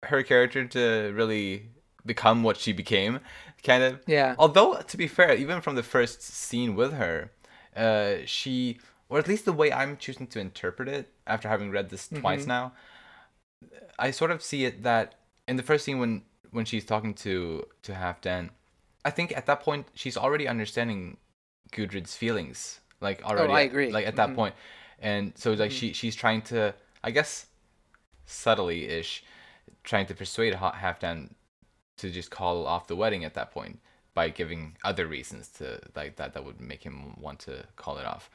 her 0.05 0.23
character 0.23 0.67
to 0.67 1.13
really 1.15 1.71
become 2.05 2.43
what 2.43 2.57
she 2.57 2.73
became, 2.73 3.21
kind 3.63 3.83
of. 3.83 4.01
Yeah. 4.07 4.35
Although 4.39 4.81
to 4.81 4.97
be 4.97 5.07
fair, 5.07 5.35
even 5.35 5.61
from 5.61 5.77
the 5.77 5.83
first 5.83 6.23
scene 6.23 6.75
with 6.75 6.93
her, 6.95 7.31
uh, 7.77 8.17
she 8.27 8.79
or 9.09 9.19
at 9.19 9.29
least 9.29 9.45
the 9.45 9.53
way 9.53 9.73
I'm 9.73 9.97
choosing 9.97 10.27
to 10.29 10.41
interpret 10.41 10.89
it 10.89 11.13
after 11.27 11.49
having 11.49 11.71
read 11.71 11.91
this 11.91 12.09
twice 12.09 12.45
Mhm. 12.45 12.49
now, 12.49 12.73
I 13.99 14.11
sort 14.11 14.31
of 14.31 14.43
see 14.43 14.65
it 14.65 14.83
that 14.83 15.15
in 15.47 15.57
the 15.57 15.63
first 15.63 15.85
scene 15.85 15.99
when 15.99 16.23
when 16.53 16.65
she's 16.65 16.85
talking 16.85 17.15
to 17.15 17.67
to 17.83 17.93
Halfdan, 17.93 18.51
I 19.05 19.11
think 19.11 19.37
at 19.37 19.47
that 19.47 19.61
point 19.61 19.87
she's 19.95 20.17
already 20.17 20.49
understanding 20.49 21.17
Gudrid's 21.73 22.17
feelings, 22.17 22.81
like 23.01 23.25
already. 23.25 23.53
Oh, 23.53 23.57
I 23.57 23.61
agree. 23.63 23.91
Like 23.91 24.07
at 24.07 24.17
that 24.17 24.31
Mhm. 24.31 24.37
point, 24.37 24.55
and 25.01 25.33
so 25.37 25.53
it's 25.53 25.61
like 25.61 25.73
Mhm. 25.73 25.79
she 25.81 25.93
she's 25.93 26.17
trying 26.17 26.43
to, 26.43 26.75
I 27.05 27.11
guess, 27.11 27.47
subtly 28.27 28.89
ish, 28.89 29.25
trying 29.85 30.07
to 30.07 30.15
persuade 30.15 30.55
Ha- 30.57 30.73
Halfdan 30.75 31.35
to 31.99 32.11
just 32.11 32.31
call 32.31 32.67
off 32.67 32.87
the 32.87 32.97
wedding 32.97 33.25
at 33.25 33.35
that 33.35 33.51
point 33.53 33.81
by 34.15 34.29
giving 34.29 34.77
other 34.85 35.07
reasons 35.07 35.49
to 35.49 35.81
like 35.97 36.17
that 36.17 36.35
that 36.35 36.45
would 36.45 36.61
make 36.61 36.83
him 36.85 37.15
want 37.21 37.41
to 37.41 37.65
call 37.77 37.99
it 37.99 38.07
off. 38.07 38.31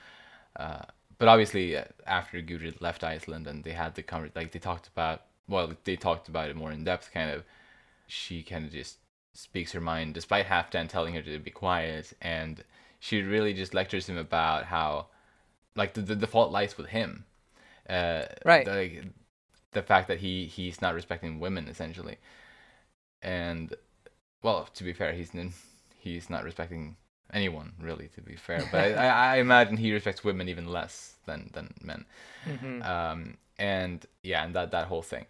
Uh, 0.55 0.83
but 1.19 1.27
obviously, 1.27 1.77
uh, 1.77 1.85
after 2.05 2.41
Gudrid 2.41 2.81
left 2.81 3.03
Iceland 3.03 3.47
and 3.47 3.63
they 3.63 3.73
had 3.73 3.95
the 3.95 4.03
conver- 4.03 4.35
like 4.35 4.51
they 4.51 4.59
talked 4.59 4.87
about 4.87 5.23
well, 5.49 5.73
they 5.85 5.95
talked 5.95 6.27
about 6.27 6.49
it 6.49 6.55
more 6.57 6.71
in 6.71 6.83
depth. 6.83 7.11
Kind 7.13 7.31
of, 7.31 7.43
she 8.07 8.43
kind 8.43 8.65
of 8.65 8.71
just 8.71 8.97
speaks 9.33 9.71
her 9.73 9.81
mind, 9.81 10.13
despite 10.13 10.47
Halfdan 10.47 10.89
telling 10.89 11.13
her 11.13 11.21
to 11.21 11.39
be 11.39 11.51
quiet, 11.51 12.13
and 12.21 12.63
she 12.99 13.21
really 13.21 13.53
just 13.53 13.73
lectures 13.73 14.07
him 14.07 14.17
about 14.17 14.65
how, 14.65 15.07
like 15.75 15.93
the 15.93 16.01
the, 16.01 16.15
the 16.15 16.27
fault 16.27 16.51
lies 16.51 16.77
with 16.77 16.87
him, 16.87 17.25
uh, 17.89 18.23
Right. 18.45 18.65
The, 18.65 19.03
the 19.73 19.81
fact 19.83 20.07
that 20.07 20.19
he 20.19 20.45
he's 20.45 20.81
not 20.81 20.95
respecting 20.95 21.39
women 21.39 21.67
essentially, 21.67 22.17
and 23.21 23.73
well, 24.41 24.67
to 24.73 24.83
be 24.83 24.93
fair, 24.93 25.13
he's 25.13 25.31
he's 25.99 26.29
not 26.29 26.43
respecting 26.43 26.95
anyone 27.33 27.73
really. 27.79 28.07
To 28.15 28.21
be 28.21 28.35
fair, 28.35 28.67
but 28.71 28.97
I, 28.97 29.07
I, 29.07 29.37
imagine 29.37 29.77
he 29.77 29.93
respects 29.93 30.23
women 30.23 30.49
even 30.49 30.67
less 30.67 31.15
than 31.25 31.49
than 31.53 31.73
men. 31.81 32.05
Mhm. 32.45 32.85
Um, 32.85 33.37
and 33.59 34.05
yeah, 34.23 34.43
and 34.45 34.55
that 34.55 34.71
that 34.71 34.87
whole 34.87 35.01
thing 35.01 35.25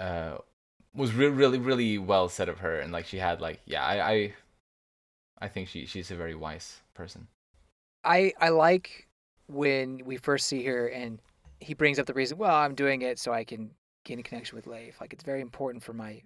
uh, 0.00 0.38
was 0.94 1.14
re- 1.14 1.28
really 1.28 1.58
really 1.58 1.98
well 1.98 2.28
said 2.28 2.48
of 2.48 2.58
her, 2.60 2.80
and 2.80 2.92
like 2.92 3.06
she 3.06 3.18
had 3.18 3.40
like 3.40 3.60
yeah, 3.64 3.84
I 3.84 4.12
I, 4.12 4.34
I 5.40 5.48
think 5.48 5.68
she 5.68 5.86
she's 5.86 6.10
a 6.10 6.16
very 6.16 6.34
wise 6.34 6.80
person. 6.94 7.28
I 8.04 8.32
I 8.40 8.50
like 8.50 9.08
when 9.46 10.02
we 10.04 10.16
first 10.16 10.46
see 10.46 10.64
her 10.64 10.88
and 10.88 11.20
he 11.60 11.74
brings 11.74 11.98
up 11.98 12.06
the 12.06 12.14
reason. 12.14 12.38
Well, 12.38 12.54
I'm 12.54 12.74
doing 12.74 13.02
it 13.02 13.18
so 13.18 13.32
I 13.32 13.44
can 13.44 13.70
gain 14.04 14.18
a 14.18 14.22
connection 14.22 14.56
with 14.56 14.66
Leif. 14.66 15.00
Like 15.00 15.12
it's 15.12 15.24
very 15.24 15.40
important 15.40 15.82
for 15.82 15.92
my 15.92 16.22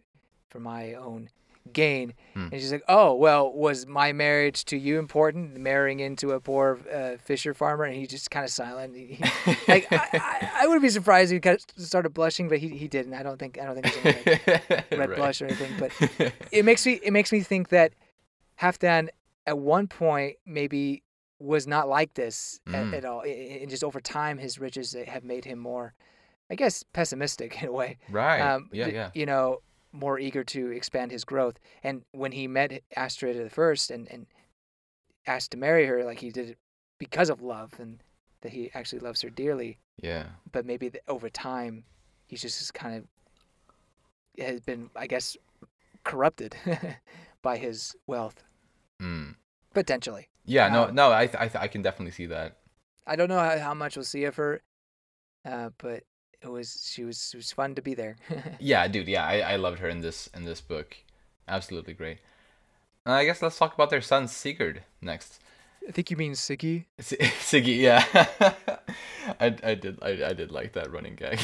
for 0.48 0.60
my 0.60 0.94
own 0.94 1.28
gain. 1.72 2.14
Hmm. 2.34 2.48
And 2.52 2.52
she's 2.60 2.72
like, 2.72 2.82
"Oh, 2.88 3.14
well, 3.14 3.52
was 3.52 3.86
my 3.86 4.12
marriage 4.12 4.64
to 4.66 4.76
you 4.76 4.98
important? 4.98 5.56
Marrying 5.56 6.00
into 6.00 6.30
a 6.32 6.40
poor 6.40 6.78
uh, 6.92 7.16
fisher 7.22 7.54
farmer?" 7.54 7.84
And 7.84 7.94
he's 7.94 8.08
just 8.08 8.30
kind 8.30 8.44
of 8.44 8.50
silent. 8.50 8.94
He, 8.96 9.06
he- 9.20 9.24
like 9.68 9.86
I, 9.92 10.08
I, 10.12 10.50
I 10.62 10.66
would 10.66 10.82
be 10.82 10.88
surprised 10.90 11.32
if 11.32 11.36
he 11.36 11.40
kind 11.40 11.58
of 11.76 11.84
started 11.84 12.10
blushing, 12.10 12.48
but 12.48 12.58
he, 12.58 12.68
he 12.68 12.88
didn't. 12.88 13.14
I 13.14 13.22
don't 13.22 13.38
think 13.38 13.58
I 13.60 13.64
don't 13.64 13.80
think 13.80 13.94
there's 14.02 14.16
any 14.26 14.40
like, 14.46 14.68
red 14.90 15.10
Right. 15.10 15.16
blush 15.16 15.42
or 15.42 15.46
anything. 15.46 15.72
But 15.78 16.32
it 16.52 16.64
makes 16.64 16.84
me 16.86 17.00
it 17.02 17.12
makes 17.12 17.32
me 17.32 17.40
think 17.40 17.68
that 17.70 17.92
Halfdan 18.60 19.08
at 19.46 19.58
one 19.58 19.86
point 19.86 20.36
maybe 20.46 21.02
was 21.38 21.66
not 21.66 21.88
like 21.88 22.14
this 22.14 22.60
Mm. 22.66 22.88
at, 22.88 22.94
at 22.94 23.04
all, 23.04 23.20
and 23.22 23.68
just 23.70 23.84
over 23.84 24.00
time 24.00 24.38
his 24.38 24.58
riches 24.58 24.96
have 25.06 25.22
made 25.22 25.44
him 25.44 25.58
more, 25.58 25.92
I 26.50 26.54
guess, 26.54 26.82
pessimistic 26.82 27.60
in 27.62 27.68
a 27.68 27.72
way. 27.72 27.98
right. 28.10 28.40
Um, 28.40 28.70
yeah, 28.72 28.86
yeah. 28.88 29.10
You 29.14 29.26
know, 29.26 29.58
more 29.96 30.18
eager 30.18 30.44
to 30.44 30.70
expand 30.70 31.10
his 31.10 31.24
growth. 31.24 31.58
And 31.82 32.02
when 32.12 32.32
he 32.32 32.46
met 32.46 32.82
Astrid 32.94 33.36
at 33.36 33.52
first 33.52 33.90
and 33.90 34.08
and 34.10 34.26
asked 35.26 35.50
to 35.52 35.56
marry 35.56 35.86
her, 35.86 36.04
like 36.04 36.18
he 36.20 36.30
did 36.30 36.50
it 36.50 36.58
because 36.98 37.30
of 37.30 37.42
love 37.42 37.72
and 37.78 38.02
that 38.42 38.52
he 38.52 38.70
actually 38.74 39.00
loves 39.00 39.22
her 39.22 39.30
dearly. 39.30 39.78
Yeah. 40.00 40.26
But 40.52 40.66
maybe 40.66 40.90
th- 40.90 41.02
over 41.08 41.28
time, 41.28 41.84
he's 42.26 42.42
just 42.42 42.72
kind 42.74 42.96
of 42.96 44.44
has 44.44 44.60
been, 44.60 44.90
I 44.94 45.06
guess, 45.06 45.36
corrupted 46.04 46.54
by 47.42 47.56
his 47.56 47.94
wealth 48.06 48.42
Mm. 49.02 49.34
potentially. 49.74 50.28
Yeah. 50.46 50.68
No. 50.68 50.84
Um, 50.84 50.94
No. 50.94 51.12
I 51.12 51.26
th- 51.26 51.36
I 51.38 51.48
th- 51.48 51.62
I 51.62 51.68
can 51.68 51.82
definitely 51.82 52.12
see 52.12 52.26
that. 52.26 52.56
I 53.06 53.14
don't 53.16 53.28
know 53.28 53.38
how, 53.38 53.58
how 53.58 53.74
much 53.74 53.94
we'll 53.96 54.04
see 54.04 54.24
of 54.24 54.36
her, 54.36 54.62
uh, 55.44 55.70
but 55.78 56.04
it 56.42 56.48
was 56.50 56.88
she 56.92 57.04
was 57.04 57.30
it 57.34 57.36
was 57.38 57.52
fun 57.52 57.74
to 57.74 57.82
be 57.82 57.94
there. 57.94 58.16
Yeah, 58.60 58.86
dude. 58.88 59.08
Yeah, 59.08 59.24
I, 59.26 59.40
I 59.52 59.56
loved 59.56 59.78
her 59.80 59.88
in 59.88 60.00
this 60.00 60.28
in 60.34 60.44
this 60.44 60.60
book. 60.60 60.96
Absolutely 61.48 61.94
great. 61.94 62.18
Uh, 63.06 63.12
I 63.12 63.24
guess 63.24 63.40
let's 63.42 63.58
talk 63.58 63.74
about 63.74 63.90
their 63.90 64.00
son 64.00 64.26
Sigurd 64.28 64.82
next. 65.00 65.40
I 65.88 65.92
think 65.92 66.10
you 66.10 66.16
mean 66.16 66.32
Siggy. 66.32 66.86
S- 66.98 67.12
Siggy, 67.40 67.78
yeah. 67.78 68.04
I, 69.40 69.54
I 69.62 69.74
did 69.74 69.98
I, 70.02 70.10
I 70.30 70.32
did 70.32 70.50
like 70.50 70.72
that 70.72 70.90
running 70.90 71.14
gag. 71.14 71.38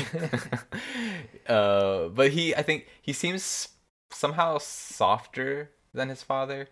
uh, 1.46 2.08
but 2.08 2.30
he 2.32 2.54
I 2.54 2.62
think 2.62 2.86
he 3.00 3.12
seems 3.12 3.68
somehow 4.10 4.58
softer 4.58 5.70
than 5.94 6.08
his 6.08 6.22
father, 6.22 6.68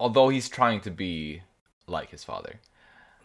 although 0.00 0.28
he's 0.30 0.48
trying 0.48 0.80
to 0.82 0.90
be 0.90 1.42
like 1.86 2.10
his 2.10 2.24
father. 2.24 2.60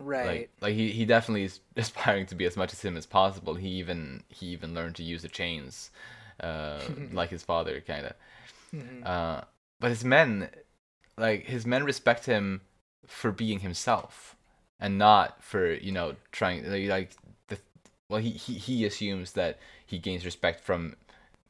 Right. 0.02 0.26
Like 0.26 0.50
like 0.62 0.74
he, 0.76 0.92
he 0.92 1.06
definitely 1.06 1.44
is 1.44 1.60
aspiring 1.76 2.26
to 2.28 2.36
be 2.36 2.46
as 2.46 2.58
much 2.58 2.74
as 2.74 2.82
him 2.82 2.98
as 2.98 3.06
possible. 3.06 3.56
He 3.56 3.70
even 3.70 4.24
he 4.30 4.48
even 4.48 4.74
learned 4.74 4.96
to 4.96 5.04
use 5.04 5.22
the 5.22 5.28
chains, 5.28 5.92
uh, 6.40 6.82
like 7.12 7.30
his 7.30 7.44
father 7.44 7.82
kind 7.82 8.08
of. 8.08 8.14
Mhm. 8.74 9.06
Uh, 9.06 9.42
but 9.80 9.90
his 9.90 10.06
men, 10.06 10.50
like 11.18 11.46
his 11.46 11.66
men, 11.66 11.84
respect 11.84 12.26
him 12.26 12.62
for 13.08 13.32
being 13.32 13.60
himself, 13.60 14.36
and 14.80 14.98
not 14.98 15.44
for 15.44 15.74
you 15.74 15.92
know 15.92 16.16
trying 16.32 16.70
like, 16.70 16.88
like 16.88 17.12
the. 17.48 17.58
Well, 18.10 18.22
he, 18.22 18.32
he 18.32 18.54
he 18.54 18.86
assumes 18.86 19.34
that 19.34 19.60
he 19.86 19.98
gains 19.98 20.26
respect 20.26 20.62
from 20.62 20.96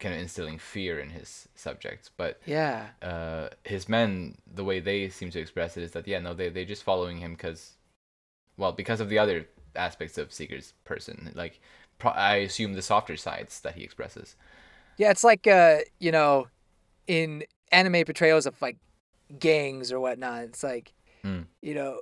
kind 0.02 0.16
of 0.16 0.22
instilling 0.22 0.58
fear 0.58 1.00
in 1.00 1.12
his 1.12 1.48
subjects, 1.56 2.10
but 2.18 2.42
yeah. 2.46 2.88
uh, 3.02 3.50
his 3.64 3.88
men, 3.88 4.36
the 4.52 4.64
way 4.64 4.80
they 4.80 5.08
seem 5.10 5.30
to 5.30 5.40
express 5.40 5.78
it 5.78 5.84
is 5.84 5.92
that 5.92 6.08
yeah, 6.08 6.20
no, 6.20 6.34
they 6.34 6.50
they 6.50 6.66
just 6.66 6.84
following 6.84 7.20
him 7.20 7.34
because, 7.34 7.74
well, 8.58 8.72
because 8.72 9.00
of 9.00 9.10
the 9.10 9.20
other 9.20 9.48
aspects 9.76 10.18
of 10.18 10.32
Sigurd's 10.34 10.74
person, 10.84 11.32
like 11.36 11.60
pro- 12.00 12.12
I 12.12 12.36
assume 12.38 12.74
the 12.74 12.82
softer 12.82 13.18
sides 13.18 13.60
that 13.62 13.76
he 13.76 13.84
expresses. 13.84 14.36
Yeah, 14.98 15.12
it's 15.12 15.24
like 15.24 15.48
uh, 15.48 15.80
you 16.00 16.12
know, 16.12 16.48
in 17.08 17.44
anime 17.72 18.04
portrayals 18.06 18.46
of 18.46 18.62
like 18.62 18.78
gangs 19.40 19.92
or 19.92 20.00
whatnot. 20.00 20.44
It's 20.44 20.64
like, 20.64 20.94
Mm. 21.24 21.46
you 21.62 21.74
know, 21.76 22.00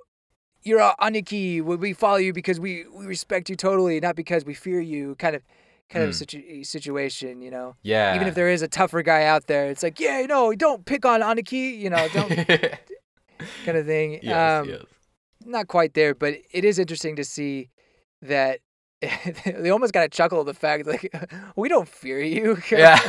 you're 0.63 0.79
a 0.79 0.95
Aniki. 1.01 1.61
We, 1.61 1.75
we 1.75 1.93
follow 1.93 2.17
you 2.17 2.33
because 2.33 2.59
we, 2.59 2.85
we 2.87 3.05
respect 3.05 3.49
you 3.49 3.55
totally, 3.55 3.99
not 3.99 4.15
because 4.15 4.45
we 4.45 4.53
fear 4.53 4.79
you. 4.79 5.15
Kind 5.15 5.35
of, 5.35 5.43
kind 5.89 6.03
of 6.05 6.11
Mm. 6.11 6.15
situ- 6.15 6.63
situation. 6.63 7.41
You 7.41 7.51
know, 7.51 7.75
Yeah. 7.83 8.15
even 8.15 8.27
if 8.27 8.33
there 8.35 8.49
is 8.49 8.61
a 8.61 8.67
tougher 8.67 9.01
guy 9.03 9.23
out 9.25 9.47
there, 9.47 9.69
it's 9.69 9.83
like, 9.83 9.99
yeah, 9.99 10.25
no, 10.25 10.53
don't 10.55 10.85
pick 10.85 11.05
on 11.05 11.21
Aniki. 11.21 11.77
You 11.77 11.89
know, 11.91 12.07
don't 12.13 12.29
kind 13.65 13.77
of 13.77 13.85
thing. 13.85 14.19
yes, 14.23 14.61
um, 14.61 14.69
yes. 14.69 14.81
Not 15.45 15.67
quite 15.67 15.93
there, 15.93 16.13
but 16.13 16.35
it 16.51 16.65
is 16.65 16.79
interesting 16.79 17.15
to 17.17 17.23
see 17.23 17.69
that. 18.21 18.59
they 19.45 19.69
almost 19.69 19.93
got 19.93 20.03
a 20.03 20.09
chuckle 20.09 20.41
at 20.41 20.45
the 20.45 20.53
fact 20.53 20.85
like 20.85 21.15
we 21.55 21.69
don't 21.69 21.87
fear 21.87 22.19
you. 22.21 22.57
Yeah. 22.71 22.99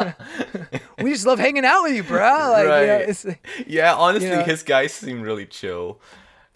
we 1.00 1.12
just 1.12 1.26
love 1.26 1.38
hanging 1.38 1.64
out 1.64 1.82
with 1.84 1.94
you, 1.94 2.02
bro. 2.02 2.20
Like, 2.50 2.64
you 2.64 2.68
know, 2.68 3.06
Right. 3.06 3.38
yeah, 3.68 3.94
honestly, 3.94 4.30
know? 4.30 4.42
his 4.42 4.64
guys 4.64 4.92
seem 4.92 5.20
really 5.22 5.46
chill. 5.46 6.00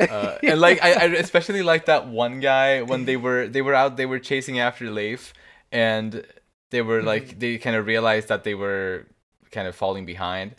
Uh, 0.00 0.36
and 0.42 0.60
like 0.60 0.82
I, 0.82 0.92
I 0.94 1.04
especially 1.14 1.62
like 1.62 1.86
that 1.86 2.08
one 2.08 2.40
guy 2.40 2.82
when 2.82 3.04
they 3.04 3.16
were 3.16 3.46
they 3.46 3.62
were 3.62 3.74
out 3.74 3.96
they 3.96 4.06
were 4.06 4.18
chasing 4.18 4.58
after 4.58 4.90
Leif 4.90 5.32
and 5.70 6.24
they 6.70 6.82
were 6.82 6.98
Mm-hmm. 6.98 7.06
like 7.06 7.38
they 7.38 7.58
kind 7.58 7.76
of 7.76 7.86
realized 7.86 8.26
that 8.28 8.42
they 8.42 8.56
were 8.56 9.06
kind 9.52 9.68
of 9.68 9.76
falling 9.76 10.04
behind 10.04 10.56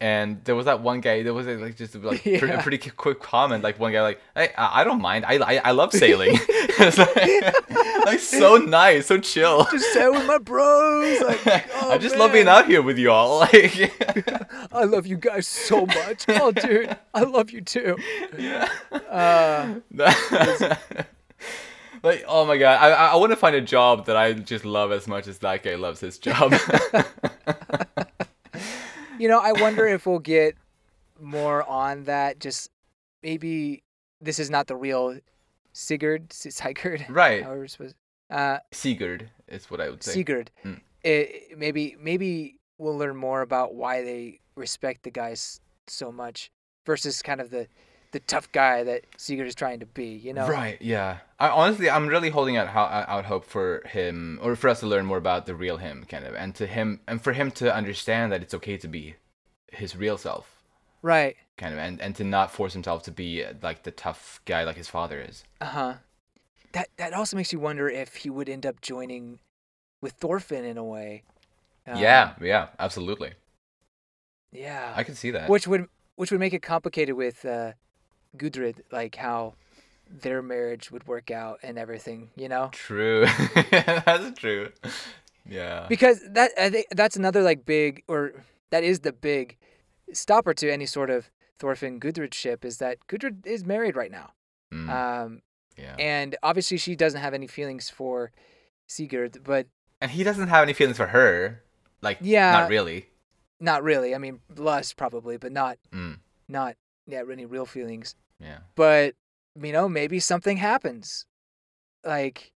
and 0.00 0.42
there 0.44 0.56
was 0.56 0.64
that 0.64 0.80
one 0.80 1.00
guy 1.02 1.22
there 1.22 1.34
was 1.34 1.46
a, 1.46 1.56
like 1.56 1.76
just 1.76 1.94
like 1.96 2.22
pre- 2.38 2.50
a 2.50 2.62
pretty 2.62 2.78
quick 2.78 3.20
comment 3.20 3.62
like 3.62 3.78
one 3.78 3.92
guy 3.92 4.00
like 4.00 4.20
hey 4.34 4.48
I, 4.56 4.80
I 4.80 4.84
don't 4.84 5.00
mind. 5.00 5.24
I, 5.26 5.34
I 5.34 5.60
I 5.66 5.70
love 5.72 5.92
sailing. 5.92 6.38
It's 6.82 6.96
like, 6.96 8.06
like 8.06 8.20
so 8.20 8.56
nice 8.56 9.08
so 9.08 9.18
chill. 9.18 9.66
Just 9.70 9.92
sail 9.92 10.12
with 10.12 10.26
my 10.26 10.38
bros. 10.38 11.20
Like, 11.20 11.68
oh, 11.74 11.90
I 11.90 11.98
just 11.98 12.16
love 12.16 12.32
being 12.32 12.48
out 12.48 12.66
here 12.66 12.80
with 12.80 12.96
you 12.96 13.10
all 13.10 13.40
like. 13.40 13.92
I 14.72 14.84
love 14.84 15.06
you 15.06 15.18
guys 15.18 15.46
so 15.46 15.84
much. 15.84 16.24
Oh, 16.28 16.52
dude, 16.52 16.96
I 17.12 17.24
love 17.24 17.50
you 17.50 17.60
too. 17.60 17.98
yeah. 18.38 18.70
Uh, 19.10 19.80
like 22.02 22.24
oh 22.26 22.46
my 22.46 22.56
god 22.56 22.78
i 22.80 22.90
i, 22.90 23.06
I 23.08 23.16
want 23.16 23.30
to 23.32 23.36
find 23.36 23.54
a 23.54 23.60
job 23.60 24.06
that 24.06 24.16
i 24.16 24.32
just 24.32 24.64
love 24.64 24.90
as 24.90 25.06
much 25.06 25.26
as 25.26 25.38
that 25.40 25.62
guy 25.62 25.74
loves 25.74 26.00
his 26.00 26.18
job 26.18 26.54
you 29.20 29.28
know, 29.28 29.38
I 29.38 29.52
wonder 29.52 29.86
if 29.86 30.06
we'll 30.06 30.18
get 30.18 30.56
more 31.20 31.68
on 31.68 32.04
that. 32.04 32.40
Just 32.40 32.70
maybe 33.22 33.82
this 34.20 34.38
is 34.38 34.50
not 34.50 34.66
the 34.66 34.76
real 34.76 35.18
Sigurd, 35.72 36.32
Sigurd, 36.32 37.06
right 37.08 37.42
however 37.42 37.64
it's 37.64 37.74
supposed. 37.74 37.94
Uh, 38.28 38.58
sigurd 38.70 39.28
is 39.48 39.68
what 39.70 39.80
i 39.80 39.90
would 39.90 40.02
say 40.02 40.12
Sigurd. 40.12 40.50
Mm. 40.64 40.80
It, 41.02 41.58
maybe 41.58 41.96
maybe 42.00 42.58
we'll 42.78 42.96
learn 42.96 43.16
more 43.16 43.42
about 43.42 43.74
why 43.74 44.02
they 44.02 44.40
respect 44.54 45.02
the 45.02 45.10
guys 45.10 45.60
so 45.86 46.12
much 46.12 46.50
versus 46.86 47.22
kind 47.22 47.40
of 47.40 47.50
the 47.50 47.66
the 48.12 48.20
tough 48.20 48.50
guy 48.52 48.82
that 48.84 49.04
Sigurd 49.16 49.46
is 49.46 49.54
trying 49.54 49.80
to 49.80 49.86
be. 49.86 50.06
You 50.06 50.32
know, 50.34 50.48
right 50.48 50.78
yeah 50.80 51.18
i 51.38 51.48
honestly 51.48 51.88
i'm 51.88 52.06
really 52.08 52.30
holding 52.30 52.56
out 52.56 52.68
ho- 52.68 52.80
out 52.80 53.24
hope 53.24 53.44
for 53.44 53.82
him 53.86 54.38
or 54.42 54.56
for 54.56 54.68
us 54.68 54.80
to 54.80 54.86
learn 54.86 55.06
more 55.06 55.16
about 55.18 55.46
the 55.46 55.54
real 55.54 55.76
him 55.78 56.04
kind 56.08 56.24
of 56.24 56.34
and 56.34 56.54
to 56.56 56.66
him 56.66 57.00
and 57.08 57.22
for 57.22 57.32
him 57.32 57.50
to 57.52 57.74
understand 57.74 58.32
that 58.32 58.42
it's 58.42 58.54
okay 58.54 58.76
to 58.76 58.88
be 58.88 59.14
his 59.72 59.94
real 59.96 60.18
self 60.18 60.62
right? 61.02 61.36
kind 61.56 61.72
of 61.72 61.78
and 61.78 62.00
and 62.00 62.14
to 62.16 62.24
not 62.24 62.50
force 62.50 62.72
himself 62.72 63.02
to 63.04 63.10
be 63.12 63.44
uh, 63.44 63.52
like 63.62 63.82
the 63.84 63.90
tough 63.90 64.40
guy 64.44 64.64
like 64.64 64.76
his 64.76 64.88
father 64.88 65.20
is 65.20 65.44
Uh 65.60 65.64
huh. 65.66 65.94
That 66.72 66.88
that 66.98 67.12
also 67.14 67.36
makes 67.36 67.52
you 67.52 67.58
wonder 67.60 67.88
if 67.88 68.16
he 68.16 68.30
would 68.30 68.48
end 68.48 68.64
up 68.66 68.80
joining 68.80 69.38
with 70.02 70.12
Thorfinn 70.14 70.64
in 70.64 70.76
a 70.78 70.84
way. 70.84 71.22
Um, 71.86 71.96
yeah 71.98 72.34
yeah 72.40 72.68
absolutely 72.78 73.32
Yeah. 74.52 74.92
i 74.96 75.02
can 75.04 75.14
see 75.14 75.30
that 75.30 75.48
Which 75.48 75.66
would 75.66 75.86
which 76.16 76.30
would 76.30 76.40
make 76.40 76.52
it 76.52 76.62
complicated 76.62 77.14
with 77.16 77.44
uh, 77.44 77.72
Gudrid, 78.36 78.76
like 78.90 79.16
how 79.16 79.54
their 80.08 80.42
marriage 80.42 80.90
would 80.90 81.06
work 81.06 81.30
out 81.30 81.60
and 81.62 81.78
everything, 81.78 82.30
you 82.36 82.48
know? 82.48 82.68
True. 82.72 83.26
That's 83.70 84.38
true. 84.38 84.70
Yeah. 85.48 85.86
Because 85.88 86.20
that 86.32 86.50
I 86.58 86.68
think 86.70 86.86
that's 86.90 87.16
another 87.16 87.42
like 87.42 87.64
big 87.64 88.02
or 88.08 88.32
that 88.70 88.84
is 88.84 89.00
the 89.00 89.12
big 89.12 89.56
stopper 90.12 90.52
to 90.54 90.70
any 90.70 90.86
sort 90.86 91.10
of 91.10 91.30
Thorfinn 91.58 92.00
Gudrid 92.00 92.34
ship 92.34 92.64
is 92.64 92.78
that 92.78 92.98
Gudrid 93.08 93.46
is 93.46 93.64
married 93.64 93.96
right 93.96 94.10
now. 94.10 94.32
Mm, 94.72 94.88
Um, 94.90 95.42
yeah. 95.76 95.96
and 95.98 96.36
obviously 96.42 96.76
she 96.76 96.94
doesn't 96.96 97.20
have 97.20 97.34
any 97.34 97.46
feelings 97.46 97.88
for 97.90 98.32
Sigurd, 98.88 99.42
but 99.44 99.66
And 100.00 100.10
he 100.10 100.24
doesn't 100.24 100.48
have 100.48 100.62
any 100.62 100.72
feelings 100.72 100.96
for 100.96 101.08
her. 101.08 101.62
Like, 102.02 102.18
Yeah. 102.20 102.52
not 102.52 102.70
really. 102.70 103.06
not 103.60 103.82
really. 103.82 104.14
I 104.14 104.18
mean, 104.18 104.40
lust 104.56 104.96
probably, 104.96 105.36
but 105.36 105.52
not 105.52 105.78
Mm, 105.92 106.18
not 106.48 106.76
yeah, 107.06 107.22
any 107.30 107.46
real 107.46 107.66
feelings. 107.66 108.14
yeah. 108.40 108.58
But 108.74 109.14
you 109.60 109.72
know, 109.72 109.88
maybe 109.88 110.20
something 110.20 110.56
happens. 110.56 111.26
Like, 112.04 112.52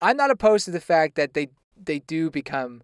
I'm 0.00 0.16
not 0.16 0.30
opposed 0.30 0.64
to 0.66 0.70
the 0.70 0.80
fact 0.80 1.16
that 1.16 1.34
they 1.34 1.48
they 1.76 1.98
do 2.00 2.30
become 2.30 2.82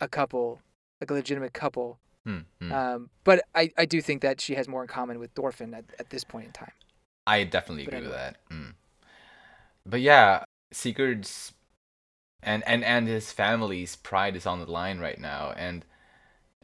a 0.00 0.08
couple, 0.08 0.60
like 1.00 1.10
a 1.10 1.14
legitimate 1.14 1.52
couple. 1.52 1.98
Mm, 2.26 2.44
mm. 2.62 2.72
Um, 2.72 3.10
but 3.22 3.44
I, 3.54 3.70
I 3.76 3.84
do 3.84 4.00
think 4.00 4.22
that 4.22 4.40
she 4.40 4.54
has 4.54 4.66
more 4.66 4.82
in 4.82 4.88
common 4.88 5.18
with 5.18 5.32
Thorfinn 5.32 5.74
at, 5.74 5.84
at 5.98 6.10
this 6.10 6.24
point 6.24 6.46
in 6.46 6.52
time. 6.52 6.72
I 7.26 7.44
definitely 7.44 7.84
But 7.84 7.94
agree 7.94 8.06
with 8.08 8.16
that. 8.16 8.36
Mm. 8.50 8.74
But 9.86 10.00
yeah, 10.00 10.44
Sigurd's 10.72 11.52
and 12.42 12.62
and 12.66 12.82
and 12.84 13.06
his 13.06 13.32
family's 13.32 13.96
pride 13.96 14.36
is 14.36 14.46
on 14.46 14.60
the 14.60 14.70
line 14.70 14.98
right 14.98 15.18
now, 15.18 15.52
and 15.56 15.84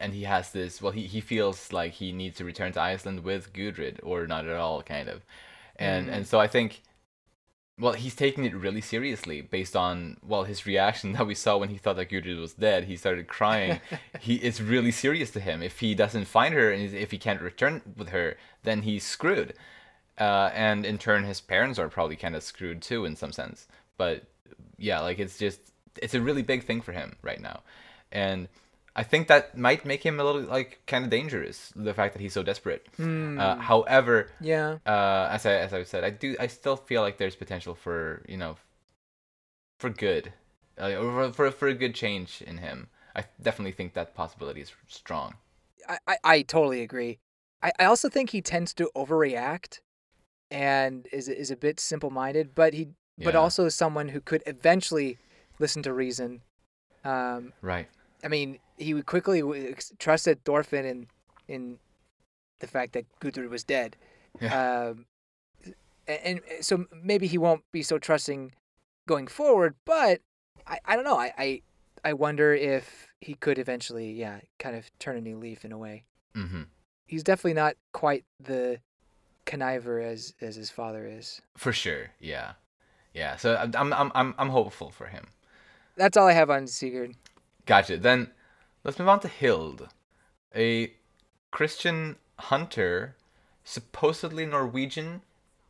and 0.01 0.13
he 0.13 0.23
has 0.23 0.51
this. 0.51 0.81
Well, 0.81 0.91
he 0.93 1.07
he 1.07 1.21
feels 1.21 1.71
like 1.73 1.93
he 1.93 2.11
needs 2.11 2.37
to 2.37 2.45
return 2.45 2.73
to 2.73 2.81
Iceland 2.81 3.23
with 3.23 3.53
Gudrid, 3.53 3.99
or 4.03 4.27
not 4.27 4.45
at 4.47 4.55
all, 4.57 4.83
kind 4.83 5.09
of. 5.09 5.25
And 5.77 6.09
Mhm. 6.09 6.13
and 6.13 6.27
so 6.27 6.39
I 6.39 6.47
think. 6.47 6.81
Well, 7.79 7.93
he's 7.93 8.15
taking 8.15 8.45
it 8.45 8.53
really 8.55 8.81
seriously 8.81 9.41
based 9.41 9.75
on 9.75 10.17
well 10.21 10.43
his 10.43 10.65
reaction 10.67 11.13
that 11.15 11.25
we 11.27 11.35
saw 11.35 11.57
when 11.57 11.69
he 11.69 11.77
thought 11.77 11.95
that 11.97 12.09
Gudrid 12.09 12.39
was 12.39 12.53
dead. 12.53 12.85
He 12.85 12.95
started 12.97 13.27
crying. 13.27 13.81
he 14.19 14.35
it's 14.35 14.61
really 14.61 14.91
serious 14.91 15.31
to 15.31 15.39
him. 15.39 15.63
If 15.63 15.79
he 15.79 15.95
doesn't 15.95 16.25
find 16.25 16.53
her 16.53 16.71
and 16.71 16.93
if 16.93 17.11
he 17.11 17.17
can't 17.17 17.41
return 17.41 17.81
with 17.97 18.09
her, 18.09 18.37
then 18.63 18.83
he's 18.83 19.03
screwed. 19.05 19.53
Uh, 20.19 20.51
and 20.53 20.85
in 20.85 20.97
turn, 20.97 21.23
his 21.23 21.41
parents 21.41 21.79
are 21.79 21.89
probably 21.89 22.15
kind 22.15 22.35
of 22.35 22.43
screwed 22.43 22.81
too, 22.81 23.05
in 23.05 23.15
some 23.15 23.31
sense. 23.31 23.67
But 23.97 24.25
yeah, 24.77 24.99
like 24.99 25.19
it's 25.19 25.37
just 25.39 25.59
it's 26.01 26.13
a 26.13 26.21
really 26.21 26.43
big 26.43 26.63
thing 26.63 26.81
for 26.81 26.91
him 26.91 27.15
right 27.23 27.41
now, 27.41 27.61
and 28.11 28.47
I 28.95 29.03
think 29.03 29.27
that 29.27 29.57
might 29.57 29.85
make 29.85 30.03
him 30.03 30.19
a 30.19 30.23
little 30.23 30.41
like 30.41 30.81
kind 30.85 31.03
of 31.05 31.09
dangerous. 31.09 31.71
The 31.75 31.93
fact 31.93 32.13
that 32.13 32.21
he's 32.21 32.33
so 32.33 32.43
desperate. 32.43 32.87
Hmm. 32.97 33.39
Uh, 33.39 33.55
however, 33.55 34.29
Yeah. 34.41 34.79
uh, 34.85 35.29
as 35.31 35.45
I 35.45 35.53
as 35.53 35.73
I 35.73 35.83
said, 35.83 36.03
I 36.03 36.09
do 36.09 36.35
I 36.39 36.47
still 36.47 36.75
feel 36.75 37.01
like 37.01 37.17
there's 37.17 37.35
potential 37.35 37.75
for 37.75 38.23
you 38.27 38.37
know 38.37 38.57
for 39.79 39.89
good, 39.89 40.33
uh, 40.77 40.91
for, 40.91 41.33
for 41.33 41.51
for 41.51 41.67
a 41.67 41.73
good 41.73 41.95
change 41.95 42.41
in 42.45 42.57
him. 42.57 42.89
I 43.15 43.25
definitely 43.41 43.71
think 43.73 43.93
that 43.93 44.13
possibility 44.15 44.61
is 44.61 44.71
strong. 44.87 45.35
I, 45.87 45.97
I, 46.07 46.17
I 46.23 46.41
totally 46.43 46.81
agree. 46.81 47.19
I, 47.61 47.71
I 47.79 47.85
also 47.85 48.07
think 48.09 48.29
he 48.29 48.41
tends 48.41 48.73
to 48.75 48.89
overreact 48.95 49.79
and 50.49 51.07
is 51.11 51.27
is 51.27 51.51
a 51.51 51.55
bit 51.55 51.79
simple 51.79 52.09
minded, 52.09 52.53
but 52.55 52.73
he 52.73 52.89
but 53.17 53.33
Yeah. 53.33 53.39
also 53.39 53.65
is 53.65 53.75
someone 53.75 54.09
who 54.09 54.19
could 54.21 54.43
eventually 54.45 55.17
listen 55.59 55.81
to 55.83 55.93
reason. 55.93 56.41
Um, 57.03 57.53
Right. 57.61 57.87
I 58.23 58.27
mean, 58.27 58.59
he 58.77 58.93
would 58.93 59.05
quickly 59.05 59.41
trusted 59.99 60.43
Thorfinn 60.43 60.85
in 60.85 61.07
in 61.47 61.79
the 62.59 62.67
fact 62.67 62.93
that 62.93 63.05
Gudrun 63.19 63.49
was 63.49 63.63
dead. 63.63 63.97
Um, 64.41 65.05
a- 66.07 66.27
and, 66.27 66.41
so 66.61 66.85
maybe 67.03 67.27
he 67.27 67.37
won't 67.37 67.63
be 67.71 67.83
so 67.83 67.97
trusting 67.97 68.53
going 69.07 69.27
forward, 69.27 69.75
but 69.85 70.21
I, 70.67 70.79
I 70.85 70.95
don't 70.95 71.05
know. 71.05 71.17
I, 71.19 71.33
I 71.37 71.61
I 72.03 72.13
wonder 72.13 72.53
if 72.53 73.07
he 73.19 73.33
could 73.35 73.59
eventually, 73.59 74.11
yeah, 74.11 74.39
kind 74.57 74.75
of 74.75 74.89
turn 74.99 75.17
a 75.17 75.21
new 75.21 75.37
leaf 75.37 75.65
in 75.65 75.71
a 75.71 75.77
way. 75.77 76.05
Mm-hmm. 76.35 76.63
He's 77.07 77.23
definitely 77.23 77.53
not 77.55 77.75
quite 77.91 78.23
the 78.39 78.79
conniver 79.45 80.03
as 80.03 80.33
as 80.41 80.55
his 80.55 80.69
father 80.69 81.05
is. 81.05 81.41
For 81.57 81.73
sure. 81.73 82.11
Yeah. 82.19 82.53
Yeah. 83.13 83.35
So 83.35 83.55
I'm 83.57 83.73
I'm 83.75 83.93
I'm 83.93 84.11
I'm, 84.15 84.35
I'm 84.37 84.49
hopeful 84.49 84.91
for 84.91 85.07
him. 85.07 85.27
That's 85.97 86.15
all 86.15 86.27
I 86.27 86.33
have 86.33 86.49
on 86.49 86.67
Sigurd. 86.67 87.15
Gotcha. 87.65 87.97
Then 87.97 88.31
let's 88.83 88.97
move 88.99 89.07
on 89.09 89.19
to 89.21 89.27
Hild, 89.29 89.87
a 90.55 90.93
Christian 91.51 92.15
hunter, 92.39 93.15
supposedly 93.63 94.45
Norwegian. 94.45 95.21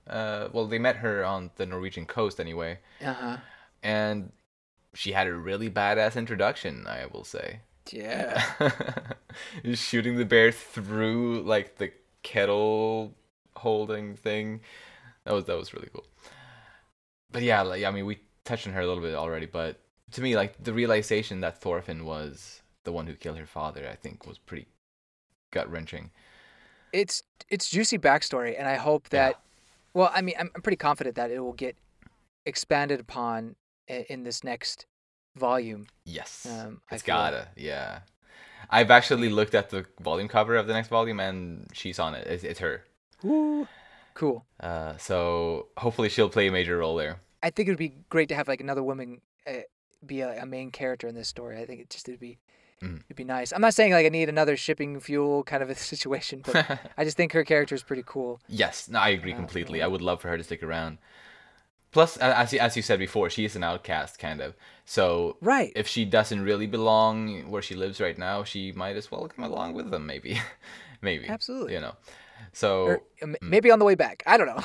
Uh, 0.10 0.48
well, 0.52 0.66
they 0.68 0.80
met 0.80 0.98
her 0.98 1.24
on 1.24 1.52
the 1.58 1.66
Norwegian 1.66 2.06
coast 2.06 2.40
anyway, 2.40 2.80
Uh 3.06 3.14
huh. 3.14 3.38
and 3.84 4.32
she 4.94 5.12
had 5.12 5.28
a 5.28 5.34
really 5.34 5.70
badass 5.70 6.16
introduction. 6.16 6.86
I 6.88 7.06
will 7.06 7.24
say. 7.24 7.60
Yeah. 7.92 8.44
Shooting 9.74 10.18
the 10.18 10.26
bear 10.26 10.52
through 10.52 11.42
like 11.42 11.78
the 11.78 11.92
kettle 12.24 13.14
holding 13.56 14.16
thing. 14.16 14.62
That 15.26 15.34
was 15.34 15.46
that 15.46 15.58
was 15.58 15.74
really 15.74 15.90
cool. 15.94 16.06
But 17.32 17.44
yeah, 17.44 17.62
like 17.62 17.84
I 17.84 17.92
mean, 17.92 18.06
we 18.06 18.20
touched 18.44 18.68
on 18.68 18.74
her 18.74 18.82
a 18.82 18.88
little 18.88 19.04
bit 19.04 19.16
already, 19.16 19.46
but 19.46 19.80
to 20.12 20.22
me, 20.22 20.36
like 20.36 20.62
the 20.64 20.74
realization 20.74 21.42
that 21.42 21.60
Thorfinn 21.62 22.06
was 22.06 22.62
the 22.84 22.92
one 22.92 23.08
who 23.08 23.14
killed 23.14 23.38
her 23.38 23.46
father, 23.46 23.88
I 23.92 23.96
think 23.96 24.26
was 24.28 24.38
pretty 24.38 24.68
gut 25.52 25.70
wrenching. 25.70 26.12
it's 26.94 27.24
it's 27.50 27.70
juicy 27.70 27.98
backstory, 27.98 28.56
and 28.58 28.68
I 28.68 28.76
hope 28.76 29.10
that. 29.10 29.40
Well, 29.94 30.10
I 30.14 30.22
mean, 30.22 30.36
I'm, 30.40 30.50
I'm 30.56 30.62
pretty 30.62 30.78
confident 30.78 31.16
that 31.16 31.32
it 31.32 31.40
will 31.40 31.52
get 31.54 31.76
expanded 32.46 33.00
upon 33.00 33.56
in 33.88 34.24
this 34.24 34.44
next 34.44 34.86
volume. 35.38 35.88
Yes, 36.06 36.48
Um, 36.50 36.82
it's 36.92 37.04
gotta. 37.04 37.50
Yeah, 37.58 38.00
I've 38.70 38.90
actually 38.92 39.30
looked 39.30 39.54
at 39.54 39.70
the 39.70 39.86
volume 40.00 40.28
cover 40.30 40.56
of 40.56 40.68
the 40.68 40.74
next 40.74 40.88
volume, 40.88 41.20
and 41.20 41.68
she's 41.74 42.00
on 42.00 42.16
it. 42.16 42.26
It's, 42.28 42.44
it's 42.44 42.60
her. 42.60 42.84
Woo. 43.24 43.68
Cool. 44.14 44.46
Uh, 44.60 44.96
so 44.98 45.68
hopefully 45.78 46.10
she'll 46.10 46.30
play 46.30 46.48
a 46.48 46.52
major 46.52 46.78
role 46.78 46.96
there. 46.96 47.20
I 47.44 47.50
think 47.50 47.68
it 47.68 47.72
would 47.72 47.78
be 47.78 47.94
great 48.10 48.30
to 48.30 48.36
have 48.36 48.48
like 48.48 48.62
another 48.62 48.84
woman 48.84 49.22
be 50.06 50.22
a, 50.22 50.42
a 50.42 50.46
main 50.46 50.72
character 50.72 51.08
in 51.08 51.16
this 51.16 51.28
story. 51.28 51.58
I 51.60 51.66
think 51.66 51.82
it 51.82 51.90
just 51.90 52.08
it'd 52.10 52.20
be 52.20 52.38
Mhm. 52.82 53.02
it'd 53.06 53.16
be 53.16 53.24
nice. 53.24 53.52
I'm 53.54 53.62
not 53.62 53.76
saying 53.76 53.92
like 53.94 54.06
I 54.08 54.10
need 54.10 54.28
another 54.30 54.58
shipping 54.58 55.00
fuel 55.00 55.44
kind 55.44 55.62
of 55.62 55.70
a 55.70 55.76
situation, 55.94 56.42
but 56.46 56.56
I 56.98 57.04
just 57.04 57.16
think 57.18 57.32
her 57.34 57.44
character 57.44 57.76
is 57.76 57.84
pretty 57.84 58.04
cool. 58.06 58.40
Yes, 58.48 58.90
no, 58.90 59.00
I 59.00 59.10
agree 59.10 59.34
Uh, 59.34 59.38
completely. 59.38 59.82
I 59.84 59.88
would 59.88 60.02
love 60.02 60.20
for 60.22 60.30
her 60.30 60.38
to 60.38 60.44
stick 60.44 60.64
around. 60.64 60.98
Plus, 61.92 62.16
as 62.18 62.54
you, 62.54 62.60
as 62.60 62.78
you 62.78 62.82
said 62.82 63.00
before, 63.00 63.30
she 63.30 63.44
is 63.44 63.56
an 63.58 63.64
outcast, 63.66 64.18
kind 64.18 64.40
of. 64.42 64.56
So 64.86 65.38
Right. 65.42 65.74
if 65.76 65.88
she 65.90 66.06
doesn't 66.06 66.42
really 66.42 66.66
belong 66.66 67.50
where 67.52 67.62
she 67.62 67.76
lives 67.76 68.00
right 68.00 68.18
now, 68.18 68.46
she 68.46 68.72
might 68.72 68.96
as 68.96 69.12
well 69.12 69.28
come 69.28 69.44
along 69.44 69.74
with 69.74 69.92
them, 69.92 70.06
maybe, 70.08 70.40
maybe. 71.02 71.28
Absolutely. 71.28 71.74
You 71.74 71.82
know. 71.82 71.96
So 72.54 72.86
Or 72.86 73.02
m- 73.22 73.36
maybe 73.42 73.70
on 73.72 73.78
the 73.80 73.86
way 73.86 73.96
back. 73.96 74.24
I 74.26 74.38
don't 74.38 74.48
know. 74.48 74.64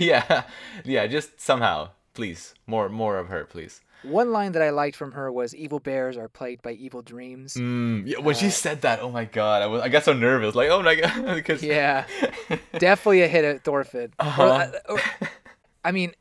yeah, 0.00 0.44
yeah. 0.84 1.06
Just 1.06 1.38
somehow, 1.40 1.90
please, 2.14 2.54
more 2.66 2.88
more 2.88 3.18
of 3.18 3.28
her, 3.28 3.44
please. 3.44 3.80
One 4.02 4.30
line 4.32 4.52
that 4.52 4.62
I 4.62 4.70
liked 4.70 4.96
from 4.96 5.12
her 5.12 5.30
was 5.32 5.54
"Evil 5.54 5.80
bears 5.80 6.16
are 6.16 6.28
plagued 6.28 6.62
by 6.62 6.72
evil 6.72 7.02
dreams." 7.02 7.54
Mm, 7.54 8.04
yeah, 8.06 8.18
when 8.20 8.34
she 8.34 8.46
Uh, 8.46 8.50
said 8.50 8.82
that, 8.82 9.00
oh 9.00 9.10
my 9.10 9.24
god, 9.24 9.62
I 9.62 9.66
was 9.66 9.82
I 9.82 9.88
got 9.88 10.04
so 10.04 10.12
nervous, 10.12 10.54
like 10.54 10.70
oh 10.70 10.82
my 10.82 10.94
god, 10.94 11.34
because 11.34 11.62
Yeah. 11.62 12.06
Definitely 12.78 13.22
a 13.22 13.28
hit 13.28 13.44
at 13.44 13.64
Thorfinn. 13.64 14.12
Uh-huh. 14.18 14.42
uh, 14.44 14.70
or- 14.88 15.00
I 15.84 15.90
mean, 15.92 16.12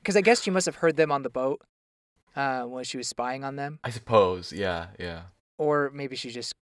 because 0.00 0.16
I 0.16 0.20
guess 0.22 0.42
she 0.42 0.50
must 0.50 0.66
have 0.66 0.76
heard 0.76 0.96
them 0.96 1.10
on 1.12 1.22
the 1.22 1.30
boat 1.30 1.60
uh, 2.36 2.62
when 2.62 2.84
she 2.84 2.96
was 2.96 3.08
spying 3.08 3.44
on 3.44 3.56
them, 3.56 3.78
I 3.84 3.90
suppose, 3.90 4.52
yeah, 4.52 4.88
yeah. 4.98 5.22
or 5.58 5.90
maybe 5.92 6.16
she 6.16 6.30
just 6.30 6.54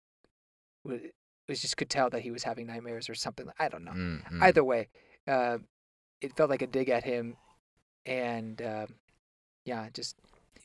was 0.84 1.60
just 1.60 1.76
could 1.76 1.90
tell 1.90 2.10
that 2.10 2.20
he 2.22 2.30
was 2.30 2.44
having 2.44 2.66
nightmares 2.66 3.08
or 3.08 3.14
something. 3.14 3.48
I 3.58 3.68
don't 3.68 3.84
know. 3.84 3.92
Mm, 3.92 4.30
mm. 4.32 4.42
Either 4.42 4.64
way, 4.64 4.88
uh, 5.28 5.58
it 6.20 6.36
felt 6.36 6.48
like 6.50 6.62
a 6.62 6.66
dig 6.66 6.88
at 6.88 7.04
him, 7.04 7.36
and 8.06 8.60
uh, 8.62 8.86
yeah, 9.64 9.88
just 9.92 10.16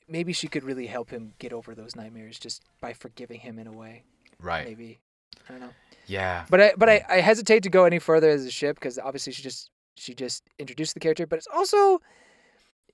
maybe 0.10 0.34
she 0.34 0.48
could 0.48 0.64
really 0.64 0.88
help 0.88 1.10
him 1.10 1.34
get 1.40 1.54
over 1.54 1.76
those 1.76 1.96
nightmares 1.96 2.40
just 2.40 2.64
by 2.82 2.94
forgiving 2.94 3.40
him 3.40 3.60
in 3.60 3.68
a 3.68 3.72
way. 3.72 4.04
right, 4.42 4.66
Maybe 4.68 5.00
I 5.48 5.52
don't 5.52 5.62
know. 5.62 5.74
yeah. 6.08 6.46
But 6.50 6.62
I 6.62 6.74
but 6.78 6.90
I, 6.90 7.06
I 7.10 7.16
hesitate 7.22 7.64
to 7.64 7.70
go 7.70 7.86
any 7.86 8.00
further 8.00 8.30
as 8.30 8.46
a 8.46 8.52
ship 8.52 8.76
because 8.76 8.98
obviously 9.00 9.34
she 9.34 9.42
just 9.44 9.70
she 9.96 10.14
just 10.14 10.44
introduced 10.58 10.94
the 10.94 11.00
character, 11.00 11.26
but 11.28 11.38
it's 11.38 11.48
also 11.54 12.02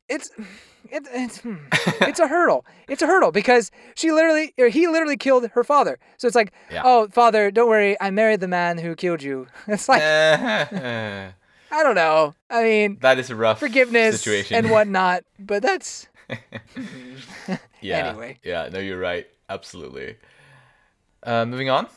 it's 0.08 0.30
it, 0.92 1.08
it's 1.12 1.40
hmm, 1.40 1.56
it's 2.02 2.20
a 2.20 2.28
hurdle. 2.28 2.66
It's 2.88 3.02
a 3.02 3.08
hurdle 3.08 3.32
because 3.32 3.72
she 3.96 4.12
literally 4.12 4.54
or 4.58 4.68
he 4.68 4.88
literally 4.88 5.18
killed 5.18 5.48
her 5.50 5.64
father. 5.64 5.98
So 6.18 6.28
it's 6.28 6.36
like, 6.36 6.54
Yeah. 6.72 6.84
oh 6.86 7.08
father, 7.10 7.50
don't 7.52 7.68
worry, 7.70 7.98
I 8.00 8.12
married 8.12 8.40
the 8.40 8.48
man 8.48 8.78
who 8.78 8.96
killed 8.96 9.24
you. 9.24 9.48
It's 9.68 9.90
like 9.90 10.02
I 11.72 11.84
don't 11.84 11.96
know. 11.96 12.34
I 12.50 12.64
mean, 12.64 12.98
that 13.02 13.18
is 13.20 13.30
a 13.30 13.36
rough 13.36 13.60
forgiveness 13.60 14.22
situation. 14.22 14.56
and 14.58 14.70
whatnot, 14.72 15.24
but 15.40 15.62
that's 15.62 16.08
yeah. 17.82 18.08
Anyway. 18.10 18.38
Yeah, 18.44 18.70
no, 18.72 18.80
you're 18.80 19.00
right. 19.00 19.28
Absolutely. 19.50 20.18
Uh, 21.24 21.46
moving 21.46 21.70
on. 21.70 21.88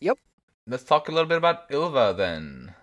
Yep. 0.00 0.18
let's 0.66 0.84
talk 0.84 1.08
a 1.08 1.12
little 1.12 1.28
bit 1.28 1.38
about 1.38 1.70
Ylva 1.70 2.14
then. 2.16 2.74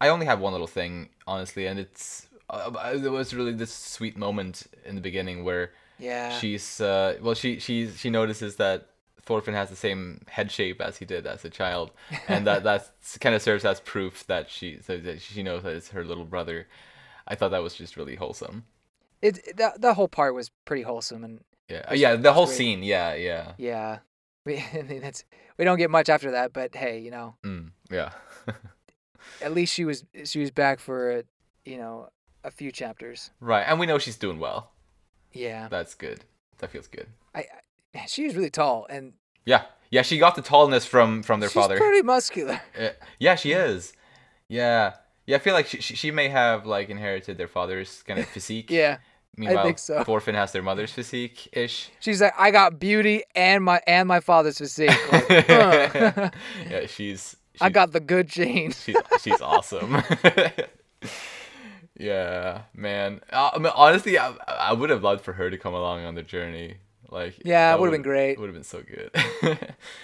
I 0.00 0.08
only 0.08 0.26
have 0.26 0.40
one 0.40 0.52
little 0.52 0.66
thing, 0.66 1.08
honestly, 1.26 1.66
and 1.66 1.78
it's 1.78 2.26
uh, 2.50 2.70
it 2.94 3.08
was 3.10 3.32
really 3.34 3.52
this 3.52 3.72
sweet 3.72 4.16
moment 4.16 4.64
in 4.84 4.94
the 4.96 5.00
beginning 5.00 5.44
where 5.44 5.72
Yeah. 5.98 6.38
she's 6.38 6.80
uh, 6.80 7.16
well, 7.22 7.34
she 7.34 7.58
she 7.58 7.88
she 7.90 8.10
notices 8.10 8.56
that 8.56 8.88
Thorfinn 9.22 9.54
has 9.54 9.70
the 9.70 9.76
same 9.76 10.20
head 10.28 10.50
shape 10.50 10.80
as 10.82 10.98
he 10.98 11.06
did 11.06 11.26
as 11.26 11.44
a 11.44 11.50
child, 11.50 11.90
and 12.28 12.46
that 12.46 12.64
that 12.68 12.90
kind 13.20 13.34
of 13.34 13.40
serves 13.40 13.64
as 13.64 13.80
proof 13.80 14.26
that 14.26 14.50
she 14.50 14.78
so 14.82 14.98
that 14.98 15.22
she 15.22 15.42
knows 15.42 15.62
that 15.62 15.74
it's 15.76 15.88
her 15.90 16.04
little 16.04 16.24
brother. 16.26 16.66
I 17.26 17.34
thought 17.34 17.52
that 17.52 17.62
was 17.62 17.74
just 17.74 17.96
really 17.96 18.16
wholesome. 18.16 18.64
It 19.24 19.56
that 19.56 19.80
the 19.80 19.94
whole 19.94 20.08
part 20.08 20.34
was 20.34 20.50
pretty 20.64 20.82
wholesome 20.82 21.24
and 21.24 21.40
Yeah, 21.68 21.92
yeah, 21.94 22.16
the 22.16 22.32
whole 22.32 22.46
great. 22.46 22.56
scene. 22.56 22.82
Yeah, 22.82 23.14
yeah, 23.14 23.52
yeah. 23.58 23.98
We, 24.46 24.58
I 24.58 24.82
mean, 24.82 25.00
that's 25.00 25.24
we 25.56 25.64
don't 25.64 25.78
get 25.78 25.90
much 25.90 26.10
after 26.10 26.30
that, 26.32 26.52
but 26.52 26.74
hey, 26.76 26.98
you 26.98 27.10
know, 27.10 27.36
mm, 27.42 27.70
yeah. 27.90 28.10
at 29.42 29.52
least 29.54 29.72
she 29.72 29.84
was 29.84 30.04
she 30.24 30.38
was 30.40 30.50
back 30.50 30.80
for 30.80 31.10
a, 31.18 31.22
you 31.64 31.78
know 31.78 32.08
a 32.44 32.50
few 32.50 32.70
chapters. 32.70 33.30
right, 33.40 33.64
and 33.66 33.80
we 33.80 33.86
know 33.86 33.98
she's 33.98 34.16
doing 34.18 34.38
well. 34.38 34.70
Yeah, 35.32 35.68
That's 35.68 35.94
good. 35.94 36.24
That 36.58 36.70
feels 36.70 36.86
good. 36.88 37.06
I, 37.34 37.46
I 37.94 38.04
she 38.06 38.24
was 38.26 38.36
really 38.36 38.50
tall 38.50 38.86
and 38.90 39.14
Yeah, 39.46 39.62
yeah. 39.90 40.02
She 40.02 40.18
got 40.18 40.34
the 40.36 40.42
tallness 40.42 40.86
from 40.86 41.22
from 41.22 41.40
their 41.40 41.48
she's 41.48 41.62
father. 41.62 41.76
pretty 41.78 42.02
muscular. 42.02 42.60
Uh, 42.78 42.90
yeah, 43.18 43.34
she 43.36 43.52
is. 43.52 43.94
Yeah, 44.48 44.92
yeah. 45.26 45.36
I 45.36 45.38
feel 45.40 45.54
like 45.54 45.66
she, 45.66 45.80
she 45.80 45.96
she 45.96 46.10
may 46.10 46.28
have 46.28 46.66
like 46.66 46.90
inherited 46.90 47.38
their 47.38 47.48
father's 47.48 48.02
kind 48.02 48.20
of 48.20 48.26
physique. 48.26 48.70
Yeah, 48.70 48.98
Meanwhile, 49.36 49.64
think 49.64 49.78
so. 49.78 50.04
Thorfinn 50.04 50.34
has 50.34 50.52
their 50.52 50.62
mother's 50.62 50.92
physique 50.92 51.48
ish. 51.52 51.90
she's 52.00 52.20
like 52.20 52.34
I 52.38 52.50
got 52.50 52.78
beauty 52.78 53.22
and 53.34 53.64
my 53.64 53.80
and 53.86 54.06
my 54.08 54.20
father's 54.20 54.58
physique. 54.58 54.90
Like, 55.12 55.50
uh. 55.50 56.30
yeah, 56.70 56.86
she's. 56.86 57.36
I 57.60 57.68
got 57.70 57.92
the 57.92 58.00
good 58.00 58.28
genes. 58.28 58.82
She's 58.82 58.96
she's 59.22 59.40
awesome. 59.40 60.02
yeah, 61.98 62.62
man. 62.74 63.20
Uh, 63.32 63.50
I 63.54 63.58
mean, 63.58 63.72
honestly, 63.74 64.18
I, 64.18 64.34
I 64.46 64.72
would 64.72 64.90
have 64.90 65.02
loved 65.02 65.22
for 65.24 65.32
her 65.34 65.50
to 65.50 65.58
come 65.58 65.74
along 65.74 66.04
on 66.04 66.14
the 66.14 66.22
journey. 66.22 66.76
Like, 67.10 67.34
Yeah, 67.44 67.72
it 67.72 67.78
would've 67.80 67.92
been 67.92 68.02
great. 68.02 68.32
It 68.32 68.40
would 68.40 68.48
have 68.48 68.54
been 68.54 68.64
so 68.64 68.82
good. 68.82 69.10
Would 69.42 69.58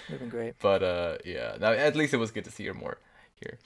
have 0.09 0.19
been 0.19 0.29
great. 0.29 0.53
but 0.61 0.81
uh, 0.81 1.17
yeah. 1.25 1.57
Now, 1.59 1.71
at 1.71 1.95
least 1.95 2.13
it 2.13 2.17
was 2.17 2.31
good 2.31 2.45
to 2.45 2.51
see 2.51 2.65
her 2.67 2.73
more 2.73 2.99
here. 3.41 3.57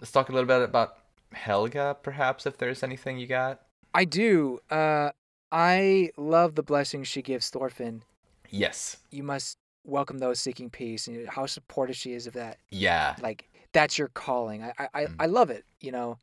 Let's 0.00 0.12
talk 0.12 0.28
a 0.28 0.32
little 0.32 0.46
bit 0.46 0.60
about 0.62 0.98
Helga, 1.32 1.96
perhaps, 2.02 2.44
if 2.44 2.58
there's 2.58 2.82
anything 2.82 3.16
you 3.18 3.26
got. 3.26 3.62
I 3.96 4.04
do. 4.04 4.58
Uh, 4.70 5.10
I 5.50 6.10
love 6.16 6.54
the 6.54 6.62
blessings 6.62 7.08
she 7.08 7.22
gives 7.22 7.48
Thorfinn. 7.50 8.02
Yes. 8.50 8.98
You 9.10 9.22
must 9.22 9.58
welcome 9.84 10.18
those 10.18 10.38
seeking 10.38 10.68
peace, 10.70 11.06
and 11.06 11.28
how 11.28 11.46
supportive 11.46 11.96
she 11.96 12.12
is 12.12 12.26
of 12.26 12.34
that. 12.34 12.58
Yeah. 12.70 13.16
Like 13.22 13.48
that's 13.72 13.96
your 13.98 14.08
calling. 14.08 14.62
I 14.62 14.72
I, 14.78 14.88
I, 14.94 15.04
Mm. 15.06 15.14
I 15.20 15.26
love 15.26 15.50
it. 15.50 15.64
You 15.80 15.92
know. 15.92 16.18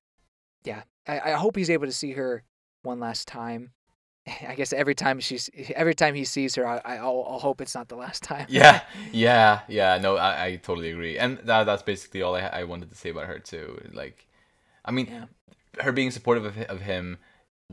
Yeah. 0.64 0.84
I, 1.08 1.20
I 1.20 1.32
hope 1.32 1.56
he's 1.56 1.70
able 1.70 1.88
to 1.88 1.91
see 1.91 2.12
her 2.14 2.44
one 2.84 3.00
last 3.00 3.28
time. 3.28 3.72
I 4.48 4.56
guess 4.56 4.72
every 4.72 4.95
time 4.95 5.20
she's 5.20 5.50
every 5.76 5.95
time 5.95 6.16
he 6.16 6.26
sees 6.26 6.56
her, 6.56 6.66
I 6.68 6.78
I- 6.86 6.98
I'll, 6.98 7.26
I'll 7.28 7.40
hope 7.40 7.60
it's 7.60 7.76
not 7.76 7.88
the 7.90 7.95
last 7.98 8.24
time. 8.24 8.45
Yeah, 8.50 8.82
yeah, 9.12 9.62
yeah. 9.68 9.98
No, 9.98 10.16
I, 10.18 10.45
I 10.45 10.56
totally 10.58 10.91
agree, 10.91 11.18
and 11.18 11.40
that, 11.44 11.64
that's 11.66 11.84
basically 11.84 12.22
all 12.22 12.36
I, 12.36 12.41
I 12.41 12.64
wanted 12.66 12.90
to 12.91 12.95
say 12.95 13.10
about 13.10 13.26
her 13.28 13.40
too. 13.40 13.82
Like, 13.94 14.28
I 14.86 14.91
mean, 14.91 15.08
Yeah. 15.08 15.26
her 15.84 15.91
being 15.91 16.12
supportive 16.12 16.45
of, 16.45 16.58
of 16.70 16.82
him 16.82 17.18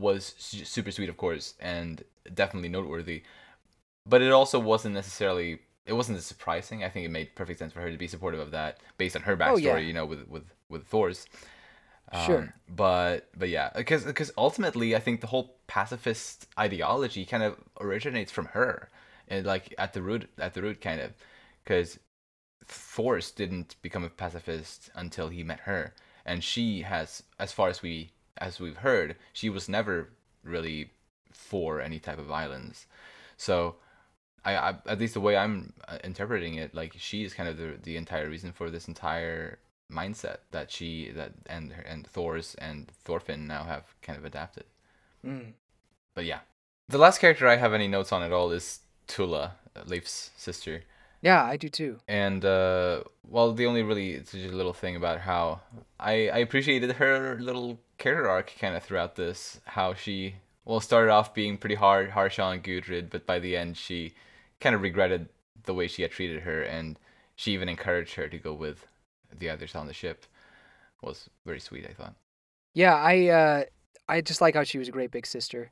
was 0.01 0.33
super 0.37 0.91
sweet, 0.91 1.09
of 1.09 1.17
course, 1.17 1.53
and 1.59 2.03
definitely 2.33 2.69
noteworthy. 2.69 3.23
But 4.05 4.21
it 4.21 4.31
also 4.31 4.59
wasn't 4.59 4.95
necessarily. 4.95 5.59
It 5.85 5.93
wasn't 5.93 6.17
as 6.17 6.25
surprising. 6.25 6.83
I 6.83 6.89
think 6.89 7.05
it 7.05 7.09
made 7.09 7.35
perfect 7.35 7.59
sense 7.59 7.73
for 7.73 7.81
her 7.81 7.91
to 7.91 7.97
be 7.97 8.07
supportive 8.07 8.39
of 8.39 8.51
that, 8.51 8.79
based 8.97 9.15
on 9.15 9.21
her 9.23 9.37
backstory. 9.37 9.51
Oh, 9.51 9.57
yeah. 9.57 9.77
You 9.77 9.93
know, 9.93 10.05
with 10.05 10.27
with 10.27 10.43
with 10.69 10.85
Thors. 10.85 11.27
Sure. 12.25 12.39
Um, 12.39 12.53
but 12.67 13.29
but 13.37 13.49
yeah, 13.49 13.69
because 13.75 14.03
because 14.03 14.31
ultimately, 14.37 14.95
I 14.95 14.99
think 14.99 15.21
the 15.21 15.27
whole 15.27 15.55
pacifist 15.67 16.47
ideology 16.59 17.25
kind 17.25 17.43
of 17.43 17.55
originates 17.79 18.31
from 18.31 18.47
her, 18.47 18.89
and 19.29 19.45
like 19.45 19.73
at 19.77 19.93
the 19.93 20.01
root 20.01 20.29
at 20.37 20.53
the 20.53 20.61
root 20.61 20.81
kind 20.81 20.99
of, 20.99 21.13
because 21.63 21.99
Thors 22.65 23.31
didn't 23.31 23.75
become 23.81 24.03
a 24.03 24.09
pacifist 24.09 24.89
until 24.93 25.29
he 25.29 25.43
met 25.43 25.61
her, 25.61 25.93
and 26.25 26.43
she 26.43 26.81
has, 26.81 27.23
as 27.39 27.53
far 27.53 27.69
as 27.69 27.81
we 27.81 28.11
as 28.41 28.59
we've 28.59 28.77
heard, 28.77 29.15
she 29.31 29.49
was 29.49 29.69
never 29.69 30.09
really 30.43 30.91
for 31.31 31.79
any 31.79 31.99
type 31.99 32.19
of 32.19 32.25
violence. 32.25 32.87
So, 33.37 33.75
I, 34.43 34.55
I 34.55 34.69
at 34.87 34.99
least 34.99 35.13
the 35.13 35.21
way 35.21 35.37
I'm 35.37 35.73
uh, 35.87 35.99
interpreting 36.03 36.55
it, 36.55 36.73
like 36.73 36.93
she 36.97 37.23
is 37.23 37.33
kind 37.33 37.47
of 37.47 37.57
the 37.57 37.77
the 37.81 37.95
entire 37.97 38.27
reason 38.29 38.51
for 38.51 38.69
this 38.69 38.87
entire 38.87 39.59
mindset 39.91 40.37
that 40.51 40.71
she 40.71 41.11
that 41.11 41.33
and 41.47 41.73
and 41.85 42.07
Thors 42.07 42.55
and 42.55 42.89
Thorfinn 43.03 43.47
now 43.47 43.63
have 43.63 43.83
kind 44.01 44.17
of 44.17 44.25
adapted. 44.25 44.65
Mm. 45.25 45.53
But 46.15 46.25
yeah, 46.25 46.39
the 46.89 46.97
last 46.97 47.19
character 47.19 47.47
I 47.47 47.57
have 47.57 47.73
any 47.73 47.87
notes 47.87 48.11
on 48.11 48.23
at 48.23 48.31
all 48.31 48.51
is 48.51 48.79
Tula, 49.07 49.55
uh, 49.75 49.81
Leif's 49.85 50.31
sister. 50.37 50.83
Yeah, 51.21 51.43
I 51.43 51.55
do 51.55 51.69
too. 51.69 51.99
And 52.07 52.43
uh, 52.43 53.03
well, 53.27 53.53
the 53.53 53.67
only 53.67 53.83
really 53.83 54.13
it's 54.13 54.31
just 54.31 54.53
a 54.53 54.57
little 54.57 54.73
thing 54.73 54.95
about 54.95 55.19
how 55.19 55.61
I 55.99 56.29
I 56.29 56.37
appreciated 56.39 56.93
her 56.93 57.37
little 57.39 57.79
character 58.01 58.29
arc 58.29 58.53
kind 58.59 58.75
of 58.75 58.83
throughout 58.83 59.15
this. 59.15 59.61
How 59.65 59.93
she 59.93 60.35
well 60.65 60.79
started 60.79 61.11
off 61.11 61.33
being 61.33 61.57
pretty 61.57 61.75
hard 61.75 62.11
harsh 62.11 62.39
on 62.39 62.61
Gudrid, 62.61 63.09
but 63.09 63.25
by 63.25 63.39
the 63.39 63.55
end 63.55 63.77
she 63.77 64.13
kind 64.59 64.75
of 64.75 64.81
regretted 64.81 65.29
the 65.63 65.73
way 65.73 65.87
she 65.87 66.01
had 66.01 66.11
treated 66.11 66.41
her, 66.43 66.61
and 66.61 66.97
she 67.35 67.53
even 67.53 67.69
encouraged 67.69 68.15
her 68.15 68.27
to 68.27 68.37
go 68.37 68.53
with 68.53 68.85
the 69.37 69.49
others 69.49 69.75
on 69.75 69.87
the 69.87 69.93
ship. 69.93 70.25
Was 71.01 71.29
very 71.45 71.59
sweet, 71.59 71.85
I 71.89 71.93
thought. 71.93 72.15
Yeah, 72.73 72.95
I 72.95 73.27
uh, 73.27 73.63
I 74.07 74.21
just 74.21 74.41
like 74.41 74.55
how 74.55 74.63
she 74.63 74.77
was 74.77 74.87
a 74.87 74.91
great 74.91 75.11
big 75.11 75.25
sister, 75.25 75.71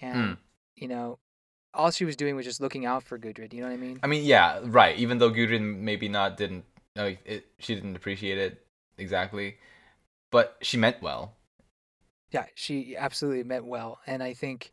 and 0.00 0.16
Mm. 0.16 0.36
you 0.76 0.88
know, 0.88 1.18
all 1.74 1.90
she 1.90 2.04
was 2.04 2.16
doing 2.16 2.34
was 2.34 2.44
just 2.44 2.60
looking 2.60 2.84
out 2.86 3.02
for 3.04 3.18
Gudrid. 3.18 3.52
You 3.52 3.60
know 3.60 3.68
what 3.68 3.74
I 3.74 3.78
mean? 3.78 4.00
I 4.02 4.06
mean, 4.08 4.24
yeah, 4.24 4.60
right. 4.64 4.96
Even 4.98 5.18
though 5.18 5.30
Gudrid 5.30 5.60
maybe 5.62 6.08
not 6.08 6.36
didn't, 6.36 6.64
no, 6.96 7.14
it, 7.24 7.46
she 7.58 7.74
didn't 7.74 7.94
appreciate 7.96 8.38
it 8.38 8.66
exactly, 8.96 9.56
but 10.30 10.56
she 10.60 10.76
meant 10.76 11.00
well. 11.02 11.34
Yeah, 12.30 12.44
she 12.54 12.96
absolutely 12.96 13.44
meant 13.44 13.66
well, 13.66 14.00
and 14.06 14.22
I 14.22 14.34
think 14.34 14.72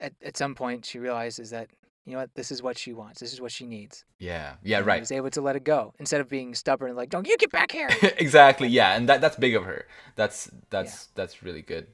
at 0.00 0.12
at 0.22 0.36
some 0.36 0.54
point 0.54 0.84
she 0.84 0.98
realizes 0.98 1.50
that 1.50 1.68
you 2.04 2.14
know 2.14 2.20
what, 2.20 2.34
this 2.34 2.50
is 2.50 2.62
what 2.62 2.78
she 2.78 2.94
wants, 2.94 3.20
this 3.20 3.32
is 3.32 3.40
what 3.40 3.52
she 3.52 3.66
needs. 3.66 4.04
Yeah, 4.18 4.54
yeah, 4.62 4.78
and 4.78 4.86
right. 4.86 5.00
Was 5.00 5.12
able 5.12 5.30
to 5.30 5.40
let 5.42 5.56
it 5.56 5.64
go 5.64 5.92
instead 5.98 6.20
of 6.20 6.28
being 6.28 6.54
stubborn, 6.54 6.96
like, 6.96 7.10
"Don't 7.10 7.28
you 7.28 7.36
get 7.36 7.52
back 7.52 7.70
here!" 7.70 7.90
exactly, 8.18 8.68
yeah, 8.68 8.96
and 8.96 9.08
that 9.08 9.20
that's 9.20 9.36
big 9.36 9.54
of 9.54 9.64
her. 9.64 9.86
That's 10.16 10.50
that's 10.70 11.06
that's 11.14 11.42
really 11.42 11.62
good, 11.62 11.86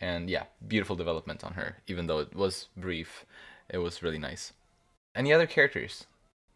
and 0.00 0.30
yeah, 0.30 0.44
beautiful 0.66 0.96
development 0.96 1.44
on 1.44 1.54
her. 1.54 1.78
Even 1.86 2.06
though 2.06 2.20
it 2.20 2.34
was 2.34 2.68
brief, 2.76 3.26
it 3.68 3.78
was 3.78 4.02
really 4.02 4.18
nice. 4.18 4.52
Any 5.14 5.32
other 5.32 5.46
characters? 5.46 6.06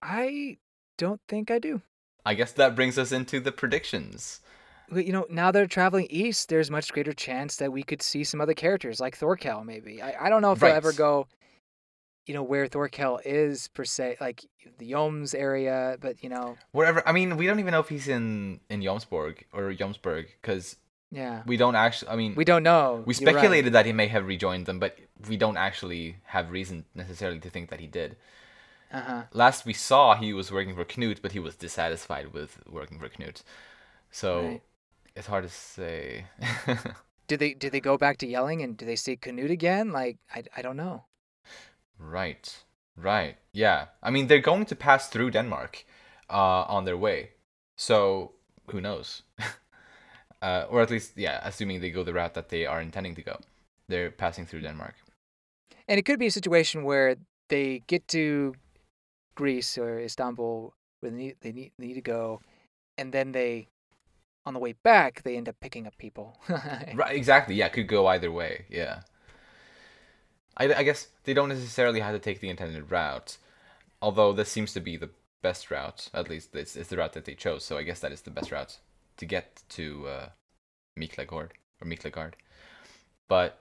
I 0.01 0.59
don't 0.97 1.20
think 1.28 1.51
I 1.51 1.59
do. 1.59 1.82
I 2.24 2.35
guess 2.35 2.53
that 2.53 2.74
brings 2.74 2.98
us 2.98 3.12
into 3.12 3.40
the 3.40 3.53
predictions. 3.53 4.40
You 4.92 5.12
know, 5.12 5.26
now 5.28 5.50
they're 5.50 5.66
traveling 5.66 6.06
east, 6.10 6.48
there's 6.48 6.70
much 6.70 6.92
greater 6.92 7.12
chance 7.12 7.56
that 7.56 7.72
we 7.72 7.82
could 7.82 8.02
see 8.02 8.24
some 8.24 8.40
other 8.40 8.54
characters, 8.54 9.00
like 9.00 9.18
Thorkell, 9.18 9.64
maybe. 9.64 10.00
I, 10.00 10.26
I 10.26 10.28
don't 10.28 10.42
know 10.42 10.52
if 10.52 10.60
they'll 10.60 10.74
ever 10.74 10.92
go, 10.92 11.26
you 12.26 12.34
know, 12.34 12.42
where 12.42 12.68
Thorkell 12.68 13.20
is 13.24 13.68
per 13.68 13.84
se, 13.84 14.16
like 14.20 14.44
the 14.78 14.92
Yoms 14.92 15.34
area, 15.34 15.96
but 16.00 16.22
you 16.22 16.28
know, 16.28 16.56
Wherever, 16.72 17.06
I 17.06 17.12
mean, 17.12 17.36
we 17.36 17.46
don't 17.46 17.58
even 17.58 17.72
know 17.72 17.80
if 17.80 17.88
he's 17.88 18.08
in 18.08 18.60
in 18.70 18.80
Jomsborg 18.80 19.42
or 19.52 19.72
Jomsburg 19.72 20.26
because 20.40 20.76
yeah, 21.10 21.42
we 21.46 21.56
don't 21.56 21.74
actually. 21.74 22.10
I 22.10 22.16
mean, 22.16 22.34
we 22.34 22.44
don't 22.44 22.62
know. 22.62 23.02
We 23.06 23.14
You're 23.14 23.26
right. 23.26 23.36
speculated 23.36 23.72
that 23.72 23.86
he 23.86 23.92
may 23.92 24.08
have 24.08 24.26
rejoined 24.26 24.66
them, 24.66 24.78
but 24.78 24.98
we 25.28 25.36
don't 25.36 25.56
actually 25.56 26.16
have 26.24 26.50
reason 26.50 26.84
necessarily 26.94 27.38
to 27.40 27.50
think 27.50 27.70
that 27.70 27.80
he 27.80 27.86
did. 27.86 28.16
Uh-huh. 28.92 29.22
Last 29.32 29.66
we 29.66 29.72
saw, 29.72 30.14
he 30.14 30.32
was 30.32 30.52
working 30.52 30.74
for 30.74 30.84
Knut, 30.84 31.18
but 31.22 31.32
he 31.32 31.38
was 31.38 31.56
dissatisfied 31.56 32.32
with 32.32 32.60
working 32.68 32.98
for 32.98 33.08
Knut. 33.08 33.42
So 34.10 34.42
Right. 34.42 34.62
It's 35.16 35.26
hard 35.26 35.44
to 35.44 35.51
say. 35.51 36.26
do 37.26 37.36
they 37.36 37.55
did 37.55 37.72
they 37.72 37.80
go 37.80 37.97
back 37.97 38.18
to 38.18 38.26
Jelling 38.26 38.62
and 38.62 38.76
do 38.76 38.84
they 38.84 38.97
see 38.97 39.16
Canute 39.16 39.51
again? 39.51 39.90
Like 39.90 40.18
I, 40.34 40.44
I 40.56 40.62
don't 40.62 40.76
know. 40.76 41.05
right, 41.98 42.64
right, 42.97 43.36
yeah. 43.52 43.86
I 44.02 44.10
mean, 44.10 44.26
they're 44.26 44.38
going 44.38 44.66
to 44.66 44.76
pass 44.76 45.09
through 45.09 45.30
Denmark 45.30 45.84
uh, 46.30 46.64
on 46.68 46.84
their 46.84 46.98
way, 46.98 47.30
so 47.76 48.32
who 48.70 48.80
knows? 48.80 49.22
uh, 50.43 50.66
or 50.68 50.82
at 50.82 50.90
least, 50.90 51.12
yeah, 51.16 51.40
assuming 51.43 51.80
they 51.80 51.90
go 51.90 52.05
the 52.05 52.12
route 52.12 52.34
that 52.34 52.48
they 52.48 52.66
are 52.66 52.80
intending 52.80 53.14
to 53.14 53.22
go, 53.22 53.38
they're 53.88 54.10
passing 54.10 54.47
through 54.47 54.60
Denmark. 54.60 54.94
And 55.88 55.98
it 55.98 56.05
could 56.05 56.18
be 56.18 56.26
a 56.26 56.30
situation 56.30 56.84
where 56.84 57.16
they 57.48 57.82
get 57.86 58.09
to 58.09 58.55
Greece 59.34 59.78
or 59.78 60.01
Istanbul 60.01 60.74
where 61.01 61.10
they 61.12 61.16
need, 61.16 61.36
they 61.40 61.52
need, 61.52 61.72
need 61.78 61.94
to 61.94 62.01
go, 62.01 62.40
and 62.98 63.12
then 63.12 63.32
they, 63.32 63.68
on 64.47 64.55
the 64.55 64.60
way 64.60 64.73
back, 64.73 65.23
they 65.23 65.36
end 65.36 65.48
up 65.48 65.56
picking 65.60 65.86
up 65.86 65.98
people. 65.98 66.39
Right, 66.94 67.14
exactly. 67.14 67.56
Yeah, 67.56 67.68
could 67.68 67.89
go 67.89 68.06
either 68.06 68.31
way. 68.31 68.64
Yeah. 68.70 69.01
I, 70.56 70.73
I 70.73 70.82
guess 70.85 71.09
they 71.24 71.35
don't 71.35 71.51
necessarily 71.51 72.01
have 72.01 72.14
to 72.14 72.20
take 72.20 72.40
the 72.40 72.48
intended 72.48 72.90
route, 72.90 73.36
although 74.01 74.32
this 74.32 74.48
seems 74.48 74.73
to 74.73 74.81
be 74.81 74.97
the 74.97 75.10
best 75.43 75.70
route. 75.70 76.09
At 76.14 76.31
least 76.31 76.55
it's, 76.55 76.77
it's 76.77 76.89
the 76.89 76.97
route 76.97 77.12
that 77.12 77.24
they 77.24 77.35
chose. 77.35 77.64
So 77.64 77.77
I 77.77 77.82
guess 77.82 78.01
that 78.01 78.12
is 78.12 78.23
the 78.23 78.31
best 78.31 78.52
route 78.52 78.78
to 79.18 79.27
get 79.27 79.62
to 79.70 80.06
uh, 80.09 80.28
or 80.97 81.51
Miklagard. 81.86 82.32
But 83.28 83.60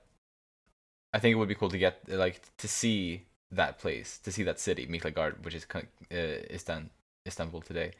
I 1.14 1.20
think 1.20 1.34
it 1.34 1.40
would 1.40 1.50
be 1.50 1.56
cool 1.56 1.70
to 1.70 1.78
get 1.78 2.08
like 2.08 2.42
to 2.58 2.68
see 2.68 3.26
that 3.52 3.80
place, 3.80 4.20
to 4.20 4.32
see 4.32 4.44
that 4.44 4.60
city, 4.60 4.86
Miklagard, 4.86 5.44
which 5.44 5.56
is 5.56 5.66
uh, 5.74 5.82
Istan, 6.12 6.90
Istanbul 7.28 7.62
today. 7.62 7.92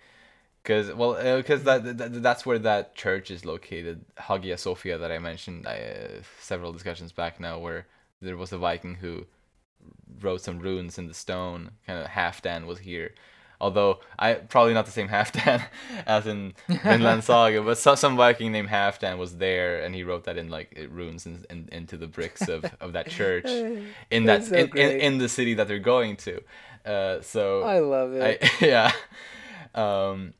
Because 0.66 0.92
well, 0.94 1.14
because 1.38 1.62
uh, 1.68 1.78
that, 1.78 1.98
that 2.00 2.24
that's 2.24 2.44
where 2.44 2.58
that 2.58 2.96
church 2.96 3.30
is 3.30 3.46
located, 3.46 4.04
Hagia 4.18 4.58
Sophia, 4.58 4.98
that 4.98 5.12
I 5.12 5.20
mentioned 5.20 5.68
uh, 5.68 6.24
several 6.40 6.74
discussions 6.74 7.12
back 7.12 7.40
now, 7.40 7.60
where 7.60 7.86
there 8.20 8.36
was 8.36 8.52
a 8.52 8.58
Viking 8.58 8.96
who 8.96 9.28
wrote 10.20 10.42
some 10.42 10.58
runes 10.58 10.98
in 10.98 11.08
the 11.08 11.14
stone. 11.14 11.70
Kind 11.86 12.00
of 12.00 12.08
Halfdan 12.08 12.66
was 12.66 12.80
here, 12.80 13.14
although 13.62 14.00
I 14.18 14.34
probably 14.34 14.74
not 14.74 14.88
the 14.88 14.92
same 14.92 15.08
Halfdan 15.16 15.64
as 16.08 16.26
in 16.26 16.56
Vinland 16.68 17.24
Saga, 17.30 17.62
but 17.62 17.78
some, 17.78 17.96
some 17.96 18.18
Viking 18.18 18.52
named 18.52 18.70
Halfdan 18.70 19.20
was 19.20 19.38
there, 19.38 19.84
and 19.84 19.94
he 19.94 20.04
wrote 20.04 20.24
that 20.24 20.36
in 20.36 20.50
like 20.50 20.88
runes 20.90 21.28
in, 21.28 21.46
in, 21.52 21.70
into 21.72 21.96
the 21.96 22.08
bricks 22.08 22.48
of, 22.48 22.66
of 22.82 22.94
that 22.94 23.08
church 23.08 23.46
in 24.10 24.26
that 24.26 24.46
so 24.46 24.56
in, 24.56 24.76
in, 24.76 25.00
in, 25.00 25.18
the 25.20 25.30
city 25.30 25.54
that 25.54 25.68
they're 25.68 25.78
going 25.78 26.16
to. 26.18 26.42
Uh, 26.84 27.22
so 27.22 27.62
I 27.62 27.80
love 27.80 28.14
it. 28.14 28.44
I, 28.44 28.66
yeah, 28.66 28.92
um, 29.76 30.34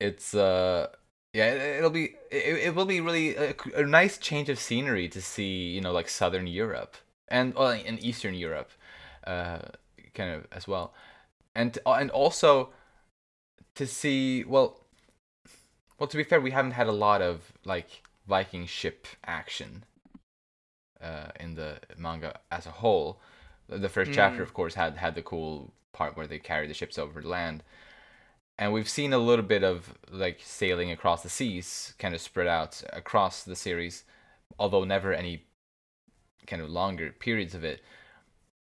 it's 0.00 0.34
uh. 0.34 0.88
Yeah, 1.32 1.52
it, 1.52 1.82
will 1.82 1.90
be 1.90 2.16
it, 2.32 2.66
it 2.66 2.74
will 2.74 2.86
be 2.86 3.00
really 3.00 3.36
a, 3.36 3.54
a 3.76 3.86
nice 3.86 4.18
change 4.18 4.48
of 4.48 4.58
scenery 4.58 5.08
to 5.10 5.22
see, 5.22 5.68
you 5.68 5.80
know, 5.80 5.92
like 5.92 6.08
southern 6.08 6.48
Europe 6.48 6.96
and 7.28 7.54
well, 7.54 7.70
in 7.70 8.00
Eastern 8.00 8.34
Europe, 8.34 8.70
uh, 9.28 9.60
kind 10.12 10.34
of 10.34 10.48
as 10.50 10.66
well 10.66 10.92
and 11.54 11.78
uh, 11.86 11.92
and 11.92 12.10
also 12.10 12.70
to 13.74 13.86
see 13.86 14.44
well 14.44 14.80
well 15.98 16.06
to 16.06 16.16
be 16.16 16.24
fair 16.24 16.40
we 16.40 16.50
haven't 16.50 16.72
had 16.72 16.86
a 16.86 16.92
lot 16.92 17.22
of 17.22 17.52
like 17.64 18.02
viking 18.26 18.66
ship 18.66 19.06
action 19.26 19.84
uh, 21.00 21.28
in 21.38 21.54
the 21.54 21.78
manga 21.96 22.38
as 22.50 22.66
a 22.66 22.70
whole 22.70 23.20
the 23.68 23.88
first 23.88 24.10
mm. 24.10 24.14
chapter 24.14 24.42
of 24.42 24.54
course 24.54 24.74
had 24.74 24.96
had 24.96 25.14
the 25.14 25.22
cool 25.22 25.72
part 25.92 26.16
where 26.16 26.26
they 26.26 26.38
carry 26.38 26.66
the 26.66 26.74
ships 26.74 26.98
over 26.98 27.22
land 27.22 27.62
and 28.60 28.74
we've 28.74 28.90
seen 28.90 29.14
a 29.14 29.18
little 29.18 29.44
bit 29.44 29.64
of 29.64 29.94
like 30.10 30.38
sailing 30.44 30.90
across 30.90 31.22
the 31.22 31.30
seas 31.30 31.94
kind 31.98 32.14
of 32.14 32.20
spread 32.20 32.46
out 32.46 32.82
across 32.92 33.42
the 33.42 33.56
series 33.56 34.04
although 34.58 34.84
never 34.84 35.14
any 35.14 35.44
kind 36.46 36.60
of 36.60 36.68
longer 36.68 37.10
periods 37.12 37.54
of 37.54 37.64
it. 37.64 37.82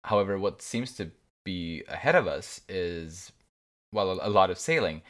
However 0.03 0.39
what 0.39 0.61
seems 0.61 0.93
to 0.97 1.13
be 1.45 1.85
ahead 1.89 2.17
of 2.17 2.27
us 2.27 2.61
is 2.69 3.33
well 3.93 4.19
a, 4.21 4.29
lot 4.29 4.51
of 4.51 4.59
sailing. 4.59 5.03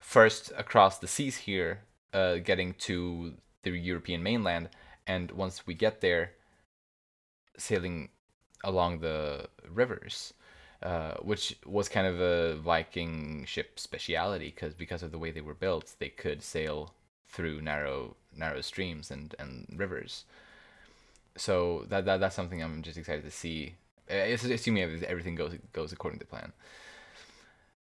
First 0.00 0.50
across 0.56 0.98
the 0.98 1.06
seas 1.06 1.36
here 1.36 1.80
uh, 2.14 2.36
getting 2.36 2.74
to 2.74 3.34
the 3.62 3.70
european 3.70 4.22
mainland 4.22 4.68
and 5.06 5.30
once 5.32 5.66
we 5.66 5.74
get 5.74 6.00
there 6.00 6.32
sailing 7.58 8.08
along 8.62 9.00
the 9.00 9.48
rivers 9.68 10.32
uh, 10.82 11.14
which 11.22 11.56
was 11.64 11.88
kind 11.88 12.06
of 12.06 12.20
a 12.20 12.56
Viking 12.56 13.44
ship 13.46 13.78
speciality 13.78 14.52
because 14.54 14.74
because 14.74 15.02
of 15.02 15.12
the 15.12 15.18
way 15.18 15.30
they 15.30 15.40
were 15.40 15.54
built, 15.54 15.94
they 15.98 16.08
could 16.08 16.42
sail 16.42 16.94
through 17.28 17.60
narrow 17.60 18.16
narrow 18.36 18.60
streams 18.60 19.10
and, 19.10 19.34
and 19.38 19.66
rivers. 19.76 20.24
So 21.36 21.84
that, 21.88 22.04
that 22.04 22.20
that's 22.20 22.36
something 22.36 22.62
I'm 22.62 22.82
just 22.82 22.98
excited 22.98 23.24
to 23.24 23.30
see 23.30 23.74
assuming 24.08 25.02
everything 25.04 25.34
goes 25.34 25.54
goes 25.72 25.92
according 25.92 26.20
to 26.20 26.26
plan. 26.26 26.52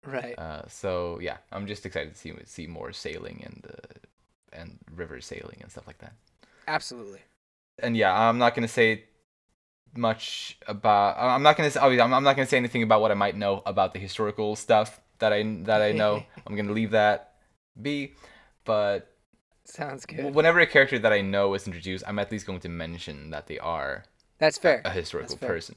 Right. 0.06 0.38
Uh, 0.38 0.68
so 0.68 1.20
yeah, 1.22 1.38
I'm 1.52 1.68
just 1.68 1.86
excited 1.86 2.14
to 2.14 2.20
see 2.20 2.34
see 2.46 2.68
more 2.68 2.92
sailing 2.94 3.42
and 3.44 3.68
uh, 3.68 4.58
and 4.62 4.78
river 4.96 5.20
sailing 5.22 5.58
and 5.62 5.72
stuff 5.72 5.88
like 5.88 5.98
that. 6.00 6.14
Absolutely. 6.68 7.22
And 7.80 7.98
yeah, 7.98 8.18
I'm 8.18 8.38
not 8.38 8.56
gonna 8.56 8.68
say 8.68 9.04
much 9.96 10.58
about. 10.68 11.18
I'm 11.18 11.44
not 11.44 11.58
gonna. 11.58 11.72
I'm 11.80 12.24
not 12.24 12.36
gonna 12.36 12.48
say 12.48 12.58
anything 12.58 12.84
about 12.84 13.02
what 13.02 13.12
I 13.12 13.16
might 13.16 13.36
know 13.36 13.62
about 13.66 13.94
the 13.94 14.00
historical 14.00 14.56
stuff 14.56 15.00
that 15.20 15.34
I 15.34 15.44
that 15.64 15.82
I 15.82 15.92
know. 15.92 16.24
I'm 16.48 16.56
gonna 16.56 16.74
leave 16.74 16.92
that 16.92 17.34
be. 17.82 18.14
But 18.64 19.12
sounds 19.66 20.06
good. 20.06 20.34
Whenever 20.34 20.60
a 20.60 20.68
character 20.68 21.00
that 21.00 21.14
I 21.14 21.22
know 21.22 21.54
is 21.54 21.68
introduced, 21.68 22.04
I'm 22.08 22.20
at 22.20 22.32
least 22.32 22.46
going 22.46 22.62
to 22.62 22.70
mention 22.70 23.30
that 23.30 23.48
they 23.48 23.60
are. 23.60 24.06
That's 24.40 24.58
fair. 24.58 24.82
A, 24.86 24.90
a 24.90 24.92
historical 24.92 25.38
fair. 25.38 25.50
person 25.50 25.76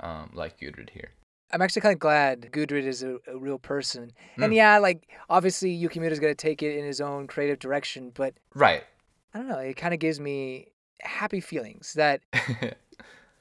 um, 0.00 0.30
like 0.34 0.58
Gudrid 0.58 0.90
here. 0.90 1.10
I'm 1.50 1.62
actually 1.62 1.82
kind 1.82 1.94
of 1.94 1.98
glad 1.98 2.50
Gudrid 2.52 2.84
is 2.84 3.02
a, 3.02 3.16
a 3.26 3.38
real 3.38 3.58
person. 3.58 4.12
Mm. 4.36 4.44
And 4.44 4.54
yeah, 4.54 4.78
like 4.78 5.08
obviously 5.30 5.76
Yukimura's 5.76 6.20
going 6.20 6.34
to 6.34 6.34
take 6.34 6.62
it 6.62 6.76
in 6.76 6.84
his 6.84 7.00
own 7.00 7.26
creative 7.26 7.58
direction, 7.58 8.12
but 8.14 8.34
right. 8.54 8.84
I 9.32 9.38
don't 9.38 9.48
know. 9.48 9.58
It 9.58 9.76
kind 9.76 9.94
of 9.94 10.00
gives 10.00 10.20
me 10.20 10.68
happy 11.00 11.40
feelings 11.40 11.94
that 11.94 12.20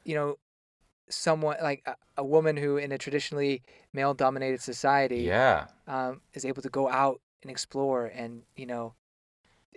you 0.08 0.16
know 0.16 0.38
someone 1.10 1.58
like 1.62 1.84
a, 1.86 1.96
a, 2.18 2.24
woman 2.24 2.58
who 2.58 2.78
in 2.78 2.92
a 2.92 2.98
traditionally 2.98 3.62
male-dominated 3.94 4.62
society, 4.62 5.22
yeah, 5.22 5.68
um, 5.88 6.22
is 6.34 6.46
able 6.46 6.62
to 6.62 6.70
go 6.70 6.90
out 6.90 7.22
and 7.44 7.52
explore 7.52 8.08
and 8.08 8.42
you 8.56 8.66
know 8.66 8.94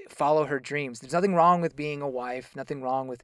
follow 0.09 0.45
her 0.45 0.59
dreams. 0.59 1.01
There's 1.01 1.13
nothing 1.13 1.35
wrong 1.35 1.61
with 1.61 1.77
being 1.77 2.03
a 2.03 2.09
wife. 2.09 2.55
Nothing 2.57 2.83
wrong 2.83 3.09
with 3.09 3.23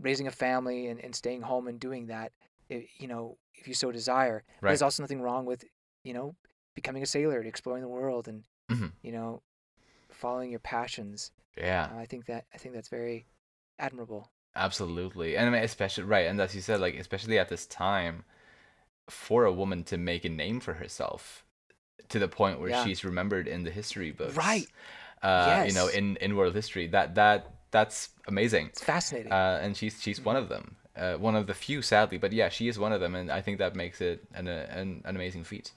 raising 0.00 0.26
a 0.26 0.30
family 0.30 0.88
and, 0.88 1.02
and 1.02 1.14
staying 1.14 1.42
home 1.42 1.68
and 1.68 1.78
doing 1.78 2.06
that 2.06 2.32
if, 2.68 2.84
you 2.98 3.08
know, 3.08 3.38
if 3.54 3.68
you 3.68 3.74
so 3.74 3.92
desire. 3.92 4.44
Right. 4.60 4.70
There's 4.70 4.82
also 4.82 5.02
nothing 5.02 5.22
wrong 5.22 5.46
with, 5.46 5.64
you 6.04 6.12
know, 6.12 6.34
becoming 6.74 7.02
a 7.02 7.06
sailor 7.06 7.38
and 7.38 7.48
exploring 7.48 7.82
the 7.82 7.88
world 7.88 8.28
and, 8.28 8.44
mm-hmm. 8.70 8.86
you 9.02 9.12
know, 9.12 9.42
following 10.10 10.50
your 10.50 10.60
passions. 10.60 11.30
Yeah. 11.56 11.88
Uh, 11.92 11.98
I 11.98 12.06
think 12.06 12.26
that 12.26 12.46
I 12.52 12.58
think 12.58 12.74
that's 12.74 12.88
very 12.88 13.26
admirable. 13.78 14.30
Absolutely, 14.54 15.36
and 15.36 15.48
I 15.48 15.50
mean, 15.50 15.62
especially 15.62 16.04
right, 16.04 16.26
and 16.26 16.40
as 16.40 16.54
you 16.54 16.60
said, 16.60 16.80
like 16.80 16.94
especially 16.94 17.38
at 17.38 17.48
this 17.48 17.66
time, 17.66 18.24
for 19.08 19.44
a 19.44 19.52
woman 19.52 19.84
to 19.84 19.96
make 19.96 20.24
a 20.24 20.28
name 20.28 20.60
for 20.60 20.74
herself 20.74 21.44
to 22.08 22.18
the 22.18 22.28
point 22.28 22.60
where 22.60 22.70
yeah. 22.70 22.84
she's 22.84 23.04
remembered 23.04 23.48
in 23.48 23.64
the 23.64 23.70
history 23.70 24.10
books, 24.10 24.36
right? 24.36 24.66
Uh, 25.22 25.44
yes. 25.64 25.68
You 25.68 25.74
know, 25.74 25.88
in 25.88 26.16
in 26.16 26.36
world 26.36 26.54
history, 26.54 26.86
that 26.88 27.14
that 27.14 27.54
that's 27.70 28.10
amazing. 28.28 28.66
It's 28.66 28.84
fascinating. 28.84 29.32
Uh, 29.32 29.60
and 29.62 29.76
she's 29.76 30.00
she's 30.02 30.22
one 30.22 30.36
of 30.36 30.48
them 30.48 30.76
uh, 30.96 31.14
one 31.14 31.36
of 31.36 31.46
the 31.46 31.54
few, 31.54 31.82
sadly, 31.82 32.18
but 32.18 32.32
yeah, 32.32 32.48
she 32.48 32.68
is 32.68 32.78
one 32.78 32.92
of 32.92 33.00
them, 33.00 33.14
and 33.14 33.30
I 33.30 33.40
think 33.40 33.58
that 33.58 33.74
makes 33.74 34.00
it 34.00 34.22
an 34.34 34.46
an, 34.48 35.02
an 35.04 35.16
amazing 35.16 35.44
feat. 35.44 35.72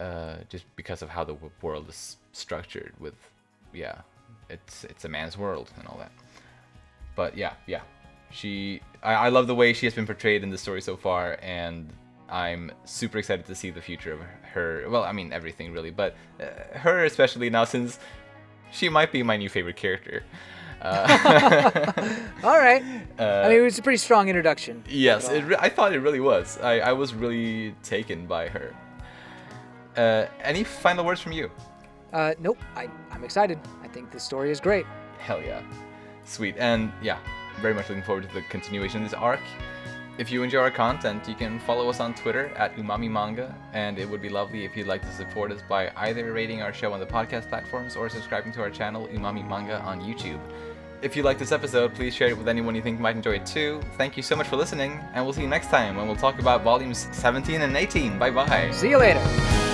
Uh, 0.00 0.36
just 0.48 0.64
because 0.74 1.02
of 1.02 1.10
how 1.10 1.22
the 1.22 1.36
world 1.60 1.88
is 1.88 2.16
structured, 2.32 2.94
with 2.98 3.14
yeah, 3.72 4.00
it's 4.48 4.84
it's 4.84 5.04
a 5.04 5.08
man's 5.08 5.38
world 5.38 5.70
and 5.78 5.86
all 5.86 5.98
that. 5.98 6.12
But 7.14 7.36
yeah, 7.36 7.54
yeah, 7.66 7.82
she 8.30 8.80
I, 9.02 9.14
I 9.14 9.28
love 9.28 9.46
the 9.46 9.54
way 9.54 9.72
she 9.72 9.86
has 9.86 9.94
been 9.94 10.06
portrayed 10.06 10.42
in 10.42 10.50
the 10.50 10.58
story 10.58 10.80
so 10.80 10.96
far, 10.96 11.38
and 11.42 11.92
I'm 12.28 12.72
super 12.84 13.18
excited 13.18 13.46
to 13.46 13.54
see 13.54 13.70
the 13.70 13.82
future 13.82 14.12
of 14.12 14.20
her. 14.54 14.86
Well, 14.88 15.04
I 15.04 15.12
mean 15.12 15.32
everything 15.32 15.72
really, 15.72 15.90
but 15.90 16.14
uh, 16.40 16.78
her 16.78 17.04
especially 17.04 17.50
now 17.50 17.64
since 17.64 17.98
she 18.70 18.88
might 18.88 19.12
be 19.12 19.22
my 19.22 19.36
new 19.36 19.48
favorite 19.48 19.76
character. 19.76 20.24
Uh, 20.80 21.92
All 22.44 22.58
right. 22.58 22.82
Uh, 23.18 23.42
I 23.44 23.48
mean, 23.50 23.58
it 23.58 23.60
was 23.60 23.78
a 23.78 23.82
pretty 23.82 23.98
strong 23.98 24.28
introduction. 24.28 24.82
Yes, 24.88 25.28
it 25.30 25.44
re- 25.44 25.56
I 25.60 25.68
thought 25.68 25.92
it 25.92 26.00
really 26.00 26.18
was. 26.18 26.58
I, 26.58 26.80
I 26.80 26.92
was 26.92 27.12
really 27.14 27.72
taken 27.82 28.26
by 28.26 28.48
her. 28.48 28.74
Uh, 29.96 30.26
any 30.42 30.64
final 30.64 31.04
words 31.04 31.20
from 31.20 31.32
you? 31.32 31.50
Uh, 32.12 32.34
nope. 32.40 32.58
I, 32.74 32.88
I'm 33.12 33.22
excited. 33.22 33.58
I 33.82 33.88
think 33.88 34.10
this 34.10 34.24
story 34.24 34.50
is 34.50 34.60
great. 34.60 34.86
Hell 35.18 35.40
yeah. 35.42 35.62
Sweet. 36.24 36.56
And 36.58 36.92
yeah, 37.02 37.18
very 37.60 37.74
much 37.74 37.88
looking 37.88 38.02
forward 38.02 38.28
to 38.28 38.34
the 38.34 38.42
continuation 38.42 39.02
of 39.04 39.10
this 39.10 39.18
arc. 39.18 39.40
If 40.18 40.30
you 40.30 40.42
enjoy 40.42 40.60
our 40.60 40.70
content, 40.70 41.26
you 41.26 41.34
can 41.34 41.58
follow 41.60 41.88
us 41.88 41.98
on 41.98 42.14
Twitter 42.14 42.48
at 42.56 42.76
Umami 42.76 43.10
Manga, 43.10 43.54
and 43.72 43.98
it 43.98 44.08
would 44.08 44.20
be 44.20 44.28
lovely 44.28 44.64
if 44.64 44.76
you'd 44.76 44.86
like 44.86 45.00
to 45.02 45.12
support 45.12 45.50
us 45.50 45.62
by 45.66 45.90
either 45.96 46.32
rating 46.32 46.60
our 46.60 46.72
show 46.72 46.92
on 46.92 47.00
the 47.00 47.06
podcast 47.06 47.48
platforms 47.48 47.96
or 47.96 48.10
subscribing 48.10 48.52
to 48.52 48.60
our 48.60 48.70
channel 48.70 49.08
Umami 49.08 49.46
Manga 49.46 49.80
on 49.80 50.02
YouTube. 50.02 50.38
If 51.00 51.16
you 51.16 51.22
like 51.22 51.38
this 51.38 51.50
episode, 51.50 51.94
please 51.94 52.14
share 52.14 52.28
it 52.28 52.38
with 52.38 52.46
anyone 52.46 52.74
you 52.74 52.82
think 52.82 53.00
might 53.00 53.16
enjoy 53.16 53.36
it 53.36 53.46
too. 53.46 53.80
Thank 53.96 54.16
you 54.16 54.22
so 54.22 54.36
much 54.36 54.46
for 54.48 54.56
listening, 54.56 55.00
and 55.14 55.24
we'll 55.24 55.32
see 55.32 55.42
you 55.42 55.48
next 55.48 55.68
time 55.68 55.96
when 55.96 56.06
we'll 56.06 56.14
talk 56.14 56.38
about 56.38 56.62
volumes 56.62 57.08
17 57.12 57.62
and 57.62 57.74
18. 57.76 58.18
Bye 58.18 58.30
bye. 58.30 58.70
See 58.70 58.90
you 58.90 58.98
later. 58.98 59.71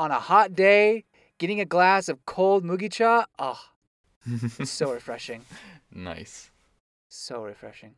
On 0.00 0.10
a 0.10 0.18
hot 0.18 0.54
day, 0.54 1.04
getting 1.36 1.60
a 1.60 1.64
glass 1.66 2.08
of 2.08 2.24
cold 2.24 2.64
mugicha, 2.64 3.26
oh, 3.38 3.60
it's 4.58 4.70
so 4.80 4.92
refreshing. 4.92 5.44
Nice. 5.92 6.50
So 7.08 7.42
refreshing. 7.42 7.96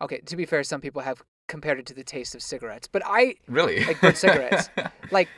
Okay, 0.00 0.18
to 0.20 0.36
be 0.36 0.46
fair, 0.46 0.62
some 0.64 0.80
people 0.80 1.02
have 1.02 1.22
compared 1.46 1.78
it 1.78 1.84
to 1.86 1.94
the 1.94 2.02
taste 2.02 2.34
of 2.34 2.40
cigarettes, 2.42 2.88
but 2.90 3.02
I 3.04 3.34
Really? 3.46 3.84
Like 3.84 4.00
burnt 4.00 4.16
cigarettes. 4.16 4.70
like. 5.10 5.28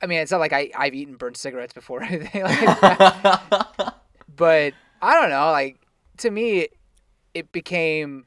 I 0.00 0.06
mean, 0.06 0.18
it's 0.20 0.32
not 0.32 0.40
like 0.40 0.52
I, 0.52 0.70
I've 0.76 0.94
eaten 0.94 1.14
burnt 1.14 1.36
cigarettes 1.36 1.72
before 1.74 2.00
or 2.02 2.04
anything 2.04 2.42
like 2.42 2.58
that. 2.80 3.94
but 4.34 4.72
I 5.00 5.14
don't 5.20 5.30
know. 5.30 5.50
Like 5.52 5.78
to 6.18 6.30
me, 6.30 6.68
it 7.34 7.52
became 7.52 8.24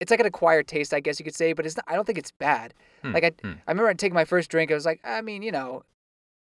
it's 0.00 0.10
like 0.10 0.18
an 0.20 0.26
acquired 0.26 0.66
taste, 0.66 0.92
I 0.94 1.00
guess 1.00 1.20
you 1.20 1.24
could 1.24 1.34
say. 1.36 1.52
But 1.52 1.66
it's 1.66 1.76
not. 1.76 1.84
I 1.86 1.94
don't 1.94 2.06
think 2.06 2.18
it's 2.18 2.32
bad. 2.32 2.74
Hmm, 3.02 3.12
Like 3.12 3.24
I, 3.24 3.32
hmm. 3.40 3.52
I 3.68 3.70
remember 3.70 3.92
taking 3.94 4.14
my 4.14 4.24
first 4.24 4.50
drink. 4.50 4.70
I 4.72 4.74
was 4.74 4.86
like, 4.86 5.00
I 5.04 5.20
mean, 5.20 5.42
you 5.42 5.52
know, 5.52 5.84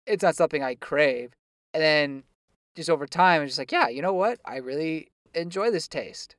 it's 0.10 0.24
not 0.24 0.36
something 0.36 0.64
I 0.64 0.76
crave. 0.76 1.32
And 1.74 1.82
then 1.82 2.24
just 2.76 2.90
over 2.90 3.06
time, 3.08 3.42
I 3.42 3.44
was 3.44 3.52
just 3.52 3.60
like, 3.60 3.72
yeah, 3.72 3.88
you 3.88 4.02
know 4.02 4.14
what? 4.14 4.40
I 4.44 4.58
really 4.58 5.12
enjoy 5.34 5.72
this 5.72 5.88
taste. 5.88 6.36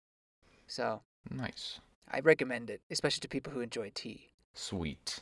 So 0.66 1.02
nice. 1.30 1.80
I 2.10 2.20
recommend 2.20 2.68
it, 2.70 2.80
especially 2.90 3.20
to 3.20 3.28
people 3.28 3.52
who 3.52 3.60
enjoy 3.60 3.92
tea. 3.94 4.30
Sweet. 4.54 5.18